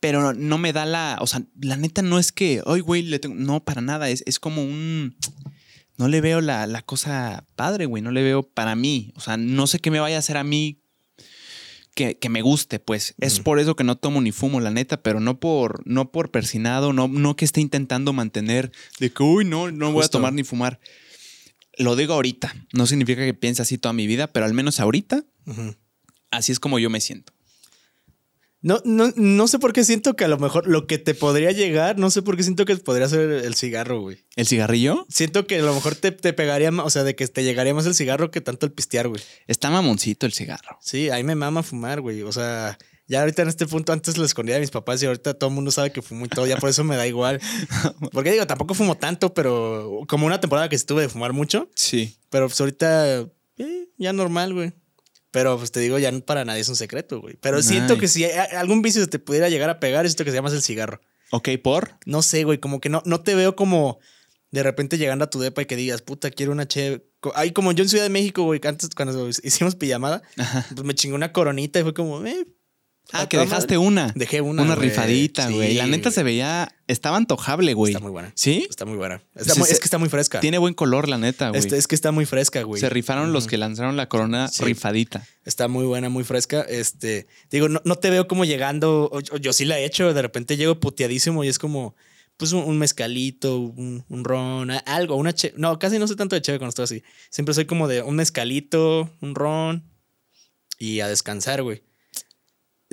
Pero 0.00 0.32
no 0.32 0.56
me 0.56 0.72
da 0.72 0.86
la. 0.86 1.18
O 1.20 1.26
sea, 1.26 1.42
la 1.60 1.76
neta 1.76 2.00
no 2.00 2.18
es 2.18 2.32
que. 2.32 2.62
Ay, 2.64 2.80
güey, 2.80 3.02
le 3.02 3.18
tengo. 3.18 3.34
No, 3.34 3.62
para 3.62 3.82
nada. 3.82 4.08
Es, 4.08 4.22
es 4.26 4.38
como 4.40 4.62
un. 4.62 5.14
No 6.00 6.08
le 6.08 6.22
veo 6.22 6.40
la, 6.40 6.66
la 6.66 6.80
cosa 6.80 7.44
padre, 7.56 7.84
güey. 7.84 8.02
No 8.02 8.10
le 8.10 8.22
veo 8.22 8.42
para 8.42 8.74
mí. 8.74 9.12
O 9.16 9.20
sea, 9.20 9.36
no 9.36 9.66
sé 9.66 9.80
qué 9.80 9.90
me 9.90 10.00
vaya 10.00 10.16
a 10.16 10.20
hacer 10.20 10.38
a 10.38 10.44
mí 10.44 10.80
que, 11.94 12.16
que 12.16 12.30
me 12.30 12.40
guste, 12.40 12.78
pues. 12.78 13.14
Es 13.18 13.38
por 13.38 13.58
eso 13.58 13.76
que 13.76 13.84
no 13.84 13.98
tomo 13.98 14.22
ni 14.22 14.32
fumo, 14.32 14.60
la 14.60 14.70
neta, 14.70 15.02
pero 15.02 15.20
no 15.20 15.38
por, 15.38 15.86
no 15.86 16.10
por 16.10 16.30
persinado, 16.30 16.94
no, 16.94 17.06
no 17.06 17.36
que 17.36 17.44
esté 17.44 17.60
intentando 17.60 18.14
mantener 18.14 18.72
de 18.98 19.12
que, 19.12 19.22
uy, 19.22 19.44
no, 19.44 19.70
no 19.70 19.92
voy 19.92 20.02
a 20.02 20.08
tomar 20.08 20.32
ni 20.32 20.42
fumar. 20.42 20.80
Lo 21.76 21.96
digo 21.96 22.14
ahorita. 22.14 22.54
No 22.72 22.86
significa 22.86 23.22
que 23.22 23.34
piense 23.34 23.60
así 23.60 23.76
toda 23.76 23.92
mi 23.92 24.06
vida, 24.06 24.26
pero 24.26 24.46
al 24.46 24.54
menos 24.54 24.80
ahorita, 24.80 25.22
así 26.30 26.50
es 26.50 26.60
como 26.60 26.78
yo 26.78 26.88
me 26.88 27.02
siento. 27.02 27.34
No, 28.62 28.80
no, 28.84 29.10
no 29.16 29.48
sé 29.48 29.58
por 29.58 29.72
qué 29.72 29.84
siento 29.84 30.14
que 30.16 30.24
a 30.24 30.28
lo 30.28 30.38
mejor 30.38 30.66
lo 30.68 30.86
que 30.86 30.98
te 30.98 31.14
podría 31.14 31.50
llegar, 31.50 31.98
no 31.98 32.10
sé 32.10 32.20
por 32.20 32.36
qué 32.36 32.42
siento 32.42 32.66
que 32.66 32.76
podría 32.76 33.08
ser 33.08 33.30
el 33.30 33.54
cigarro, 33.54 34.00
güey. 34.02 34.24
¿El 34.36 34.46
cigarrillo? 34.46 35.06
Siento 35.08 35.46
que 35.46 35.56
a 35.58 35.62
lo 35.62 35.74
mejor 35.74 35.94
te, 35.94 36.10
te 36.12 36.32
pegaría 36.34 36.70
más, 36.70 36.84
o 36.86 36.90
sea, 36.90 37.02
de 37.04 37.14
que 37.16 37.26
te 37.26 37.42
llegaría 37.42 37.72
más 37.72 37.86
el 37.86 37.94
cigarro 37.94 38.30
que 38.30 38.42
tanto 38.42 38.66
el 38.66 38.72
pistear, 38.72 39.08
güey. 39.08 39.22
Está 39.46 39.70
mamoncito 39.70 40.26
el 40.26 40.32
cigarro. 40.34 40.76
Sí, 40.82 41.08
ahí 41.08 41.24
me 41.24 41.34
mama 41.34 41.62
fumar, 41.62 42.02
güey. 42.02 42.20
O 42.22 42.32
sea, 42.32 42.76
ya 43.06 43.20
ahorita 43.20 43.42
en 43.42 43.48
este 43.48 43.66
punto 43.66 43.92
antes 43.94 44.18
lo 44.18 44.26
escondía 44.26 44.56
de 44.56 44.60
mis 44.60 44.70
papás 44.70 45.02
y 45.02 45.06
ahorita 45.06 45.34
todo 45.34 45.48
el 45.48 45.54
mundo 45.54 45.70
sabe 45.70 45.90
que 45.90 46.02
fumo 46.02 46.26
y 46.26 46.28
todo, 46.28 46.46
ya 46.46 46.58
por 46.58 46.68
eso 46.68 46.84
me 46.84 46.96
da 46.96 47.06
igual. 47.06 47.40
Porque 48.12 48.30
digo, 48.32 48.46
tampoco 48.46 48.74
fumo 48.74 48.96
tanto, 48.98 49.32
pero 49.32 50.00
como 50.06 50.26
una 50.26 50.38
temporada 50.38 50.68
que 50.68 50.76
estuve 50.76 51.00
de 51.02 51.08
fumar 51.08 51.32
mucho, 51.32 51.70
Sí. 51.74 52.18
pero 52.28 52.46
pues 52.46 52.60
ahorita 52.60 53.20
eh, 53.56 53.88
ya 53.96 54.12
normal, 54.12 54.52
güey. 54.52 54.72
Pero 55.30 55.56
pues 55.58 55.70
te 55.70 55.80
digo, 55.80 55.98
ya 55.98 56.12
para 56.20 56.44
nadie 56.44 56.60
es 56.60 56.68
un 56.68 56.76
secreto, 56.76 57.20
güey. 57.20 57.36
Pero 57.40 57.62
siento 57.62 57.98
que 57.98 58.08
si 58.08 58.24
algún 58.24 58.82
vicio 58.82 59.08
te 59.08 59.18
pudiera 59.18 59.48
llegar 59.48 59.70
a 59.70 59.78
pegar, 59.78 60.06
siento 60.06 60.24
que 60.24 60.30
se 60.30 60.36
llama 60.36 60.50
el 60.50 60.62
cigarro. 60.62 61.00
Ok, 61.30 61.50
por. 61.62 61.96
No 62.06 62.22
sé, 62.22 62.44
güey, 62.44 62.58
como 62.58 62.80
que 62.80 62.88
no, 62.88 63.02
no 63.04 63.20
te 63.20 63.34
veo 63.34 63.54
como 63.54 64.00
de 64.50 64.62
repente 64.64 64.98
llegando 64.98 65.24
a 65.24 65.30
tu 65.30 65.38
depa 65.38 65.62
y 65.62 65.66
que 65.66 65.76
digas, 65.76 66.02
puta, 66.02 66.30
quiero 66.30 66.52
una 66.52 66.66
che. 66.66 67.06
Ay, 67.34 67.52
como 67.52 67.70
yo 67.72 67.84
en 67.84 67.88
Ciudad 67.88 68.04
de 68.04 68.10
México, 68.10 68.42
güey, 68.42 68.60
antes 68.64 68.90
cuando 68.96 69.28
hicimos 69.28 69.76
pijamada, 69.76 70.22
Ajá. 70.36 70.66
pues 70.74 70.84
me 70.84 70.94
chingó 70.94 71.14
una 71.14 71.32
coronita 71.32 71.78
y 71.78 71.82
fue 71.82 71.94
como, 71.94 72.24
eh. 72.26 72.46
Ah, 73.12 73.22
a 73.22 73.28
que 73.28 73.38
dejaste 73.38 73.74
madre. 73.74 73.78
una. 73.88 74.12
Dejé 74.14 74.40
una. 74.40 74.62
Una 74.62 74.74
rifadita, 74.74 75.48
Sí, 75.48 75.54
güey. 75.54 75.74
la 75.74 75.86
neta 75.86 76.10
se 76.10 76.22
veía. 76.22 76.74
Estaba 76.86 77.16
antojable, 77.16 77.74
güey. 77.74 77.92
Está 77.92 78.00
muy 78.02 78.10
buena. 78.10 78.32
¿Sí? 78.34 78.66
Está 78.68 78.84
muy 78.84 78.96
buena. 78.96 79.22
Está 79.34 79.54
Sí, 79.54 79.58
muy- 79.60 79.68
se- 79.68 79.74
es 79.74 79.80
que 79.80 79.84
está 79.84 79.98
muy 79.98 80.08
fresca. 80.08 80.40
Tiene 80.40 80.58
buen 80.58 80.74
color, 80.74 81.08
la 81.08 81.18
neta, 81.18 81.48
güey. 81.50 81.58
Este- 81.60 81.76
es 81.76 81.86
que 81.86 81.94
está 81.94 82.10
muy 82.12 82.26
fresca, 82.26 82.62
güey. 82.62 82.80
Se 82.80 82.88
rifaron 82.88 83.32
los 83.32 83.46
que 83.46 83.58
lanzaron 83.58 83.96
la 83.96 84.08
corona 84.08 84.48
Sí. 84.48 84.64
rifadita. 84.64 85.26
Está 85.44 85.68
muy 85.68 85.84
buena, 85.86 86.08
muy 86.08 86.24
fresca. 86.24 86.62
Este, 86.62 87.26
digo, 87.50 87.68
no, 87.68 87.80
no 87.84 87.96
te 87.96 88.10
veo 88.10 88.26
como 88.28 88.44
llegando. 88.44 89.10
yo 89.40 89.52
sí 89.52 89.64
la 89.64 89.78
he 89.78 89.84
hecho. 89.84 90.12
De 90.14 90.22
repente 90.22 90.56
llego 90.56 90.80
puteadísimo 90.80 91.44
y 91.44 91.48
es 91.48 91.58
como, 91.58 91.94
pues, 92.36 92.52
un, 92.52 92.78
mezcalito, 92.78 93.58
un, 93.60 94.04
un 94.08 94.24
ron, 94.24 94.70
algo, 94.86 95.14
una 95.16 95.32
che. 95.34 95.52
No, 95.56 95.78
casi 95.78 95.98
no 95.98 96.06
soy 96.06 96.16
tanto 96.16 96.34
de 96.36 96.42
cheve 96.42 96.58
cuando 96.58 96.70
estoy 96.70 96.84
así. 96.84 97.02
Siempre 97.30 97.54
soy 97.54 97.66
como 97.66 97.86
de 97.86 98.02
un 98.02 98.16
mezcalito, 98.16 99.10
un 99.20 99.34
ron 99.34 99.84
y 100.78 101.00
a 101.00 101.08
descansar, 101.08 101.62
güey. 101.62 101.82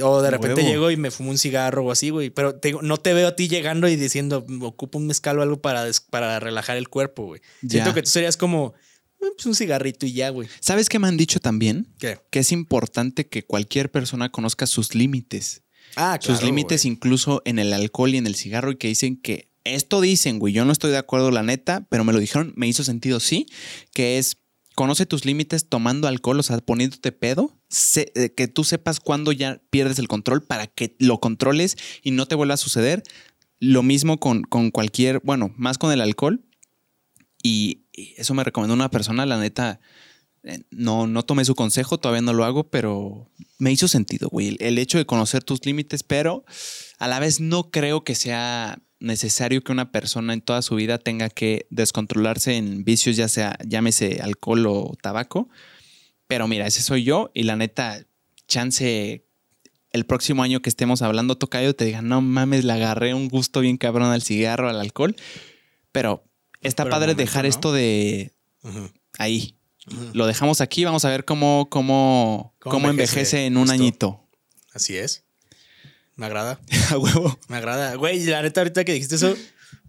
O 0.02 0.22
de 0.22 0.30
repente 0.32 0.62
Huevo. 0.62 0.68
llego 0.70 0.92
y 0.92 0.98
me 0.98 1.10
fumo 1.12 1.32
un 1.32 1.38
cigarro 1.38 1.84
o 1.86 1.92
así, 1.92 2.10
güey. 2.12 2.30
Pero 2.30 2.56
te 2.56 2.74
no 2.82 2.98
te 2.98 3.14
veo 3.14 3.28
a 3.30 3.36
ti 3.36 3.48
llegando 3.48 3.88
y 3.88 3.96
diciendo, 3.96 4.46
ocupo 4.62 4.98
un 5.00 5.08
mezcal 5.08 5.40
o 5.40 5.42
algo 5.42 5.62
para, 5.62 5.84
des- 5.84 6.02
para 6.02 6.40
relajar 6.40 6.78
el 6.78 6.88
cuerpo, 6.90 7.26
güey. 7.26 7.42
Siento 7.68 7.94
que 7.94 8.04
tú 8.04 8.10
serías 8.10 8.38
como, 8.38 8.74
eh, 9.22 9.26
pues, 9.36 9.46
un 9.48 9.56
cigarrito 9.56 10.06
y 10.06 10.14
ya, 10.14 10.30
güey. 10.30 10.48
¿Sabes 10.60 10.90
qué 10.90 11.00
me 11.00 11.08
han 11.08 11.18
dicho 11.18 11.40
también? 11.40 11.88
¿Qué? 11.98 12.20
Que 12.30 12.40
es 12.40 12.52
importante 12.52 13.28
que 13.28 13.44
cualquier 13.44 13.90
persona 13.92 14.32
conozca 14.32 14.68
sus 14.68 14.94
límites. 14.94 15.64
Ah, 15.96 16.20
sus 16.22 16.38
claro, 16.38 16.46
límites 16.48 16.84
güey. 16.84 16.94
incluso 16.94 17.42
en 17.46 17.58
el 17.58 17.74
alcohol 17.74 18.14
y 18.14 18.18
en 18.18 18.28
el 18.28 18.36
cigarro 18.36 18.72
y 18.72 18.76
que 18.76 18.90
dicen 18.90 19.18
que 19.20 19.50
esto 19.64 20.00
dicen, 20.00 20.38
güey, 20.38 20.54
yo 20.54 20.64
no 20.64 20.72
estoy 20.72 20.92
de 20.92 20.98
acuerdo 20.98 21.32
la 21.32 21.42
neta, 21.44 21.88
pero 21.90 22.04
me 22.04 22.14
lo 22.14 22.20
dijeron, 22.20 22.54
me 22.56 22.68
hizo 22.68 22.84
sentido 22.84 23.20
sí, 23.20 23.48
que 23.94 24.18
es 24.20 24.38
conoce 24.78 25.08
tus 25.08 25.26
límites 25.26 25.68
tomando 25.68 26.08
alcohol, 26.08 26.40
o 26.40 26.44
sea, 26.44 26.60
poniéndote 26.60 27.12
pedo, 27.12 27.58
eh, 27.96 28.34
que 28.36 28.48
tú 28.48 28.64
sepas 28.64 29.00
cuándo 29.00 29.32
ya 29.32 29.60
pierdes 29.72 29.98
el 29.98 30.08
control 30.08 30.44
para 30.44 30.68
que 30.68 30.96
lo 31.00 31.20
controles 31.20 31.78
y 32.04 32.12
no 32.12 32.28
te 32.28 32.36
vuelva 32.36 32.54
a 32.54 32.58
suceder. 32.58 33.02
Lo 33.60 33.82
mismo 33.82 34.20
con, 34.20 34.44
con 34.44 34.70
cualquier, 34.70 35.20
bueno, 35.24 35.52
más 35.58 35.80
con 35.80 35.92
el 35.92 36.00
alcohol. 36.00 36.46
Y, 37.42 37.86
eso 38.18 38.36
me 38.36 38.44
recomendó 38.44 38.76
una 38.76 38.92
persona, 38.92 39.26
la 39.26 39.40
neta, 39.40 39.80
eh, 40.44 40.60
no, 40.70 41.08
no 41.08 41.26
tomé 41.26 41.44
su 41.44 41.56
consejo, 41.56 41.98
todavía 41.98 42.22
no 42.22 42.34
lo 42.34 42.46
hago, 42.46 42.70
pero 42.70 43.32
me 43.58 43.72
hizo 43.72 43.88
sentido, 43.88 44.30
güey. 44.30 44.58
El 44.60 44.78
hecho 44.78 45.00
de 45.00 45.08
conocer 45.08 45.44
tus 45.44 45.66
límites, 45.66 46.04
pero 46.04 46.46
a 47.00 47.08
la 47.08 47.18
vez 47.18 47.40
no 47.40 47.72
creo 47.72 48.04
que 48.04 48.14
sea 48.14 48.80
necesario 49.00 49.64
que 49.64 49.72
una 49.72 49.92
persona 49.92 50.34
en 50.34 50.42
toda 50.42 50.62
su 50.62 50.76
vida 50.76 50.98
tenga 50.98 51.30
que 51.30 51.68
descontrolarse 51.70 52.56
en 52.56 52.84
vicios, 52.84 53.16
ya 53.16 53.28
sea, 53.28 53.58
llámese 53.66 54.20
alcohol 54.22 54.66
o 54.68 54.98
tabaco. 55.02 55.50
Pero 56.28 56.48
mira, 56.48 56.68
ese 56.68 56.82
soy 56.82 57.04
yo 57.04 57.32
y 57.34 57.44
la 57.44 57.56
neta, 57.56 58.04
chance 58.48 59.24
el 59.92 60.06
próximo 60.06 60.44
año 60.44 60.62
que 60.62 60.70
estemos 60.70 61.02
hablando, 61.02 61.38
Tocayo, 61.38 61.76
te 61.76 61.86
diga, 61.86 62.02
no 62.02 62.22
mames, 62.22 62.66
le 62.66 62.74
agarré 62.74 63.14
un 63.14 63.30
gusto 63.30 63.62
bien 63.62 63.78
cabrón 63.78 64.12
al 64.12 64.22
cigarro, 64.22 64.70
al 64.70 64.80
alcohol. 64.80 65.16
Pero 65.92 66.24
está 66.62 66.84
Pero 66.84 66.94
padre 66.94 67.08
momento, 67.14 67.22
dejar 67.24 67.44
¿no? 67.46 67.50
esto 67.50 67.72
de 67.72 68.32
ahí. 69.18 69.56
Lo 70.14 70.28
dejamos 70.28 70.60
aquí, 70.60 70.84
vamos 70.84 71.06
a 71.06 71.10
ver 71.10 71.24
cómo, 71.24 71.68
cómo, 71.70 72.54
Cómo 72.60 72.74
cómo 72.74 72.90
envejece, 72.90 73.20
envejece 73.20 73.46
en 73.46 73.56
un 73.58 73.68
justo. 73.68 73.74
añito. 73.74 74.24
Así 74.74 74.98
es. 74.98 75.24
Me 76.18 76.26
agrada. 76.26 76.60
A 76.92 76.98
huevo. 76.98 77.40
Me 77.48 77.58
agrada. 77.58 77.96
Güey, 77.96 78.26
la 78.26 78.42
neta, 78.42 78.62
ahorita 78.62 78.84
que 78.84 78.94
dijiste 78.94 79.16
eso, 79.16 79.36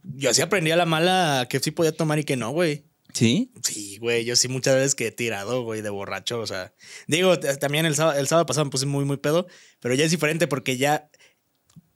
yo 0.04 0.32
sí 0.32 0.42
aprendí 0.42 0.70
a 0.70 0.76
la 0.76 0.86
mala 0.86 1.46
que 1.50 1.58
sí 1.58 1.72
podía 1.72 1.92
tomar 1.92 2.18
y 2.20 2.24
que 2.24 2.36
no, 2.36 2.50
güey. 2.50 2.84
¿Sí? 3.14 3.50
Sí, 3.62 3.96
güey, 3.98 4.24
yo 4.24 4.36
sí 4.36 4.46
muchas 4.48 4.74
veces 4.76 4.94
que 4.94 5.08
he 5.08 5.10
tirado, 5.10 5.62
güey, 5.62 5.80
de 5.80 5.90
borracho, 5.90 6.38
o 6.38 6.46
sea. 6.46 6.72
Digo, 7.08 7.40
también 7.40 7.86
el 7.86 7.96
sábado, 7.96 8.18
el 8.18 8.28
sábado 8.28 8.46
pasado 8.46 8.66
me 8.66 8.70
puse 8.70 8.86
muy, 8.86 9.04
muy 9.04 9.16
pedo, 9.16 9.48
pero 9.80 9.94
ya 9.94 10.04
es 10.04 10.10
diferente 10.10 10.46
porque 10.46 10.76
ya. 10.76 11.10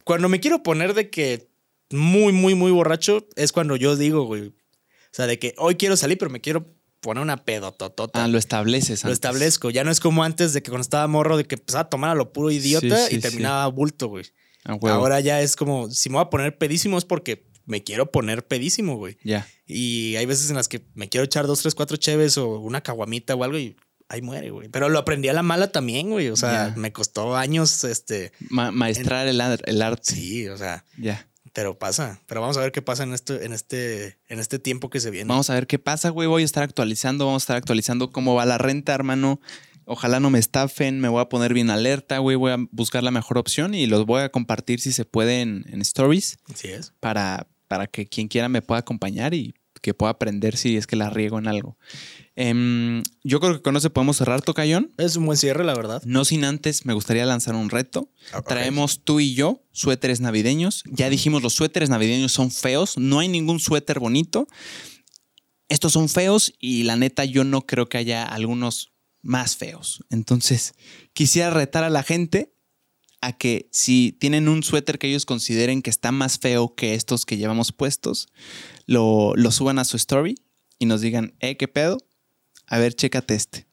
Cuando 0.05 0.29
me 0.29 0.41
quiero 0.41 0.63
poner 0.65 0.95
de 0.95 1.11
que 1.11 1.49
muy, 1.91 2.33
muy, 2.33 2.55
muy 2.55 2.73
borracho, 2.73 3.29
es 3.37 3.53
cuando 3.53 3.77
yo 3.77 3.97
digo, 3.97 4.25
güey. 4.25 4.49
O 4.49 5.15
sea, 5.15 5.27
de 5.27 5.39
que 5.39 5.55
hoy 5.59 5.75
quiero 5.77 5.97
salir, 5.97 6.17
pero 6.17 6.31
me 6.31 6.41
quiero 6.41 6.75
poner 7.03 7.23
una 7.23 7.37
pedototota. 7.45 8.25
Ah, 8.25 8.29
lo 8.29 8.39
estableces. 8.39 9.03
Lo 9.05 9.09
antes. 9.09 9.17
establezco. 9.17 9.69
Ya 9.69 9.85
no 9.85 9.91
es 9.91 10.01
como 10.01 10.25
antes 10.25 10.55
de 10.55 10.63
que 10.63 10.71
cuando 10.71 10.83
estaba 10.83 11.07
morro, 11.09 11.37
de 11.37 11.45
que 11.45 11.57
empezaba 11.57 11.83
a 11.83 11.89
tomar 11.91 12.11
a 12.11 12.15
lo 12.15 12.33
puro 12.33 12.51
idiota 12.51 12.97
Sí, 12.97 13.11
sí, 13.11 13.17
y 13.17 13.21
terminaba 13.21 13.67
bulto, 13.67 14.09
güey. 14.09 14.25
Ahora 14.95 15.21
ya 15.21 15.43
es 15.43 15.57
como, 15.57 15.91
si 15.91 16.09
me 16.09 16.15
voy 16.15 16.25
a 16.25 16.31
poner 16.31 16.57
pedísimo 16.57 16.97
es 16.97 17.05
porque 17.05 17.51
me 17.67 17.83
quiero 17.85 18.11
poner 18.11 18.47
pedísimo, 18.47 18.97
güey. 18.97 19.19
Ya. 19.25 19.47
Y 19.67 20.17
hay 20.17 20.25
veces 20.27 20.49
en 20.51 20.57
las 20.57 20.69
que 20.69 20.87
me 20.95 21.09
quiero 21.09 21.25
echar 21.25 21.47
dos, 21.47 21.61
tres, 21.63 21.75
cuatro 21.75 21.97
cheves 21.97 22.39
o 22.39 22.61
una 22.61 22.81
caguamita 22.81 23.35
o 23.35 23.45
algo 23.45 23.59
y 23.59 23.77
ahí 24.09 24.23
muere, 24.23 24.51
güey. 24.51 24.69
Pero 24.69 24.89
lo 24.89 24.99
aprendí 24.99 25.29
a 25.29 25.33
la 25.33 25.43
mala 25.43 25.73
también, 25.73 26.11
güey. 26.11 26.29
O 26.29 26.37
sea, 26.37 26.73
me 26.77 26.93
costó 26.93 27.37
años, 27.37 27.83
este... 27.85 28.33
Ma- 28.51 28.71
maestrar 28.71 29.27
el, 29.27 29.41
ar- 29.41 29.63
el 29.65 29.83
arte. 29.83 30.15
Sí, 30.15 30.49
o 30.49 30.57
sea, 30.57 30.85
Ya. 30.99 31.27
Pero 31.53 31.79
pasa. 31.79 32.21
Pero 32.27 32.41
vamos 32.41 32.57
a 32.57 32.61
ver 32.61 32.73
qué 32.73 32.83
pasa 32.83 33.03
en 33.03 33.13
este, 33.13 33.45
en 33.45 33.53
este, 33.53 34.19
en 34.29 34.39
este 34.41 34.59
tiempo 34.59 34.91
que 34.91 35.01
se 35.01 35.11
viene. 35.11 35.29
Vamos 35.29 35.51
a 35.51 35.55
ver 35.55 35.67
qué 35.67 35.79
pasa, 35.79 36.11
güey. 36.11 36.29
Voy 36.29 36.43
a 36.43 36.45
estar 36.45 36.63
actualizando, 36.63 37.27
vamos 37.27 37.43
a 37.43 37.45
estar 37.45 37.57
actualizando 37.57 38.11
cómo 38.11 38.35
va 38.35 38.47
la 38.47 38.59
renta, 38.59 38.95
hermano. 38.95 39.41
Ojalá 39.85 40.21
no 40.21 40.31
me 40.31 40.39
estafen, 40.39 41.01
me 41.01 41.09
voy 41.09 41.21
a 41.21 41.29
poner 41.29 41.53
bien 41.55 41.69
alerta, 41.69 42.19
güey. 42.19 42.37
Voy 42.37 42.53
a 42.53 42.57
buscar 42.71 43.03
la 43.03 43.11
mejor 43.11 43.39
opción 43.39 43.75
y 43.75 43.87
los 43.87 44.07
voy 44.07 44.23
a 44.23 44.29
compartir 44.31 44.81
si 44.81 44.93
se 44.93 45.05
puede 45.05 45.41
en, 45.41 45.65
en 45.69 45.81
stories 45.83 46.39
Así 46.53 46.69
es. 46.69 46.93
para, 47.01 47.49
para 47.69 47.87
que 47.89 48.07
quien 48.07 48.29
quiera 48.29 48.49
me 48.49 48.63
pueda 48.63 48.79
acompañar 48.81 49.35
y 49.35 49.55
que 49.83 49.93
pueda 49.93 50.13
aprender 50.13 50.57
si 50.57 50.77
es 50.77 50.87
que 50.87 50.97
la 50.97 51.11
riego 51.11 51.39
en 51.39 51.49
algo. 51.49 51.77
Em, 52.35 53.03
yo 53.23 53.41
creo 53.41 53.55
que 53.55 53.63
con 53.63 53.77
eso 53.77 53.93
podemos 53.93 54.17
cerrar, 54.17 54.41
Tocayón. 54.41 54.93
Es 54.97 55.17
un 55.17 55.27
buen 55.27 55.37
cierre, 55.37 55.65
la 55.65 55.75
verdad. 55.75 56.03
No 56.07 56.25
sin 56.25 56.45
antes, 56.45 56.87
me 56.87 56.95
gustaría 56.95 57.27
lanzar 57.27 57.55
un 57.55 57.69
reto. 57.69 58.09
Ok. 58.33 58.49
Traemos 58.49 59.05
tú 59.05 59.21
y 59.21 59.35
yo 59.35 59.63
suéteres 59.73 60.21
navideños. 60.21 60.85
Ya 60.87 61.11
dijimos, 61.11 61.43
los 61.43 61.53
suéteres 61.53 61.91
navideños 61.91 62.33
son 62.33 62.51
feos. 62.51 62.97
No 62.97 63.19
hay 63.19 63.29
ningún 63.29 63.61
suéter 63.61 63.99
bonito. 63.99 64.47
Estos 65.69 65.93
son 65.93 66.09
feos 66.09 66.55
y 66.59 66.85
la 66.85 66.97
neta 66.97 67.25
yo 67.25 67.45
no 67.45 67.67
creo 67.67 67.89
que 67.89 67.99
haya 67.99 68.25
algunos 68.25 68.93
más 69.21 69.57
feos. 69.57 70.05
Entonces, 70.11 70.75
quisiera 71.13 71.51
retar 71.51 71.85
a 71.85 71.91
la 71.91 72.03
gente 72.03 72.55
a 73.23 73.33
que 73.33 73.69
si 73.71 74.13
tienen 74.21 74.49
un 74.49 74.63
suéter 74.63 74.99
que 74.99 75.07
ellos 75.09 75.25
consideren 75.25 75.81
que 75.81 75.89
está 75.91 76.13
más 76.13 76.39
feo 76.39 76.75
que 76.75 76.95
estos 76.95 77.25
que 77.25 77.37
llevamos 77.39 77.73
puestos, 77.73 78.29
lo, 78.87 79.33
lo 79.37 79.51
suban 79.51 79.79
a 79.79 79.85
su 79.85 79.97
story 79.97 80.35
y 80.79 80.87
nos 80.87 81.01
digan, 81.01 81.35
eh, 81.41 81.57
¿qué 81.57 81.69
pedo? 81.69 81.99
A 82.67 82.79
ver, 82.79 82.95
chécate 82.95 83.35
este. 83.35 83.67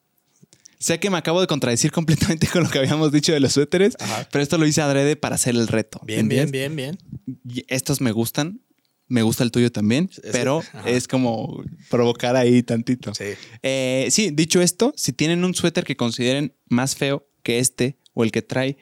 Sé 0.79 0.99
que 0.99 1.09
me 1.09 1.17
acabo 1.17 1.41
de 1.41 1.47
contradecir 1.47 1.91
completamente 1.93 2.47
con 2.47 2.63
lo 2.63 2.69
que 2.69 2.79
habíamos 2.79 3.11
dicho 3.11 3.33
de 3.33 3.39
los 3.39 3.53
suéteres, 3.53 3.95
Ajá. 3.99 4.29
pero 4.31 4.41
esto 4.43 4.57
lo 4.57 4.65
hice 4.65 4.81
adrede 4.81 5.15
para 5.15 5.35
hacer 5.35 5.55
el 5.55 5.67
reto. 5.67 5.99
Bien, 6.05 6.29
bien, 6.29 6.43
¿entiendes? 6.43 6.75
bien, 6.75 6.97
bien. 7.45 7.65
Estos 7.67 7.99
me 8.01 8.11
gustan, 8.11 8.61
me 9.07 9.23
gusta 9.23 9.43
el 9.43 9.51
tuyo 9.51 9.71
también, 9.71 10.09
Ese- 10.11 10.31
pero 10.31 10.59
ajá. 10.59 10.87
es 10.89 11.07
como 11.07 11.63
provocar 11.89 12.35
ahí 12.35 12.61
tantito. 12.63 13.13
Sí. 13.15 13.25
Eh, 13.63 14.07
sí, 14.11 14.29
dicho 14.31 14.61
esto, 14.61 14.93
si 14.95 15.11
tienen 15.11 15.43
un 15.43 15.55
suéter 15.55 15.83
que 15.83 15.95
consideren 15.97 16.53
más 16.67 16.95
feo 16.95 17.27
que 17.41 17.57
este 17.59 17.97
o 18.13 18.23
el 18.23 18.31
que 18.31 18.41
trae 18.43 18.77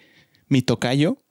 mi 0.48 0.62
tocayo, 0.62 1.24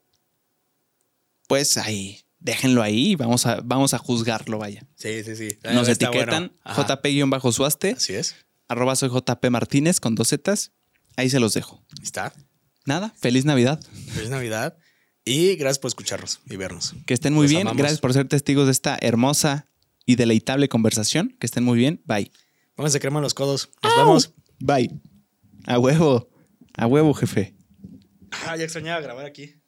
pues 1.49 1.77
ahí, 1.77 2.21
déjenlo 2.39 2.83
ahí 2.83 3.13
y 3.13 3.17
vamos 3.17 3.47
a, 3.47 3.61
vamos 3.63 3.95
a 3.95 3.99
juzgarlo, 3.99 4.59
vaya. 4.59 4.87
Sí, 4.95 5.23
sí, 5.25 5.37
sí. 5.37 5.49
Nos 5.73 5.89
etiquetan 5.89 6.53
bueno. 6.65 6.87
Jp-suaste, 6.87 7.93
Así 7.93 8.15
es. 8.15 8.35
arroba 8.69 8.97
soy 8.97 9.09
jp 9.11 9.51
martínez 9.51 10.01
con 10.01 10.15
dos 10.15 10.29
zetas. 10.29 10.73
Ahí 11.17 11.31
se 11.31 11.41
los 11.41 11.55
dejo. 11.55 11.83
Está. 12.03 12.33
Nada, 12.85 13.15
feliz 13.19 13.45
Navidad. 13.45 13.83
Feliz 14.13 14.29
Navidad. 14.31 14.77
Y 15.25 15.57
gracias 15.57 15.79
por 15.81 15.89
escucharnos 15.89 16.41
y 16.49 16.57
vernos. 16.57 16.95
Que 17.07 17.15
estén 17.15 17.33
muy 17.33 17.45
Los 17.45 17.51
bien. 17.51 17.63
amamos. 17.63 17.79
Gracias 17.79 18.01
por 18.01 18.13
ser 18.13 18.29
testigos 18.29 18.67
de 18.67 18.73
esta 18.73 18.97
hermosa 19.01 19.67
y 20.05 20.15
deleitable 20.15 20.69
conversación. 20.69 21.37
Que 21.41 21.47
estén 21.47 21.65
muy 21.65 21.79
bien. 21.79 22.01
Bye. 22.05 22.31
Pónganse 22.77 23.01
crema 23.01 23.19
en 23.19 23.23
los 23.25 23.35
codos. 23.35 23.71
Nos 23.83 23.97
vemos. 23.97 24.35
Bye. 24.61 25.01
A 25.67 25.79
huevo. 25.81 26.29
A 26.77 26.87
huevo, 26.87 27.13
jefe. 27.15 27.56
Ah, 28.45 28.57
ya 28.57 28.65
extrañaba 28.65 29.01
grabar 29.01 29.25
aquí. 29.27 29.61